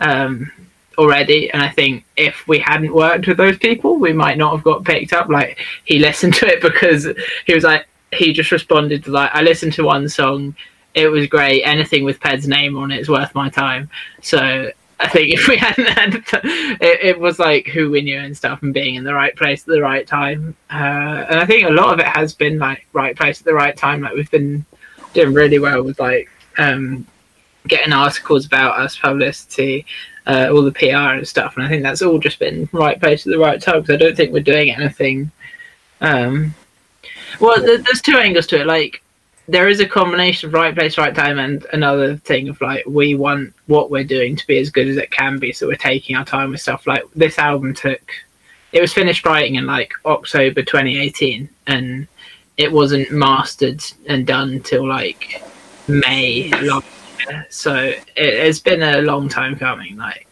um, 0.00 0.50
already. 0.98 1.50
And 1.50 1.62
I 1.62 1.68
think 1.68 2.04
if 2.16 2.46
we 2.48 2.58
hadn't 2.58 2.94
worked 2.94 3.26
with 3.26 3.36
those 3.36 3.58
people, 3.58 3.98
we 3.98 4.12
might 4.12 4.38
not 4.38 4.54
have 4.54 4.64
got 4.64 4.84
picked 4.84 5.12
up. 5.12 5.28
Like 5.28 5.58
he 5.84 5.98
listened 6.08 6.34
to 6.34 6.46
it 6.46 6.60
because 6.60 7.06
he 7.46 7.54
was 7.54 7.64
like, 7.64 7.86
he 8.12 8.32
just 8.32 8.52
responded 8.52 9.04
to 9.04 9.10
like, 9.10 9.30
"I 9.34 9.42
listened 9.42 9.72
to 9.74 9.84
one 9.84 10.08
song." 10.08 10.56
It 10.94 11.08
was 11.08 11.26
great. 11.26 11.62
Anything 11.62 12.04
with 12.04 12.20
Ped's 12.20 12.46
name 12.46 12.76
on 12.76 12.92
it 12.92 13.00
is 13.00 13.08
worth 13.08 13.34
my 13.34 13.48
time. 13.48 13.90
So 14.22 14.70
I 15.04 15.08
think 15.08 15.34
if 15.34 15.48
we 15.48 15.56
hadn't 15.58 15.88
had 15.88 16.14
it, 16.80 17.00
it, 17.02 17.20
was 17.20 17.38
like 17.38 17.66
who 17.66 17.90
we 17.90 18.00
knew 18.00 18.18
and 18.18 18.34
stuff 18.34 18.62
and 18.62 18.72
being 18.72 18.94
in 18.94 19.04
the 19.04 19.12
right 19.12 19.36
place 19.36 19.62
at 19.62 19.66
the 19.66 19.82
right 19.82 20.06
time. 20.06 20.56
Uh, 20.70 21.26
and 21.28 21.38
I 21.40 21.44
think 21.44 21.68
a 21.68 21.72
lot 21.72 21.92
of 21.92 22.00
it 22.00 22.06
has 22.06 22.34
been 22.34 22.58
like 22.58 22.86
right 22.94 23.14
place 23.14 23.38
at 23.38 23.44
the 23.44 23.52
right 23.52 23.76
time. 23.76 24.00
Like 24.00 24.14
we've 24.14 24.30
been 24.30 24.64
doing 25.12 25.34
really 25.34 25.58
well 25.58 25.82
with 25.82 26.00
like 26.00 26.30
um, 26.56 27.06
getting 27.68 27.92
articles 27.92 28.46
about 28.46 28.78
us, 28.78 28.96
publicity, 28.96 29.84
uh, 30.26 30.48
all 30.50 30.62
the 30.62 30.72
PR 30.72 31.16
and 31.16 31.28
stuff. 31.28 31.56
And 31.56 31.66
I 31.66 31.68
think 31.68 31.82
that's 31.82 32.00
all 32.00 32.18
just 32.18 32.38
been 32.38 32.66
right 32.72 32.98
place 32.98 33.26
at 33.26 33.30
the 33.30 33.38
right 33.38 33.60
time 33.60 33.82
because 33.82 33.94
I 33.94 33.98
don't 33.98 34.16
think 34.16 34.32
we're 34.32 34.40
doing 34.40 34.70
anything. 34.70 35.30
Um, 36.00 36.54
well, 37.40 37.60
there's 37.60 38.00
two 38.00 38.16
angles 38.16 38.46
to 38.48 38.60
it. 38.60 38.66
Like 38.66 39.02
there 39.46 39.68
is 39.68 39.80
a 39.80 39.86
combination 39.86 40.48
of 40.48 40.54
right 40.54 40.74
place, 40.74 40.96
right 40.96 41.14
time, 41.14 41.38
and 41.38 41.66
another 41.72 42.16
thing 42.16 42.48
of 42.48 42.60
like 42.60 42.84
we 42.86 43.14
want 43.14 43.52
what 43.66 43.90
we're 43.90 44.04
doing 44.04 44.36
to 44.36 44.46
be 44.46 44.58
as 44.58 44.70
good 44.70 44.88
as 44.88 44.96
it 44.96 45.10
can 45.10 45.38
be, 45.38 45.52
so 45.52 45.66
we're 45.66 45.76
taking 45.76 46.16
our 46.16 46.24
time 46.24 46.50
with 46.50 46.60
stuff. 46.60 46.86
Like 46.86 47.04
this 47.14 47.38
album 47.38 47.74
took, 47.74 48.00
it 48.72 48.80
was 48.80 48.92
finished 48.92 49.26
writing 49.26 49.56
in 49.56 49.66
like 49.66 49.92
October 50.06 50.62
2018, 50.62 51.48
and 51.66 52.08
it 52.56 52.72
wasn't 52.72 53.10
mastered 53.10 53.82
and 54.06 54.26
done 54.26 54.60
till 54.60 54.88
like 54.88 55.42
May 55.88 56.48
last 56.62 56.86
year. 57.18 57.46
So 57.50 57.92
it, 58.16 58.46
has 58.46 58.60
been 58.60 58.82
a 58.82 59.02
long 59.02 59.28
time 59.28 59.56
coming. 59.56 59.96
Like 59.96 60.26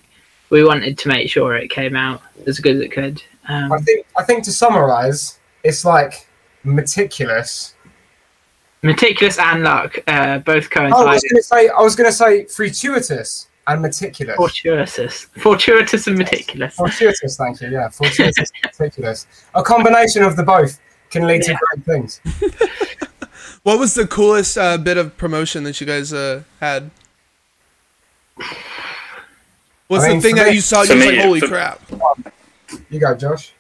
we 0.49 0.65
wanted 0.65 0.97
to 0.99 1.09
make 1.09 1.29
sure 1.29 1.55
it 1.57 1.69
came 1.69 1.97
out 1.97 2.23
as 2.47 2.61
good 2.61 2.77
as 2.77 2.83
it 2.83 2.93
could. 2.93 3.23
Um, 3.49 3.73
I 3.73 3.79
think 3.79 4.07
I 4.17 4.23
think 4.23 4.45
to 4.45 4.53
summarize, 4.53 5.39
it's 5.65 5.85
like 5.85 6.27
meticulous 6.65 7.75
Meticulous 8.83 9.39
and 9.39 9.63
luck, 9.63 9.97
uh, 10.09 10.39
both 10.39 10.69
coincide. 10.69 11.01
Oh, 11.01 11.07
I 11.07 11.15
was 11.15 11.23
going 11.23 11.37
to 11.37 11.43
say, 11.43 11.69
I 11.69 11.81
was 11.81 11.95
going 11.95 12.11
to 12.11 12.17
say 12.17 12.45
fortuitous 12.47 13.49
and 13.69 13.81
meticulous. 13.81 14.37
Fortuitous, 14.37 15.25
fortuitous 15.39 16.07
and 16.09 16.19
meticulous. 16.19 16.75
Fortuitous, 16.75 17.37
thank 17.37 17.61
you. 17.61 17.69
Yeah, 17.71 17.89
fortuitous, 17.91 18.51
meticulous. 18.65 19.27
A 19.55 19.63
combination 19.63 20.25
of 20.25 20.37
the 20.37 20.43
both 20.43 20.81
can 21.11 21.29
lead 21.29 21.43
yeah. 21.47 21.55
to 21.55 21.59
great 21.75 21.85
things. 21.85 22.21
what 23.63 23.79
was 23.79 23.95
the 23.95 24.07
coolest 24.07 24.59
uh, 24.59 24.79
bit 24.79 24.97
of 24.97 25.17
promotion 25.17 25.63
that 25.63 25.81
you 25.81 25.87
guys 25.87 26.13
uh, 26.13 26.43
had? 26.59 26.91
What's 29.87 30.05
I 30.05 30.09
mean, 30.09 30.17
the 30.17 30.23
thing 30.23 30.37
that 30.37 30.49
me, 30.49 30.55
you 30.55 30.61
saw? 30.61 30.83
You 30.83 30.95
like, 30.95 31.19
"Holy 31.19 31.41
for, 31.41 31.49
crap!" 31.49 31.81
You 32.91 32.99
got 32.99 33.21
Josh. 33.21 33.53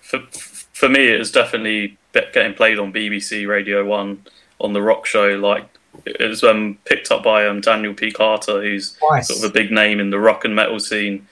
For 0.00 0.20
for 0.30 0.88
me, 0.88 1.14
it 1.14 1.18
was 1.18 1.30
definitely 1.30 1.96
getting 2.12 2.54
played 2.54 2.78
on 2.78 2.92
BBC 2.92 3.48
Radio 3.48 3.84
One 3.86 4.22
on 4.60 4.72
the 4.72 4.82
rock 4.82 5.06
show. 5.06 5.28
Like 5.28 5.68
it 6.04 6.28
was 6.28 6.44
um, 6.44 6.78
picked 6.84 7.10
up 7.10 7.22
by 7.22 7.46
um, 7.46 7.60
Daniel 7.60 7.94
P. 7.94 8.12
Carter, 8.12 8.62
who's 8.62 8.96
nice. 9.10 9.28
sort 9.28 9.44
of 9.44 9.50
a 9.50 9.52
big 9.52 9.70
name 9.70 10.00
in 10.00 10.10
the 10.10 10.20
rock 10.20 10.44
and 10.44 10.54
metal 10.54 10.80
scene. 10.80 11.26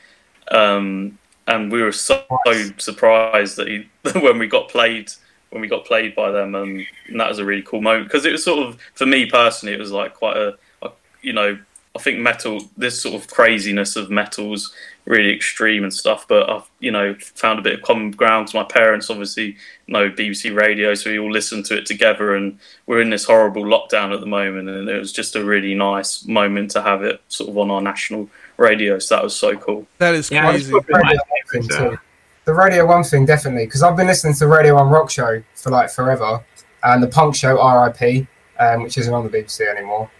Um, 0.50 1.18
and 1.46 1.70
we 1.70 1.82
were 1.82 1.92
so, 1.92 2.24
nice. 2.46 2.68
so 2.68 2.74
surprised 2.78 3.56
that 3.56 3.68
he, 3.68 3.88
when 4.20 4.38
we 4.38 4.46
got 4.46 4.68
played 4.68 5.10
when 5.50 5.60
we 5.60 5.68
got 5.68 5.84
played 5.84 6.16
by 6.16 6.32
them, 6.32 6.56
um, 6.56 6.84
and 7.06 7.20
that 7.20 7.28
was 7.28 7.38
a 7.38 7.44
really 7.44 7.62
cool 7.62 7.80
moment 7.80 8.08
because 8.08 8.26
it 8.26 8.32
was 8.32 8.44
sort 8.44 8.66
of 8.66 8.78
for 8.94 9.06
me 9.06 9.26
personally, 9.26 9.72
it 9.72 9.78
was 9.78 9.92
like 9.92 10.12
quite 10.12 10.36
a, 10.36 10.56
a 10.82 10.90
you 11.22 11.32
know 11.32 11.56
I 11.96 12.00
think 12.00 12.18
metal, 12.18 12.60
this 12.76 13.00
sort 13.00 13.14
of 13.14 13.28
craziness 13.28 13.94
of 13.94 14.10
metals, 14.10 14.72
really 15.04 15.32
extreme 15.32 15.84
and 15.84 15.92
stuff. 15.92 16.26
But 16.26 16.50
I've, 16.50 16.68
you 16.80 16.90
know, 16.90 17.14
found 17.20 17.60
a 17.60 17.62
bit 17.62 17.74
of 17.74 17.82
common 17.82 18.10
ground. 18.10 18.48
Cause 18.48 18.54
my 18.54 18.64
parents 18.64 19.10
obviously 19.10 19.56
know 19.86 20.10
BBC 20.10 20.56
radio, 20.56 20.94
so 20.94 21.10
we 21.10 21.18
all 21.18 21.30
listen 21.30 21.62
to 21.64 21.76
it 21.76 21.86
together. 21.86 22.34
And 22.34 22.58
we're 22.86 23.00
in 23.00 23.10
this 23.10 23.24
horrible 23.24 23.62
lockdown 23.62 24.12
at 24.12 24.20
the 24.20 24.26
moment, 24.26 24.68
and 24.68 24.88
it 24.88 24.98
was 24.98 25.12
just 25.12 25.36
a 25.36 25.44
really 25.44 25.74
nice 25.74 26.26
moment 26.26 26.72
to 26.72 26.82
have 26.82 27.04
it 27.04 27.20
sort 27.28 27.50
of 27.50 27.58
on 27.58 27.70
our 27.70 27.80
national 27.80 28.28
radio. 28.56 28.98
So 28.98 29.16
that 29.16 29.24
was 29.24 29.36
so 29.36 29.56
cool. 29.56 29.86
That 29.98 30.14
is 30.14 30.28
crazy. 30.28 30.72
Yeah, 30.90 31.96
the 32.44 32.52
Radio 32.52 32.86
One 32.86 33.04
thing 33.04 33.24
definitely, 33.24 33.66
because 33.66 33.82
I've 33.82 33.96
been 33.96 34.06
listening 34.06 34.34
to 34.34 34.40
the 34.40 34.48
Radio 34.48 34.74
One 34.74 34.88
Rock 34.88 35.10
Show 35.10 35.42
for 35.54 35.70
like 35.70 35.90
forever, 35.90 36.44
and 36.82 37.02
the 37.02 37.06
Punk 37.06 37.34
Show 37.34 37.54
RIP, 37.54 38.26
um, 38.58 38.82
which 38.82 38.98
isn't 38.98 39.12
on 39.12 39.24
the 39.24 39.30
BBC 39.30 39.66
anymore. 39.66 40.10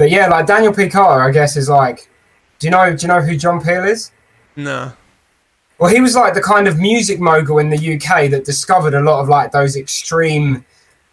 But 0.00 0.08
yeah, 0.08 0.28
like 0.28 0.46
Daniel 0.46 0.72
P. 0.72 0.88
Carter, 0.88 1.22
I 1.22 1.30
guess 1.30 1.58
is 1.58 1.68
like, 1.68 2.08
do 2.58 2.66
you 2.66 2.70
know 2.70 2.96
do 2.96 3.02
you 3.02 3.08
know 3.08 3.20
who 3.20 3.36
John 3.36 3.62
Peel 3.62 3.84
is? 3.84 4.12
No. 4.56 4.94
Well, 5.78 5.92
he 5.92 6.00
was 6.00 6.16
like 6.16 6.32
the 6.32 6.40
kind 6.40 6.66
of 6.66 6.78
music 6.78 7.20
mogul 7.20 7.58
in 7.58 7.68
the 7.68 7.76
UK 7.76 8.30
that 8.30 8.46
discovered 8.46 8.94
a 8.94 9.00
lot 9.02 9.20
of 9.20 9.28
like 9.28 9.52
those 9.52 9.76
extreme, 9.76 10.64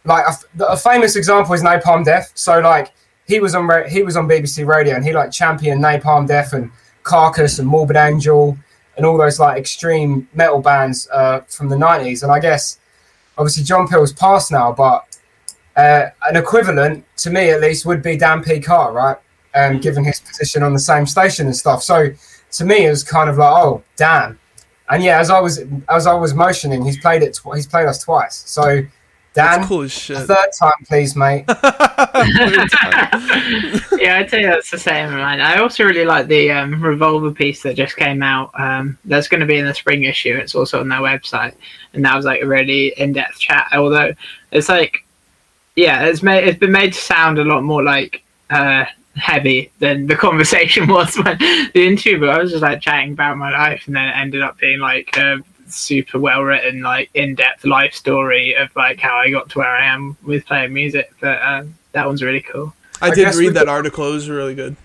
like 0.05 0.23
a, 0.25 0.63
a 0.63 0.77
famous 0.77 1.17
example 1.17 1.53
is 1.53 1.61
Napalm 1.61 2.05
Death. 2.05 2.31
So 2.35 2.61
like 2.61 2.93
he 3.27 3.41
was 3.41 3.55
on 3.55 3.69
he 3.89 4.03
was 4.03 4.15
on 4.15 4.25
BBC 4.25 4.65
Radio 4.65 4.95
and 4.95 5.03
he 5.03 5.11
like 5.11 5.33
championed 5.33 5.83
Napalm 5.83 6.25
Death 6.25 6.53
and 6.53 6.71
Carcass 7.03 7.59
and 7.59 7.67
Morbid 7.67 7.97
Angel 7.97 8.57
and 8.95 9.05
all 9.05 9.17
those 9.17 9.37
like 9.37 9.59
extreme 9.59 10.29
metal 10.33 10.61
bands 10.61 11.09
uh, 11.11 11.41
from 11.41 11.67
the 11.67 11.75
90s. 11.75 12.23
And 12.23 12.31
I 12.31 12.39
guess 12.39 12.79
obviously 13.37 13.65
John 13.65 13.85
Peel's 13.85 14.13
passed 14.13 14.49
now, 14.49 14.71
but 14.71 15.06
uh, 15.77 16.09
an 16.27 16.35
equivalent, 16.35 17.05
to 17.17 17.29
me 17.29 17.51
at 17.51 17.61
least, 17.61 17.85
would 17.85 18.01
be 18.01 18.17
Dan 18.17 18.43
P. 18.43 18.59
Carr, 18.59 18.91
right? 18.91 19.17
Um, 19.55 19.79
given 19.79 20.03
his 20.03 20.19
position 20.19 20.61
on 20.63 20.73
the 20.73 20.79
same 20.79 21.05
station 21.05 21.45
and 21.45 21.55
stuff. 21.55 21.81
So 21.81 22.09
to 22.51 22.65
me, 22.65 22.85
it 22.85 22.89
was 22.89 23.03
kind 23.03 23.29
of 23.29 23.37
like, 23.37 23.63
oh, 23.63 23.83
damn. 23.95 24.39
And 24.89 25.03
yeah, 25.03 25.19
as 25.19 25.29
I 25.29 25.39
was 25.39 25.63
as 25.89 26.07
I 26.07 26.13
was 26.13 26.33
motioning, 26.33 26.83
he's 26.83 26.99
played 26.99 27.21
it. 27.21 27.33
Tw- 27.33 27.55
he's 27.55 27.67
played 27.67 27.87
us 27.87 28.03
twice. 28.03 28.43
So 28.45 28.85
Dan, 29.37 29.67
cool 29.67 29.87
third 29.87 30.49
time, 30.57 30.71
please, 30.87 31.15
mate. 31.15 31.45
yeah, 31.49 31.53
I'd 34.17 34.29
say 34.29 34.43
that's 34.43 34.71
the 34.71 34.79
same, 34.79 35.11
man. 35.11 35.41
I 35.41 35.57
also 35.59 35.83
really 35.83 36.05
like 36.05 36.27
the 36.27 36.49
um, 36.51 36.81
Revolver 36.81 37.31
piece 37.31 37.61
that 37.63 37.75
just 37.75 37.97
came 37.97 38.23
out. 38.23 38.49
Um, 38.59 38.97
that's 39.05 39.27
going 39.27 39.41
to 39.41 39.45
be 39.45 39.57
in 39.57 39.65
the 39.67 39.75
spring 39.75 40.05
issue. 40.05 40.35
It's 40.35 40.55
also 40.55 40.79
on 40.79 40.89
their 40.89 41.01
website, 41.01 41.53
and 41.93 42.03
that 42.03 42.15
was 42.15 42.25
like 42.25 42.41
a 42.41 42.47
really 42.47 42.93
in-depth 42.97 43.37
chat. 43.37 43.67
Although 43.73 44.13
it's 44.51 44.69
like 44.69 45.05
yeah, 45.77 46.05
it's 46.05 46.23
made 46.23 46.45
it's 46.45 46.59
been 46.59 46.71
made 46.71 46.93
to 46.93 46.99
sound 46.99 47.37
a 47.37 47.43
lot 47.43 47.63
more 47.63 47.83
like 47.83 48.23
uh, 48.49 48.85
heavy 49.15 49.71
than 49.79 50.07
the 50.07 50.15
conversation 50.27 50.87
was 50.87 51.15
when 51.15 51.37
the 51.37 51.87
interview. 51.87 52.19
But 52.19 52.29
I 52.29 52.41
was 52.41 52.51
just 52.51 52.63
like 52.63 52.81
chatting 52.81 53.13
about 53.13 53.37
my 53.37 53.51
life, 53.51 53.83
and 53.85 53.95
then 53.95 54.09
it 54.09 54.17
ended 54.17 54.41
up 54.41 54.57
being 54.57 54.79
like 54.79 55.15
a 55.15 55.37
super 55.67 56.19
well 56.19 56.41
written, 56.41 56.81
like 56.81 57.11
in 57.13 57.35
depth 57.35 57.63
life 57.63 57.93
story 57.93 58.55
of 58.55 58.75
like 58.75 58.99
how 58.99 59.15
I 59.15 59.29
got 59.29 59.49
to 59.51 59.59
where 59.59 59.69
I 59.69 59.85
am 59.85 60.17
with 60.23 60.45
playing 60.47 60.73
music. 60.73 61.13
But 61.21 61.41
um, 61.43 61.75
that 61.91 62.07
one's 62.07 62.23
really 62.23 62.41
cool. 62.41 62.73
I, 62.99 63.09
I 63.09 63.13
did 63.13 63.35
read 63.35 63.53
that 63.53 63.69
article. 63.69 64.09
It 64.09 64.13
was 64.13 64.29
really 64.29 64.55
good. 64.55 64.75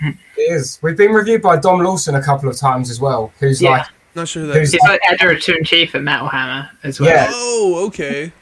It 0.00 0.16
is. 0.38 0.78
We've 0.82 0.96
been 0.96 1.12
reviewed 1.12 1.42
by 1.42 1.58
Dom 1.58 1.80
Lawson 1.80 2.14
a 2.14 2.22
couple 2.22 2.48
of 2.48 2.56
times 2.56 2.88
as 2.88 3.00
well. 3.00 3.32
Who's 3.38 3.60
yeah. 3.60 3.70
like 3.70 3.86
not 4.14 4.28
sure 4.28 4.46
that 4.46 4.56
he's 4.56 4.74
like 4.80 5.00
editor 5.10 5.54
in 5.54 5.64
chief 5.64 5.94
at 5.94 6.02
Metal 6.02 6.28
Hammer 6.28 6.70
as 6.82 7.00
well. 7.00 7.10
Yeah. 7.10 7.28
Oh, 7.30 7.86
okay. 7.88 8.32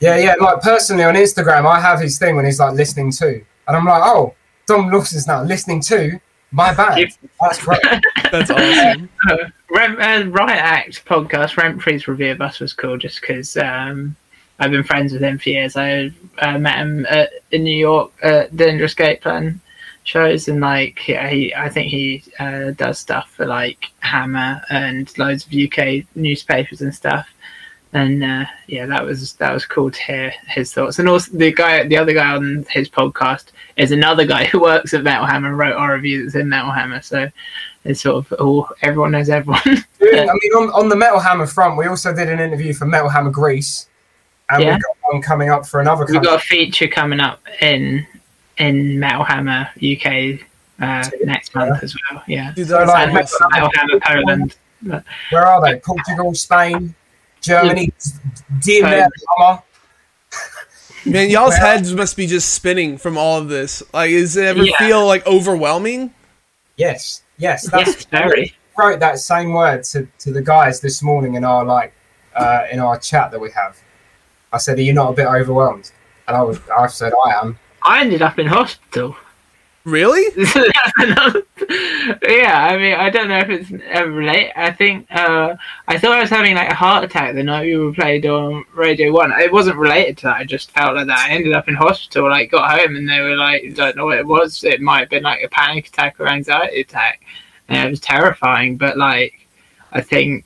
Yeah, 0.00 0.16
yeah. 0.16 0.34
Like 0.40 0.60
personally 0.60 1.04
on 1.04 1.14
Instagram, 1.14 1.66
I 1.66 1.80
have 1.80 2.00
his 2.00 2.18
thing 2.18 2.36
when 2.36 2.44
he's 2.44 2.60
like 2.60 2.74
listening 2.74 3.10
to, 3.12 3.28
and 3.28 3.76
I'm 3.76 3.84
like, 3.84 4.02
oh, 4.04 4.34
Dom 4.66 4.90
Lawson's 4.90 5.26
now 5.26 5.42
listening 5.42 5.80
to 5.82 6.20
my 6.52 6.74
band. 6.74 7.16
That's 7.40 7.64
great. 7.64 7.80
That's 8.30 8.50
awesome. 8.50 9.08
Uh, 9.28 9.36
Rem, 9.70 10.00
uh, 10.00 10.30
Riot 10.30 10.58
Act 10.58 11.04
podcast, 11.04 11.56
Rent 11.56 11.82
Free's 11.82 12.08
review 12.08 12.32
of 12.32 12.40
us 12.40 12.60
was 12.60 12.72
cool 12.72 12.96
just 12.98 13.20
because 13.20 13.56
um, 13.56 14.16
I've 14.58 14.70
been 14.70 14.84
friends 14.84 15.12
with 15.12 15.22
him 15.22 15.38
for 15.38 15.50
years. 15.50 15.76
I 15.76 16.12
uh, 16.38 16.58
met 16.58 16.78
him 16.78 17.06
at, 17.06 17.30
in 17.52 17.64
New 17.64 17.76
York 17.76 18.12
at 18.22 18.56
Dangerous 18.56 18.94
Game 18.94 19.18
Plan 19.18 19.60
shows, 20.04 20.48
and 20.48 20.60
like 20.60 21.06
yeah, 21.08 21.28
he 21.28 21.54
I 21.54 21.68
think 21.68 21.88
he 21.90 22.22
uh, 22.38 22.70
does 22.70 22.98
stuff 22.98 23.30
for 23.30 23.46
like 23.46 23.90
Hammer 24.00 24.62
and 24.70 25.16
loads 25.18 25.46
of 25.46 25.52
UK 25.52 26.04
newspapers 26.14 26.80
and 26.80 26.94
stuff. 26.94 27.28
And 27.92 28.22
uh, 28.22 28.44
yeah, 28.66 28.84
that 28.86 29.04
was 29.04 29.34
that 29.34 29.52
was 29.54 29.64
cool 29.64 29.90
to 29.90 30.02
hear 30.02 30.32
his 30.48 30.72
thoughts. 30.74 30.98
And 30.98 31.08
also 31.08 31.32
the 31.36 31.52
guy, 31.52 31.86
the 31.86 31.96
other 31.96 32.12
guy 32.12 32.34
on 32.34 32.66
his 32.68 32.88
podcast 32.90 33.46
is 33.76 33.92
another 33.92 34.26
guy 34.26 34.44
who 34.44 34.60
works 34.60 34.92
at 34.92 35.02
Metal 35.04 35.24
Hammer 35.24 35.48
and 35.48 35.58
wrote 35.58 35.76
our 35.76 35.94
review 35.94 36.24
that's 36.24 36.34
in 36.34 36.48
Metal 36.48 36.70
Hammer. 36.72 37.00
So 37.00 37.30
it's 37.84 38.02
sort 38.02 38.16
of 38.30 38.38
all 38.40 38.68
everyone 38.82 39.12
knows 39.12 39.28
everyone. 39.30 39.60
I 39.66 39.74
mean, 40.00 40.52
on, 40.56 40.70
on 40.72 40.88
the 40.88 40.96
Metal 40.96 41.20
Hammer 41.20 41.46
front, 41.46 41.78
we 41.78 41.86
also 41.86 42.12
did 42.14 42.28
an 42.28 42.40
interview 42.40 42.74
for 42.74 42.84
Metal 42.86 43.08
Hammer 43.08 43.30
Greece, 43.30 43.88
and 44.50 44.62
Yeah. 44.62 44.74
we've 44.74 44.82
got 44.82 44.96
one 45.12 45.22
coming 45.22 45.48
up 45.50 45.64
for 45.66 45.80
another 45.80 46.04
We've 46.04 46.14
country. 46.14 46.30
got 46.30 46.42
a 46.42 46.44
feature 46.44 46.88
coming 46.88 47.20
up 47.20 47.40
in 47.62 48.06
in 48.58 48.98
Metal 48.98 49.22
Hammer 49.24 49.68
UK 49.76 50.40
uh, 50.80 51.08
next 51.24 51.54
month 51.54 51.82
as 51.82 51.94
well. 52.10 52.22
Yeah, 52.26 52.52
So, 52.54 52.82
like. 52.84 53.12
Metal 53.12 53.70
Hammer 53.74 54.00
Poland. 54.00 54.56
Where 55.30 55.46
are 55.46 55.60
they? 55.62 55.78
Portugal, 55.80 56.34
Spain, 56.34 56.94
Germany, 57.40 57.92
dear 58.60 58.82
Poland. 58.82 59.12
Metal 59.28 59.36
Hammer. 59.38 59.62
Man, 61.04 61.30
y'all's 61.30 61.50
Well- 61.60 61.66
heads 61.76 61.92
must 61.94 62.16
be 62.16 62.26
just 62.26 62.52
spinning 62.52 62.98
from 62.98 63.16
all 63.16 63.38
of 63.38 63.48
this. 63.48 63.82
Like, 63.92 64.10
does 64.10 64.36
it 64.36 64.44
ever 64.44 64.64
Yeah. 64.64 64.76
feel 64.78 65.06
like 65.06 65.24
overwhelming? 65.26 66.12
Yes, 66.76 67.22
yes. 67.38 67.68
That's 67.70 67.94
Yes, 67.94 68.04
very. 68.06 68.54
wrote 68.76 68.98
that 69.00 69.18
same 69.18 69.52
word 69.54 69.84
to, 69.84 70.06
to 70.18 70.32
the 70.32 70.42
guys 70.42 70.80
this 70.80 71.02
morning 71.02 71.34
in 71.34 71.44
our 71.44 71.64
like 71.64 71.92
uh, 72.34 72.64
in 72.70 72.80
our 72.80 72.98
chat 72.98 73.30
that 73.30 73.40
we 73.40 73.50
have. 73.52 73.78
I 74.52 74.58
said, 74.58 74.78
"Are 74.78 74.82
you 74.82 74.92
not 74.92 75.10
a 75.10 75.12
bit 75.14 75.26
overwhelmed?" 75.26 75.90
And 76.28 76.36
I 76.36 76.42
was, 76.42 76.58
I 76.76 76.86
said, 76.88 77.12
"I 77.24 77.30
am." 77.40 77.58
I 77.82 78.00
ended 78.02 78.20
up 78.20 78.38
in 78.38 78.46
hospital. 78.46 79.16
Really? 79.84 80.24
yeah, 82.28 82.68
I 82.70 82.76
mean, 82.76 82.94
I 82.94 83.10
don't 83.10 83.28
know 83.28 83.38
if 83.38 83.48
it's 83.48 83.72
uh, 83.72 84.06
related. 84.06 84.52
I 84.56 84.70
think 84.70 85.06
uh, 85.10 85.56
I 85.88 85.98
thought 85.98 86.12
I 86.12 86.20
was 86.20 86.30
having 86.30 86.54
like 86.54 86.70
a 86.70 86.74
heart 86.74 87.02
attack 87.02 87.34
the 87.34 87.42
night 87.42 87.66
we 87.66 87.76
were 87.76 87.92
played 87.92 88.24
on 88.26 88.64
Radio 88.74 89.12
One. 89.12 89.32
It 89.32 89.52
wasn't 89.52 89.76
related 89.76 90.18
to 90.18 90.22
that. 90.24 90.36
I 90.36 90.44
just 90.44 90.70
felt 90.70 90.94
like 90.94 91.08
that. 91.08 91.18
I 91.18 91.30
ended 91.30 91.54
up 91.54 91.68
in 91.68 91.74
hospital. 91.74 92.28
Like, 92.28 92.50
got 92.50 92.78
home 92.78 92.94
and 92.94 93.08
they 93.08 93.20
were 93.20 93.34
like, 93.34 93.74
"Don't 93.74 93.96
know 93.96 94.04
what 94.06 94.18
it 94.18 94.26
was. 94.26 94.62
It 94.62 94.80
might 94.80 95.00
have 95.00 95.10
been 95.10 95.24
like 95.24 95.42
a 95.42 95.48
panic 95.48 95.88
attack 95.88 96.20
or 96.20 96.28
anxiety 96.28 96.82
attack." 96.82 97.22
And 97.68 97.86
it 97.86 97.90
was 97.90 98.00
terrifying. 98.00 98.76
But 98.76 98.96
like, 98.96 99.34
I 99.92 100.00
think 100.02 100.44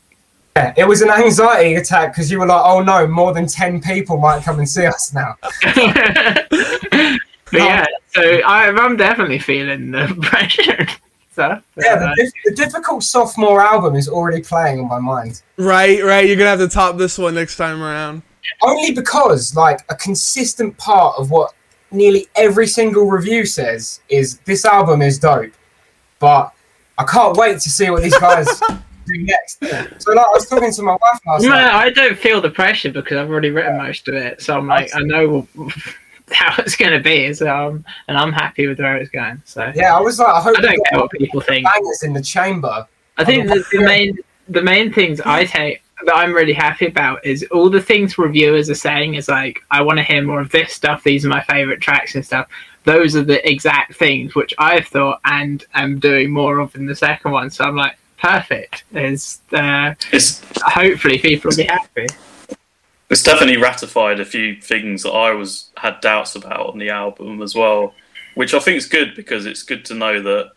Yeah, 0.56 0.72
it 0.76 0.84
was 0.88 1.02
an 1.02 1.10
anxiety 1.10 1.74
attack 1.74 2.12
because 2.12 2.30
you 2.30 2.38
were 2.38 2.46
like, 2.46 2.62
"Oh 2.64 2.82
no, 2.82 3.06
more 3.06 3.34
than 3.34 3.46
ten 3.46 3.80
people 3.82 4.16
might 4.16 4.42
come 4.42 4.58
and 4.58 4.68
see 4.68 4.86
us 4.86 5.12
now." 5.12 5.36
but 5.42 7.18
yeah, 7.52 7.84
so 8.14 8.22
I, 8.22 8.70
I'm 8.70 8.96
definitely 8.96 9.38
feeling 9.38 9.90
the 9.90 10.16
pressure 10.22 10.86
stuff. 11.40 11.64
Yeah, 11.76 11.96
the, 11.96 12.14
dif- 12.16 12.32
the 12.44 12.54
difficult 12.54 13.02
sophomore 13.02 13.62
album 13.62 13.94
is 13.96 14.08
already 14.08 14.42
playing 14.42 14.80
on 14.80 14.88
my 14.88 14.98
mind. 14.98 15.42
Right, 15.56 16.02
right. 16.04 16.26
You're 16.26 16.36
gonna 16.36 16.50
have 16.50 16.58
to 16.58 16.68
top 16.68 16.96
this 16.96 17.18
one 17.18 17.34
next 17.34 17.56
time 17.56 17.82
around. 17.82 18.22
Only 18.62 18.92
because, 18.92 19.54
like, 19.54 19.80
a 19.88 19.94
consistent 19.94 20.76
part 20.78 21.16
of 21.18 21.30
what 21.30 21.52
nearly 21.90 22.28
every 22.36 22.66
single 22.66 23.06
review 23.06 23.44
says 23.46 24.00
is 24.08 24.38
this 24.40 24.64
album 24.64 25.02
is 25.02 25.18
dope, 25.18 25.52
but 26.18 26.52
I 26.98 27.04
can't 27.04 27.36
wait 27.36 27.60
to 27.60 27.70
see 27.70 27.90
what 27.90 28.02
these 28.02 28.18
guys 28.18 28.46
do 29.06 29.24
next. 29.24 29.58
So, 30.02 30.12
like, 30.12 30.26
I 30.26 30.30
was 30.32 30.48
talking 30.48 30.72
to 30.72 30.82
my 30.82 30.92
wife 30.92 31.20
last 31.26 31.42
No, 31.42 31.48
night. 31.50 31.64
No, 31.64 31.72
I 31.72 31.90
don't 31.90 32.18
feel 32.18 32.40
the 32.40 32.50
pressure 32.50 32.90
because 32.90 33.18
I've 33.18 33.30
already 33.30 33.50
written 33.50 33.78
most 33.78 34.08
of 34.08 34.14
it. 34.14 34.42
So 34.42 34.56
I'm 34.56 34.66
like, 34.66 34.90
I 34.94 35.00
know 35.00 35.48
how 36.32 36.54
it's 36.58 36.76
going 36.76 36.92
to 36.92 37.00
be. 37.00 37.32
So 37.34 37.46
I'm, 37.48 37.84
and 38.08 38.16
I'm 38.16 38.32
happy 38.32 38.66
with 38.66 38.78
where 38.78 38.96
it's 38.96 39.10
going. 39.10 39.42
So 39.44 39.72
Yeah, 39.74 39.96
I 39.96 40.00
was 40.00 40.18
like, 40.18 40.28
I 40.28 40.40
hope 40.40 40.58
I 40.58 40.60
don't 40.62 40.76
got 40.76 40.86
care 40.86 41.00
what 41.00 41.10
people 41.12 41.40
think. 41.40 41.64
bangers 41.64 42.02
in 42.02 42.12
the 42.12 42.22
chamber. 42.22 42.86
I 43.18 43.24
think 43.24 43.48
the, 43.48 43.64
the 43.72 43.84
main 43.84 44.18
the 44.48 44.62
main 44.62 44.92
things 44.92 45.20
I 45.20 45.44
take 45.44 45.82
that 46.04 46.16
I'm 46.16 46.32
really 46.32 46.54
happy 46.54 46.86
about 46.86 47.24
is 47.24 47.46
all 47.52 47.68
the 47.70 47.82
things 47.82 48.18
reviewers 48.18 48.70
are 48.70 48.74
saying 48.74 49.14
is 49.14 49.28
like 49.28 49.60
I 49.70 49.82
want 49.82 49.98
to 49.98 50.02
hear 50.02 50.22
more 50.22 50.40
of 50.40 50.50
this 50.50 50.72
stuff. 50.72 51.04
These 51.04 51.24
are 51.24 51.28
my 51.28 51.42
favorite 51.42 51.80
tracks 51.80 52.14
and 52.14 52.24
stuff. 52.24 52.48
Those 52.84 53.14
are 53.14 53.22
the 53.22 53.46
exact 53.48 53.96
things 53.96 54.34
which 54.34 54.54
I've 54.58 54.86
thought 54.86 55.20
and 55.24 55.62
am 55.74 55.98
doing 55.98 56.30
more 56.30 56.58
of 56.58 56.74
in 56.74 56.86
the 56.86 56.96
second 56.96 57.32
one. 57.32 57.50
So 57.50 57.64
I'm 57.64 57.76
like, 57.76 57.96
perfect. 58.18 58.84
Is 58.94 59.40
uh, 59.52 59.94
It's 60.12 60.42
hopefully 60.62 61.18
people 61.18 61.50
will 61.50 61.56
be 61.58 61.64
happy. 61.64 62.06
It's 63.10 63.24
definitely 63.24 63.56
ratified 63.56 64.20
a 64.20 64.24
few 64.24 64.60
things 64.60 65.02
that 65.02 65.10
I 65.10 65.32
was 65.32 65.70
had 65.76 66.00
doubts 66.00 66.36
about 66.36 66.68
on 66.68 66.78
the 66.78 66.90
album 66.90 67.42
as 67.42 67.54
well, 67.54 67.92
which 68.34 68.54
I 68.54 68.60
think 68.60 68.76
is 68.76 68.86
good 68.86 69.16
because 69.16 69.46
it's 69.46 69.64
good 69.64 69.84
to 69.86 69.94
know 69.94 70.22
that 70.22 70.52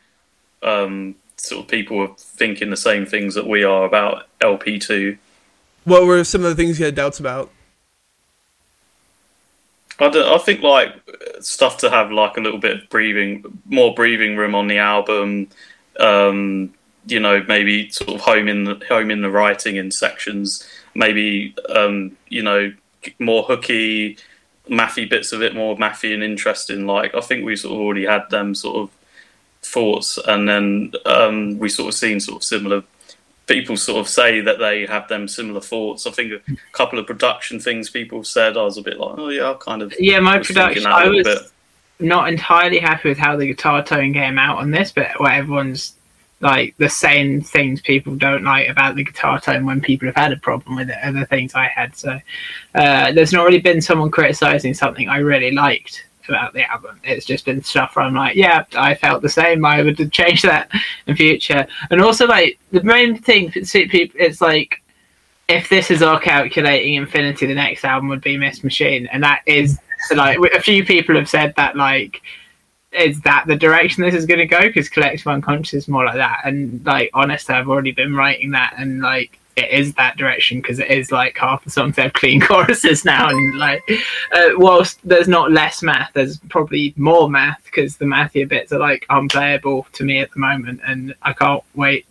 um, 0.61 1.15
sort 1.37 1.65
of 1.65 1.67
people 1.67 1.99
are 1.99 2.15
thinking 2.17 2.69
the 2.69 2.77
same 2.77 3.05
things 3.05 3.33
that 3.35 3.47
we 3.47 3.63
are 3.63 3.85
about 3.85 4.27
LP 4.39 4.77
two. 4.77 5.17
What 5.83 6.05
were 6.05 6.23
some 6.23 6.45
of 6.45 6.55
the 6.55 6.55
things 6.55 6.79
you 6.79 6.85
had 6.85 6.95
doubts 6.95 7.19
about? 7.19 7.51
I, 9.99 10.09
don't, 10.09 10.31
I 10.33 10.37
think 10.37 10.61
like 10.61 10.93
stuff 11.41 11.77
to 11.79 11.89
have 11.89 12.11
like 12.11 12.37
a 12.37 12.41
little 12.41 12.59
bit 12.59 12.83
of 12.83 12.89
breathing, 12.89 13.59
more 13.65 13.93
breathing 13.93 14.37
room 14.37 14.53
on 14.53 14.67
the 14.67 14.77
album. 14.77 15.49
Um, 15.99 16.73
you 17.05 17.19
know, 17.19 17.43
maybe 17.47 17.89
sort 17.89 18.11
of 18.11 18.21
home 18.21 18.47
in 18.47 18.63
the 18.63 18.81
home 18.87 19.11
in 19.11 19.21
the 19.21 19.29
writing 19.29 19.75
in 19.75 19.91
sections. 19.91 20.67
Maybe 20.95 21.55
um, 21.69 22.17
you 22.29 22.43
know 22.43 22.73
more 23.19 23.43
hooky, 23.43 24.17
mathy 24.69 25.09
bits 25.09 25.31
of 25.31 25.41
it, 25.41 25.55
more 25.55 25.75
mathy 25.75 26.13
and 26.13 26.23
interesting. 26.23 26.85
Like 26.85 27.15
I 27.15 27.21
think 27.21 27.45
we 27.45 27.55
sort 27.55 27.75
of 27.75 27.81
already 27.81 28.05
had 28.05 28.29
them 28.29 28.55
sort 28.55 28.77
of 28.77 28.89
thoughts, 29.61 30.17
and 30.25 30.47
then 30.47 30.93
um, 31.05 31.57
we 31.59 31.69
sort 31.69 31.89
of 31.89 31.93
seen 31.95 32.19
sort 32.19 32.37
of 32.37 32.43
similar 32.43 32.83
people 33.47 33.75
sort 33.75 33.99
of 33.99 34.07
say 34.07 34.41
that 34.41 34.59
they 34.59 34.85
have 34.85 35.07
them 35.07 35.27
similar 35.27 35.61
thoughts. 35.61 36.07
I 36.07 36.11
think 36.11 36.31
a 36.33 36.41
couple 36.71 36.99
of 36.99 37.05
production 37.05 37.59
things 37.59 37.89
people 37.89 38.23
said, 38.23 38.57
I 38.57 38.63
was 38.63 38.77
a 38.77 38.81
bit 38.81 38.97
like, 38.99 39.17
oh 39.17 39.29
yeah, 39.29 39.51
I 39.51 39.53
kind 39.55 39.81
of 39.81 39.93
Yeah, 39.99 40.19
my 40.19 40.39
production. 40.39 40.85
I 40.85 41.07
was 41.07 41.51
not 41.99 42.29
entirely 42.29 42.79
happy 42.79 43.09
with 43.09 43.17
how 43.17 43.35
the 43.35 43.47
guitar 43.47 43.83
tone 43.83 44.13
came 44.13 44.39
out 44.39 44.57
on 44.57 44.71
this, 44.71 44.91
but 44.91 45.19
what 45.19 45.33
everyone's 45.33 45.95
like 46.43 46.75
the 46.77 46.89
same 46.89 47.41
things 47.41 47.81
people 47.81 48.15
don't 48.15 48.43
like 48.43 48.67
about 48.67 48.95
the 48.95 49.03
guitar 49.03 49.39
tone 49.39 49.65
when 49.65 49.79
people 49.79 50.07
have 50.07 50.15
had 50.15 50.33
a 50.33 50.37
problem 50.37 50.75
with 50.75 50.89
it 50.89 50.97
are 51.01 51.13
the 51.13 51.25
things 51.25 51.55
I 51.55 51.67
had. 51.67 51.95
So 51.95 52.19
uh, 52.75 53.13
there's 53.13 53.31
not 53.31 53.45
really 53.45 53.61
been 53.61 53.81
someone 53.81 54.11
criticizing 54.11 54.73
something 54.73 55.07
I 55.07 55.17
really 55.19 55.51
liked 55.51 56.05
about 56.27 56.53
the 56.53 56.69
album. 56.69 56.99
It's 57.05 57.25
just 57.25 57.45
been 57.45 57.63
stuff 57.63 57.95
where 57.95 58.05
I'm 58.05 58.13
like, 58.13 58.35
yeah, 58.35 58.65
I 58.75 58.93
felt 58.93 59.21
the 59.21 59.29
same. 59.29 59.63
I 59.63 59.81
would 59.81 60.11
change 60.11 60.41
that 60.41 60.69
in 61.07 61.15
future. 61.15 61.65
And 61.89 62.01
also, 62.01 62.27
like 62.27 62.59
the 62.71 62.83
main 62.83 63.17
thing 63.17 63.51
it's 63.55 64.41
like 64.41 64.81
if 65.47 65.69
this 65.69 65.91
is 65.91 66.01
all 66.01 66.19
calculating 66.19 66.95
infinity, 66.95 67.45
the 67.45 67.55
next 67.55 67.85
album 67.85 68.09
would 68.09 68.21
be 68.21 68.37
Miss 68.37 68.63
Machine, 68.63 69.07
and 69.07 69.23
that 69.23 69.43
is 69.45 69.79
like 70.13 70.37
a 70.53 70.61
few 70.61 70.85
people 70.85 71.15
have 71.15 71.29
said 71.29 71.53
that 71.55 71.77
like 71.77 72.21
is 72.95 73.19
that 73.21 73.45
the 73.47 73.55
direction 73.55 74.03
this 74.03 74.13
is 74.15 74.25
going 74.25 74.39
to 74.39 74.45
go 74.45 74.61
because 74.61 74.89
collective 74.89 75.27
unconscious 75.27 75.73
is 75.73 75.87
more 75.87 76.05
like 76.05 76.15
that 76.15 76.41
and 76.45 76.85
like 76.85 77.09
honestly 77.13 77.53
i've 77.55 77.69
already 77.69 77.91
been 77.91 78.15
writing 78.15 78.51
that 78.51 78.73
and 78.77 79.01
like 79.01 79.39
it 79.55 79.69
is 79.69 79.93
that 79.93 80.17
direction 80.17 80.59
because 80.61 80.79
it 80.79 80.89
is 80.89 81.11
like 81.11 81.37
half 81.37 81.63
the 81.63 81.69
songs 81.69 81.95
have 81.95 82.11
clean 82.13 82.41
choruses 82.47 83.05
now 83.05 83.29
and 83.29 83.57
like 83.57 83.81
uh, 84.31 84.49
whilst 84.57 84.99
there's 85.03 85.27
not 85.27 85.51
less 85.51 85.83
math 85.83 86.11
there's 86.13 86.39
probably 86.49 86.93
more 86.97 87.29
math 87.29 87.63
because 87.65 87.97
the 87.97 88.05
mathier 88.05 88.47
bits 88.47 88.71
are 88.71 88.79
like 88.79 89.05
unplayable 89.09 89.85
to 89.91 90.03
me 90.03 90.19
at 90.19 90.31
the 90.31 90.39
moment 90.39 90.79
and 90.85 91.13
i 91.21 91.31
can't 91.33 91.63
wait 91.75 92.05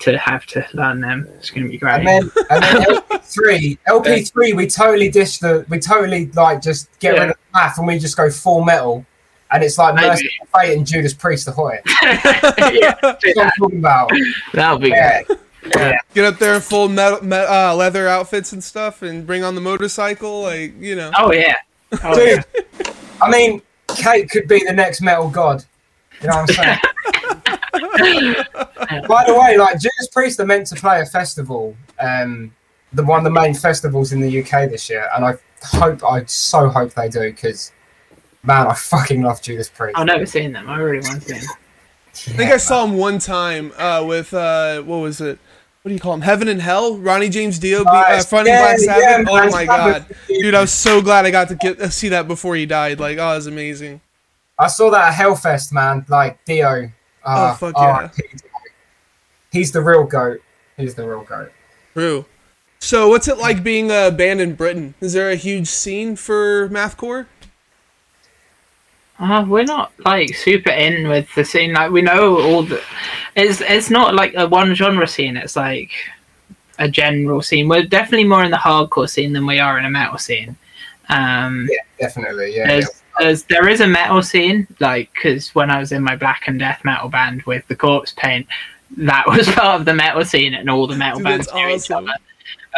to 0.00 0.16
have 0.16 0.46
to 0.46 0.66
learn 0.72 1.00
them 1.00 1.28
it's 1.36 1.50
going 1.50 1.62
to 1.64 1.68
be 1.70 1.76
great 1.78 2.06
And 2.06 2.06
then, 2.08 2.30
and 2.50 2.62
then 2.62 2.82
LP3, 3.20 3.78
LP3, 3.86 4.56
we 4.56 4.66
totally 4.66 5.10
dish 5.10 5.38
the, 5.38 5.64
we 5.68 5.78
totally 5.78 6.26
like 6.32 6.62
just 6.62 6.88
get 7.00 7.14
Yeah. 7.14 7.20
rid 7.20 7.30
of 7.30 7.36
the 7.36 7.58
math 7.58 7.78
and 7.78 7.86
we 7.86 7.98
just 7.98 8.16
go 8.16 8.30
full 8.30 8.64
metal. 8.64 9.04
And 9.52 9.64
it's 9.64 9.78
like 9.78 9.94
Maybe. 9.94 10.08
Mercyful 10.08 10.46
Fate 10.54 10.76
and 10.76 10.86
Judas 10.86 11.12
Priest 11.14 11.48
Ahoy. 11.48 11.80
yeah, 12.02 12.94
That's 13.02 13.24
what 13.34 13.38
I'm 13.38 13.50
talking 13.58 13.78
about. 13.78 14.10
that'll 14.52 14.78
be 14.78 14.90
Yeah. 14.90 15.22
good 15.24 15.38
Get 16.14 16.24
up 16.24 16.38
there 16.38 16.54
in 16.54 16.60
full 16.62 16.88
metal, 16.88 17.22
me, 17.24 17.36
uh, 17.36 17.74
leather 17.74 18.08
outfits 18.08 18.52
and 18.52 18.62
stuff, 18.64 19.02
and 19.02 19.26
bring 19.26 19.44
on 19.44 19.54
the 19.54 19.60
motorcycle, 19.60 20.42
like 20.42 20.74
you 20.80 20.96
know. 20.96 21.10
oh 21.18 21.32
yeah 21.32 21.56
oh, 22.02 22.18
yeah. 22.20 22.42
Dude, 22.76 22.94
I 23.20 23.30
mean, 23.30 23.60
Kate 23.96 24.30
could 24.30 24.48
be 24.48 24.64
the 24.64 24.72
next 24.72 25.00
metal 25.02 25.28
god. 25.28 25.64
You 26.22 26.28
know 26.28 26.36
what 26.42 26.50
I'm 26.50 26.54
saying? 26.56 26.78
By 29.08 29.24
the 29.26 29.34
way, 29.38 29.56
like 29.56 29.74
Judas 29.78 30.08
Priest 30.12 30.40
are 30.40 30.46
meant 30.46 30.66
to 30.68 30.76
play 30.76 31.00
a 31.00 31.06
festival, 31.06 31.76
um, 31.98 32.54
the 32.92 33.04
one 33.04 33.18
of 33.18 33.24
the 33.24 33.30
main 33.30 33.54
festivals 33.54 34.12
in 34.12 34.20
the 34.20 34.40
UK 34.42 34.68
this 34.70 34.88
year, 34.90 35.08
and 35.14 35.24
I 35.24 35.34
hope, 35.62 36.02
I 36.04 36.24
so 36.24 36.68
hope 36.68 36.94
they 36.94 37.08
do 37.08 37.20
because, 37.30 37.72
man, 38.42 38.66
I 38.66 38.74
fucking 38.74 39.22
love 39.22 39.42
Judas 39.42 39.68
Priest. 39.68 39.98
I've 39.98 40.06
never 40.06 40.26
seen 40.26 40.52
them. 40.52 40.68
I 40.68 40.78
really 40.78 41.06
want 41.06 41.22
to 41.22 41.28
see 41.28 41.34
them. 41.46 41.56
I 42.12 42.36
think 42.36 42.50
I 42.52 42.56
saw 42.56 42.84
him 42.84 42.96
one 42.96 43.18
time 43.18 43.72
uh, 43.78 44.04
with 44.06 44.34
uh, 44.34 44.82
what 44.82 44.98
was 44.98 45.20
it? 45.20 45.38
what 45.82 45.88
do 45.88 45.94
you 45.94 46.00
call 46.00 46.12
him? 46.12 46.20
Heaven 46.20 46.48
and 46.48 46.60
Hell. 46.60 46.98
Ronnie 46.98 47.30
James 47.30 47.58
Dio 47.58 47.82
be, 47.84 47.88
uh, 47.88 47.92
Nice. 47.92 48.26
fronting 48.26 48.52
Yeah, 48.52 48.62
Black 48.66 48.78
Sabbath. 48.80 49.02
yeah, 49.02 49.24
oh 49.28 49.50
my 49.50 49.64
god, 49.64 50.06
dude! 50.28 50.54
I 50.54 50.60
was 50.60 50.72
so 50.72 51.00
glad 51.00 51.24
I 51.24 51.30
got 51.30 51.48
to 51.48 51.54
get 51.54 51.80
uh, 51.80 51.88
see 51.88 52.08
that 52.10 52.28
before 52.28 52.56
he 52.56 52.66
died. 52.66 53.00
Like, 53.00 53.16
oh, 53.18 53.32
it 53.32 53.36
was 53.36 53.46
amazing. 53.46 54.00
I 54.58 54.66
saw 54.66 54.90
that 54.90 55.08
at 55.08 55.14
Hellfest, 55.14 55.72
man. 55.72 56.04
Like 56.08 56.44
Dio. 56.44 56.90
Uh, 57.24 57.52
Oh, 57.52 57.54
fuck 57.54 57.74
yeah. 57.78 58.08
He's 59.52 59.72
the 59.72 59.80
real 59.80 60.04
goat. 60.04 60.40
He's 60.76 60.94
the 60.94 61.06
real 61.08 61.22
goat. 61.22 61.50
True. 61.94 62.24
So, 62.78 63.08
what's 63.08 63.28
it 63.28 63.38
like 63.38 63.62
being 63.62 63.90
a 63.90 64.10
band 64.10 64.40
in 64.40 64.54
Britain? 64.54 64.94
Is 65.00 65.12
there 65.12 65.30
a 65.30 65.36
huge 65.36 65.68
scene 65.68 66.16
for 66.16 66.68
mathcore? 66.70 67.26
Uh, 69.20 69.44
we're 69.46 69.64
not 69.64 69.92
like 70.06 70.34
super 70.34 70.70
in 70.70 71.06
with 71.06 71.32
the 71.34 71.44
scene. 71.44 71.74
Like 71.74 71.90
we 71.92 72.00
know 72.00 72.40
all 72.40 72.62
the. 72.62 72.82
It's 73.36 73.60
it's 73.60 73.90
not 73.90 74.14
like 74.14 74.34
a 74.34 74.48
one 74.48 74.74
genre 74.74 75.06
scene. 75.06 75.36
It's 75.36 75.56
like 75.56 75.92
a 76.78 76.88
general 76.88 77.42
scene. 77.42 77.68
We're 77.68 77.84
definitely 77.84 78.26
more 78.26 78.42
in 78.42 78.50
the 78.50 78.56
hardcore 78.56 79.08
scene 79.08 79.34
than 79.34 79.46
we 79.46 79.58
are 79.60 79.78
in 79.78 79.84
a 79.84 79.90
metal 79.90 80.16
scene. 80.16 80.56
Um, 81.10 81.68
Yeah, 81.70 82.06
definitely. 82.06 82.56
Yeah. 82.56 82.66
there's, 82.68 83.02
there's 83.18 83.42
there 83.44 83.68
is 83.68 83.82
a 83.82 83.86
metal 83.86 84.22
scene 84.22 84.66
like 84.80 85.10
because 85.12 85.54
when 85.54 85.70
I 85.70 85.78
was 85.78 85.92
in 85.92 86.02
my 86.02 86.16
black 86.16 86.44
and 86.48 86.58
death 86.58 86.80
metal 86.82 87.10
band 87.10 87.42
with 87.42 87.66
the 87.68 87.76
corpse 87.76 88.14
paint, 88.16 88.46
that 88.96 89.24
was 89.28 89.46
part 89.48 89.80
of 89.80 89.84
the 89.84 89.94
metal 89.94 90.24
scene 90.24 90.54
and 90.54 90.70
all 90.70 90.86
the 90.86 90.96
metal 90.96 91.18
Dude, 91.18 91.24
bands 91.24 91.46
that's 91.46 91.54
knew 91.54 91.68
each 91.68 91.90
awesome. 91.90 92.08
other. 92.08 92.16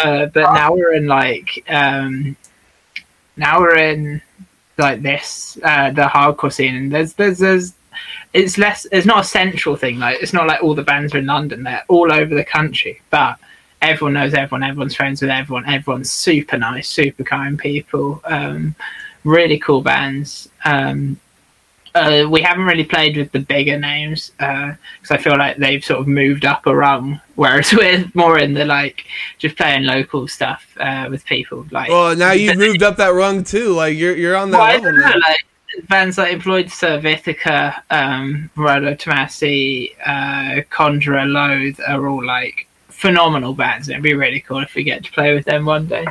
Uh, 0.03 0.27
but 0.27 0.53
now 0.55 0.73
we're 0.73 0.95
in 0.95 1.07
like 1.07 1.65
um, 1.69 2.37
now 3.37 3.61
we're 3.61 3.77
in 3.77 4.21
like 4.83 5.03
this 5.03 5.59
uh, 5.63 5.91
the 5.91 6.03
hardcore 6.03 6.53
scene 6.53 6.75
and 6.75 6.93
there's 6.93 7.15
there's 7.15 7.39
there's 7.39 7.75
it's 8.33 8.59
less 8.59 8.87
it's 8.93 9.07
not 9.07 9.21
a 9.21 9.25
central 9.25 9.77
thing 9.77 9.99
like 9.99 10.21
it's 10.23 10.33
not 10.33 10.47
like 10.47 10.63
all 10.63 10.75
the 10.75 10.83
bands 10.83 11.15
are 11.15 11.19
in 11.19 11.27
London 11.27 11.63
they're 11.63 11.85
all 11.89 12.13
over 12.13 12.35
the 12.35 12.45
country 12.45 13.01
but 13.11 13.39
everyone 13.81 14.15
knows 14.15 14.35
everyone 14.35 14.63
everyone's 14.63 14.95
friends 14.95 15.21
with 15.21 15.31
everyone 15.31 15.67
everyone's 15.69 16.11
super 16.11 16.59
nice 16.59 16.89
super 16.89 17.25
kind 17.25 17.59
people 17.59 18.21
um, 18.25 18.75
really 19.25 19.59
cool 19.59 19.83
bands 19.83 20.49
um, 20.65 21.19
uh, 21.95 22.27
we 22.29 22.41
haven't 22.41 22.65
really 22.65 22.85
played 22.85 23.17
with 23.17 23.33
the 23.33 23.39
bigger 23.41 23.79
names 23.79 24.31
because 24.39 25.11
I 25.11 25.19
feel 25.19 25.37
like 25.37 25.59
they've 25.59 25.85
sort 25.85 26.01
of 26.01 26.09
moved 26.09 26.45
up 26.45 26.67
a 26.67 26.75
rung, 26.75 27.21
whereas 27.35 27.73
we're 27.73 28.11
more 28.15 28.39
in 28.39 28.55
the 28.55 28.65
like 28.65 29.05
just 29.39 29.57
playing 29.57 29.85
local 29.85 30.29
stuff 30.29 30.67
uh, 30.79 31.09
with 31.11 31.25
people. 31.25 31.67
Like, 31.71 31.91
Well, 31.91 32.17
now 32.17 32.33
you've 32.33 32.59
moved 32.67 32.83
up 32.83 32.97
that 32.97 33.09
rung 33.09 33.45
too. 33.45 33.75
Like, 33.75 33.97
you're 33.97 34.17
you're 34.17 34.37
on 34.37 34.51
that 34.53 34.59
well, 34.59 34.83
level 34.83 34.93
know, 34.93 35.19
like 35.29 35.47
bands 35.89 36.19
like 36.19 36.33
Employed 36.33 36.67
Servitica, 36.67 37.83
um, 37.91 38.51
Rolo 38.57 38.95
Tomassi, 38.95 39.93
uh, 40.05 40.63
Conjurer, 40.71 41.25
Loathe 41.25 41.81
are 41.87 42.07
all 42.07 42.25
like 42.25 42.69
phenomenal 42.89 43.55
bands. 43.55 43.89
It'd 43.89 44.03
be 44.03 44.15
really 44.15 44.41
cool 44.41 44.61
if 44.61 44.75
we 44.75 44.83
get 44.83 45.05
to 45.05 45.13
play 45.13 45.35
with 45.35 45.45
them 45.45 45.65
one 45.65 45.87
day. 45.87 46.07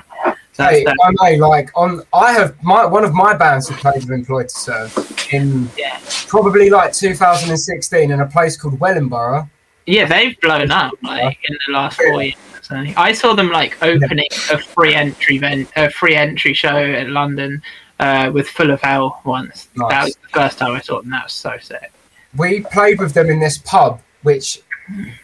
That's 0.57 0.77
Hey, 0.77 0.83
that. 0.83 0.95
I 1.21 1.35
know, 1.35 1.47
like 1.47 1.69
on, 1.75 2.01
I 2.13 2.33
have 2.33 2.61
my 2.63 2.85
one 2.85 3.03
of 3.03 3.13
my 3.13 3.33
bands 3.33 3.69
who 3.69 3.75
played 3.75 4.03
with 4.03 4.11
Employed 4.11 4.49
to 4.49 4.55
Serve 4.55 5.27
in 5.31 5.69
Yeah. 5.77 5.99
probably 6.27 6.69
like 6.69 6.93
2016 6.93 8.11
in 8.11 8.19
a 8.19 8.25
place 8.27 8.57
called 8.57 8.79
Wellingborough. 8.79 9.49
Yeah, 9.85 10.05
they've 10.05 10.39
blown 10.41 10.71
up 10.71 10.93
like 11.01 11.39
in 11.49 11.57
the 11.67 11.73
last 11.73 11.97
four 11.97 12.21
years. 12.21 12.35
So 12.61 12.75
I 12.97 13.11
saw 13.13 13.33
them 13.33 13.49
like 13.49 13.81
opening 13.81 14.27
a 14.51 14.57
free 14.57 14.93
entry 14.93 15.37
event, 15.37 15.69
a 15.75 15.89
free 15.89 16.15
entry 16.15 16.53
show 16.53 16.77
in 16.77 17.13
London 17.13 17.61
uh, 17.99 18.29
with 18.33 18.47
Full 18.49 18.71
of 18.71 18.81
Hell 18.81 19.21
once. 19.25 19.67
That 19.89 20.03
was 20.05 20.15
the 20.15 20.27
first 20.29 20.57
time 20.59 20.75
I 20.75 20.81
saw 20.81 21.01
them. 21.01 21.09
That 21.11 21.23
was 21.25 21.33
so 21.33 21.57
sick. 21.61 21.91
We 22.37 22.61
played 22.61 22.99
with 22.99 23.13
them 23.13 23.29
in 23.29 23.39
this 23.39 23.57
pub, 23.57 24.01
which 24.23 24.61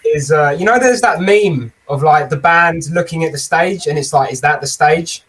is 0.05 0.31
uh, 0.31 0.55
you 0.57 0.65
know, 0.65 0.79
there's 0.79 1.01
that 1.01 1.21
meme 1.21 1.71
of 1.87 2.03
like 2.03 2.29
the 2.29 2.37
band 2.37 2.89
looking 2.91 3.23
at 3.23 3.31
the 3.31 3.37
stage, 3.37 3.87
and 3.87 3.97
it's 3.97 4.13
like, 4.13 4.31
is 4.31 4.41
that 4.41 4.61
the 4.61 4.67
stage? 4.67 5.23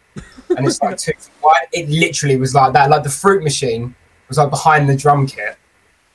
And 0.56 0.66
it's 0.66 0.80
like 0.80 0.96
two 0.96 1.12
feet. 1.12 1.32
It 1.72 1.88
literally 1.88 2.36
was 2.36 2.54
like 2.54 2.72
that. 2.72 2.90
Like 2.90 3.02
the 3.02 3.10
fruit 3.10 3.42
machine 3.42 3.94
was 4.28 4.38
like 4.38 4.50
behind 4.50 4.88
the 4.88 4.96
drum 4.96 5.26
kit. 5.26 5.56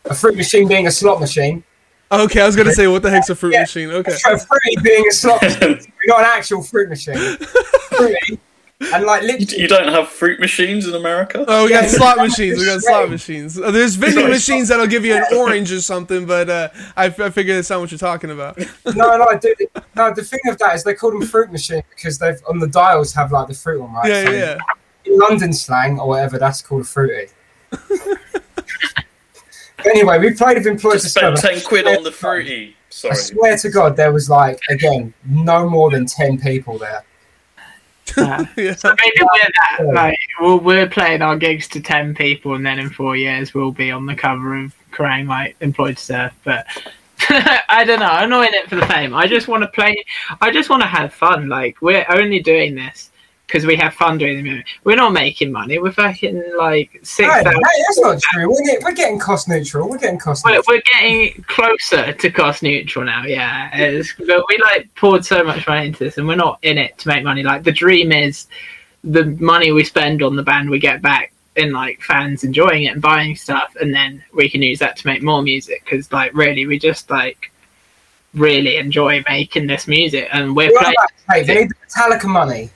A 0.05 0.15
fruit 0.15 0.35
machine 0.35 0.67
being 0.67 0.87
a 0.87 0.91
slot 0.91 1.19
machine. 1.19 1.63
Okay, 2.11 2.41
I 2.41 2.45
was 2.45 2.55
gonna 2.55 2.73
say, 2.73 2.87
what 2.87 3.01
the 3.01 3.09
heck's 3.09 3.29
a 3.29 3.35
fruit 3.35 3.53
Yeah. 3.53 3.61
machine? 3.61 3.89
Okay. 3.91 4.11
A 4.11 4.37
fruity 4.37 4.75
being 4.83 5.05
a 5.07 5.11
slot 5.13 5.41
machine. 5.41 5.79
Not 6.05 6.19
an 6.19 6.25
actual 6.25 6.61
fruit 6.61 6.89
machine. 6.89 7.15
Fruity. 7.93 8.39
And 8.93 9.05
like 9.05 9.21
You, 9.23 9.27
literally 9.29 9.61
you 9.61 9.67
don't 9.67 9.87
have 9.87 10.09
fruit 10.09 10.39
machines 10.39 10.87
in 10.87 10.95
America? 10.95 11.45
Oh, 11.47 11.63
we 11.65 11.69
got 11.69 11.89
slot 11.89 12.17
machines. 12.17 12.57
We 12.59 12.65
got 12.65 12.81
slot 12.81 13.09
machines. 13.09 13.59
Uh, 13.59 13.71
There's 13.71 13.95
vending 13.95 14.19
Sorry. 14.21 14.31
machines 14.31 14.67
that'll 14.69 14.87
give 14.87 15.05
you 15.05 15.15
an 15.15 15.25
orange 15.35 15.71
or 15.71 15.81
something, 15.81 16.25
but 16.25 16.49
uh, 16.49 16.69
I, 16.97 17.05
I 17.05 17.29
figure 17.29 17.55
that's 17.55 17.69
not 17.69 17.79
what 17.79 17.91
you're 17.91 17.97
talking 17.97 18.31
about. 18.31 18.57
no, 18.95 19.17
no, 19.17 19.27
dude, 19.39 19.55
no. 19.95 20.13
The 20.13 20.23
thing 20.23 20.39
of 20.47 20.57
that 20.59 20.75
is 20.75 20.83
they 20.83 20.93
call 20.95 21.11
them 21.11 21.21
fruit 21.23 21.51
machine 21.51 21.83
because 21.89 22.17
they've 22.17 22.41
on 22.49 22.59
the 22.59 22.67
dials 22.67 23.13
have 23.13 23.31
like 23.31 23.47
the 23.47 23.53
fruit 23.53 23.81
on, 23.83 23.93
right? 23.93 24.07
Yeah, 24.09 24.25
So 24.25 24.31
yeah. 24.31 24.57
In 25.05 25.17
London 25.19 25.53
slang 25.53 25.99
or 25.99 26.07
whatever, 26.07 26.37
that's 26.39 26.61
called 26.61 26.81
a 26.81 26.85
fruity. 26.85 27.31
anyway, 29.85 30.19
we 30.19 30.33
played 30.33 30.57
with 30.57 30.67
employed 30.67 30.93
Just 31.01 31.13
spend 31.15 31.37
10 31.37 31.61
quid 31.61 31.87
on 31.87 32.03
the 32.03 32.11
fruity. 32.11 32.75
I 33.09 33.13
swear 33.15 33.57
to 33.57 33.69
God, 33.69 33.95
there 33.97 34.13
was 34.13 34.29
like 34.29 34.59
again 34.69 35.13
no 35.25 35.67
more 35.67 35.89
than 35.89 36.05
ten 36.05 36.39
people 36.39 36.77
there. 36.77 37.03
Uh, 38.17 38.45
yeah. 38.57 38.75
so 38.75 38.89
maybe 39.03 39.17
we're 39.21 39.51
that 39.55 39.93
like 39.93 40.19
we'll, 40.39 40.59
we're 40.59 40.87
playing 40.87 41.21
our 41.21 41.37
gigs 41.37 41.67
to 41.69 41.81
ten 41.81 42.13
people, 42.13 42.55
and 42.55 42.65
then 42.65 42.79
in 42.79 42.89
four 42.89 43.15
years 43.15 43.53
we'll 43.53 43.71
be 43.71 43.91
on 43.91 44.05
the 44.05 44.15
cover 44.15 44.55
of 44.57 44.75
Kerrang 44.91 45.27
like 45.27 45.55
Employed 45.61 45.97
to 45.97 46.03
Serve. 46.03 46.31
But 46.43 46.65
I 47.29 47.83
don't 47.85 47.99
know. 47.99 48.05
I'm 48.05 48.29
not 48.29 48.47
in 48.47 48.53
it 48.53 48.69
for 48.69 48.75
the 48.75 48.85
fame. 48.87 49.13
I 49.13 49.27
just 49.27 49.47
want 49.47 49.63
to 49.63 49.67
play. 49.69 50.03
I 50.41 50.51
just 50.51 50.69
want 50.69 50.81
to 50.81 50.87
have 50.87 51.13
fun. 51.13 51.47
Like 51.47 51.81
we're 51.81 52.05
only 52.09 52.41
doing 52.41 52.75
this 52.75 53.11
because 53.47 53.65
we 53.65 53.75
have 53.75 53.93
fun 53.93 54.17
doing 54.17 54.45
it. 54.47 54.65
We're 54.83 54.95
not 54.95 55.13
making 55.13 55.51
money. 55.51 55.77
We're 55.77 55.91
fucking 55.91 56.43
like 56.57 56.89
six 57.03 57.31
Hey, 57.31 57.43
hey, 57.43 57.53
that's 57.87 57.99
not 57.99 58.19
true. 58.19 58.49
We're, 58.49 58.63
get, 58.63 58.83
we're 58.83 58.93
getting 58.93 59.19
cost 59.19 59.47
neutral. 59.47 59.89
We're 59.89 59.97
getting 59.97 60.19
cost 60.19 60.43
We're, 60.43 60.55
neutral. 60.55 60.75
we're 60.75 60.81
getting 60.91 61.43
closer 61.43 62.13
to 62.13 62.31
cost 62.31 62.63
neutral 62.63 63.05
now, 63.05 63.25
yeah. 63.25 63.69
It's, 63.75 64.13
but 64.17 64.43
we 64.47 64.57
like 64.59 64.93
poured 64.95 65.25
so 65.25 65.43
much 65.43 65.67
money 65.67 65.87
into 65.87 66.03
this, 66.03 66.17
and 66.17 66.27
we're 66.27 66.35
not 66.35 66.59
in 66.63 66.77
it 66.77 66.97
to 66.99 67.07
make 67.07 67.23
money. 67.23 67.43
Like 67.43 67.63
the 67.63 67.71
dream 67.71 68.11
is 68.11 68.47
the 69.03 69.25
money 69.25 69.71
we 69.71 69.83
spend 69.83 70.23
on 70.23 70.35
the 70.35 70.43
band 70.43 70.69
we 70.69 70.79
get 70.79 71.01
back 71.01 71.33
in 71.55 71.71
like 71.71 72.01
fans 72.01 72.43
enjoying 72.43 72.83
it 72.83 72.93
and 72.93 73.01
buying 73.01 73.35
stuff, 73.35 73.75
and 73.79 73.93
then 73.93 74.23
we 74.33 74.49
can 74.49 74.61
use 74.61 74.79
that 74.79 74.95
to 74.97 75.07
make 75.07 75.21
more 75.21 75.43
music. 75.43 75.83
Because 75.83 76.11
like 76.11 76.33
really, 76.33 76.65
we 76.65 76.79
just 76.79 77.09
like 77.09 77.51
really 78.33 78.77
enjoy 78.77 79.23
making 79.29 79.67
this 79.67 79.87
music, 79.87 80.27
and 80.31 80.55
we're 80.55 80.71
playing. 80.79 80.95
Hey, 81.29 81.43
they 81.43 81.55
need 81.55 81.69
the 81.69 81.75
Metallica 81.87 82.25
money. 82.25 82.71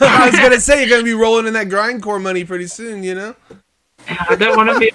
I 0.00 0.26
was 0.30 0.38
gonna 0.38 0.60
say 0.60 0.80
you're 0.80 0.90
gonna 0.90 1.04
be 1.04 1.14
rolling 1.14 1.46
in 1.46 1.54
that 1.54 1.68
grindcore 1.68 2.20
money 2.20 2.44
pretty 2.44 2.66
soon, 2.66 3.02
you 3.02 3.14
know. 3.14 3.34
I 4.08 4.34
don't 4.34 4.56
want 4.56 4.70
to 4.70 4.78
be. 4.78 4.90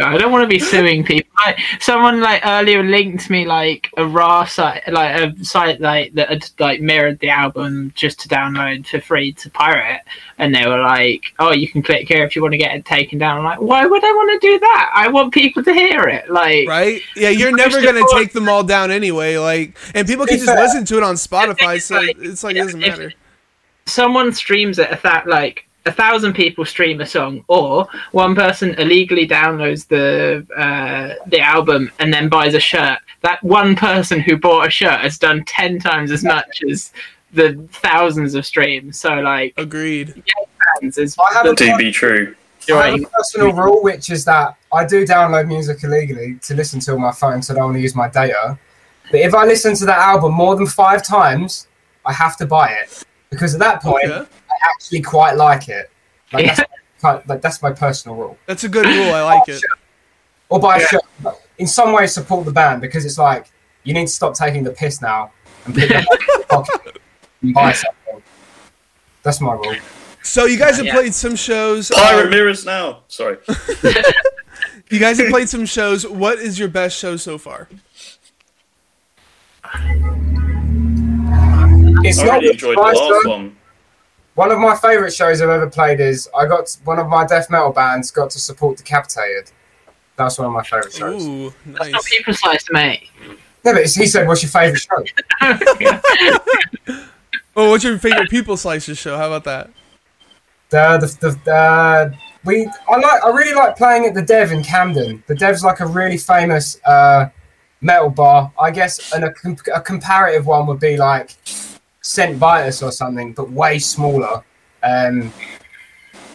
I 0.00 0.18
don't 0.18 0.32
want 0.32 0.42
to 0.42 0.48
be 0.48 0.58
suing 0.58 1.04
people. 1.04 1.30
Like 1.44 1.58
someone 1.80 2.20
like 2.20 2.44
earlier 2.44 2.82
linked 2.82 3.30
me 3.30 3.46
like 3.46 3.90
a 3.96 4.06
raw 4.06 4.44
site, 4.44 4.82
like 4.88 5.20
a 5.20 5.44
site 5.44 5.80
like 5.80 6.14
that 6.14 6.28
had 6.28 6.50
like 6.58 6.80
mirrored 6.80 7.18
the 7.20 7.30
album 7.30 7.92
just 7.94 8.20
to 8.20 8.28
download 8.28 8.86
for 8.86 9.00
free 9.00 9.32
to 9.34 9.50
pirate 9.50 10.00
and 10.38 10.54
they 10.54 10.66
were 10.66 10.80
like, 10.80 11.22
"Oh, 11.38 11.52
you 11.52 11.68
can 11.68 11.82
click 11.82 12.08
here 12.08 12.24
if 12.24 12.34
you 12.34 12.42
want 12.42 12.52
to 12.52 12.58
get 12.58 12.74
it 12.74 12.84
taken 12.84 13.18
down." 13.18 13.38
I'm 13.38 13.44
like, 13.44 13.60
why 13.60 13.86
would 13.86 14.04
I 14.04 14.10
want 14.12 14.40
to 14.40 14.46
do 14.48 14.58
that? 14.58 14.90
I 14.94 15.08
want 15.08 15.32
people 15.32 15.62
to 15.62 15.72
hear 15.72 16.02
it. 16.04 16.30
Like, 16.30 16.66
Right? 16.66 17.00
Yeah, 17.16 17.30
you're 17.30 17.54
never 17.54 17.80
gonna 17.82 18.04
take 18.14 18.32
them 18.32 18.48
all 18.48 18.64
down 18.64 18.90
anyway. 18.90 19.36
Like, 19.36 19.76
and 19.94 20.06
people 20.06 20.26
can 20.26 20.38
just 20.38 20.48
listen 20.48 20.84
to 20.86 20.96
it 20.96 21.02
on 21.02 21.14
Spotify, 21.14 21.80
so 21.80 22.00
it's 22.00 22.42
like 22.42 22.56
it 22.56 22.60
doesn't 22.60 22.80
matter. 22.80 23.12
Someone 23.88 24.32
streams 24.32 24.78
it, 24.78 25.02
that 25.02 25.26
like 25.26 25.68
a 25.86 25.92
thousand 25.92 26.34
people 26.34 26.64
stream 26.64 27.00
a 27.00 27.06
song, 27.06 27.44
or 27.48 27.88
one 28.12 28.34
person 28.34 28.74
illegally 28.74 29.26
downloads 29.26 29.88
the 29.88 30.46
uh, 30.56 31.14
the 31.26 31.40
album 31.40 31.90
and 31.98 32.12
then 32.12 32.28
buys 32.28 32.54
a 32.54 32.60
shirt. 32.60 32.98
That 33.22 33.42
one 33.42 33.74
person 33.74 34.20
who 34.20 34.36
bought 34.36 34.66
a 34.66 34.70
shirt 34.70 35.00
has 35.00 35.18
done 35.18 35.44
ten 35.44 35.80
times 35.80 36.10
as 36.10 36.22
much 36.22 36.62
as 36.68 36.92
the 37.32 37.66
thousands 37.72 38.34
of 38.34 38.46
streams. 38.46 38.98
So 38.98 39.14
like, 39.14 39.54
Agreed. 39.56 40.22
fans 40.80 40.98
is 40.98 41.16
I 41.18 41.34
have 41.34 41.46
a 41.46 41.54
To 41.54 41.76
be 41.76 41.90
true. 41.90 42.34
I 42.70 42.90
have 42.90 43.00
a 43.00 43.06
personal 43.06 43.52
rule, 43.54 43.82
which 43.82 44.10
is 44.10 44.26
that 44.26 44.56
I 44.72 44.84
do 44.84 45.06
download 45.06 45.48
music 45.48 45.82
illegally 45.82 46.38
to 46.42 46.54
listen 46.54 46.80
to 46.80 46.92
on 46.92 47.00
my 47.00 47.12
phone, 47.12 47.40
so 47.40 47.54
I 47.54 47.56
don't 47.56 47.64
want 47.66 47.76
to 47.76 47.80
use 47.80 47.94
my 47.94 48.08
data. 48.08 48.58
But 49.10 49.20
if 49.20 49.32
I 49.32 49.46
listen 49.46 49.74
to 49.76 49.86
that 49.86 49.98
album 49.98 50.34
more 50.34 50.54
than 50.54 50.66
five 50.66 51.02
times, 51.02 51.66
I 52.04 52.12
have 52.12 52.36
to 52.36 52.46
buy 52.46 52.72
it 52.72 53.04
because 53.30 53.54
at 53.54 53.60
that 53.60 53.82
point, 53.82 54.04
Okay. 54.10 54.18
I 54.50 54.54
actually 54.74 55.02
quite 55.02 55.36
like 55.36 55.68
it. 55.68 55.90
Like, 56.32 56.46
Yeah. 56.46 56.54
that's, 56.54 56.70
my, 57.02 57.22
like, 57.26 57.40
that's 57.42 57.62
my 57.62 57.72
personal 57.72 58.16
rule. 58.16 58.38
That's 58.46 58.64
a 58.64 58.68
good 58.68 58.86
rule. 58.86 59.14
I 59.14 59.22
like 59.22 59.48
it. 59.48 59.62
Or 60.48 60.58
buy 60.58 60.76
a 60.76 60.80
Yeah. 60.80 60.86
shirt. 60.86 61.02
In 61.58 61.66
some 61.66 61.92
way, 61.92 62.06
support 62.06 62.44
the 62.46 62.52
band 62.52 62.80
because 62.80 63.04
it's 63.04 63.18
like 63.18 63.46
you 63.84 63.92
need 63.94 64.06
to 64.06 64.12
stop 64.12 64.34
taking 64.34 64.62
the 64.64 64.70
piss 64.70 65.00
now 65.02 65.32
and 65.64 65.74
put 65.74 65.84
it 65.84 65.90
your 66.28 66.42
pocket 66.44 66.98
and 67.42 67.52
buy 67.54 67.72
something. 67.72 68.22
That's 69.22 69.40
my 69.40 69.52
rule. 69.52 69.76
So 70.22 70.44
you 70.46 70.58
guys 70.58 70.76
have 70.76 70.86
Yeah. 70.86 70.94
played 70.94 71.14
some 71.14 71.36
shows. 71.36 71.90
Pirate 71.90 72.24
um, 72.24 72.30
mirrors 72.30 72.64
now. 72.64 73.00
Sorry. 73.08 73.38
you 74.90 74.98
guys 74.98 75.18
have 75.18 75.28
played 75.30 75.48
some 75.48 75.66
shows. 75.66 76.06
What 76.06 76.38
is 76.38 76.58
your 76.58 76.68
best 76.68 76.96
show 76.98 77.16
so 77.16 77.38
far? 77.38 77.68
It's 82.04 82.18
I 82.18 82.24
not 82.26 82.40
really 82.40 82.50
enjoyed 82.52 82.76
the 82.76 82.80
last 82.82 83.24
though. 83.24 83.30
one. 83.30 83.56
One 84.34 84.52
of 84.52 84.58
my 84.58 84.76
favourite 84.76 85.12
shows 85.12 85.40
I've 85.42 85.48
ever 85.48 85.68
played 85.68 85.98
is 86.00 86.28
I 86.36 86.46
got 86.46 86.76
one 86.84 86.98
of 86.98 87.08
my 87.08 87.26
death 87.26 87.50
metal 87.50 87.72
bands 87.72 88.10
got 88.10 88.30
to 88.30 88.38
support 88.38 88.76
Decapitated. 88.76 89.50
That's 90.16 90.38
one 90.38 90.46
of 90.46 90.52
my 90.52 90.62
favourite 90.62 90.92
shows. 90.92 91.26
Ooh, 91.26 91.52
That's 91.66 91.90
not 91.90 91.92
nice. 91.92 92.08
people 92.08 92.34
slice, 92.34 92.64
mate. 92.70 93.08
No, 93.64 93.72
but 93.72 93.82
he 93.82 94.06
said, 94.06 94.26
"What's 94.28 94.42
your 94.42 94.50
favourite 94.50 94.80
show?" 94.80 95.04
Oh, 97.56 97.70
what's 97.70 97.82
your 97.82 97.98
favorite 97.98 98.30
Pupil 98.30 98.56
Slicer 98.56 98.94
show? 98.94 99.16
How 99.16 99.26
about 99.32 99.42
that? 99.44 99.70
The 100.70 100.98
the, 101.20 101.36
the 101.44 101.52
uh, 101.52 102.10
we 102.44 102.66
I 102.88 102.96
like 102.98 103.24
I 103.24 103.30
really 103.30 103.52
like 103.54 103.76
playing 103.76 104.06
at 104.06 104.14
the 104.14 104.22
Dev 104.22 104.52
in 104.52 104.62
Camden. 104.62 105.24
The 105.26 105.34
Dev's 105.34 105.64
like 105.64 105.80
a 105.80 105.86
really 105.86 106.18
famous 106.18 106.78
uh, 106.84 107.30
metal 107.80 108.10
bar. 108.10 108.52
I 108.60 108.70
guess, 108.70 109.12
and 109.12 109.24
a, 109.24 109.32
com- 109.32 109.56
a 109.74 109.80
comparative 109.80 110.46
one 110.46 110.68
would 110.68 110.78
be 110.78 110.96
like 110.96 111.34
St 112.00 112.36
Vitus 112.36 112.82
or 112.82 112.92
something, 112.92 113.32
but 113.32 113.50
way 113.50 113.78
smaller. 113.78 114.42
Um, 114.82 115.32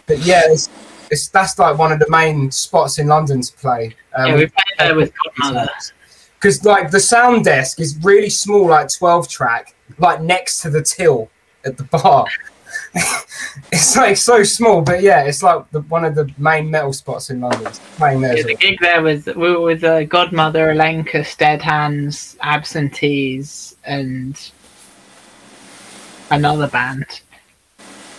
but 0.06 0.18
yeah, 0.18 0.42
it's, 0.46 0.68
it's 1.10 1.28
that's 1.28 1.58
like 1.58 1.78
one 1.78 1.92
of 1.92 1.98
the 1.98 2.08
main 2.10 2.50
spots 2.50 2.98
in 2.98 3.06
London 3.08 3.40
to 3.40 3.52
play. 3.54 3.96
Um, 4.14 4.26
yeah, 4.26 4.34
we 4.36 4.46
played 4.46 4.78
there 4.78 4.94
with 4.94 5.12
Godmother. 5.24 5.68
because 6.34 6.64
like 6.64 6.90
the 6.90 7.00
sound 7.00 7.44
desk 7.44 7.80
is 7.80 7.98
really 8.02 8.30
small, 8.30 8.68
like 8.68 8.88
twelve 8.92 9.28
track, 9.28 9.74
like 9.98 10.20
next 10.20 10.60
to 10.62 10.70
the 10.70 10.82
till 10.82 11.30
at 11.64 11.76
the 11.76 11.84
bar. 11.84 12.26
it's 13.72 13.96
like 13.96 14.16
so 14.16 14.42
small, 14.42 14.82
but 14.82 15.00
yeah, 15.02 15.22
it's 15.24 15.42
like 15.42 15.68
the, 15.70 15.80
one 15.82 16.04
of 16.04 16.14
the 16.14 16.28
main 16.38 16.70
metal 16.70 16.92
spots 16.92 17.30
in 17.30 17.40
London. 17.40 17.72
Playing 17.96 18.20
there, 18.20 18.36
Yeah, 18.36 18.42
the 18.42 18.48
well. 18.48 18.56
gig 18.56 18.78
there 18.80 19.02
was 19.02 19.26
we 19.26 19.34
were 19.34 19.60
with 19.60 19.84
uh, 19.84 20.04
Godmother, 20.04 20.72
Alenka, 20.72 21.36
Dead 21.38 21.62
Hands, 21.62 22.36
Absentees, 22.40 23.76
and 23.84 24.50
another 26.36 26.68
band. 26.68 27.20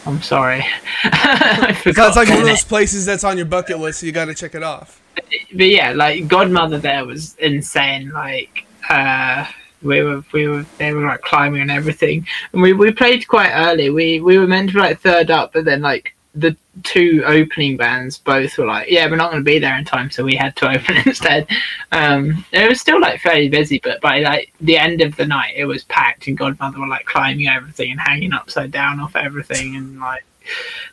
I'm 0.05 0.21
sorry. 0.21 0.65
I 1.03 1.73
forgot 1.73 2.13
That's 2.13 2.17
like 2.17 2.29
one 2.29 2.39
of 2.39 2.45
those 2.45 2.63
places 2.63 3.05
that's 3.05 3.23
on 3.23 3.37
your 3.37 3.47
bucket 3.47 3.79
list, 3.79 3.99
so 4.01 4.05
you 4.05 4.11
got 4.11 4.25
to 4.25 4.35
check 4.35 4.53
it 4.53 4.63
off. 4.63 5.01
but 5.15 5.67
yeah, 5.67 5.91
like 5.93 6.27
Godmother 6.27 6.77
there 6.77 7.05
was 7.05 7.35
insane. 7.37 8.11
Like 8.11 8.65
uh, 8.89 9.47
we 9.81 10.03
were, 10.03 10.23
we 10.31 10.47
were, 10.47 10.65
they 10.77 10.93
were 10.93 11.05
like 11.05 11.21
climbing 11.21 11.61
and 11.61 11.71
everything, 11.71 12.27
and 12.53 12.61
we, 12.61 12.73
we 12.73 12.91
played 12.91 13.27
quite 13.27 13.51
early. 13.51 13.89
We 13.89 14.19
we 14.19 14.37
were 14.37 14.47
meant 14.47 14.69
to 14.69 14.75
be 14.75 14.81
like 14.81 14.99
third 14.99 15.31
up, 15.31 15.53
but 15.53 15.65
then 15.65 15.81
like 15.81 16.14
the 16.35 16.55
two 16.83 17.23
opening 17.25 17.77
bands 17.77 18.17
both 18.17 18.57
were 18.57 18.65
like, 18.65 18.89
yeah, 18.89 19.09
we're 19.09 19.15
not 19.15 19.31
going 19.31 19.43
to 19.43 19.49
be 19.49 19.59
there 19.59 19.77
in 19.77 19.85
time, 19.85 20.11
so 20.11 20.23
we 20.23 20.35
had 20.35 20.55
to 20.57 20.69
open 20.75 20.97
instead. 21.05 21.47
Um, 21.91 22.45
it 22.51 22.69
was 22.69 22.81
still 22.81 22.99
like 22.99 23.21
fairly 23.21 23.47
busy, 23.47 23.79
but 23.83 24.01
by 24.01 24.19
like 24.19 24.53
the 24.61 24.77
end 24.77 25.01
of 25.01 25.15
the 25.15 25.25
night, 25.25 25.53
it 25.55 25.65
was 25.65 25.85
packed, 25.85 26.27
and 26.27 26.37
Godmother 26.37 26.79
were 26.79 26.87
like 26.87 27.05
climbing 27.05 27.47
everything 27.47 27.91
and 27.91 27.99
hanging 27.99 28.33
upside 28.33 28.71
down 28.71 28.99
off 28.99 29.15
everything, 29.15 29.75
and 29.75 29.99
like 29.99 30.25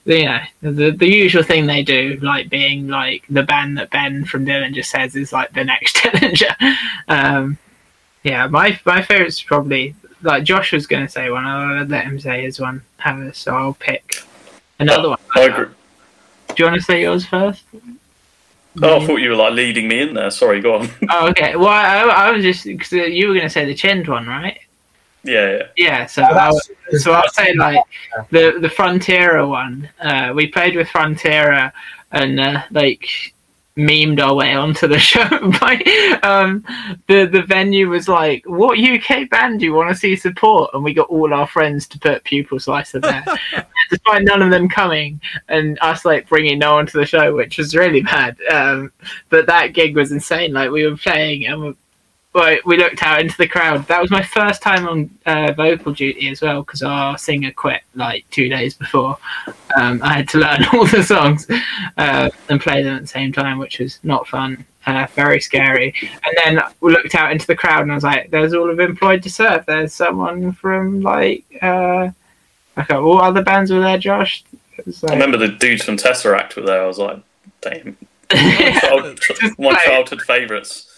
you 0.05 0.25
know 0.25 0.41
the 0.63 0.93
the 0.93 1.09
usual 1.09 1.43
thing 1.43 1.67
they 1.67 1.83
do, 1.83 2.19
like 2.23 2.49
being 2.49 2.89
like 2.89 3.25
the 3.29 3.43
band 3.43 3.77
that 3.79 3.91
Ben 3.91 4.25
from 4.25 4.47
Dillinger 4.47 4.85
says 4.85 5.17
is 5.17 5.33
like 5.33 5.53
the 5.53 5.65
next 5.65 5.97
Dillinger. 5.97 6.77
Um, 7.09 7.59
yeah, 8.23 8.47
my 8.47 8.79
my 8.87 9.03
favorite's 9.03 9.43
probably 9.43 9.97
like 10.23 10.45
Josh 10.45 10.73
was 10.73 10.87
going 10.87 11.05
to 11.05 11.11
say 11.11 11.29
one. 11.31 11.45
I'll 11.45 11.85
let 11.85 12.05
him 12.05 12.21
say 12.21 12.43
his 12.43 12.61
one. 12.61 12.83
So 13.33 13.57
I'll 13.57 13.75
pick 13.75 14.23
another 14.79 15.11
one. 15.11 15.19
I 15.37 15.43
agree. 15.43 15.67
Do 16.49 16.55
you 16.59 16.65
want 16.65 16.77
to 16.77 16.83
say 16.83 17.03
yours 17.03 17.25
first? 17.27 17.65
Oh, 18.83 19.01
I 19.01 19.07
thought 19.07 19.17
you 19.17 19.31
were 19.31 19.37
like 19.37 19.53
leading 19.53 19.87
me 19.89 20.01
in 20.01 20.15
there. 20.15 20.31
Sorry, 20.31 20.61
go 20.61 20.77
on. 20.77 20.89
Oh, 21.11 21.29
okay. 21.29 21.57
Well, 21.57 21.69
I, 21.69 22.01
I 22.29 22.31
was 22.31 22.43
just 22.43 22.65
because 22.65 22.93
you 22.93 23.29
were 23.29 23.35
going 23.35 23.47
to 23.47 23.51
say 23.51 23.65
the 23.65 23.75
Chind 23.75 24.07
one, 24.09 24.27
right? 24.27 24.59
yeah, 25.25 25.51
yeah. 25.57 25.63
Yeah. 25.77 26.07
So 26.07 26.23
Oh, 26.23 26.27
I, 26.27 26.35
that's- 26.35 27.03
so 27.05 27.13
I'll 27.13 27.29
say 27.29 27.55
like 27.55 27.81
the 28.31 28.59
the 28.61 28.69
Frontierer 28.69 29.47
one. 29.47 29.89
Uh, 30.01 30.33
we 30.35 30.47
played 30.49 30.75
with 30.75 30.89
Frontierer 30.89 31.73
and 32.13 32.41
uh, 32.41 32.63
like 32.71 33.07
memed 33.77 34.21
our 34.21 34.35
way 34.35 34.55
onto 34.55 34.87
the 34.87 34.99
show. 34.99 35.27
By, 35.61 35.83
um, 36.23 36.65
the 37.07 37.27
the 37.27 37.43
venue 37.43 37.89
was 37.89 38.09
like, 38.09 38.45
"What 38.47 38.79
UK 38.79 39.29
band 39.31 39.61
do 39.61 39.67
you 39.67 39.75
want 39.75 39.91
to 39.91 39.97
see 39.97 40.17
support?" 40.17 40.71
And 40.75 40.85
we 40.85 40.95
got 40.95 41.09
all 41.09 41.33
our 41.33 41.47
friends 41.47 41.87
to 41.89 41.99
put 41.99 42.25
Pupil 42.25 42.61
Slicer 42.61 43.01
there, 43.01 43.25
despite 43.91 44.25
none 44.25 44.43
of 44.43 44.51
them 44.51 44.69
coming, 44.69 45.21
and 45.49 45.79
us 45.81 46.05
like 46.05 46.29
bringing 46.29 46.59
no 46.59 46.75
one 46.75 46.87
to 46.87 46.99
the 46.99 47.07
show, 47.07 47.35
which 47.35 47.59
was 47.59 47.75
really 47.75 48.03
bad. 48.03 48.37
Um, 48.51 48.93
but 49.29 49.47
that 49.47 49.75
gig 49.75 49.97
was 49.97 50.13
insane. 50.13 50.53
Like 50.53 50.71
we 50.71 50.87
were 50.87 50.97
playing 50.97 51.47
and. 51.47 51.77
We, 52.35 52.41
Right, 52.41 52.67
we 52.67 52.77
looked 52.79 53.03
out 53.03 53.21
into 53.21 53.37
the 53.37 53.47
crowd. 53.47 53.87
That 53.89 54.01
was 54.01 54.11
my 54.11 54.23
first 54.23 54.63
time 54.63 54.89
on 54.89 55.11
uh, 55.27 55.53
vocal 55.53 55.93
duty 55.93 56.29
as 56.31 56.41
well 56.41 56.63
because 56.63 56.83
our 56.83 57.19
singer 57.19 57.53
quit 57.53 57.83
like 57.95 58.25
two 58.31 58.49
days 58.49 58.75
before. 58.75 59.19
Um, 59.77 60.01
I 60.03 60.15
had 60.15 60.29
to 60.31 60.39
learn 60.39 60.65
all 60.73 60.87
the 60.87 61.03
songs 61.03 61.47
uh, 61.99 62.31
and 62.49 62.61
play 62.61 62.83
them 62.83 62.97
at 62.97 63.03
the 63.03 63.09
same 63.09 63.33
time, 63.33 63.59
which 63.59 63.79
was 63.81 63.99
not 64.03 64.27
fun, 64.27 64.65
uh, 64.87 65.07
very 65.15 65.41
scary. 65.41 65.95
And 66.25 66.37
then 66.59 66.65
we 66.81 66.93
looked 66.93 67.15
out 67.15 67.33
into 67.33 67.47
the 67.47 67.55
crowd 67.57 67.83
and 67.83 67.93
I 67.93 67.97
was 67.97 68.05
like, 68.05 68.31
"There's 68.31 68.55
all 68.55 68.71
of 68.71 68.81
Employed 68.81 69.23
to 69.25 69.31
Serve. 69.31 69.67
There's 69.67 69.93
someone 69.93 70.53
from 70.53 71.03
like, 71.03 71.45
uh, 71.61 72.11
okay, 72.79 72.97
what 72.99 73.25
other 73.25 73.43
bands 73.43 73.71
were 73.71 73.81
there, 73.81 73.99
Josh?" 73.99 74.43
Was 74.87 75.05
I 75.05 75.13
remember 75.13 75.37
the 75.37 75.49
dudes 75.49 75.85
from 75.85 75.97
Tesseract 75.97 76.57
were 76.57 76.63
there. 76.63 76.83
I 76.83 76.87
was 76.87 76.99
like, 76.99 77.23
damn. 77.61 77.97
Child- 78.31 79.21
my 79.59 79.75
childhood 79.85 80.23
favourites. 80.23 80.89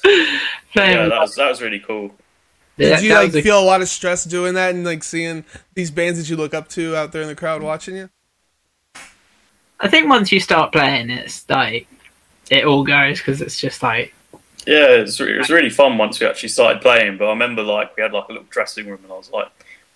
Playing- 0.72 0.96
Yeah, 0.96 1.08
that 1.08 1.20
was 1.20 1.34
that 1.36 1.48
was 1.48 1.60
really 1.62 1.80
cool. 1.80 2.14
Yeah, 2.76 2.96
Did 2.96 3.04
you 3.04 3.14
like 3.14 3.34
a- 3.34 3.42
feel 3.42 3.58
a 3.60 3.62
lot 3.64 3.82
of 3.82 3.88
stress 3.88 4.24
doing 4.24 4.54
that 4.54 4.74
and 4.74 4.84
like 4.84 5.02
seeing 5.04 5.44
these 5.74 5.90
bands 5.90 6.18
that 6.18 6.28
you 6.28 6.36
look 6.36 6.54
up 6.54 6.68
to 6.70 6.96
out 6.96 7.12
there 7.12 7.22
in 7.22 7.28
the 7.28 7.34
crowd 7.36 7.62
watching 7.62 7.96
you? 7.96 8.10
I 9.80 9.88
think 9.88 10.08
once 10.08 10.32
you 10.32 10.40
start 10.40 10.72
playing, 10.72 11.10
it's 11.10 11.48
like 11.48 11.86
it 12.50 12.64
all 12.64 12.84
goes 12.84 13.18
because 13.18 13.40
it's 13.40 13.60
just 13.60 13.82
like 13.82 14.14
Yeah, 14.66 14.96
it 14.96 15.00
was, 15.02 15.20
it 15.20 15.38
was 15.38 15.50
really 15.50 15.70
fun 15.70 15.98
once 15.98 16.20
we 16.20 16.26
actually 16.26 16.48
started 16.48 16.80
playing. 16.82 17.18
But 17.18 17.26
I 17.26 17.30
remember 17.30 17.62
like 17.62 17.96
we 17.96 18.02
had 18.02 18.12
like 18.12 18.28
a 18.28 18.32
little 18.32 18.46
dressing 18.50 18.86
room, 18.88 19.00
and 19.02 19.12
I 19.12 19.16
was 19.16 19.30
like 19.30 19.48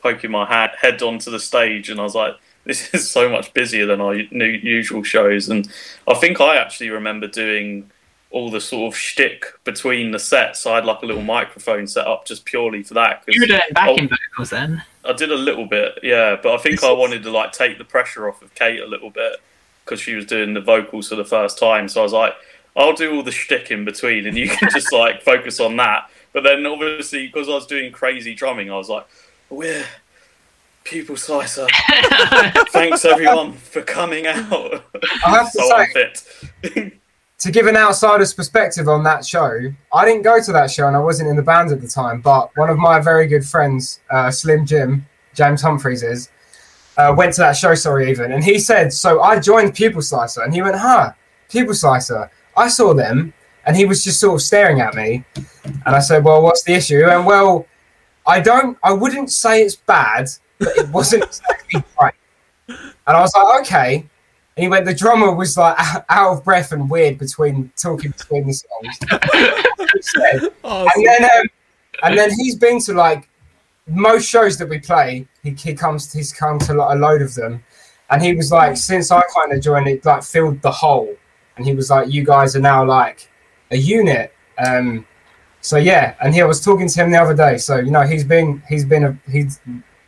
poking 0.02 0.30
my 0.30 0.46
hat, 0.46 0.76
head 0.80 1.02
onto 1.02 1.30
the 1.30 1.40
stage, 1.40 1.90
and 1.90 1.98
I 1.98 2.04
was 2.04 2.14
like, 2.14 2.34
"This 2.64 2.92
is 2.94 3.08
so 3.10 3.28
much 3.28 3.52
busier 3.54 3.86
than 3.86 4.00
our 4.00 4.14
u- 4.14 4.28
usual 4.44 5.02
shows." 5.02 5.48
And 5.48 5.68
I 6.06 6.14
think 6.14 6.40
I 6.40 6.56
actually 6.56 6.90
remember 6.90 7.26
doing 7.26 7.90
all 8.30 8.50
the 8.50 8.60
sort 8.60 8.92
of 8.92 8.98
shtick 8.98 9.44
between 9.64 10.10
the 10.10 10.18
sets. 10.18 10.66
I 10.66 10.76
had 10.76 10.84
like 10.84 11.02
a 11.02 11.06
little 11.06 11.22
microphone 11.22 11.86
set 11.86 12.06
up 12.06 12.26
just 12.26 12.44
purely 12.44 12.82
for 12.82 12.94
that. 12.94 13.24
'cause 13.24 13.34
you 13.34 13.40
were 13.40 13.46
doing 13.46 13.60
I- 13.70 13.72
backing 13.72 14.08
oh. 14.12 14.16
vocals 14.32 14.50
then. 14.50 14.82
I 15.04 15.12
did 15.14 15.32
a 15.32 15.36
little 15.36 15.64
bit, 15.64 15.98
yeah, 16.02 16.36
but 16.42 16.52
I 16.54 16.58
think 16.58 16.84
I 16.84 16.92
wanted 16.92 17.22
to 17.22 17.30
like 17.30 17.52
take 17.52 17.78
the 17.78 17.84
pressure 17.84 18.28
off 18.28 18.42
of 18.42 18.54
Kate 18.54 18.80
a 18.80 18.86
little 18.86 19.08
bit 19.08 19.40
because 19.84 20.00
she 20.00 20.14
was 20.14 20.26
doing 20.26 20.52
the 20.52 20.60
vocals 20.60 21.08
for 21.08 21.14
the 21.16 21.24
first 21.24 21.58
time. 21.58 21.88
So 21.88 22.00
I 22.00 22.02
was 22.02 22.12
like, 22.12 22.34
I'll 22.76 22.92
do 22.92 23.14
all 23.14 23.22
the 23.22 23.32
shtick 23.32 23.70
in 23.70 23.86
between, 23.86 24.26
and 24.26 24.36
you 24.36 24.48
can 24.50 24.68
just 24.72 24.92
like 24.92 25.22
focus 25.22 25.60
on 25.60 25.76
that. 25.76 26.10
But 26.34 26.42
then 26.42 26.66
obviously 26.66 27.26
because 27.26 27.48
I 27.48 27.52
was 27.52 27.66
doing 27.66 27.90
crazy 27.90 28.34
drumming, 28.34 28.70
I 28.70 28.76
was 28.76 28.90
like, 28.90 29.06
we're 29.48 29.86
Pupil 30.84 31.16
Slicer. 31.16 31.66
Thanks 32.68 33.06
everyone 33.06 33.54
for 33.54 33.80
coming 33.80 34.26
out. 34.26 34.84
I 35.24 35.30
have 35.30 35.50
to 35.52 35.58
so 35.58 35.68
say, 35.68 36.12
unfit. 36.74 36.97
To 37.38 37.52
give 37.52 37.66
an 37.66 37.76
outsider's 37.76 38.34
perspective 38.34 38.88
on 38.88 39.04
that 39.04 39.24
show, 39.24 39.72
I 39.92 40.04
didn't 40.04 40.22
go 40.22 40.42
to 40.42 40.52
that 40.52 40.70
show 40.70 40.88
and 40.88 40.96
I 40.96 41.00
wasn't 41.00 41.28
in 41.28 41.36
the 41.36 41.42
band 41.42 41.70
at 41.70 41.80
the 41.80 41.86
time, 41.86 42.20
but 42.20 42.50
one 42.56 42.68
of 42.68 42.78
my 42.78 42.98
very 43.00 43.28
good 43.28 43.46
friends, 43.46 44.00
uh, 44.10 44.30
Slim 44.30 44.66
Jim, 44.66 45.06
James 45.34 45.62
Humphreys 45.62 46.02
is, 46.02 46.30
uh, 46.96 47.14
went 47.16 47.32
to 47.34 47.40
that 47.42 47.56
show, 47.56 47.76
sorry, 47.76 48.10
even, 48.10 48.32
and 48.32 48.42
he 48.42 48.58
said, 48.58 48.92
So 48.92 49.22
I 49.22 49.38
joined 49.38 49.74
Pupil 49.74 50.02
Slicer, 50.02 50.42
and 50.42 50.52
he 50.52 50.60
went, 50.62 50.74
Huh, 50.74 51.12
Pupil 51.48 51.74
Slicer. 51.74 52.28
I 52.56 52.66
saw 52.66 52.92
them, 52.92 53.32
and 53.66 53.76
he 53.76 53.84
was 53.84 54.02
just 54.02 54.18
sort 54.18 54.34
of 54.34 54.42
staring 54.42 54.80
at 54.80 54.96
me, 54.96 55.24
and 55.64 55.94
I 55.94 56.00
said, 56.00 56.24
Well, 56.24 56.42
what's 56.42 56.64
the 56.64 56.72
issue? 56.72 57.06
And 57.08 57.24
well, 57.24 57.66
I 58.26 58.40
don't, 58.40 58.76
I 58.82 58.92
wouldn't 58.92 59.30
say 59.30 59.62
it's 59.62 59.76
bad, 59.76 60.28
but 60.58 60.76
it 60.76 60.88
wasn't 60.88 61.22
exactly 61.28 61.84
right. 62.00 62.14
And 62.66 63.16
I 63.16 63.20
was 63.20 63.32
like, 63.36 63.60
Okay. 63.60 64.06
And 64.58 64.64
he 64.64 64.68
went, 64.68 64.86
the 64.86 64.94
drummer 64.94 65.32
was 65.32 65.56
like 65.56 65.76
out 66.08 66.32
of 66.32 66.44
breath 66.44 66.72
and 66.72 66.90
weird 66.90 67.16
between 67.16 67.70
talking 67.76 68.10
between 68.10 68.48
the 68.48 68.54
songs. 68.54 68.98
He 69.92 70.02
said, 70.02 70.52
and 70.64 71.06
then, 71.06 71.24
um, 71.24 71.46
and 72.02 72.18
then 72.18 72.30
he's 72.32 72.56
been 72.56 72.80
to 72.80 72.92
like 72.92 73.28
most 73.86 74.28
shows 74.28 74.58
that 74.58 74.68
we 74.68 74.80
play. 74.80 75.28
He, 75.44 75.52
he 75.52 75.74
comes, 75.74 76.12
he's 76.12 76.32
come 76.32 76.58
to 76.58 76.74
like 76.74 76.96
a 76.96 76.98
load 76.98 77.22
of 77.22 77.36
them, 77.36 77.62
and 78.10 78.20
he 78.20 78.34
was 78.34 78.50
like, 78.50 78.76
since 78.76 79.12
I 79.12 79.22
kind 79.32 79.52
of 79.52 79.62
joined, 79.62 79.86
it 79.86 80.04
like 80.04 80.24
filled 80.24 80.60
the 80.60 80.72
hole, 80.72 81.14
and 81.56 81.64
he 81.64 81.72
was 81.72 81.88
like, 81.88 82.12
you 82.12 82.24
guys 82.24 82.56
are 82.56 82.60
now 82.60 82.84
like 82.84 83.30
a 83.70 83.76
unit. 83.76 84.34
Um, 84.58 85.06
so 85.60 85.76
yeah, 85.76 86.16
and 86.20 86.34
he 86.34 86.42
I 86.42 86.46
was 86.46 86.60
talking 86.60 86.88
to 86.88 87.00
him 87.00 87.12
the 87.12 87.18
other 87.18 87.36
day. 87.36 87.58
So 87.58 87.76
you 87.76 87.92
know, 87.92 88.02
he's 88.02 88.24
been 88.24 88.60
he's 88.68 88.84
been 88.84 89.04
a, 89.04 89.18
he's 89.30 89.60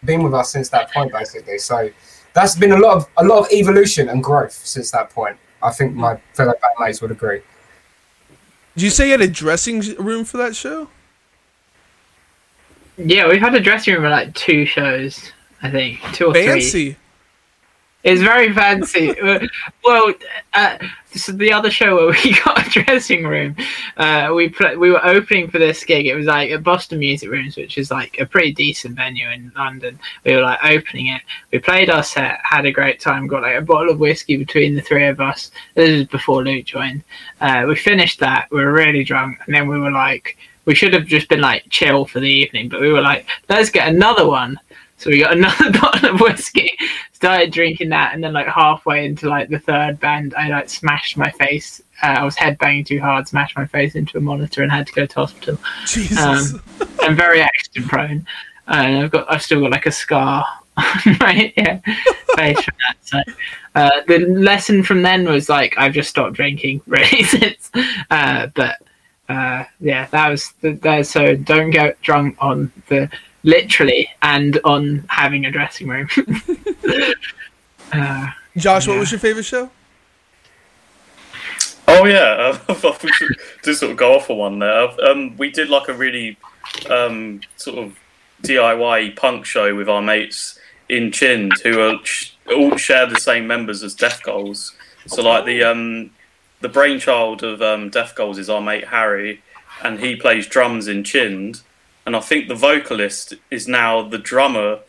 been 0.05 0.25
with 0.25 0.35
us 0.35 0.51
since 0.51 0.71
that 0.71 0.93
point 0.93 1.13
basically. 1.13 1.59
So 1.59 1.89
that's 2.33 2.55
been 2.55 2.73
a 2.73 2.79
lot 2.79 2.97
of 2.97 3.07
a 3.17 3.25
lot 3.25 3.41
of 3.41 3.53
evolution 3.53 4.09
and 4.09 4.23
growth 4.23 4.53
since 4.53 4.91
that 4.91 5.11
point. 5.11 5.37
I 5.63 5.71
think 5.71 5.95
my 5.95 6.15
hmm. 6.15 6.21
fellow 6.35 6.55
bandmates 6.63 7.03
would 7.03 7.11
agree. 7.11 7.43
Did 8.75 8.85
you 8.85 8.91
say 8.91 9.07
you 9.07 9.13
had 9.13 9.21
a 9.21 9.29
dressing 9.29 9.81
room 9.97 10.25
for 10.25 10.37
that 10.39 10.55
show? 10.55 10.89
Yeah, 12.97 13.29
we've 13.29 13.41
had 13.41 13.55
a 13.55 13.61
dressing 13.61 13.95
room 13.95 14.05
for 14.05 14.11
like 14.11 14.35
two 14.35 14.65
shows. 14.65 15.33
I 15.63 15.71
think 15.71 16.01
two 16.13 16.27
or 16.27 16.33
three. 16.33 16.47
Fancy. 16.47 16.97
It's 18.03 18.23
very 18.23 18.53
fancy. 18.53 19.15
Uh, 19.21 19.47
well, 19.85 20.13
uh, 20.55 20.79
so 21.15 21.33
the 21.33 21.53
other 21.53 21.71
show 21.71 21.97
where 21.97 22.17
we 22.25 22.35
got 22.45 22.67
a 22.67 22.71
dressing 22.71 23.25
room, 23.25 23.55
uh, 23.97 24.33
we 24.35 24.49
pl- 24.49 24.79
we 24.79 24.91
were 24.91 25.05
opening 25.05 25.51
for 25.51 25.59
this 25.59 25.85
gig. 25.85 26.07
It 26.07 26.15
was 26.15 26.27
like 26.27 26.51
at 26.51 26.63
Boston 26.63 26.99
Music 26.99 27.31
Rooms, 27.31 27.57
which 27.57 27.77
is 27.77 27.91
like 27.91 28.19
a 28.19 28.27
pretty 28.27 28.53
decent 28.53 28.97
venue 28.97 29.29
in 29.29 29.53
London. 29.57 29.99
We 30.25 30.35
were 30.35 30.43
like 30.43 30.59
opening 30.65 31.09
it. 31.09 31.23
We 31.53 31.59
played 31.59 31.91
our 31.91 32.03
set, 32.03 32.41
had 32.43 32.67
a 32.67 32.73
great 32.73 32.99
time, 33.01 33.27
got 33.27 33.43
like 33.43 33.57
a 33.57 33.61
bottle 33.61 33.93
of 33.93 34.01
whiskey 34.01 34.37
between 34.37 34.75
the 34.75 34.81
three 34.81 35.07
of 35.07 35.21
us. 35.21 35.51
This 35.75 35.99
was 35.99 36.09
before 36.09 36.43
Luke 36.43 36.65
joined. 36.65 37.05
Uh, 37.41 37.65
we 37.69 37.77
finished 37.77 38.21
that. 38.21 38.49
We 38.51 38.65
were 38.65 38.73
really 38.73 39.05
drunk, 39.05 39.39
and 39.47 39.55
then 39.55 39.69
we 39.69 39.79
were 39.79 39.91
like, 39.91 40.39
we 40.65 40.75
should 40.75 40.93
have 40.95 41.07
just 41.07 41.29
been 41.29 41.41
like 41.41 41.65
chill 41.71 42.07
for 42.07 42.21
the 42.21 42.31
evening, 42.31 42.69
but 42.69 42.81
we 42.81 42.93
were 42.93 43.03
like, 43.03 43.27
let's 43.49 43.71
get 43.71 43.89
another 43.89 44.27
one. 44.27 44.59
So 44.99 45.09
we 45.11 45.21
got 45.21 45.33
another 45.33 45.73
bottle 45.81 46.11
of 46.15 46.21
whiskey, 46.21 46.77
started 47.21 47.53
drinking 47.53 47.91
that, 47.91 48.15
and 48.15 48.25
then 48.25 48.33
like 48.33 48.47
halfway 48.47 49.05
into 49.05 49.29
like 49.29 49.51
the 49.51 49.59
third 49.59 50.01
band, 50.01 50.35
I 50.35 50.49
like 50.49 50.71
smashed 50.71 51.19
my 51.19 51.31
face. 51.31 51.83
Uh, 52.03 52.07
I 52.07 52.25
was 52.25 52.35
headbanging 52.35 52.87
too 52.87 52.99
hard, 52.99 53.29
smashed 53.29 53.59
my 53.59 53.67
face 53.67 53.95
into 53.95 54.17
a 54.17 54.23
monitor, 54.23 54.63
and 54.63 54.73
had 54.73 54.87
to 54.87 54.93
go 54.95 55.05
to 55.05 55.15
hospital. 55.15 55.59
Jesus. 55.87 56.19
Um, 56.19 56.63
I'm 57.03 57.15
very 57.15 57.43
accident 57.43 57.89
prone, 57.89 58.27
and 58.69 58.97
I've 58.97 59.11
got 59.11 59.31
I've 59.31 59.43
still 59.43 59.61
got 59.61 59.71
like 59.71 59.85
a 59.85 59.93
scar 59.93 60.47
on 60.79 61.17
my 61.21 61.53
yeah, 61.59 61.81
face 62.37 62.63
from 62.63 62.75
that. 62.89 62.97
So 63.03 63.19
uh, 63.75 64.01
the 64.09 64.21
lesson 64.21 64.83
from 64.83 65.03
then 65.03 65.29
was 65.29 65.51
like 65.51 65.75
I've 65.77 65.93
just 65.93 66.09
stopped 66.09 66.37
drinking 66.37 66.81
really 66.87 67.23
since. 67.25 67.71
Uh, 68.11 68.47
but 68.55 68.79
uh, 69.29 69.65
yeah, 69.79 70.07
that 70.07 70.31
was 70.31 70.55
the, 70.63 70.73
that. 70.73 71.07
So 71.07 71.37
don't 71.37 71.69
get 71.69 72.01
drunk 72.01 72.39
on 72.41 72.73
the 72.89 73.11
literally 73.43 74.09
and 74.23 74.61
on 74.65 75.05
having 75.09 75.45
a 75.45 75.51
dressing 75.51 75.89
room. 75.89 76.09
uh, 77.93 78.31
Josh, 78.57 78.89
what 78.89 78.99
was 78.99 79.11
your 79.11 79.21
favorite 79.21 79.45
show? 79.45 79.71
Oh 81.89 82.05
yeah, 82.05 82.57
I 82.69 82.75
thought 82.75 83.03
we 83.03 83.11
should 83.13 83.37
just 83.65 83.81
sort 83.81 83.93
of 83.93 83.99
go 83.99 84.15
off 84.15 84.31
on 84.31 84.37
one 84.39 84.59
there. 84.61 84.89
Um, 85.05 85.37
we 85.37 85.51
did 85.51 85.69
like 85.69 85.89
a 85.89 85.95
really 85.95 86.37
um, 86.89 87.41
sort 87.57 87.79
of 87.79 87.99
DIY 88.43 89.17
punk 89.17 89.45
show 89.45 89.75
with 89.75 89.89
our 89.89 90.01
mates 90.01 90.59
in 90.89 91.11
Chind, 91.11 91.53
who 91.63 91.81
are 91.81 91.99
all 92.55 92.77
share 92.77 93.07
the 93.07 93.19
same 93.19 93.47
members 93.47 93.83
as 93.83 93.95
Death 93.95 94.23
Goals. 94.23 94.75
So 95.07 95.23
like 95.23 95.45
the 95.47 95.65
um, 95.65 96.11
the 96.61 96.69
brainchild 96.69 97.43
of 97.43 97.61
um, 97.61 97.91
Death 97.91 98.15
Goals 98.15 98.39
is 98.39 98.49
our 98.49 98.61
mate 98.61 98.89
Harry, 98.89 99.43
and 99.83 99.99
he 99.99 100.15
plays 100.15 100.47
drums 100.47 100.89
in 100.89 101.03
Chind. 101.03 101.61
And 102.07 102.17
I 102.17 102.21
think 102.21 102.49
the 102.49 102.55
vocalist 102.55 103.35
is 103.51 103.69
now 103.69 104.03
the 104.03 104.19
drummer 104.19 104.81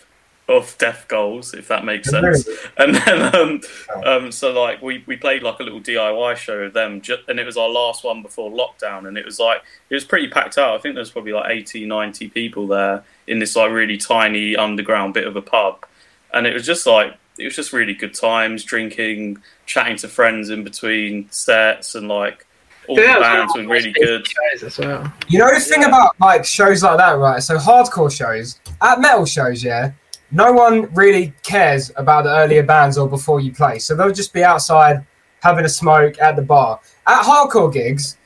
of 0.51 0.77
Death 0.77 1.05
Goals, 1.07 1.53
if 1.53 1.67
that 1.69 1.85
makes 1.85 2.09
sense. 2.09 2.47
And 2.77 2.95
then, 2.95 3.35
um, 3.35 3.61
um, 4.05 4.31
so 4.31 4.51
like 4.51 4.81
we, 4.81 5.03
we 5.05 5.15
played 5.15 5.43
like 5.43 5.59
a 5.59 5.63
little 5.63 5.79
DIY 5.79 6.35
show 6.37 6.59
of 6.59 6.73
them, 6.73 7.01
ju- 7.01 7.17
and 7.27 7.39
it 7.39 7.45
was 7.45 7.57
our 7.57 7.69
last 7.69 8.03
one 8.03 8.21
before 8.21 8.49
lockdown, 8.49 9.07
and 9.07 9.17
it 9.17 9.25
was 9.25 9.39
like 9.39 9.61
it 9.89 9.93
was 9.93 10.03
pretty 10.03 10.27
packed 10.27 10.57
out. 10.57 10.75
I 10.75 10.79
think 10.79 10.95
there's 10.95 11.11
probably 11.11 11.33
like 11.33 11.51
80, 11.51 11.85
90 11.85 12.29
people 12.29 12.67
there 12.67 13.03
in 13.27 13.39
this 13.39 13.55
like 13.55 13.71
really 13.71 13.97
tiny 13.97 14.55
underground 14.55 15.13
bit 15.13 15.27
of 15.27 15.35
a 15.35 15.41
pub, 15.41 15.85
and 16.33 16.47
it 16.47 16.53
was 16.53 16.65
just 16.65 16.87
like 16.87 17.15
it 17.37 17.45
was 17.45 17.55
just 17.55 17.73
really 17.73 17.93
good 17.93 18.13
times, 18.13 18.63
drinking, 18.63 19.41
chatting 19.65 19.97
to 19.97 20.07
friends 20.07 20.49
in 20.49 20.63
between 20.63 21.29
sets, 21.29 21.93
and 21.93 22.07
like 22.07 22.47
all 22.87 22.95
the 22.95 23.01
Yeah, 23.01 23.17
it 23.17 23.21
bands 23.21 23.53
were 23.55 23.67
really 23.67 23.91
good. 23.91 24.25
as 24.61 24.77
well. 24.77 25.11
You 25.27 25.39
know 25.39 25.53
the 25.53 25.59
thing 25.59 25.83
about 25.83 26.19
like 26.19 26.45
shows 26.45 26.83
like 26.83 26.97
that, 26.97 27.13
right? 27.13 27.41
So 27.41 27.57
hardcore 27.57 28.11
shows, 28.15 28.59
at 28.81 28.99
metal 28.99 29.25
shows, 29.25 29.63
yeah, 29.63 29.91
no 30.31 30.51
one 30.53 30.91
really 30.93 31.33
cares 31.43 31.91
about 31.95 32.23
the 32.23 32.29
earlier 32.35 32.63
bands 32.63 32.97
or 32.97 33.07
before 33.07 33.39
you 33.39 33.53
play. 33.53 33.79
So 33.79 33.95
they'll 33.95 34.11
just 34.11 34.33
be 34.33 34.43
outside 34.43 35.05
having 35.41 35.65
a 35.65 35.69
smoke 35.69 36.19
at 36.21 36.35
the 36.35 36.41
bar. 36.41 36.79
At 37.07 37.23
hardcore 37.23 37.71
gigs, 37.73 38.17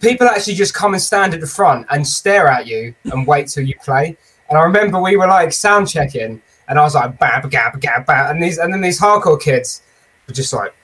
people 0.00 0.26
actually 0.28 0.54
just 0.54 0.74
come 0.74 0.94
and 0.94 1.02
stand 1.02 1.32
at 1.34 1.40
the 1.40 1.46
front 1.46 1.86
and 1.90 2.06
stare 2.06 2.48
at 2.48 2.66
you 2.66 2.94
and 3.04 3.26
wait 3.26 3.48
till 3.48 3.64
you 3.64 3.74
play. 3.82 4.16
And 4.48 4.58
I 4.58 4.62
remember 4.62 5.00
we 5.00 5.16
were 5.16 5.28
like 5.28 5.52
sound 5.52 5.88
checking, 5.88 6.42
and 6.68 6.78
I 6.78 6.82
was 6.82 6.94
like, 6.94 7.18
bam, 7.18 7.48
gab, 7.48 7.80
gab, 7.80 8.04
bam, 8.06 8.30
and 8.34 8.42
these, 8.42 8.58
and 8.58 8.72
then 8.72 8.80
these 8.80 9.00
hardcore 9.00 9.40
kids 9.40 9.82
were 10.26 10.34
just 10.34 10.52
like, 10.52 10.74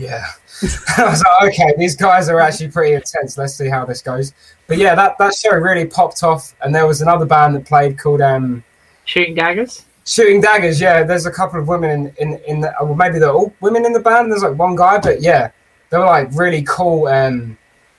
yeah. 0.00 0.24
I 0.98 1.04
was 1.04 1.22
like, 1.22 1.52
okay, 1.52 1.74
these 1.78 1.94
guys 1.94 2.28
are 2.28 2.40
actually 2.40 2.68
pretty 2.68 2.94
intense. 2.94 3.38
Let's 3.38 3.54
see 3.54 3.68
how 3.68 3.84
this 3.84 4.02
goes. 4.02 4.32
But 4.66 4.78
yeah, 4.78 4.94
that, 4.94 5.18
that 5.18 5.34
show 5.34 5.50
really 5.50 5.86
popped 5.86 6.22
off. 6.22 6.54
And 6.62 6.74
there 6.74 6.86
was 6.86 7.02
another 7.02 7.26
band 7.26 7.54
that 7.54 7.66
played 7.66 7.98
called 7.98 8.20
um, 8.20 8.64
Shooting 9.04 9.34
daggers. 9.34 9.84
Shooting 10.06 10.40
Daggers. 10.40 10.80
Yeah, 10.80 11.04
there's 11.04 11.26
a 11.26 11.30
couple 11.30 11.60
of 11.60 11.68
women 11.68 11.90
in 11.90 12.14
in, 12.18 12.40
in 12.46 12.60
the, 12.60 12.74
well, 12.80 12.94
maybe 12.94 13.18
they're 13.18 13.30
all 13.30 13.52
women 13.60 13.84
in 13.84 13.92
the 13.92 14.00
band. 14.00 14.30
There's 14.30 14.42
like 14.42 14.58
one 14.58 14.74
guy, 14.74 14.98
but 14.98 15.20
yeah, 15.20 15.50
they 15.90 15.98
were 15.98 16.06
like 16.06 16.28
really 16.32 16.62
cool, 16.62 17.06
um, 17.06 17.56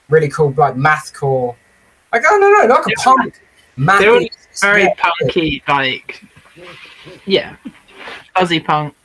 really 0.09 0.29
cool, 0.29 0.51
like 0.57 0.75
mathcore. 0.75 1.55
Like 2.11 2.23
I 2.25 2.37
no, 2.37 2.49
no, 2.49 2.67
know, 2.67 2.73
like 2.73 2.85
a 2.87 3.01
punk. 3.01 3.41
Math. 3.77 3.99
They 3.99 4.09
were 4.09 4.21
very 4.59 4.83
yeah. 4.83 4.93
punky, 4.97 5.63
like 5.67 6.23
yeah, 7.25 7.55
fuzzy 8.35 8.59
punk. 8.59 8.95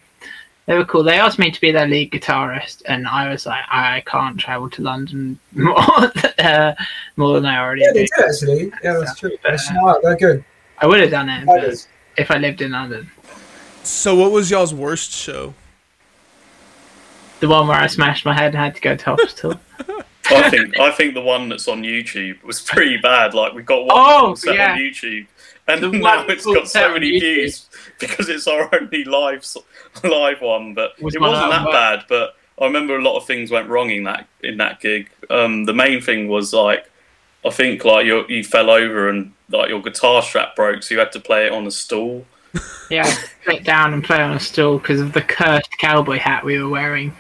They 0.67 0.77
were 0.77 0.85
cool. 0.85 1.05
They 1.05 1.19
asked 1.19 1.39
me 1.39 1.51
to 1.53 1.61
be 1.61 1.71
their 1.71 1.87
lead 1.87 2.11
guitarist, 2.11 2.83
and 2.87 3.07
I 3.07 3.31
was 3.31 3.47
like, 3.47 3.63
I 3.71 4.03
can't 4.05 4.37
travel 4.39 4.69
to 4.71 4.83
London 4.83 5.39
more, 5.53 5.77
uh, 6.41 6.75
more 7.17 7.35
than 7.41 7.47
I 7.47 7.61
already 7.61 7.83
Yeah, 7.83 7.93
they 7.93 8.05
do. 8.07 8.25
actually. 8.25 8.73
Yeah, 8.83 8.95
that's 8.99 9.19
true. 9.19 9.31
They're 9.45 9.59
smart. 9.59 10.03
They're 10.03 10.17
good. 10.17 10.45
I 10.79 10.87
would 10.87 11.01
have 11.01 11.11
done 11.11 11.29
it 11.29 11.47
but 11.47 11.87
if 12.19 12.31
I 12.31 12.39
lived 12.39 12.61
in 12.63 12.73
London. 12.73 13.09
So, 13.85 14.17
what 14.17 14.33
was 14.33 14.51
y'all's 14.51 14.75
worst 14.75 15.13
show? 15.13 15.55
The 17.41 17.49
one 17.49 17.69
where 17.69 17.79
I 17.79 17.87
smashed 17.87 18.25
my 18.25 18.35
head 18.35 18.47
and 18.47 18.57
had 18.57 18.75
to 18.75 18.81
go 18.81 18.97
to 18.97 19.05
hospital. 19.17 19.61
I 20.31 20.51
think 20.51 20.77
I 20.81 20.91
think 20.91 21.15
the 21.15 21.21
one 21.21 21.49
that's 21.49 21.69
on 21.69 21.83
YouTube 21.83 22.43
was 22.43 22.61
pretty 22.61 22.97
bad. 22.97 23.33
Like 23.35 23.53
we 23.53 23.63
got 23.63 23.83
one 23.87 23.91
Oh, 23.93 24.35
set 24.35 24.57
yeah. 24.57 24.73
on 24.73 24.79
YouTube, 24.79 25.27
and 25.69 25.81
The 25.83 25.89
now 25.91 26.19
one 26.23 26.31
it's 26.31 26.45
full 26.45 26.55
got 26.55 26.69
so 26.69 26.93
many 26.93 27.13
YouTube. 27.13 27.21
views 27.21 27.67
because 27.99 28.29
it's 28.29 28.47
our 28.47 28.69
only 28.75 29.05
live 29.05 29.45
live 30.05 30.41
one. 30.41 30.75
But 30.75 31.01
Was 31.01 31.15
it 31.15 31.21
wasn't 31.21 31.51
that 31.51 31.67
bad. 31.71 32.05
But 32.09 32.37
I 32.61 32.65
remember 32.67 32.97
a 32.99 33.03
lot 33.03 33.17
of 33.17 33.27
things 33.27 33.51
went 33.51 33.69
wrong 33.69 33.91
in 33.91 34.05
that 34.05 34.29
in 34.43 34.57
that 34.59 34.81
gig. 34.81 35.11
Um, 35.31 35.65
the 35.65 35.75
main 35.75 36.01
thing 36.01 36.29
was 36.29 36.53
like 36.53 36.91
I 37.45 37.51
think 37.51 37.85
like 37.85 38.07
you 38.07 38.25
you 38.29 38.43
fell 38.45 38.71
over 38.71 39.09
and 39.09 39.33
like 39.51 39.69
your 39.69 39.81
guitar 39.83 40.23
strap 40.23 40.57
broke, 40.57 40.83
so 40.83 40.95
you 40.95 40.99
had 40.99 41.13
to 41.13 41.21
play 41.21 41.47
it 41.47 41.53
on 41.53 41.67
a 41.67 41.71
stool. 41.71 42.25
Yeah, 42.89 43.13
sit 43.45 43.65
down 43.65 43.93
and 43.93 44.03
play 44.05 44.21
on 44.23 44.33
a 44.37 44.41
stool 44.41 44.79
because 44.79 45.01
of 45.01 45.13
the 45.13 45.21
cursed 45.21 45.69
cowboy 45.81 46.19
hat 46.19 46.45
we 46.45 46.59
were 46.63 46.69
wearing. 46.69 47.15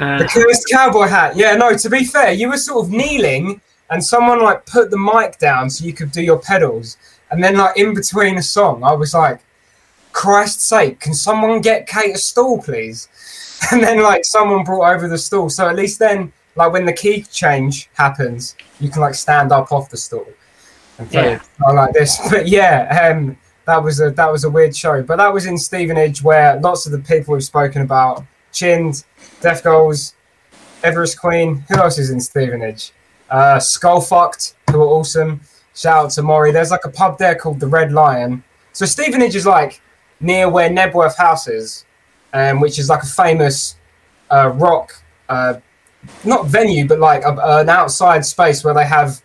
Uh, 0.00 0.18
The 0.18 0.24
cursed 0.26 0.68
cowboy 0.70 1.06
hat. 1.06 1.36
Yeah, 1.36 1.54
no, 1.54 1.76
to 1.76 1.88
be 1.88 2.04
fair, 2.04 2.32
you 2.32 2.48
were 2.48 2.56
sort 2.58 2.84
of 2.84 2.90
kneeling 2.92 3.60
and 3.88 4.04
someone 4.04 4.42
like 4.42 4.66
put 4.66 4.90
the 4.90 4.98
mic 4.98 5.38
down 5.38 5.70
so 5.70 5.84
you 5.84 5.92
could 5.92 6.10
do 6.10 6.22
your 6.22 6.40
pedals. 6.40 6.96
And 7.30 7.42
then 7.42 7.56
like 7.56 7.76
in 7.76 7.94
between 7.94 8.38
a 8.38 8.42
song, 8.42 8.82
I 8.84 8.92
was 8.92 9.14
like, 9.14 9.40
Christ's 10.12 10.64
sake, 10.64 11.00
can 11.00 11.12
someone 11.14 11.60
get 11.60 11.86
Kate 11.86 12.14
a 12.14 12.18
stool, 12.18 12.62
please? 12.62 13.08
And 13.72 13.82
then 13.82 14.02
like 14.02 14.24
someone 14.26 14.64
brought 14.64 14.94
over 14.94 15.08
the 15.08 15.16
stool. 15.16 15.48
So 15.48 15.66
at 15.66 15.76
least 15.76 15.98
then, 15.98 16.30
like 16.56 16.72
when 16.72 16.84
the 16.84 16.92
key 16.92 17.22
change 17.22 17.88
happens, 17.94 18.54
you 18.80 18.90
can 18.90 19.00
like 19.00 19.14
stand 19.14 19.50
up 19.50 19.72
off 19.72 19.88
the 19.88 19.96
stool 19.96 20.26
and 20.98 21.10
play 21.10 21.32
Yeah. 21.32 21.70
like 21.72 21.94
this. 21.94 22.18
But 22.30 22.48
yeah, 22.48 23.10
um 23.10 23.36
that 23.64 23.82
was 23.82 23.98
a 24.00 24.10
that 24.10 24.30
was 24.30 24.44
a 24.44 24.50
weird 24.50 24.76
show. 24.76 25.02
But 25.02 25.16
that 25.16 25.32
was 25.32 25.46
in 25.46 25.56
Stevenage 25.56 26.22
where 26.22 26.60
lots 26.60 26.84
of 26.84 26.92
the 26.92 26.98
people 26.98 27.32
we've 27.32 27.42
spoken 27.44 27.80
about, 27.82 28.24
Chind, 28.52 29.02
Death 29.40 29.64
Goals, 29.64 30.14
Everest 30.84 31.18
Queen. 31.18 31.64
Who 31.70 31.76
else 31.76 31.98
is 31.98 32.10
in 32.10 32.20
Stevenage? 32.20 32.92
Uh, 33.30 33.56
Skullfucked, 33.56 34.52
who 34.70 34.82
are 34.82 34.86
awesome. 34.86 35.40
Shout 35.76 36.06
out 36.06 36.10
to 36.12 36.22
Maury. 36.22 36.52
There's 36.52 36.70
like 36.70 36.86
a 36.86 36.90
pub 36.90 37.18
there 37.18 37.34
called 37.34 37.60
the 37.60 37.66
Red 37.66 37.92
Lion. 37.92 38.42
So 38.72 38.86
Stevenage 38.86 39.36
is 39.36 39.46
like 39.46 39.82
near 40.20 40.48
where 40.48 40.70
Knebworth 40.70 41.16
House 41.16 41.48
is, 41.48 41.84
um, 42.32 42.60
which 42.60 42.78
is 42.78 42.88
like 42.88 43.02
a 43.02 43.06
famous 43.06 43.76
uh, 44.30 44.52
rock, 44.54 44.94
uh, 45.28 45.60
not 46.24 46.46
venue, 46.46 46.88
but 46.88 46.98
like 46.98 47.24
a, 47.24 47.60
an 47.60 47.68
outside 47.68 48.24
space 48.24 48.64
where 48.64 48.72
they 48.72 48.86
have 48.86 49.22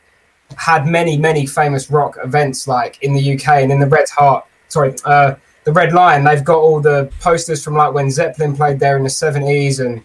had 0.58 0.86
many, 0.86 1.18
many 1.18 1.46
famous 1.46 1.90
rock 1.90 2.18
events, 2.22 2.68
like 2.68 3.02
in 3.02 3.14
the 3.14 3.34
UK 3.34 3.48
and 3.64 3.72
in 3.72 3.80
the 3.80 3.88
Red 3.88 4.10
Heart. 4.10 4.46
Sorry, 4.68 4.94
uh, 5.06 5.36
the 5.64 5.72
Red 5.72 5.94
Lion. 5.94 6.26
They've 6.26 6.44
got 6.44 6.58
all 6.58 6.82
the 6.82 7.10
posters 7.22 7.64
from 7.64 7.76
like 7.76 7.94
when 7.94 8.12
Zeppelin 8.12 8.58
played 8.58 8.78
there 8.78 8.98
in 8.98 9.06
the 9.06 9.10
seventies, 9.10 9.80
and 9.80 10.04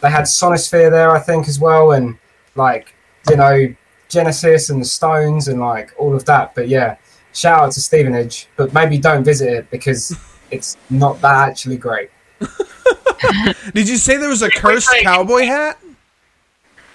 they 0.00 0.10
had 0.10 0.24
Sonisphere 0.24 0.90
there, 0.90 1.10
I 1.10 1.18
think, 1.18 1.48
as 1.48 1.60
well, 1.60 1.92
and 1.92 2.16
like 2.54 2.94
you 3.28 3.36
know 3.36 3.74
Genesis 4.12 4.70
and 4.70 4.80
the 4.80 4.84
Stones 4.84 5.48
and 5.48 5.58
like 5.60 5.90
all 5.98 6.14
of 6.14 6.24
that. 6.26 6.54
But 6.54 6.68
yeah, 6.68 6.96
shout 7.32 7.62
out 7.62 7.72
to 7.72 7.80
Stevenage, 7.80 8.48
but 8.56 8.72
maybe 8.74 8.98
don't 8.98 9.24
visit 9.24 9.48
it 9.52 9.70
because 9.70 10.14
it's 10.50 10.76
not 10.90 11.20
that 11.22 11.48
actually 11.48 11.78
great. 11.78 12.10
Did 13.74 13.88
you 13.88 13.96
say 13.96 14.16
there 14.16 14.28
was 14.28 14.42
a 14.42 14.50
cursed 14.50 14.90
wait. 14.92 15.02
cowboy 15.04 15.44
hat? 15.46 15.78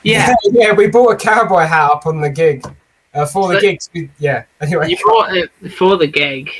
yeah, 0.03 0.33
yeah, 0.51 0.71
we 0.73 0.87
bought 0.87 1.09
a 1.11 1.15
cowboy 1.17 1.61
hat 1.65 1.91
up 1.91 2.05
on 2.05 2.21
the 2.21 2.29
gig 2.29 2.63
uh, 3.13 3.25
for 3.25 3.47
the 3.47 3.55
So- 3.55 3.61
gigs. 3.61 3.89
we- 3.93 4.09
Yeah, 4.19 4.43
anyway, 4.61 4.89
you 4.89 4.97
brought 5.03 5.35
it 5.35 5.49
for 5.73 5.97
the 5.97 6.07
gig, 6.07 6.51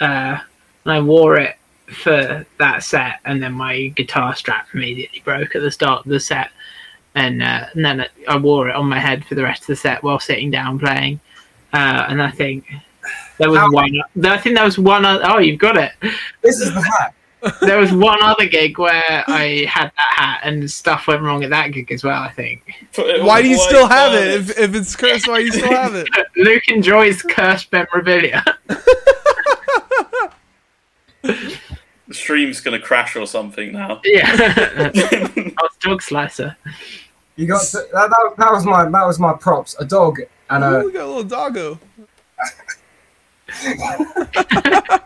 uh, 0.00 0.38
and 0.84 0.92
I 0.92 1.00
wore 1.00 1.36
it 1.38 1.56
for 2.02 2.44
that 2.58 2.82
set, 2.82 3.20
and 3.24 3.42
then 3.42 3.52
my 3.52 3.88
guitar 3.96 4.34
strap 4.34 4.68
immediately 4.74 5.20
broke 5.24 5.54
at 5.54 5.62
the 5.62 5.70
start 5.70 6.04
of 6.06 6.10
the 6.10 6.18
set, 6.20 6.50
and, 7.16 7.42
uh, 7.42 7.66
and 7.74 7.84
then 7.84 8.06
I 8.28 8.36
wore 8.36 8.68
it 8.68 8.76
on 8.76 8.86
my 8.86 9.00
head 9.00 9.24
for 9.24 9.34
the 9.34 9.42
rest 9.42 9.62
of 9.62 9.66
the 9.68 9.76
set 9.76 10.02
while 10.04 10.20
sitting 10.20 10.50
down 10.50 10.78
playing. 10.78 11.18
Uh, 11.72 12.06
and 12.08 12.22
I 12.22 12.30
think 12.30 12.66
there 13.38 13.50
was 13.50 13.58
How- 13.58 13.72
one. 13.72 13.90
I 14.24 14.38
think 14.38 14.54
there 14.54 14.64
was 14.64 14.78
one. 14.78 15.04
Other, 15.04 15.24
oh, 15.26 15.38
you've 15.38 15.58
got 15.58 15.76
it. 15.76 15.92
This 16.42 16.60
is 16.60 16.72
the 16.72 16.80
hat. 16.82 17.14
There 17.60 17.78
was 17.78 17.92
one 17.92 18.20
other 18.22 18.46
gig 18.46 18.76
where 18.76 19.22
I 19.28 19.66
had 19.68 19.92
that 19.94 20.14
hat, 20.16 20.40
and 20.42 20.68
stuff 20.68 21.06
went 21.06 21.22
wrong 21.22 21.44
at 21.44 21.50
that 21.50 21.68
gig 21.68 21.92
as 21.92 22.02
well. 22.02 22.20
I 22.20 22.32
think 22.32 22.62
Why 22.96 23.40
do 23.40 23.48
you 23.48 23.58
still 23.58 23.86
have 23.86 24.14
it? 24.14 24.28
If, 24.34 24.58
if 24.58 24.74
it's 24.74 24.96
cursed, 24.96 25.28
why 25.28 25.38
do 25.38 25.44
you 25.44 25.52
still 25.52 25.70
have 25.70 25.94
it? 25.94 26.08
Luke 26.36 26.66
enjoys 26.68 27.22
cursed 27.22 27.70
memorabilia. 27.70 28.42
The 32.08 32.14
stream's 32.14 32.60
gonna 32.60 32.78
crash 32.78 33.16
or 33.16 33.26
something 33.26 33.72
now. 33.72 34.00
yeah, 34.04 34.30
I 34.32 35.52
was 35.60 35.72
dog 35.80 36.02
slicer. 36.02 36.56
You 37.36 37.46
got 37.46 37.62
to, 37.66 37.78
that, 37.92 38.10
that, 38.10 38.34
that 38.38 38.52
was 38.52 38.64
my 38.64 38.84
that 38.88 39.06
was 39.06 39.18
my 39.18 39.34
props. 39.34 39.76
A 39.78 39.84
dog 39.84 40.20
and 40.50 40.64
Ooh, 40.64 40.66
a 40.66 40.84
we 40.84 40.92
got 40.92 41.04
a 41.04 41.06
little 41.06 41.24
doggo. 41.24 41.78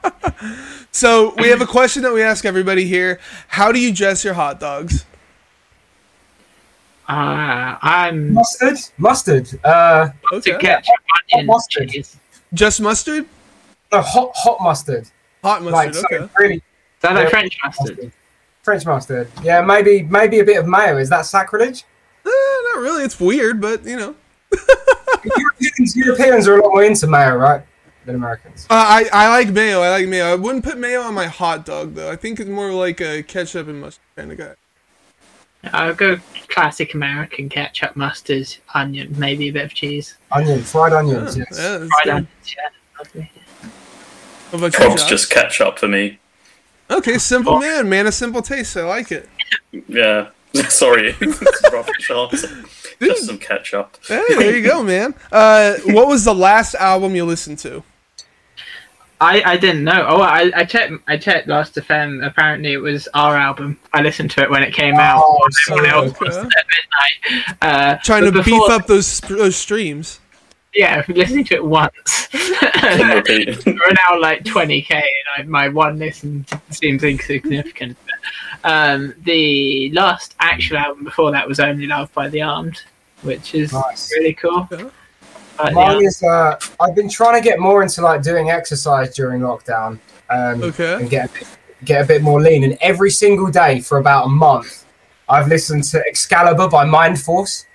so 0.92 1.34
we 1.38 1.48
have 1.48 1.60
a 1.60 1.66
question 1.66 2.02
that 2.02 2.12
we 2.12 2.22
ask 2.22 2.44
everybody 2.44 2.84
here. 2.84 3.20
How 3.48 3.72
do 3.72 3.80
you 3.80 3.92
dress 3.92 4.24
your 4.24 4.34
hot 4.34 4.60
dogs? 4.60 5.04
Uh, 7.08 7.76
I'm 7.82 8.32
mustard. 8.32 8.78
Mustard. 8.98 9.64
Uh, 9.64 10.10
Okay. 10.32 10.52
to 10.52 10.58
ketchup, 10.58 10.94
onion, 11.32 11.46
mustard. 11.46 11.88
cheese. 11.90 12.16
Just 12.54 12.80
mustard? 12.80 13.26
no 13.92 14.00
hot 14.00 14.30
hot 14.34 14.58
mustard. 14.60 15.08
Hot 15.42 15.62
Like 15.62 15.88
mustard, 15.88 16.04
so 16.10 16.16
okay. 16.24 16.32
really 16.38 16.62
that 17.00 17.14
like 17.14 17.30
French 17.30 17.58
mustard? 17.64 17.96
mustard. 17.96 18.12
French 18.62 18.86
mustard. 18.86 19.28
Yeah, 19.42 19.60
maybe 19.62 20.02
maybe 20.04 20.38
a 20.38 20.44
bit 20.44 20.58
of 20.58 20.66
mayo. 20.68 20.98
Is 20.98 21.08
that 21.10 21.26
sacrilege? 21.26 21.84
Not 22.74 22.80
really. 22.80 23.04
It's 23.04 23.18
weird, 23.18 23.60
but 23.60 23.84
you 23.84 23.96
know. 23.96 24.14
Europeans, 25.36 25.96
Europeans 25.96 26.48
are 26.48 26.58
a 26.58 26.62
lot 26.62 26.70
more 26.72 26.84
into 26.84 27.06
mayo, 27.06 27.36
right? 27.36 27.62
Than 28.06 28.14
Americans. 28.14 28.66
Uh, 28.70 28.74
I 28.74 29.08
I 29.12 29.28
like 29.28 29.50
mayo. 29.50 29.82
I 29.82 29.90
like 29.90 30.08
mayo. 30.08 30.32
I 30.32 30.34
wouldn't 30.34 30.64
put 30.64 30.78
mayo 30.78 31.02
on 31.02 31.14
my 31.14 31.26
hot 31.26 31.66
dog 31.66 31.94
though. 31.94 32.10
I 32.10 32.16
think 32.16 32.40
it's 32.40 32.48
more 32.48 32.72
like 32.72 33.00
a 33.00 33.22
ketchup 33.22 33.68
and 33.68 33.80
mustard 33.80 34.02
kind 34.16 34.32
of 34.32 34.38
guy. 34.38 34.54
I'll 35.72 35.94
go 35.94 36.18
classic 36.48 36.94
American 36.94 37.50
ketchup, 37.50 37.94
mustard, 37.94 38.48
onion, 38.72 39.14
maybe 39.18 39.48
a 39.48 39.52
bit 39.52 39.64
of 39.64 39.74
cheese. 39.74 40.16
Onion, 40.32 40.62
fried 40.62 40.94
onions. 40.94 41.36
Yeah, 41.36 41.44
yes. 41.50 41.58
yeah, 41.60 41.78
Fried 41.78 41.88
good. 42.04 42.12
onions, 42.12 42.56
yeah. 42.56 42.98
lovely. 42.98 43.30
What 44.50 44.72
Probs 44.72 45.06
just 45.06 45.30
catch 45.30 45.60
up 45.60 45.78
for 45.78 45.86
me. 45.86 46.18
Okay, 46.90 47.18
simple 47.18 47.60
man, 47.60 47.88
man 47.88 48.06
of 48.06 48.14
simple 48.14 48.42
taste. 48.42 48.76
I 48.76 48.84
like 48.84 49.12
it. 49.12 49.28
Yeah. 49.86 50.30
Sorry. 50.68 51.14
It's 51.20 51.64
a 51.64 51.70
rubbish 51.70 52.10
answer. 52.10 52.64
Just 53.00 53.26
some 53.26 53.38
ketchup. 53.38 53.96
Hey, 54.06 54.22
there 54.30 54.56
you 54.56 54.62
go, 54.62 54.82
man. 54.82 55.14
Uh, 55.32 55.76
what 55.86 56.06
was 56.08 56.24
the 56.24 56.34
last 56.34 56.74
album 56.74 57.14
you 57.14 57.24
listened 57.24 57.58
to? 57.60 57.82
I, 59.22 59.42
I 59.44 59.56
didn't 59.58 59.84
know. 59.84 60.06
Oh, 60.08 60.20
I, 60.22 60.50
I 60.54 60.64
checked. 60.64 60.92
I 61.06 61.16
checked 61.18 61.46
Last 61.46 61.74
FM. 61.74 62.26
Apparently, 62.26 62.72
it 62.72 62.78
was 62.78 63.06
our 63.14 63.36
album. 63.36 63.78
I 63.92 64.00
listened 64.02 64.30
to 64.32 64.42
it 64.42 64.50
when 64.50 64.62
it 64.62 64.72
came 64.74 64.94
out. 64.96 65.22
Oh, 65.24 65.46
Everyone 65.68 65.90
so- 65.90 65.96
else 65.96 66.20
was 66.20 66.36
okay. 66.36 66.48
at 66.58 66.66
midnight. 67.28 67.56
Uh, 67.62 67.96
Trying 68.02 68.24
to 68.24 68.32
but 68.32 68.44
beef 68.46 68.62
up 68.70 68.86
those 68.86 69.06
sp- 69.06 69.36
those 69.36 69.56
streams. 69.56 70.20
Yeah, 70.74 71.04
listening 71.08 71.44
to 71.46 71.54
it 71.56 71.64
once. 71.64 72.28
We're 72.32 72.40
now 72.46 74.20
like 74.20 74.44
20k, 74.44 74.90
and 74.92 75.04
I, 75.36 75.42
my 75.42 75.68
one 75.68 75.98
listen 75.98 76.46
seems 76.70 77.02
insignificant. 77.02 77.96
But, 78.62 78.70
um, 78.70 79.14
the 79.24 79.90
last 79.92 80.34
actual 80.40 80.78
album 80.78 81.04
before 81.04 81.30
that 81.32 81.46
was 81.48 81.60
Only 81.60 81.86
Love 81.86 82.12
by 82.12 82.28
The 82.28 82.42
Armed, 82.42 82.80
which 83.22 83.54
is 83.54 83.72
Nice. 83.72 84.10
really 84.12 84.34
cool. 84.34 84.68
Yeah. 84.70 84.90
Mine 85.72 86.02
is. 86.04 86.22
Uh, 86.22 86.58
I've 86.80 86.94
been 86.94 87.08
trying 87.10 87.40
to 87.40 87.46
get 87.46 87.58
more 87.58 87.82
into 87.82 88.00
like 88.00 88.22
doing 88.22 88.50
exercise 88.50 89.14
during 89.14 89.42
lockdown. 89.42 89.98
Um, 90.30 90.62
Okay. 90.62 90.94
And 90.94 91.10
get 91.10 91.28
a 91.30 91.32
bit, 91.32 91.48
get 91.84 92.04
a 92.04 92.06
bit 92.06 92.22
more 92.22 92.40
lean. 92.40 92.64
And 92.64 92.78
every 92.80 93.10
single 93.10 93.50
day 93.50 93.80
for 93.80 93.98
about 93.98 94.26
a 94.26 94.28
month, 94.28 94.86
I've 95.28 95.48
listened 95.48 95.84
to 95.84 96.02
Excalibur 96.06 96.68
by 96.68 96.86
Mindforce. 96.86 97.66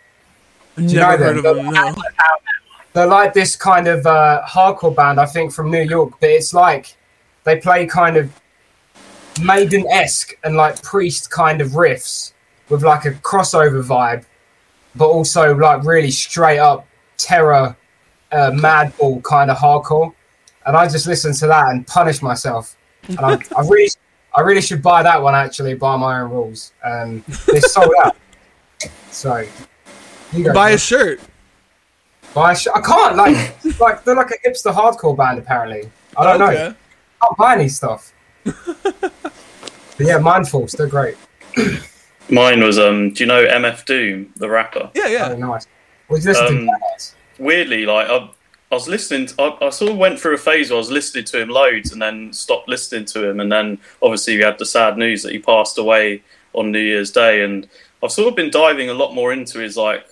Never 0.78 0.90
you 0.94 1.00
know 1.00 1.06
heard 1.06 1.20
them? 1.20 1.38
of 1.38 1.56
them. 1.56 1.70
No. 1.72 1.96
They're 2.94 3.06
like 3.08 3.34
this 3.34 3.56
kind 3.56 3.88
of 3.88 4.06
uh, 4.08 4.42
hardcore 4.48 4.96
band, 4.96 5.20
I 5.20 5.26
think, 5.26 5.52
from 5.54 5.70
New 5.70 5.82
York, 5.82 6.14
but 6.22 6.30
it's 6.30 6.54
like 6.54 6.96
they 7.44 7.58
play 7.60 7.86
kind 7.86 8.16
of 8.18 8.32
Maiden 9.42 9.86
esque 9.90 10.38
and 10.44 10.56
like 10.56 10.82
Priest 10.82 11.32
kind 11.32 11.62
of 11.62 11.72
riffs 11.72 12.34
with 12.70 12.84
like 12.84 13.06
a 13.06 13.12
crossover 13.12 13.84
vibe, 13.84 14.26
but 14.96 15.08
also 15.08 15.56
like 15.56 15.84
really 15.84 16.12
straight 16.12 16.60
up 16.60 16.88
terror, 17.18 17.76
uh, 18.32 18.52
madball 18.52 19.24
kind 19.24 19.52
of 19.52 19.58
hardcore. 19.58 20.14
And 20.66 20.76
I 20.76 20.88
just 20.88 21.06
listen 21.06 21.34
to 21.36 21.48
that 21.48 21.72
and 21.72 21.86
punish 21.86 22.22
myself. 22.22 22.76
And 23.08 23.20
I, 23.20 23.34
I 23.56 23.62
really, 23.70 23.90
I 24.36 24.42
really 24.42 24.62
should 24.62 24.82
buy 24.82 25.04
that 25.04 25.22
one 25.22 25.36
actually 25.36 25.76
by 25.76 25.96
my 25.96 26.22
own 26.22 26.32
rules. 26.32 26.74
Um, 26.84 27.24
it's 27.50 27.74
sold 27.74 27.94
out. 28.04 28.16
So, 29.12 29.46
you 30.34 30.44
go. 30.44 30.54
Buy 30.54 30.72
a 30.72 30.78
shirt. 30.78 31.20
Buy 32.34 32.52
a 32.52 32.56
sh- 32.56 32.68
I 32.74 32.82
can't 32.82 33.16
like 33.16 33.80
like 33.80 34.04
they're 34.04 34.16
like 34.16 34.32
a 34.32 34.50
hipster 34.50 34.74
hardcore 34.74 35.16
band 35.16 35.40
apparently. 35.40 35.90
I 36.18 36.24
don't 36.24 36.40
know. 36.40 36.48
I 36.48 36.76
can't 37.22 37.38
buy 37.38 37.56
any 37.56 37.70
stuff. 37.70 38.12
but 39.98 40.06
yeah, 40.08 40.20
Mindforce, 40.20 40.76
they're 40.78 40.88
great. 40.88 41.16
Mine 42.30 42.64
was 42.64 42.80
um. 42.80 43.12
Do 43.12 43.24
you 43.24 43.28
know 43.28 43.46
MF 43.46 43.86
Doom, 43.86 44.34
the 44.38 44.50
rapper? 44.50 44.90
Yeah, 44.96 45.04
Oh, 45.06 45.10
yeah. 45.10 45.34
nice. 45.36 45.68
We 46.10 46.20
just 46.20 46.42
listen 46.42 46.70
Um. 46.70 46.76
Weirdly, 47.38 47.86
like 47.86 48.08
I, 48.10 48.16
I 48.16 48.30
was 48.76 48.88
listening. 48.88 49.28
To, 49.28 49.42
I, 49.42 49.68
I 49.68 49.70
sort 49.70 49.92
of 49.92 49.98
went 49.98 50.20
through 50.20 50.36
a 50.36 50.38
phase 50.38 50.70
where 50.70 50.78
I 50.78 50.80
was 50.80 50.90
listening 50.90 51.26
to 51.26 51.42
him 51.42 51.50
loads, 51.50 51.92
and 51.92 52.02
then 52.02 52.34
stopped 52.34 52.68
listening 52.68 53.06
to 53.06 53.30
him, 53.30 53.40
and 53.40 53.52
then 53.52 53.78
obviously 54.02 54.38
we 54.38 54.44
had 54.44 54.58
the 54.58 54.66
sad 54.66 54.98
news 54.98 55.22
that 55.24 55.34
he 55.34 55.40
passed 55.40 55.78
away 55.78 56.24
on 56.54 56.72
New 56.72 56.80
Year's 56.80 57.12
Day, 57.12 57.44
and 57.44 57.68
I've 58.04 58.12
sort 58.12 58.28
of 58.30 58.36
been 58.36 58.50
diving 58.50 58.90
a 58.90 58.94
lot 58.94 59.14
more 59.14 59.32
into 59.34 59.60
his 59.60 59.78
like 59.78 60.06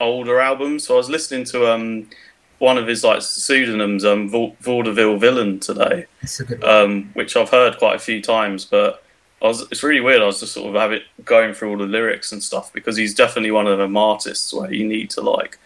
older 0.00 0.40
albums. 0.40 0.86
So 0.86 0.94
I 0.94 0.96
was 0.98 1.08
listening 1.08 1.44
to 1.46 1.70
um 1.72 2.10
one 2.58 2.76
of 2.76 2.86
his 2.86 3.04
like 3.04 3.22
pseudonyms, 3.22 4.04
um 4.04 4.28
Vau- 4.28 4.56
Vaudeville 4.60 5.16
Villain 5.16 5.60
today. 5.60 6.06
It's 6.20 6.40
a 6.40 6.44
good 6.44 6.60
one. 6.60 6.70
um, 6.70 7.10
which 7.14 7.36
I've 7.36 7.50
heard 7.50 7.78
quite 7.78 7.94
a 7.96 8.00
few 8.00 8.20
times, 8.20 8.64
but 8.66 9.02
I 9.44 9.48
was, 9.48 9.60
it's 9.70 9.82
really 9.82 10.00
weird. 10.00 10.22
I 10.22 10.26
was 10.26 10.40
just 10.40 10.54
sort 10.54 10.74
of 10.74 10.80
have 10.80 10.90
it 10.90 11.02
going 11.22 11.52
through 11.52 11.70
all 11.70 11.76
the 11.76 11.84
lyrics 11.84 12.32
and 12.32 12.42
stuff 12.42 12.72
because 12.72 12.96
he's 12.96 13.14
definitely 13.14 13.50
one 13.50 13.66
of 13.66 13.76
them 13.76 13.94
artists 13.94 14.54
where 14.54 14.72
you 14.72 14.88
need 14.88 15.10
to 15.10 15.20
like 15.20 15.58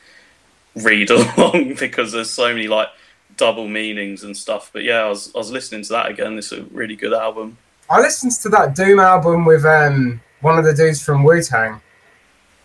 read 0.74 1.10
along 1.38 1.74
because 1.78 2.10
there's 2.10 2.28
so 2.28 2.48
many 2.48 2.66
like 2.66 2.88
double 3.36 3.68
meanings 3.68 4.24
and 4.24 4.36
stuff. 4.36 4.70
But 4.72 4.82
yeah, 4.82 5.04
I 5.04 5.08
was 5.08 5.32
I 5.32 5.38
was 5.38 5.52
listening 5.52 5.84
to 5.84 5.88
that 5.90 6.10
again. 6.10 6.36
It's 6.36 6.50
a 6.50 6.64
really 6.64 6.96
good 6.96 7.12
album. 7.12 7.56
I 7.88 8.00
listened 8.00 8.32
to 8.32 8.48
that 8.48 8.74
Doom 8.74 8.98
album 8.98 9.44
with 9.44 9.64
um 9.64 10.20
one 10.40 10.58
of 10.58 10.64
the 10.64 10.74
dudes 10.74 11.00
from 11.00 11.22
Wu 11.22 11.40
Tang. 11.40 11.80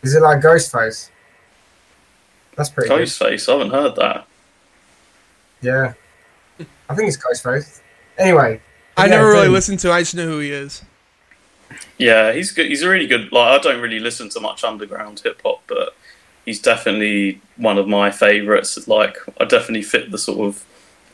Is 0.02 0.16
it 0.16 0.22
like 0.24 0.42
Ghostface? 0.42 1.12
That's 2.56 2.70
pretty 2.70 2.90
good. 2.90 3.02
Ghostface, 3.02 3.48
I 3.48 3.52
haven't 3.52 3.72
heard 3.72 3.96
that. 3.98 4.28
Yeah. 5.62 5.94
I 6.90 6.96
think 6.96 7.08
it's 7.08 7.18
Ghostface. 7.18 7.82
Anyway. 8.18 8.62
I 8.98 9.06
yeah, 9.06 9.12
never 9.12 9.28
really 9.28 9.46
Doom. 9.46 9.54
listened 9.54 9.80
to. 9.80 9.92
I 9.92 10.02
just 10.02 10.16
know 10.16 10.26
who 10.26 10.40
he 10.40 10.52
is. 10.52 10.84
Yeah, 11.98 12.34
he's 12.34 12.52
good. 12.52 12.68
He's 12.68 12.82
a 12.82 12.90
really 12.90 13.08
good. 13.08 13.32
Like 13.32 13.60
I 13.60 13.64
don't 13.64 13.82
really 13.82 14.00
listen 14.00 14.30
to 14.30 14.40
much 14.40 14.64
underground 14.64 15.20
hip 15.20 15.42
hop, 15.44 15.62
but 15.68 15.96
he's 16.46 16.62
definitely 16.62 17.40
one 17.58 17.78
of 17.78 17.88
my 17.88 18.12
favorites. 18.12 18.88
Like 18.88 19.18
I 19.40 19.46
definitely 19.46 19.84
fit 19.84 20.12
the 20.12 20.18
sort 20.18 20.40
of 20.48 20.66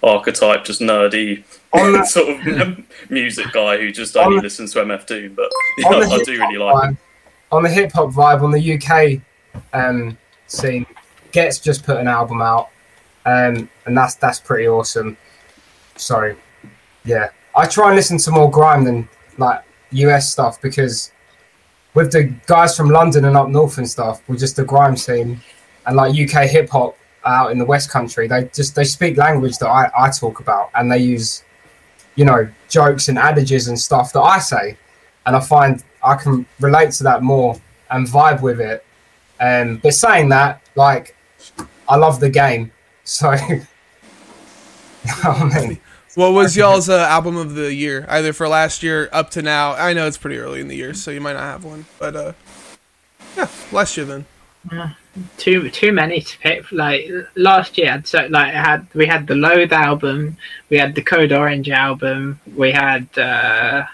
archetype, 0.01 0.63
just 0.63 0.79
nerdy 0.81 1.43
the- 1.73 2.05
sort 2.05 2.47
of 2.47 2.83
music 3.09 3.51
guy 3.51 3.77
who 3.77 3.91
just 3.91 4.15
On 4.15 4.25
only 4.27 4.37
the- 4.37 4.43
listens 4.43 4.73
to 4.73 4.79
MF 4.79 5.05
Doom. 5.05 5.33
But 5.35 5.49
yeah, 5.77 5.87
I 5.89 6.23
do 6.23 6.31
really 6.39 6.57
like 6.57 6.89
him. 6.89 6.97
on 7.51 7.63
the 7.63 7.69
hip 7.69 7.91
hop 7.91 8.11
vibe 8.11 8.41
on 8.41 8.51
the 8.51 8.73
UK 8.75 9.21
um, 9.73 10.17
scene. 10.47 10.85
Ghetts 11.31 11.59
just 11.59 11.83
put 11.85 11.97
an 11.97 12.07
album 12.07 12.41
out, 12.41 12.69
um, 13.25 13.69
and 13.85 13.95
that's 13.97 14.15
that's 14.15 14.39
pretty 14.39 14.67
awesome. 14.67 15.15
Sorry, 15.97 16.35
yeah, 17.03 17.29
I 17.55 17.67
try 17.67 17.87
and 17.87 17.95
listen 17.97 18.17
to 18.19 18.31
more 18.31 18.49
grime 18.49 18.83
than 18.85 19.07
like 19.37 19.61
US 19.91 20.31
stuff 20.31 20.61
because 20.61 21.11
with 21.93 22.11
the 22.11 22.33
guys 22.45 22.75
from 22.77 22.89
London 22.89 23.25
and 23.25 23.35
up 23.35 23.49
north 23.49 23.77
and 23.77 23.89
stuff, 23.89 24.21
with 24.27 24.39
just 24.39 24.55
the 24.55 24.63
grime 24.63 24.95
scene 24.95 25.39
and 25.85 25.95
like 25.95 26.11
UK 26.11 26.47
hip 26.49 26.69
hop 26.69 26.97
out 27.25 27.51
in 27.51 27.57
the 27.57 27.65
West 27.65 27.89
Country, 27.89 28.27
they 28.27 28.45
just 28.53 28.75
they 28.75 28.83
speak 28.83 29.17
language 29.17 29.57
that 29.57 29.67
I, 29.67 29.91
I 29.97 30.09
talk 30.09 30.39
about 30.39 30.69
and 30.75 30.91
they 30.91 30.99
use, 30.99 31.43
you 32.15 32.25
know, 32.25 32.47
jokes 32.67 33.09
and 33.09 33.17
adages 33.17 33.67
and 33.67 33.79
stuff 33.79 34.13
that 34.13 34.21
I 34.21 34.39
say 34.39 34.77
and 35.25 35.35
I 35.35 35.39
find 35.39 35.83
I 36.03 36.15
can 36.15 36.45
relate 36.59 36.91
to 36.93 37.03
that 37.03 37.23
more 37.23 37.59
and 37.91 38.07
vibe 38.07 38.41
with 38.41 38.59
it. 38.59 38.85
Um, 39.39 39.77
but 39.77 39.93
saying 39.93 40.29
that, 40.29 40.61
like, 40.75 41.15
I 41.87 41.95
love 41.95 42.19
the 42.19 42.29
game, 42.29 42.71
so. 43.03 43.29
I 45.23 45.67
mean? 45.67 45.79
What 46.19 46.33
was 46.33 46.57
y'all's 46.57 46.89
uh, 46.89 46.97
album 46.97 47.37
of 47.37 47.55
the 47.55 47.73
year, 47.73 48.05
either 48.09 48.33
for 48.33 48.49
last 48.49 48.83
year 48.83 49.07
up 49.13 49.29
to 49.29 49.41
now? 49.41 49.71
I 49.71 49.93
know 49.93 50.05
it's 50.05 50.17
pretty 50.17 50.35
early 50.35 50.59
in 50.59 50.67
the 50.67 50.75
year, 50.75 50.93
so 50.93 51.11
you 51.11 51.21
might 51.21 51.31
not 51.31 51.43
have 51.43 51.63
one, 51.63 51.85
but 51.97 52.13
uh, 52.13 52.33
yeah, 53.37 53.47
last 53.71 53.95
year 53.95 54.05
then. 54.05 54.25
too 55.37 55.69
too 55.69 55.93
many 55.93 56.19
to 56.19 56.37
pick. 56.39 56.69
Like 56.73 57.09
last 57.37 57.77
year, 57.77 57.93
I'd 57.93 58.05
so 58.05 58.27
like 58.29 58.53
I 58.53 58.61
had 58.61 58.87
we 58.93 59.05
had 59.05 59.27
the 59.27 59.35
Loathe 59.35 59.71
album, 59.71 60.35
we 60.69 60.77
had 60.77 60.93
the 60.93 61.01
Code 61.01 61.31
Orange 61.31 61.69
album, 61.69 62.41
we 62.53 62.73
had 62.73 63.07
uh, 63.17 63.85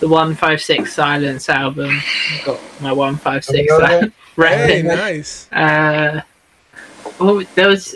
the 0.00 0.08
One 0.08 0.34
Five 0.34 0.60
Six 0.60 0.92
Silence 0.92 1.48
album. 1.48 1.90
I 1.92 2.42
got 2.44 2.60
my 2.80 2.92
One 2.92 3.14
Five 3.14 3.44
Six 3.44 3.70
Have 3.70 3.80
you 3.80 3.86
got 3.86 4.02
it? 4.36 4.68
Hey, 4.68 4.82
nice. 4.82 5.46
Uh, 5.52 6.22
oh, 7.20 7.44
there 7.54 7.68
was 7.68 7.94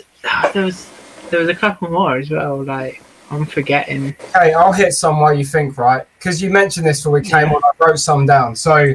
there 0.53 0.63
was 0.63 0.89
there 1.31 1.41
was 1.41 1.49
a 1.49 1.55
couple 1.55 1.91
more 1.91 2.15
as 2.15 2.29
well. 2.29 2.63
Like 2.63 3.03
I'm 3.29 3.45
forgetting. 3.45 4.15
Okay, 4.29 4.53
I'll 4.53 4.71
hit 4.71 4.93
some 4.93 5.19
while 5.19 5.33
you 5.33 5.45
think, 5.45 5.77
right? 5.77 6.05
Because 6.17 6.41
you 6.41 6.49
mentioned 6.49 6.85
this 6.85 7.05
when 7.05 7.13
we 7.13 7.27
came 7.27 7.49
on. 7.49 7.61
I 7.63 7.85
wrote 7.85 7.99
some 7.99 8.25
down. 8.25 8.55
So 8.55 8.93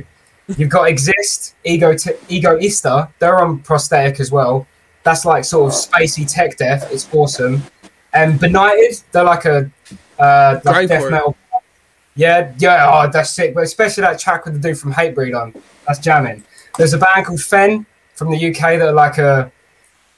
you've 0.56 0.70
got 0.70 0.88
Exist, 0.88 1.54
Ego, 1.64 1.94
t- 1.94 2.12
Egoista. 2.28 3.10
They're 3.18 3.38
on 3.38 3.59
prosthetic 3.59 4.20
as 4.20 4.30
well. 4.30 4.66
That's 5.02 5.24
like 5.24 5.44
sort 5.44 5.72
of 5.72 5.78
spacey 5.78 6.30
tech 6.30 6.56
death. 6.56 6.90
It's 6.92 7.09
awesome. 7.12 7.62
And 8.14 8.38
Benighted, 8.38 9.02
they're 9.12 9.24
like 9.24 9.44
a 9.44 9.70
uh, 10.18 10.60
like 10.64 10.88
death 10.88 11.10
metal. 11.10 11.36
Yeah, 12.14 12.52
yeah, 12.59 12.90
oh, 12.90 13.10
that's 13.10 13.30
sick. 13.30 13.54
But 13.54 13.64
especially 13.64 14.02
that 14.02 14.18
track 14.18 14.44
with 14.44 14.54
the 14.54 14.68
dude 14.68 14.78
from 14.78 14.92
Hatebreed 14.92 15.38
on. 15.38 15.54
That's 15.86 15.98
jamming. 15.98 16.44
There's 16.78 16.92
a 16.92 16.98
band 16.98 17.26
called 17.26 17.40
Fen 17.40 17.86
from 18.14 18.30
the 18.30 18.50
UK 18.50 18.78
that 18.78 18.82
are 18.82 18.92
like 18.92 19.18
a 19.18 19.50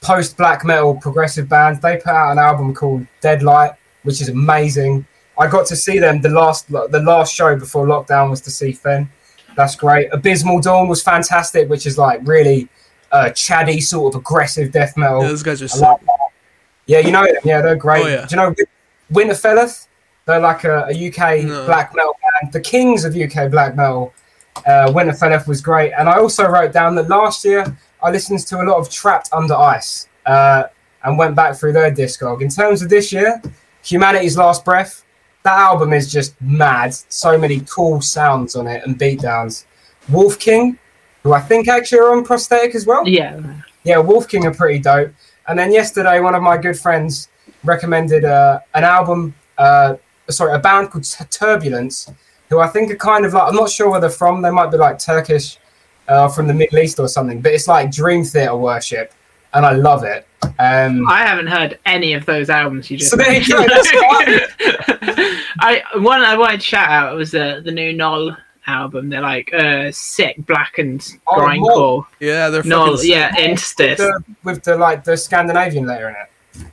post 0.01 0.37
black 0.37 0.63
metal 0.63 0.95
progressive 0.95 1.49
band. 1.49 1.81
They 1.81 1.97
put 1.97 2.07
out 2.07 2.31
an 2.31 2.37
album 2.37 2.73
called 2.73 3.07
Deadlight, 3.21 3.73
which 4.05 4.21
is 4.21 4.29
amazing. 4.29 5.05
I 5.37 5.47
got 5.47 5.65
to 5.67 5.75
see 5.75 5.99
them 5.99 6.21
the 6.21 6.29
last 6.29 6.67
the 6.71 7.01
last 7.05 7.33
show 7.35 7.55
before 7.57 7.85
lockdown 7.85 8.29
was 8.29 8.41
to 8.41 8.51
see 8.51 8.71
Fen. 8.71 9.09
That's 9.57 9.75
great. 9.75 10.09
Abysmal 10.13 10.61
Dawn 10.61 10.87
was 10.87 11.01
fantastic, 11.03 11.69
which 11.69 11.85
is 11.85 11.97
like 11.97 12.21
really 12.23 12.67
uh, 13.11 13.29
chatty, 13.31 13.81
sort 13.81 14.13
of 14.15 14.21
aggressive 14.21 14.71
death 14.71 14.95
metal. 14.97 15.21
Yeah, 15.21 15.27
those 15.29 15.43
guys 15.43 15.61
are 15.61 15.67
sick. 15.67 15.81
like. 15.81 15.99
Yeah, 16.87 16.99
you 16.99 17.11
know 17.11 17.25
them. 17.25 17.35
Yeah, 17.43 17.61
they're 17.61 17.75
great. 17.75 18.05
Oh, 18.05 18.07
yeah. 18.07 18.25
Do 18.25 18.35
you 18.35 18.41
know 18.41 18.55
Winterfelleth? 19.11 19.87
They're 20.25 20.39
like 20.39 20.63
a, 20.63 20.87
a 20.89 21.07
UK 21.09 21.43
No. 21.45 21.65
black 21.65 21.95
metal 21.95 22.15
band, 22.41 22.51
the 22.53 22.59
kings 22.61 23.05
of 23.05 23.15
UK 23.15 23.49
black 23.51 23.75
metal. 23.75 24.13
Uh, 24.65 24.87
Winterfelleth 24.91 25.47
was 25.47 25.61
great, 25.61 25.91
and 25.97 26.07
I 26.09 26.17
also 26.17 26.47
wrote 26.47 26.71
down 26.73 26.95
that 26.95 27.07
last 27.09 27.43
year 27.45 27.65
I 28.01 28.09
listened 28.11 28.39
to 28.47 28.61
a 28.61 28.63
lot 28.63 28.77
of 28.77 28.89
Trapped 28.89 29.29
Under 29.33 29.55
Ice 29.55 30.07
uh, 30.25 30.63
and 31.03 31.17
went 31.17 31.35
back 31.35 31.55
through 31.57 31.73
their 31.73 31.91
discog. 31.91 32.41
In 32.41 32.49
terms 32.49 32.81
of 32.81 32.89
this 32.89 33.11
year, 33.11 33.41
Humanity's 33.85 34.37
Last 34.37 34.65
Breath. 34.65 35.05
That 35.43 35.57
album 35.57 35.93
is 35.93 36.11
just 36.11 36.39
mad. 36.41 36.93
So 36.93 37.37
many 37.37 37.61
cool 37.61 38.01
sounds 38.01 38.55
on 38.55 38.67
it 38.67 38.83
and 38.85 38.97
beatdowns. 38.97 39.65
Wolf 40.09 40.39
King, 40.39 40.79
who 41.23 41.33
I 41.33 41.39
think 41.39 41.67
actually 41.67 41.99
are 41.99 42.15
on 42.15 42.23
prosthetic 42.23 42.75
as 42.75 42.85
well 42.85 43.07
Yeah, 43.07 43.39
yeah, 43.83 43.97
Wolf 43.97 44.27
King 44.27 44.45
are 44.45 44.53
pretty 44.53 44.79
dope. 44.79 45.11
And 45.47 45.57
then 45.57 45.71
yesterday, 45.71 46.19
one 46.19 46.33
of 46.33 46.41
my 46.41 46.57
good 46.57 46.77
friends 46.77 47.29
recommended 47.63 48.25
uh, 48.25 48.59
an 48.73 48.83
album, 48.83 49.35
uh, 49.57 49.95
sorry, 50.29 50.53
a 50.53 50.59
band 50.59 50.89
called 50.89 51.05
Turbulence, 51.29 52.11
who 52.49 52.59
I 52.59 52.67
think 52.67 52.91
are 52.91 52.95
kind 52.95 53.25
of 53.25 53.33
like, 53.33 53.49
I'm 53.49 53.55
not 53.55 53.69
sure 53.69 53.89
where 53.91 54.01
they're 54.01 54.09
from. 54.09 54.41
They 54.41 54.51
might 54.51 54.71
be 54.71 54.77
like 54.77 54.97
Turkish, 54.97 55.59
uh, 56.07 56.27
from 56.27 56.47
the 56.47 56.53
Middle 56.53 56.79
East 56.79 56.99
or 56.99 57.07
something, 57.07 57.41
but 57.41 57.51
it's 57.51 57.67
like 57.67 57.91
Dream 57.91 58.23
Theater 58.23 58.55
worship. 58.55 59.13
And 59.53 59.65
I 59.65 59.73
love 59.73 60.03
it. 60.03 60.27
Um, 60.57 61.07
I 61.09 61.25
haven't 61.25 61.47
heard 61.47 61.79
any 61.85 62.13
of 62.13 62.25
those 62.25 62.49
albums 62.49 62.89
you 62.89 62.97
just. 62.97 63.11
So 63.11 63.17
there 63.17 63.33
you 63.33 63.45
go, 63.47 63.57
I 65.59 65.81
one 65.97 66.21
I 66.21 66.37
wanted 66.37 66.61
to 66.61 66.65
shout 66.65 66.89
out 66.89 67.15
was 67.15 67.31
the 67.31 67.61
the 67.63 67.71
new 67.71 67.91
Null 67.93 68.35
album. 68.67 69.09
They're 69.09 69.21
like 69.21 69.53
uh 69.53 69.91
sick 69.91 70.37
black 70.45 70.77
and 70.77 71.05
Oh, 71.27 71.35
grindcore. 71.41 72.05
Yeah, 72.19 72.49
they're 72.49 72.61
fucking 72.63 72.69
Null, 72.69 72.97
sick. 72.97 73.09
yeah, 73.09 73.31
with, 73.51 73.75
the, 73.75 74.23
with 74.43 74.63
the 74.63 74.77
like 74.77 75.03
the 75.03 75.17
Scandinavian 75.17 75.85
layer 75.85 76.09
in 76.09 76.15
it. 76.15 76.67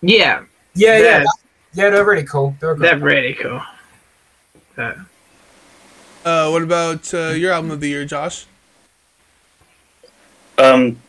Yeah, 0.00 0.44
Yeah, 0.74 0.96
yeah, 0.96 1.00
They're- 1.02 1.24
yeah. 1.74 1.90
They're 1.90 2.04
really 2.04 2.24
cool. 2.24 2.56
They're, 2.60 2.74
they're 2.74 2.98
really 2.98 3.34
cool. 3.34 3.60
So, 4.76 4.94
Uh, 6.24 6.48
what 6.50 6.62
about 6.62 7.12
uh, 7.14 7.28
your 7.30 7.52
album 7.52 7.70
of 7.70 7.80
the 7.80 7.88
year, 7.88 8.04
Josh? 8.04 8.46
Um, 10.56 11.00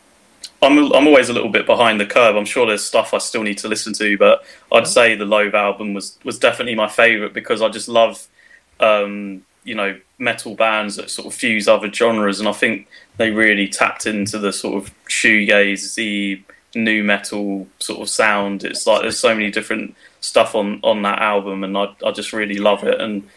I'm 0.62 0.92
I'm 0.92 1.06
always 1.06 1.28
a 1.28 1.32
little 1.32 1.48
bit 1.48 1.66
behind 1.66 2.00
the 2.00 2.06
curve. 2.06 2.36
I'm 2.36 2.44
sure 2.44 2.66
there's 2.66 2.84
stuff 2.84 3.14
I 3.14 3.18
still 3.18 3.42
need 3.42 3.58
to 3.58 3.68
listen 3.68 3.92
to, 3.94 4.18
but 4.18 4.44
I'd 4.70 4.86
say 4.86 5.14
the 5.14 5.24
Loathe 5.24 5.54
album 5.54 5.94
was 5.94 6.18
was 6.24 6.38
definitely 6.38 6.74
my 6.74 6.88
favourite 6.88 7.32
because 7.32 7.62
I 7.62 7.68
just 7.68 7.88
love, 7.88 8.26
um, 8.78 9.44
you 9.64 9.74
know, 9.74 9.98
metal 10.18 10.54
bands 10.54 10.96
that 10.96 11.10
sort 11.10 11.26
of 11.26 11.34
fuse 11.34 11.66
other 11.66 11.90
genres, 11.90 12.40
and 12.40 12.48
I 12.48 12.52
think 12.52 12.88
they 13.16 13.30
really 13.30 13.68
tapped 13.68 14.06
into 14.06 14.38
the 14.38 14.52
sort 14.52 14.82
of 14.82 14.92
shoegaze, 15.06 15.94
the 15.94 16.42
nu 16.74 17.02
metal 17.02 17.66
sort 17.78 18.00
of 18.00 18.08
sound. 18.10 18.62
It's 18.62 18.86
like 18.86 19.02
there's 19.02 19.18
so 19.18 19.34
many 19.34 19.50
different 19.50 19.94
stuff 20.20 20.54
on 20.54 20.80
on 20.82 21.02
that 21.02 21.20
album, 21.20 21.64
and 21.64 21.76
I 21.76 21.94
I 22.04 22.10
just 22.12 22.34
really 22.34 22.58
love 22.58 22.84
it. 22.84 23.00
And 23.00 23.28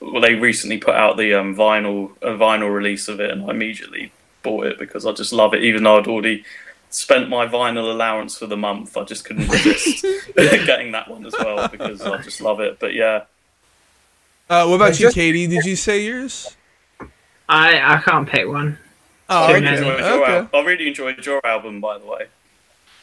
well, 0.00 0.20
they 0.20 0.34
recently 0.34 0.78
put 0.78 0.96
out 0.96 1.16
the 1.16 1.34
um, 1.34 1.54
vinyl 1.54 2.10
a 2.22 2.30
vinyl 2.30 2.74
release 2.74 3.06
of 3.06 3.20
it, 3.20 3.30
and 3.30 3.44
I 3.44 3.50
immediately 3.50 4.10
bought 4.42 4.66
it 4.66 4.78
because 4.80 5.06
I 5.06 5.12
just 5.12 5.32
love 5.32 5.54
it. 5.54 5.62
Even 5.62 5.84
though 5.84 5.98
I'd 5.98 6.08
already 6.08 6.44
spent 6.92 7.28
my 7.28 7.46
vinyl 7.46 7.90
allowance 7.90 8.38
for 8.38 8.46
the 8.46 8.56
month, 8.56 8.96
I 8.96 9.04
just 9.04 9.24
couldn't 9.24 9.48
resist 9.48 10.04
getting 10.36 10.92
that 10.92 11.08
one 11.10 11.26
as 11.26 11.34
well 11.38 11.68
because 11.68 12.00
I 12.02 12.18
just 12.22 12.40
love 12.40 12.60
it. 12.60 12.78
But 12.78 12.94
yeah, 12.94 13.24
Uh, 14.48 14.66
what 14.66 14.76
about 14.76 15.00
you, 15.00 15.10
Katie? 15.10 15.46
Did 15.46 15.64
you 15.64 15.76
say 15.76 16.04
yours? 16.04 16.56
I 17.48 17.94
I 17.96 18.00
can't 18.00 18.28
pick 18.28 18.46
one. 18.48 18.78
Oh, 19.28 19.44
I 19.44 19.52
really, 19.54 19.64
many. 19.64 19.76
enjoyed 19.78 19.98
your 20.00 20.22
okay. 20.40 20.58
I 20.58 20.62
really 20.62 20.88
enjoyed 20.88 21.26
your 21.26 21.46
album, 21.46 21.80
by 21.80 21.98
the 21.98 22.06
way. 22.06 22.26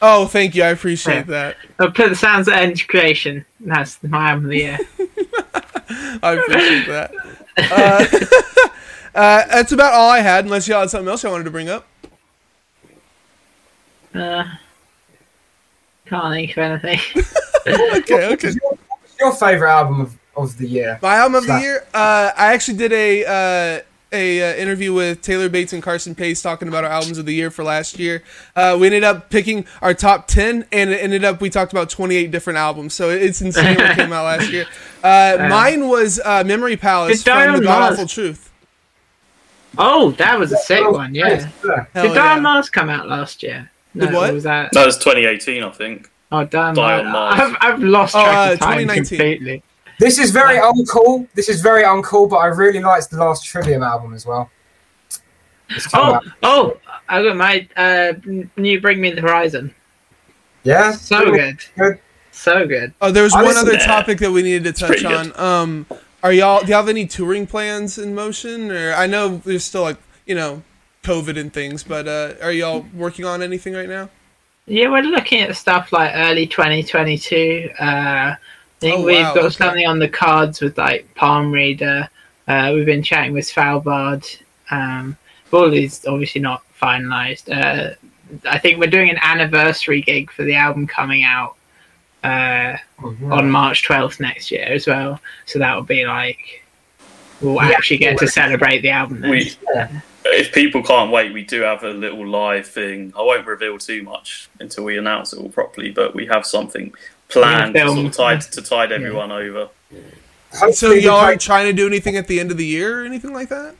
Oh, 0.02 0.26
thank 0.26 0.54
you. 0.54 0.62
I 0.62 0.68
appreciate 0.68 1.26
that. 1.26 1.56
I'll 1.78 1.90
put 1.90 2.08
the 2.08 2.16
sounds 2.16 2.48
of 2.48 2.54
End 2.54 2.86
Creation. 2.88 3.44
That's 3.60 4.02
my 4.02 4.30
album 4.30 4.44
of 4.46 4.50
the 4.50 4.56
year. 4.56 4.78
I 6.22 6.32
appreciate 6.40 6.86
that. 6.86 7.12
Uh, 7.58 8.06
uh, 9.14 9.46
that's 9.48 9.72
about 9.72 9.92
all 9.92 10.08
I 10.10 10.20
had, 10.20 10.44
unless 10.46 10.66
y'all 10.68 10.80
had 10.80 10.90
something 10.90 11.08
else 11.08 11.24
I 11.24 11.30
wanted 11.30 11.44
to 11.44 11.50
bring 11.50 11.68
up. 11.68 11.86
Uh, 14.14 14.44
can't 16.06 16.34
think 16.34 16.50
of 16.52 16.58
anything. 16.58 17.24
Okay, 17.66 18.32
okay. 18.32 18.52
What's 18.62 19.18
your 19.20 19.32
favorite 19.34 19.70
album 19.70 20.00
of, 20.00 20.18
of 20.34 20.56
the 20.56 20.66
year? 20.66 20.98
My 21.02 21.16
album 21.16 21.34
of 21.36 21.46
the 21.46 21.60
year. 21.60 21.86
Uh, 21.92 22.30
I 22.34 22.54
actually 22.54 22.78
did 22.78 22.92
a 22.92 23.24
uh, 23.26 23.82
a 24.12 24.42
uh, 24.42 24.56
interview 24.56 24.92
with 24.92 25.20
Taylor 25.22 25.48
Bates 25.48 25.72
and 25.72 25.82
Carson 25.82 26.14
Pace 26.14 26.42
talking 26.42 26.68
about 26.68 26.84
our 26.84 26.90
albums 26.90 27.18
of 27.18 27.26
the 27.26 27.34
year 27.34 27.50
for 27.50 27.62
last 27.62 27.98
year. 27.98 28.22
Uh, 28.56 28.76
we 28.80 28.86
ended 28.86 29.04
up 29.04 29.30
picking 29.30 29.66
our 29.82 29.94
top 29.94 30.26
ten, 30.26 30.66
and 30.72 30.90
it 30.90 31.02
ended 31.02 31.24
up 31.24 31.40
we 31.40 31.50
talked 31.50 31.72
about 31.72 31.90
twenty 31.90 32.16
eight 32.16 32.30
different 32.30 32.58
albums. 32.58 32.94
So 32.94 33.10
it's 33.10 33.40
insane 33.40 33.76
what 33.76 33.96
came 33.96 34.12
out 34.12 34.24
last 34.24 34.50
year. 34.50 34.66
Uh, 35.02 35.46
mine 35.48 35.88
was 35.88 36.20
uh, 36.26 36.44
Memory 36.44 36.76
Palace 36.76 37.24
Did 37.24 37.32
from 37.32 37.56
the 37.56 37.62
God 37.62 37.94
Awful 37.94 38.06
Truth. 38.06 38.52
Oh, 39.78 40.10
that 40.12 40.38
was 40.38 40.52
a 40.52 40.58
sick 40.58 40.86
one. 40.90 41.14
Yeah. 41.14 41.50
Yeah. 41.64 41.86
Hell 41.94 42.02
Did 42.02 42.14
yeah. 42.14 42.32
Dion 42.32 42.42
Mars 42.42 42.68
come 42.68 42.90
out 42.90 43.08
last 43.08 43.42
year? 43.42 43.69
No, 43.94 44.06
Did 44.06 44.14
what? 44.14 44.32
Was 44.34 44.44
that? 44.44 44.72
That 44.72 44.86
was 44.86 44.96
2018, 44.98 45.62
I 45.62 45.70
think. 45.70 46.10
Oh, 46.32 46.44
damn! 46.44 46.74
Dion 46.74 47.06
Mars. 47.06 47.38
Mars. 47.40 47.40
I've, 47.40 47.74
I've 47.74 47.82
lost 47.82 48.14
Oh, 48.14 48.22
track 48.22 48.50
uh, 48.50 48.52
of 48.52 48.58
time 48.60 48.78
2019. 48.86 49.04
completely. 49.18 49.62
This 49.98 50.18
is 50.18 50.30
very 50.30 50.56
uncool. 50.58 51.26
This 51.34 51.48
is 51.48 51.60
very 51.60 51.82
uncool, 51.82 52.30
but 52.30 52.36
I 52.36 52.46
really 52.46 52.80
liked 52.80 53.10
the 53.10 53.18
last 53.18 53.44
Trivium 53.44 53.82
album 53.82 54.14
as 54.14 54.24
well. 54.24 54.48
Oh, 55.94 56.14
out. 56.14 56.24
oh, 56.42 56.76
I 57.08 57.22
got 57.22 57.36
my 57.36 57.68
uh, 57.76 58.12
new 58.56 58.80
Bring 58.80 59.00
Me 59.00 59.12
the 59.12 59.20
Horizon. 59.20 59.74
yeah, 60.64 60.92
So 60.92 61.30
good. 61.30 61.58
Good. 61.76 61.98
So 62.32 62.66
good. 62.66 62.92
Oh, 63.00 63.10
there 63.10 63.22
was 63.24 63.34
I 63.34 63.38
one 63.42 63.46
listened 63.54 63.68
other 63.68 63.78
to- 63.78 63.84
topic 63.84 64.18
that 64.18 64.30
we 64.30 64.42
needed 64.42 64.64
to 64.64 64.86
touch 64.86 65.04
on. 65.04 65.38
Um, 65.38 65.86
are 66.22 66.32
y'all? 66.32 66.60
Do 66.60 66.68
you 66.68 66.74
have 66.74 66.88
any 66.88 67.06
touring 67.06 67.46
plans 67.46 67.98
in 67.98 68.14
motion? 68.14 68.70
Or 68.70 68.92
I 68.94 69.06
know 69.06 69.38
there's 69.38 69.64
still 69.64 69.82
like 69.82 69.96
you 70.26 70.34
know 70.34 70.62
COVID 71.02 71.38
and 71.38 71.52
things, 71.52 71.82
but 71.82 72.06
uh, 72.06 72.34
are 72.42 72.52
y'all 72.52 72.84
working 72.94 73.24
on 73.24 73.42
anything 73.42 73.74
right 73.74 73.88
now? 73.88 74.08
Yeah, 74.66 74.88
we're 74.90 75.02
looking 75.02 75.40
at 75.40 75.56
stuff 75.56 75.92
like 75.92 76.12
early 76.14 76.46
2022. 76.46 77.70
Uh, 77.80 77.84
I 77.84 78.36
think 78.78 79.00
Oh, 79.00 79.04
we've 79.04 79.16
got 79.16 79.36
okay. 79.38 79.48
something 79.50 79.86
on 79.86 79.98
the 79.98 80.08
cards 80.08 80.60
with 80.60 80.78
like 80.78 81.12
Palm 81.14 81.50
Reader. 81.52 82.08
Uh, 82.46 82.72
we've 82.74 82.86
been 82.86 83.02
chatting 83.02 83.32
with 83.32 83.46
Falbard. 83.46 84.40
Um, 84.70 85.16
all 85.52 85.72
is 85.72 86.04
obviously 86.06 86.40
not 86.40 86.62
finalized. 86.80 87.50
Uh, 87.50 87.94
I 88.48 88.58
think 88.58 88.78
we're 88.78 88.90
doing 88.90 89.10
an 89.10 89.18
anniversary 89.22 90.02
gig 90.02 90.30
for 90.30 90.44
the 90.44 90.54
album 90.54 90.86
coming 90.86 91.24
out 91.24 91.56
uh, 92.22 92.76
on 93.02 93.50
March 93.50 93.86
12th 93.88 94.20
next 94.20 94.50
year 94.50 94.66
as 94.66 94.86
well. 94.86 95.20
So 95.46 95.58
that 95.58 95.74
will 95.74 95.82
be 95.82 96.06
like 96.06 96.62
we'll 97.40 97.56
Yeah. 97.56 97.70
actually 97.76 97.98
get 97.98 98.18
to 98.18 98.28
celebrate 98.28 98.82
the 98.82 98.90
album. 98.90 99.20
Then. 99.22 99.30
We, 99.30 99.50
if 100.24 100.52
people 100.52 100.82
can't 100.82 101.10
wait, 101.10 101.32
we 101.32 101.44
do 101.44 101.62
have 101.62 101.82
a 101.84 101.90
little 101.90 102.26
live 102.26 102.66
thing. 102.66 103.12
I 103.16 103.22
won't 103.22 103.46
reveal 103.46 103.78
too 103.78 104.02
much 104.02 104.48
until 104.60 104.84
we 104.84 104.98
announce 104.98 105.32
it 105.32 105.38
all 105.38 105.48
properly, 105.48 105.90
but 105.90 106.14
we 106.14 106.26
have 106.26 106.44
something 106.46 106.92
planned 107.28 107.74
to, 107.74 107.80
film. 107.80 107.96
sort 107.96 108.06
of 108.06 108.16
tide, 108.16 108.40
to 108.52 108.62
tide 108.62 108.92
everyone 108.92 109.30
over. 109.32 109.68
So 110.52 110.58
Hopefully 110.66 110.96
the 110.96 111.02
y'all 111.02 111.16
aren't 111.18 111.40
trying 111.40 111.66
to 111.66 111.72
do 111.72 111.86
anything 111.86 112.16
at 112.16 112.26
the 112.26 112.40
end 112.40 112.50
of 112.50 112.56
the 112.56 112.66
year 112.66 113.02
or 113.02 113.04
anything 113.04 113.32
like 113.32 113.48
that? 113.50 113.74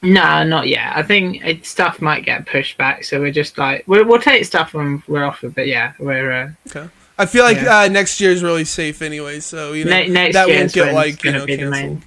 No, 0.00 0.44
not 0.44 0.68
yet. 0.68 0.92
I 0.96 1.02
think 1.02 1.44
it, 1.44 1.66
stuff 1.66 2.00
might 2.00 2.24
get 2.24 2.46
pushed 2.46 2.78
back, 2.78 3.04
so 3.04 3.20
we're 3.20 3.32
just 3.32 3.58
like 3.58 3.82
we'll, 3.86 4.04
we'll 4.06 4.20
take 4.20 4.44
stuff 4.44 4.72
when 4.72 5.02
we're 5.08 5.24
off 5.24 5.42
of. 5.42 5.54
But 5.54 5.66
yeah, 5.66 5.92
we're 5.98 6.30
uh, 6.32 6.50
Okay. 6.68 6.88
I 7.18 7.26
feel 7.26 7.42
like 7.42 7.56
Yeah. 7.56 7.80
uh, 7.80 7.88
next 7.88 8.20
year 8.20 8.30
is 8.30 8.42
really 8.44 8.64
safe 8.64 9.02
anyway, 9.02 9.40
so 9.40 9.72
you 9.72 9.84
know 9.84 9.90
ne- 9.90 10.08
next 10.08 10.34
that 10.34 10.48
year 10.48 10.60
won't 10.60 10.72
get 10.72 10.94
like 10.94 11.24
you 11.24 11.32
gonna 11.32 11.38
know 11.40 11.46
be 11.46 11.56
the 11.56 11.62
canceled. 11.64 11.90
main. 11.90 12.02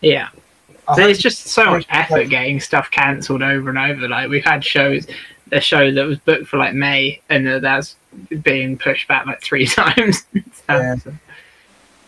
Yeah, 0.00 0.28
I 0.88 0.94
but 0.94 1.02
hope- 1.02 1.10
it's 1.10 1.20
just 1.22 1.46
so 1.46 1.64
much 1.66 1.86
effort 1.90 2.28
getting 2.28 2.60
stuff 2.60 2.90
cancelled 2.90 3.42
over 3.42 3.68
and 3.70 3.78
over. 3.78 4.08
Like 4.08 4.28
we've 4.28 4.44
had 4.44 4.64
shows, 4.64 5.06
a 5.52 5.60
show 5.60 5.90
that 5.92 6.04
was 6.06 6.18
booked 6.18 6.46
for 6.46 6.56
like 6.58 6.74
May, 6.74 7.20
and 7.28 7.46
uh, 7.48 7.58
that's 7.58 7.96
being 8.42 8.78
pushed 8.78 9.08
back 9.08 9.26
like 9.26 9.42
three 9.42 9.66
times. 9.80 10.24
Yeah. 10.68 10.96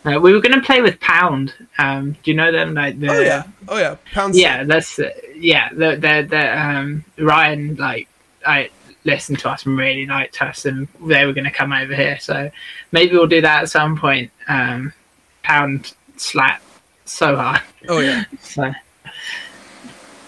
Uh, 0.05 0.19
we 0.21 0.33
were 0.33 0.41
going 0.41 0.55
to 0.55 0.65
play 0.65 0.81
with 0.81 0.99
Pound. 1.01 1.53
Um, 1.79 2.13
do 2.23 2.31
you 2.31 2.37
know 2.37 2.53
them? 2.53 2.73
Like 2.75 2.99
the 3.01 3.09
Oh 3.11 3.21
yeah, 3.21 3.43
oh 3.69 3.79
yeah, 3.79 3.97
Pound. 4.13 4.35
yeah, 4.37 4.63
that's 4.65 4.99
uh, 4.99 5.11
yeah. 5.35 5.69
The 5.71 5.97
the 5.97 6.27
the 6.31 6.59
um 6.61 7.05
Ryan 7.19 7.75
like 7.77 8.09
I 8.47 8.71
listened 9.05 9.41
to 9.41 9.51
us 9.51 9.67
and 9.67 9.77
really 9.77 10.07
liked 10.07 10.41
us, 10.41 10.65
and 10.67 10.87
they 11.05 11.27
were 11.27 11.33
going 11.33 11.45
to 11.45 11.51
come 11.51 11.73
over 11.73 11.95
here. 11.95 12.19
So 12.21 12.49
maybe 12.93 13.13
we'll 13.15 13.27
do 13.27 13.41
that 13.41 13.63
at 13.65 13.71
some 13.71 13.99
point. 13.99 14.31
Um, 14.47 14.93
pound 15.43 15.93
slap 16.17 16.63
so 17.11 17.37
high. 17.37 17.61
Oh 17.89 18.01
yeah. 18.01 18.25
So 18.41 18.73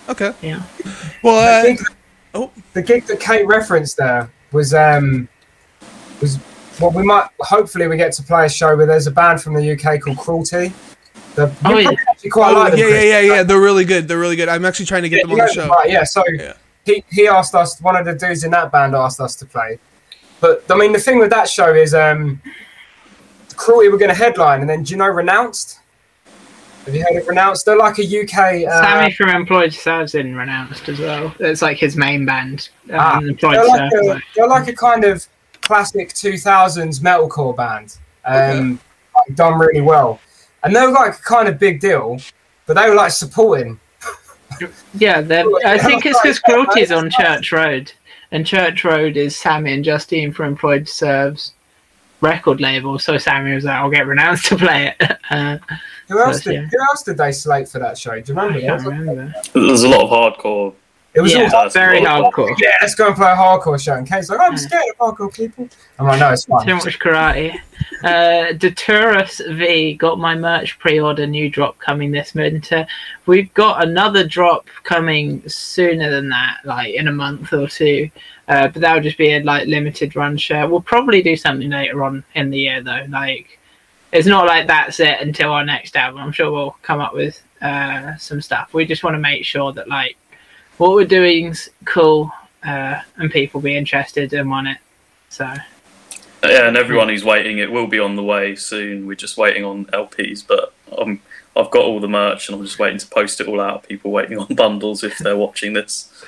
Okay. 0.09 0.33
yeah, 0.43 0.63
Well, 1.23 1.39
I 1.39 1.61
uh, 1.61 1.63
think 1.63 1.81
oh. 2.35 2.51
the 2.73 2.83
gig 2.83 3.07
that 3.07 3.21
Kate 3.21 3.47
referenced 3.47 3.97
there 3.97 4.29
was 4.51 4.75
um 4.75 5.29
was 6.21 6.39
well 6.81 6.91
we 6.91 7.05
might 7.05 7.29
hopefully 7.41 7.87
we 7.87 7.97
get 7.97 8.13
to 8.15 8.23
play 8.25 8.47
a 8.47 8.49
show 8.49 8.77
where 8.77 8.87
there's 8.87 9.07
a 9.07 9.11
band 9.13 9.41
from 9.41 9.55
the 9.55 9.73
UK 9.73 10.01
called 10.01 10.19
Cruelty. 10.19 10.73
The, 11.37 11.55
Oh, 11.65 11.79
yeah. 11.79 11.91
actually 12.09 12.31
quite 12.31 12.57
oh, 12.57 12.59
like 12.59 12.73
them, 12.73 12.81
yeah, 12.81 12.89
yeah, 12.89 13.03
yeah, 13.03 13.21
yeah. 13.21 13.43
They're 13.45 13.61
really 13.61 13.85
good. 13.85 14.09
They're 14.09 14.19
really 14.19 14.35
good. 14.35 14.49
I'm 14.49 14.65
actually 14.65 14.87
trying 14.87 15.03
to 15.03 15.09
get 15.09 15.19
Yeah, 15.19 15.23
them 15.23 15.37
you 15.37 15.43
on 15.43 15.47
the 15.47 15.53
show. 15.55 15.69
Right, 15.69 15.91
yeah, 15.91 16.03
so 16.05 16.25
Yeah. 16.29 16.55
he, 16.85 17.05
he 17.11 17.29
asked 17.29 17.55
us, 17.55 17.81
one 17.81 17.95
of 17.95 18.05
the 18.05 18.15
dudes 18.15 18.43
in 18.43 18.51
that 18.51 18.73
band 18.73 18.97
asked 18.97 19.21
us 19.21 19.37
to 19.37 19.47
play. 19.47 19.79
But 20.41 20.65
I 20.71 20.75
mean, 20.77 20.93
the 20.93 20.99
thing 20.99 21.19
with 21.21 21.31
that 21.31 21.49
show 21.49 21.73
is, 21.73 21.95
um, 21.95 22.41
Cruelty 23.55 23.89
were 23.91 23.99
going 23.99 24.09
to 24.09 24.15
headline, 24.15 24.61
and 24.63 24.69
then 24.69 24.83
do 24.83 24.91
you 24.93 24.97
know 24.97 25.07
Renounced? 25.07 25.80
Have 26.87 26.95
you 26.95 27.03
heard 27.03 27.21
of 27.21 27.29
Renounced? 27.29 27.67
They're 27.67 27.77
like 27.77 27.99
a 27.99 28.23
UK. 28.23 28.67
Uh, 28.67 28.83
Sammy 28.83 29.13
from 29.13 29.29
Employed 29.29 29.73
Serves 29.73 30.15
in 30.15 30.35
renounced 30.35 30.89
as 30.89 30.99
well. 30.99 31.35
It's 31.39 31.61
like 31.61 31.77
his 31.77 31.97
main 31.97 32.25
band. 32.25 32.71
Um, 32.91 32.99
Ah, 32.99 33.21
they're, 33.21 33.67
like 33.67 33.93
a, 33.93 34.21
they're 34.35 34.49
like 34.49 34.69
a 34.69 34.75
kind 34.75 35.05
of 35.05 35.27
classic 35.61 36.09
2000s 36.11 37.01
metalcore 37.01 37.55
band, 37.55 37.99
um, 38.25 38.81
like, 39.15 39.37
done 39.37 39.59
really 39.59 39.83
well. 39.83 40.21
And 40.65 40.75
they 40.75 40.81
were 40.81 40.93
like 40.93 41.15
a 41.15 41.23
kind 41.23 41.49
of 41.49 41.59
big 41.59 41.81
deal, 41.81 42.19
but 42.67 42.75
they 42.75 42.89
were 42.89 42.97
like 42.97 43.13
supporting. 43.13 43.79
Yeah, 44.95 45.19
I 45.65 45.79
think 45.79 46.07
it's 46.07 46.19
because 46.21 46.39
Cruelty's 46.41 46.91
on. 46.91 47.11
Church 47.11 47.53
Road, 47.53 47.93
and 48.33 48.47
Church 48.47 48.85
Road 48.85 49.17
is 49.17 49.37
Sammy 49.37 49.75
and 49.75 49.85
Justine 49.85 50.33
from 50.33 50.47
Employed 50.47 50.89
Serves 50.89 51.53
record 52.21 52.61
label. 52.61 52.99
So 52.99 53.17
Sammy 53.19 53.55
was 53.55 53.65
like, 53.65 53.77
"I'll 53.77 53.91
get 53.91 54.07
renounced 54.07 54.47
to 54.47 54.57
play 54.57 54.95
it." 55.01 55.17
Uh, 55.31 55.59
Who 56.09 56.19
else 56.21 56.43
So, 56.43 56.51
did 56.51 56.63
yeah. 56.63 56.67
Who 56.73 56.81
else 56.91 57.05
did 57.05 57.17
they 57.17 57.31
slate 57.31 57.69
for 57.69 57.79
that 57.79 57.97
show? 57.97 58.21
Do 58.21 58.33
you 58.33 58.39
I 58.41 58.47
remember? 58.47 58.61
can't 58.67 58.85
remember. 58.85 59.35
There's 59.55 59.85
a 59.85 59.89
lot 59.89 60.03
of 60.03 60.11
hardcore. 60.11 60.75
It 61.13 61.21
was 61.21 61.33
Yeah, 61.33 61.51
all 61.53 61.69
very 61.71 62.01
hardcore. 62.03 62.55
yeah, 62.61 62.71
let's 62.81 62.95
go 62.95 63.09
and 63.09 63.17
play 63.17 63.33
a 63.33 63.35
hardcore 63.35 63.83
show. 63.83 63.95
And 63.95 64.09
Kate's 64.09 64.31
like, 64.31 64.39
I'm 64.41 64.53
Yeah. 64.53 64.59
scared 64.59 64.85
of 65.01 65.17
hardcore 65.17 65.35
people. 65.35 65.69
I'm 65.99 66.07
like, 66.07 66.21
no, 66.21 66.31
it's 66.31 66.45
fine. 66.45 66.65
Too 66.67 66.75
much 66.77 66.99
karate. 67.01 67.59
Uh, 68.05 68.53
Deturus 68.55 69.41
V 69.57 69.95
got 69.95 70.21
my 70.21 70.37
merch 70.37 70.79
pre-order 70.79 71.27
new 71.27 71.51
drop 71.51 71.79
coming 71.79 72.13
this 72.13 72.33
winter. 72.35 72.87
We've 73.27 73.53
got 73.55 73.83
another 73.83 74.25
drop 74.27 74.69
coming 74.85 75.47
sooner 75.49 76.11
than 76.11 76.29
that, 76.29 76.59
like 76.65 76.95
in 76.95 77.09
a 77.09 77.13
month 77.13 77.53
or 77.53 77.67
two. 77.67 78.09
Uh, 78.47 78.69
but 78.69 78.81
that'll 78.81 79.03
just 79.03 79.19
be 79.19 79.33
a 79.33 79.43
like 79.43 79.67
limited 79.67 80.15
run 80.15 80.37
share. 80.37 80.69
We'll 80.69 80.81
probably 80.81 81.23
do 81.23 81.35
something 81.37 81.71
later 81.71 82.05
on 82.05 82.23
in 82.35 82.51
the 82.51 82.59
year 82.59 82.83
though. 82.83 83.05
Like 83.09 83.59
it's 84.13 84.27
not 84.27 84.47
like 84.47 84.67
that's 84.69 85.01
it 85.01 85.21
until 85.21 85.53
our 85.53 85.65
next 85.65 85.97
album. 85.97 86.21
I'm 86.21 86.33
sure 86.33 86.51
we'll 86.53 86.77
come 86.83 87.01
up 87.01 87.15
with 87.15 87.43
uh, 87.61 88.17
some 88.17 88.41
stuff. 88.41 88.73
We 88.75 88.87
just 88.87 89.03
want 89.05 89.15
to 89.15 89.21
make 89.21 89.45
sure 89.45 89.73
that 89.73 89.89
like 89.89 90.17
what 90.81 90.93
we're 90.93 91.05
doing's 91.05 91.69
cool 91.85 92.33
uh, 92.67 93.01
and 93.17 93.31
people 93.31 93.61
be 93.61 93.77
interested 93.77 94.33
and 94.33 94.49
want 94.51 94.69
it. 94.69 94.79
So. 95.29 95.45
Yeah, 96.43 96.69
and 96.69 96.77
everyone 96.79 97.11
who's 97.11 97.23
waiting, 97.23 97.59
it 97.59 97.71
will 97.71 97.87
be 97.87 97.99
on 98.01 98.17
the 98.17 98.23
way 98.23 98.57
soon. 98.57 99.07
We're 99.07 99.15
just 99.15 99.37
waiting 99.37 99.63
on 99.63 99.85
LPs, 99.87 100.43
but 100.47 100.73
um, 100.97 101.21
I've 101.55 101.71
got 101.71 101.85
all 101.85 102.01
the 102.01 102.09
merch, 102.09 102.49
and 102.49 102.57
I'm 102.57 102.65
just 102.65 102.79
waiting 102.79 102.97
to 102.99 103.07
post 103.09 103.43
it 103.43 103.47
all 103.47 103.61
out. 103.61 103.87
People 103.87 104.11
waiting 104.11 104.39
on 104.39 104.47
bundles 104.55 105.05
if 105.05 105.19
they're 105.19 105.37
watching 105.37 105.75
this. 105.75 106.25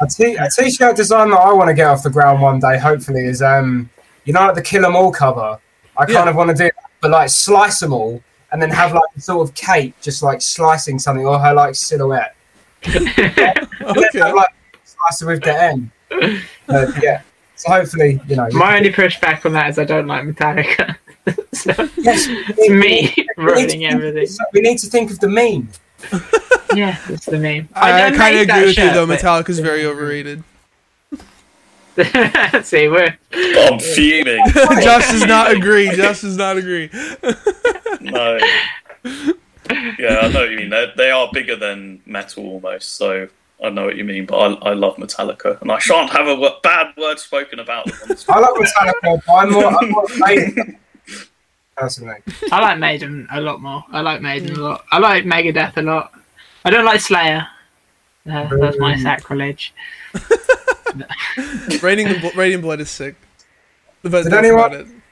A 0.00 0.06
t- 0.06 0.36
a 0.36 0.48
t-shirt 0.48 0.96
design 0.96 1.28
that 1.30 1.36
I 1.40 1.52
want 1.52 1.68
to 1.68 1.74
get 1.74 1.88
off 1.88 2.02
the 2.02 2.08
ground 2.08 2.40
one 2.40 2.58
day, 2.58 2.78
hopefully, 2.78 3.26
is 3.26 3.42
um, 3.42 3.90
you 4.24 4.32
know, 4.32 4.40
like 4.46 4.54
the 4.54 4.62
Kill 4.62 4.86
'Em 4.86 4.96
All 4.96 5.12
cover. 5.12 5.58
I 5.98 6.06
kind 6.06 6.10
Yeah. 6.24 6.30
of 6.30 6.36
want 6.36 6.48
to 6.48 6.54
do, 6.56 6.64
that, 6.64 6.90
but 7.02 7.10
like 7.10 7.28
slice 7.28 7.80
them 7.80 7.92
all, 7.92 8.22
and 8.52 8.62
then 8.62 8.70
have 8.70 8.94
like 8.94 9.02
a 9.14 9.20
sort 9.20 9.46
of 9.46 9.54
Kate 9.54 9.94
just 10.00 10.22
like 10.22 10.40
slicing 10.40 10.98
something 10.98 11.26
or 11.26 11.38
her 11.38 11.52
like 11.52 11.74
silhouette. 11.74 12.34
And 12.84 13.06
then 13.16 13.68
Okay. 13.82 14.18
have, 14.18 14.34
like 14.34 14.48
slice 14.84 15.22
it 15.22 15.26
with 15.26 15.42
the 15.42 15.62
end. 15.62 15.90
Uh, 16.68 16.90
yeah. 17.02 17.22
So 17.56 17.70
hopefully, 17.72 18.20
you 18.26 18.36
know. 18.36 18.48
My 18.52 18.76
only 18.78 18.90
pushback 18.92 19.44
on 19.44 19.52
that 19.52 19.68
is 19.70 19.78
I 19.78 19.84
don't 19.84 20.06
like 20.06 20.24
Metallica. 20.24 20.96
so 21.52 21.72
yes, 21.98 22.26
it's 22.28 22.70
me 22.70 23.12
we 23.16 23.26
ruining 23.44 23.68
think- 23.68 23.92
everything. 23.92 24.28
We 24.54 24.60
need 24.62 24.78
to 24.78 24.86
think 24.86 25.10
of 25.10 25.18
the 25.20 25.28
meme. 25.28 25.68
Yeah, 26.74 26.96
it's 27.08 27.26
the 27.26 27.38
meme. 27.38 27.68
I, 27.74 28.06
I 28.06 28.10
kind 28.12 28.36
of 28.36 28.42
agree 28.42 28.60
with 28.60 28.68
you 28.68 28.72
shirt, 28.84 28.94
though. 28.94 29.06
but- 29.06 29.18
Metallica's 29.20 29.58
very 29.60 29.84
overrated. 29.84 30.42
See, 32.62 32.88
we're 32.88 33.18
I'm 33.32 33.78
fuming. 33.78 34.42
Josh 34.80 35.10
does 35.10 35.26
not 35.26 35.50
agree. 35.52 35.90
Josh 35.94 36.22
does 36.22 36.36
not 36.36 36.56
agree. 36.56 36.88
No. 38.00 38.38
Yeah, 39.98 40.18
I 40.22 40.28
know 40.28 40.40
what 40.40 40.50
you 40.50 40.56
mean. 40.56 40.70
They're, 40.70 40.92
they 40.96 41.10
are 41.10 41.28
bigger 41.32 41.56
than 41.56 42.00
metal 42.06 42.44
almost, 42.46 42.94
so 42.96 43.28
I 43.64 43.70
know 43.70 43.84
what 43.86 43.96
you 43.96 44.04
mean. 44.04 44.26
But 44.26 44.36
I, 44.62 44.70
I 44.70 44.72
love 44.74 44.96
Metallica, 44.96 45.60
and 45.60 45.70
I 45.70 45.78
shan't 45.78 46.10
have 46.10 46.26
a 46.26 46.56
bad 46.62 46.94
word 46.96 47.18
spoken 47.18 47.58
about 47.58 47.86
them. 47.86 47.94
I 48.28 48.38
like 48.40 48.54
Metallica, 48.54 49.22
but 49.26 49.32
I'm 49.34 49.52
more, 49.52 49.66
I'm 49.66 49.90
more 49.90 50.06
Maiden, 50.18 50.78
personally. 51.76 52.16
I 52.50 52.60
like 52.60 52.78
Maiden 52.78 53.26
a 53.32 53.40
lot 53.40 53.60
more. 53.60 53.84
I 53.92 54.00
like 54.00 54.20
Maiden 54.22 54.56
a 54.56 54.60
lot. 54.60 54.84
I 54.90 54.98
like 54.98 55.24
Megadeth 55.24 55.76
a 55.76 55.82
lot. 55.82 56.12
I 56.64 56.70
don't 56.70 56.84
like 56.84 57.00
Slayer. 57.00 57.46
Uh, 58.30 58.48
that's 58.56 58.78
my 58.78 58.96
sacrilege. 58.98 59.72
Raining 61.82 62.08
the 62.08 62.18
Bl- 62.20 62.38
Radiant 62.38 62.62
Blood 62.62 62.80
is 62.80 62.90
sick. 62.90 63.14
But 64.02 64.24
Did 64.24 64.32
anyone- 64.34 65.02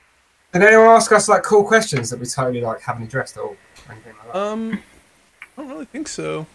Did 0.52 0.62
anyone 0.62 0.86
ask 0.88 1.12
us 1.12 1.28
like 1.28 1.42
cool 1.42 1.64
questions 1.64 2.10
that 2.10 2.18
we 2.18 2.26
totally 2.26 2.60
like 2.60 2.80
haven't 2.80 3.04
addressed 3.04 3.36
at 3.36 3.42
all? 3.42 3.56
Or 3.88 3.92
anything 3.92 4.14
like 4.18 4.32
that? 4.32 4.38
Um, 4.38 4.82
I 5.56 5.62
don't 5.62 5.70
really 5.70 5.84
think 5.86 6.08
so. 6.08 6.46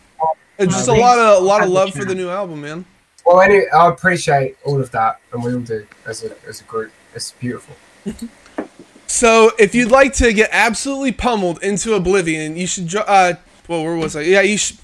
It's 0.58 0.74
just 0.74 0.88
a 0.88 0.94
lot 0.94 1.18
of 1.18 1.42
a 1.42 1.46
lot 1.46 1.64
of 1.64 1.70
love 1.70 1.94
for 1.94 2.06
the 2.06 2.16
new 2.16 2.30
album, 2.30 2.62
man. 2.62 2.86
Well, 3.26 3.42
anyway, 3.42 3.66
I 3.74 3.90
appreciate 3.90 4.58
all 4.66 4.80
of 4.80 4.92
that, 4.92 5.20
and 5.32 5.44
we 5.44 5.54
all 5.54 5.62
do 5.62 5.86
as 6.06 6.24
a 6.24 6.36
as 6.48 6.62
a 6.62 6.64
group. 6.66 6.92
It's 7.14 7.32
beautiful. 7.32 7.76
So, 9.06 9.52
if 9.60 9.76
you'd 9.76 9.92
like 9.92 10.14
to 10.14 10.34
get 10.34 10.50
absolutely 10.52 11.12
pummeled 11.12 11.62
into 11.62 11.94
oblivion, 11.94 12.58
you 12.58 12.66
should. 12.66 12.96
Uh, 12.96 13.36
well, 13.68 13.84
where 13.84 13.96
was 13.96 14.16
I? 14.16 14.22
Yeah, 14.22 14.42
you 14.42 14.58
should. 14.58 14.80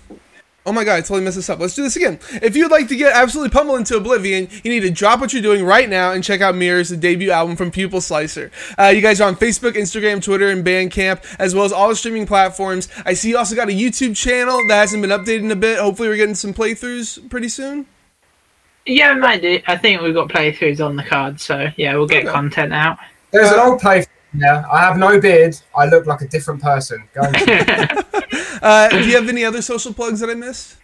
Oh 0.65 0.71
my 0.71 0.83
god, 0.83 0.95
I 0.97 1.01
totally 1.01 1.21
messed 1.21 1.37
this 1.37 1.49
up. 1.49 1.59
Let's 1.59 1.73
do 1.73 1.81
this 1.83 1.95
again. 1.95 2.19
If 2.43 2.55
you'd 2.55 2.69
like 2.69 2.89
to 2.89 2.95
get 2.95 3.15
absolutely 3.15 3.49
pummeled 3.49 3.79
into 3.79 3.95
oblivion, 3.97 4.49
you 4.63 4.69
need 4.69 4.81
to 4.81 4.91
drop 4.91 5.19
what 5.19 5.33
you're 5.33 5.41
doing 5.41 5.63
right 5.65 5.89
now 5.89 6.11
and 6.11 6.23
check 6.23 6.41
out 6.41 6.53
Mirrors, 6.53 6.89
the 6.89 6.97
debut 6.97 7.31
album 7.31 7.55
from 7.55 7.71
Pupil 7.71 8.01
Slicer. 8.01 8.51
Uh, 8.77 8.87
you 8.87 9.01
guys 9.01 9.19
are 9.21 9.27
on 9.27 9.35
Facebook, 9.35 9.71
Instagram, 9.73 10.21
Twitter, 10.23 10.49
and 10.49 10.63
Bandcamp, 10.63 11.23
as 11.39 11.55
well 11.55 11.63
as 11.65 11.71
all 11.71 11.89
the 11.89 11.95
streaming 11.95 12.27
platforms. 12.27 12.87
I 13.05 13.13
see 13.13 13.29
you 13.29 13.37
also 13.37 13.55
got 13.55 13.69
a 13.69 13.71
YouTube 13.71 14.15
channel 14.15 14.59
that 14.67 14.75
hasn't 14.75 15.01
been 15.01 15.11
updated 15.11 15.39
in 15.39 15.51
a 15.51 15.55
bit. 15.55 15.79
Hopefully, 15.79 16.09
we're 16.09 16.17
getting 16.17 16.35
some 16.35 16.53
playthroughs 16.53 17.27
pretty 17.29 17.49
soon. 17.49 17.87
Yeah, 18.85 19.13
we 19.15 19.21
might 19.21 19.41
do. 19.41 19.59
I 19.65 19.77
think 19.77 20.01
we've 20.01 20.13
got 20.13 20.29
playthroughs 20.29 20.85
on 20.85 20.95
the 20.97 21.03
card, 21.03 21.39
so 21.39 21.67
yeah, 21.77 21.95
we'll 21.95 22.07
get 22.07 22.23
Okay. 22.25 22.31
content 22.31 22.73
out. 22.73 22.97
There's 23.31 23.51
an 23.51 23.59
old 23.59 23.79
play. 23.79 24.05
Yeah, 24.37 24.63
I 24.71 24.81
have 24.81 24.97
no 24.97 25.19
beard. 25.19 25.55
I 25.75 25.85
look 25.87 26.05
like 26.05 26.21
a 26.21 26.27
different 26.27 26.61
person. 26.61 27.03
Go 28.61 28.67
and- 28.67 28.93
Uh, 28.93 29.01
do 29.01 29.07
you 29.09 29.15
have 29.15 29.27
any 29.29 29.43
other 29.45 29.61
social 29.61 29.93
plugs 29.93 30.19
that 30.21 30.29
I 30.29 30.33
missed? 30.35 30.75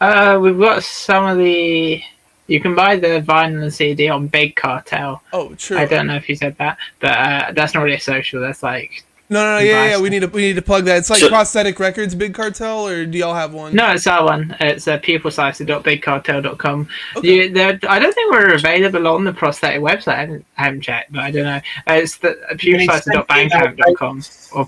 uh, 0.00 0.38
we've 0.42 0.58
got 0.58 0.82
some 0.82 1.24
of 1.26 1.38
the. 1.38 2.02
You 2.48 2.60
can 2.60 2.74
buy 2.74 2.96
the 2.96 3.22
vinyl 3.26 3.62
and 3.62 3.72
CD 3.72 4.08
on 4.08 4.26
Big 4.26 4.56
Cartel. 4.56 5.22
Oh, 5.32 5.54
true. 5.54 5.78
I 5.78 5.84
don't 5.86 6.06
know 6.08 6.16
if 6.16 6.28
you 6.28 6.34
said 6.34 6.56
that, 6.58 6.76
but 7.00 7.10
uh, 7.10 7.52
that's 7.52 7.72
not 7.72 7.82
really 7.84 7.96
a 7.96 8.00
social. 8.00 8.40
That's 8.40 8.62
like 8.64 9.04
No, 9.30 9.42
no, 9.44 9.58
no, 9.58 9.64
yeah, 9.64 9.90
yeah. 9.90 10.00
We 10.00 10.10
need 10.10 10.20
to 10.20 10.26
we 10.26 10.42
need 10.42 10.56
to 10.56 10.62
plug 10.62 10.84
that. 10.86 10.98
It's 10.98 11.08
like 11.08 11.20
Sure. 11.20 11.28
prosthetic 11.30 11.78
records, 11.78 12.14
big 12.16 12.34
cartel, 12.34 12.86
or 12.86 13.06
do 13.06 13.16
y'all 13.16 13.32
have 13.34 13.54
one? 13.54 13.74
No, 13.74 13.92
it's 13.92 14.06
our 14.08 14.24
one. 14.24 14.54
It's 14.60 14.86
uh, 14.88 14.98
pupilslicer.bigcartel.com. 14.98 16.88
Okay. 17.16 17.28
You, 17.28 17.48
they're- 17.50 17.78
I 17.88 17.98
don't 18.00 18.12
think 18.12 18.30
we're 18.32 18.54
available 18.54 19.06
on 19.06 19.22
the 19.24 19.32
prosthetic 19.32 19.80
website. 19.80 20.08
I 20.14 20.20
haven't, 20.20 20.44
I 20.58 20.62
haven't 20.64 20.80
checked, 20.82 21.12
but 21.12 21.20
I 21.22 21.30
don't 21.30 21.44
know. 21.44 21.60
Uh, 21.88 21.92
it's 21.94 22.16
the 22.18 22.38
uh, 22.50 22.54
pupilslicer.bandcamp.com 22.54 24.22
or 24.52 24.66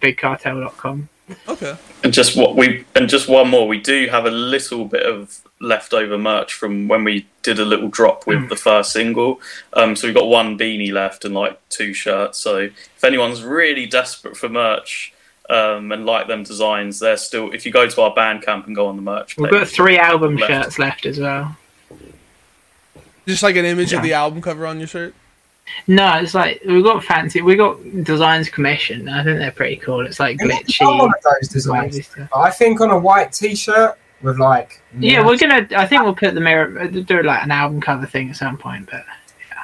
pupilslicer.bigcartel.com. 0.00 1.08
Okay. 1.46 1.76
And 2.02 2.12
just 2.12 2.36
what 2.38 2.56
we 2.56 2.84
and 2.94 3.06
just 3.08 3.28
one 3.28 3.48
more. 3.50 3.68
We 3.68 3.78
do 3.80 4.06
have 4.08 4.24
a 4.24 4.30
little 4.30 4.86
bit 4.86 5.04
of 5.04 5.40
leftover 5.60 6.16
merch 6.16 6.54
from 6.54 6.88
when 6.88 7.04
we 7.04 7.26
did 7.42 7.58
a 7.58 7.64
little 7.66 7.88
drop 7.88 8.26
with 8.26 8.38
Mm. 8.38 8.48
the 8.48 8.56
first 8.56 8.92
single. 8.92 9.40
Um, 9.74 9.94
so 9.94 10.06
we've 10.08 10.14
got 10.16 10.28
one 10.28 10.56
beanie 10.58 10.90
left 10.92 11.24
and 11.26 11.34
like 11.34 11.58
two 11.68 11.92
shirts. 11.92 12.38
So 12.38 12.56
if 12.58 13.04
anyone's 13.04 13.42
really 13.42 13.84
desperate 13.84 14.38
for 14.38 14.48
merch 14.48 15.12
um, 15.50 15.92
and 15.92 16.06
like 16.06 16.28
them 16.28 16.44
designs, 16.44 16.98
they're 16.98 17.16
still. 17.18 17.50
If 17.52 17.66
you 17.66 17.72
go 17.72 17.86
to 17.86 18.00
our 18.02 18.14
Bandcamp 18.14 18.66
and 18.66 18.74
go 18.74 18.86
on 18.86 18.96
the 18.96 19.02
merch, 19.02 19.36
We've 19.36 19.50
page, 19.50 19.60
got 19.60 19.68
three 19.68 19.98
album 19.98 20.36
Left. 20.36 20.50
shirts 20.50 20.78
left 20.78 21.04
as 21.04 21.18
well. 21.18 21.56
Just 23.26 23.42
like 23.42 23.56
an 23.56 23.66
image 23.66 23.92
of 23.92 24.02
the 24.02 24.14
album 24.14 24.40
cover 24.40 24.66
on 24.66 24.78
your 24.78 24.88
shirt. 24.88 25.14
No, 25.86 26.16
it's 26.18 26.34
like 26.34 26.60
we've 26.66 26.84
got 26.84 27.02
fancy. 27.04 27.40
We 27.42 27.56
got 27.56 27.78
designs 28.04 28.48
commissioned. 28.50 29.08
I 29.08 29.24
think 29.24 29.38
they're 29.38 29.50
pretty 29.52 29.76
cool. 29.76 30.04
It's 30.06 30.20
like 30.20 30.38
Got 30.38 30.48
one 30.48 30.62
glitchy. 30.64 31.04
of 31.06 31.12
those 31.22 31.48
designs. 31.48 32.10
I 32.34 32.50
think 32.50 32.80
on 32.80 32.90
a 32.90 32.98
white 32.98 33.32
T-shirt 33.32 33.98
with 34.22 34.38
like 34.38 34.82
Yeah, 34.98 35.24
we're 35.24 35.38
gonna. 35.38 35.66
I 35.76 35.86
think 35.86 36.02
we'll 36.02 36.14
put 36.14 36.34
the 36.34 36.40
mirror 36.40 36.88
do 36.88 37.22
like 37.22 37.42
an 37.42 37.50
album 37.50 37.80
cover 37.80 38.04
thing 38.06 38.30
at 38.30 38.36
some 38.36 38.58
point. 38.58 38.86
But 38.90 39.04
Yeah. 39.50 39.62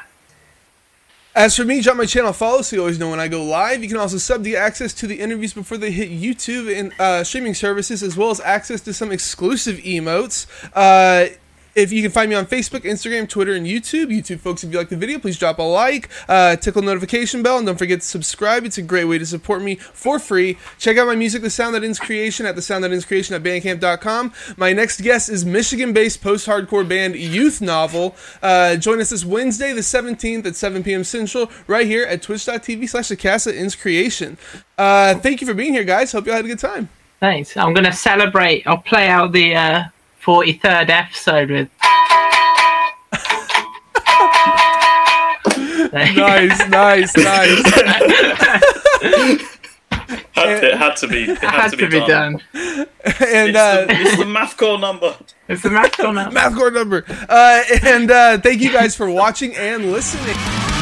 As 1.34 1.56
for 1.56 1.64
me, 1.64 1.80
drop 1.82 1.96
my 1.96 2.06
channel 2.06 2.32
follow 2.32 2.62
so 2.62 2.76
you 2.76 2.80
always 2.82 2.98
know 2.98 3.10
when 3.10 3.20
I 3.20 3.28
go 3.28 3.44
live. 3.44 3.82
You 3.82 3.88
can 3.88 3.98
also 3.98 4.18
sub 4.18 4.44
to 4.44 4.50
get 4.50 4.62
access 4.62 4.94
to 4.94 5.06
the 5.06 5.20
interviews 5.20 5.52
before 5.52 5.76
they 5.78 5.90
hit 5.90 6.08
YouTube 6.10 6.74
and 6.78 6.92
uh, 7.00 7.24
streaming 7.24 7.54
services, 7.54 8.02
as 8.02 8.16
well 8.16 8.30
as 8.30 8.40
access 8.40 8.80
to 8.82 8.94
some 8.94 9.10
exclusive 9.12 9.76
emotes. 9.78 10.46
Uh, 10.74 11.34
if 11.74 11.92
you 11.92 12.02
can 12.02 12.10
find 12.10 12.30
me 12.30 12.36
on 12.36 12.46
Facebook, 12.46 12.80
Instagram, 12.80 13.28
Twitter, 13.28 13.54
and 13.54 13.66
YouTube. 13.66 14.06
YouTube 14.06 14.40
folks, 14.40 14.62
if 14.64 14.72
you 14.72 14.78
like 14.78 14.88
the 14.88 14.96
video, 14.96 15.18
please 15.18 15.38
drop 15.38 15.58
a 15.58 15.62
like, 15.62 16.08
uh, 16.28 16.56
tickle 16.56 16.82
notification 16.82 17.42
bell, 17.42 17.58
and 17.58 17.66
don't 17.66 17.78
forget 17.78 18.00
to 18.00 18.06
subscribe. 18.06 18.64
It's 18.64 18.78
a 18.78 18.82
great 18.82 19.04
way 19.04 19.18
to 19.18 19.26
support 19.26 19.62
me 19.62 19.76
for 19.76 20.18
free. 20.18 20.58
Check 20.78 20.96
out 20.98 21.06
my 21.06 21.16
music, 21.16 21.42
The 21.42 21.50
Sound 21.50 21.74
That 21.74 21.84
Ends 21.84 21.98
Creation, 21.98 22.46
at 22.46 22.56
The 22.56 22.62
Sound 22.62 22.84
That 22.84 22.92
Ends 22.92 23.04
Creation 23.04 23.34
at 23.34 23.42
Bandcamp.com. 23.42 24.32
My 24.56 24.72
next 24.72 25.00
guest 25.00 25.28
is 25.28 25.44
Michigan-based 25.44 26.22
post-hardcore 26.22 26.88
band 26.88 27.16
Youth 27.16 27.60
Novel. 27.60 28.14
Uh, 28.42 28.76
join 28.76 29.00
us 29.00 29.10
this 29.10 29.24
Wednesday, 29.24 29.72
the 29.72 29.80
17th 29.80 30.46
at 30.46 30.56
7 30.56 30.82
p.m. 30.82 31.04
Central, 31.04 31.50
right 31.66 31.86
here 31.86 32.04
at 32.04 32.22
twitch.tv 32.22 32.88
slash 32.88 33.08
The 33.08 33.16
Cast 33.16 33.46
That 33.46 33.54
Ends 33.56 33.74
Creation. 33.74 34.36
Uh, 34.78 35.14
thank 35.16 35.40
you 35.40 35.46
for 35.46 35.54
being 35.54 35.72
here, 35.72 35.84
guys. 35.84 36.12
Hope 36.12 36.26
you 36.26 36.32
all 36.32 36.36
had 36.36 36.44
a 36.44 36.48
good 36.48 36.58
time. 36.58 36.88
thanks. 37.20 37.56
I'm 37.56 37.72
gonna 37.72 37.92
celebrate. 37.92 38.66
I'll 38.66 38.78
play 38.78 39.08
out 39.08 39.32
the 39.32 39.54
uh, 39.54 39.84
43rd 40.24 40.88
episode 40.88 41.50
with. 41.50 41.68
Nice, 45.92 46.68
nice, 46.68 47.16
nice. 47.16 47.62
had 50.32 50.60
to, 50.60 50.66
it 50.66 50.76
had 50.76 50.96
to 50.96 51.06
be. 51.08 51.24
It 51.24 51.38
had, 51.38 51.50
had 51.50 51.70
to 51.72 51.88
be 51.88 52.00
done. 52.00 52.40
And 52.54 53.50
It's, 53.50 53.56
uh, 53.56 53.86
the, 53.86 53.94
it's 54.00 54.16
the 54.16 54.24
mathcore 54.24 54.80
number. 54.80 55.16
It's 55.48 55.62
the 55.62 55.70
match 55.70 56.00
on 56.04 56.14
math 56.14 56.56
core 56.56 56.70
number. 56.70 57.04
Uh, 57.28 57.62
and 57.84 58.10
uh, 58.10 58.38
thank 58.38 58.60
you 58.60 58.72
guys 58.72 58.96
for 58.96 59.10
watching 59.10 59.54
and 59.54 59.92
listening. 59.92 60.73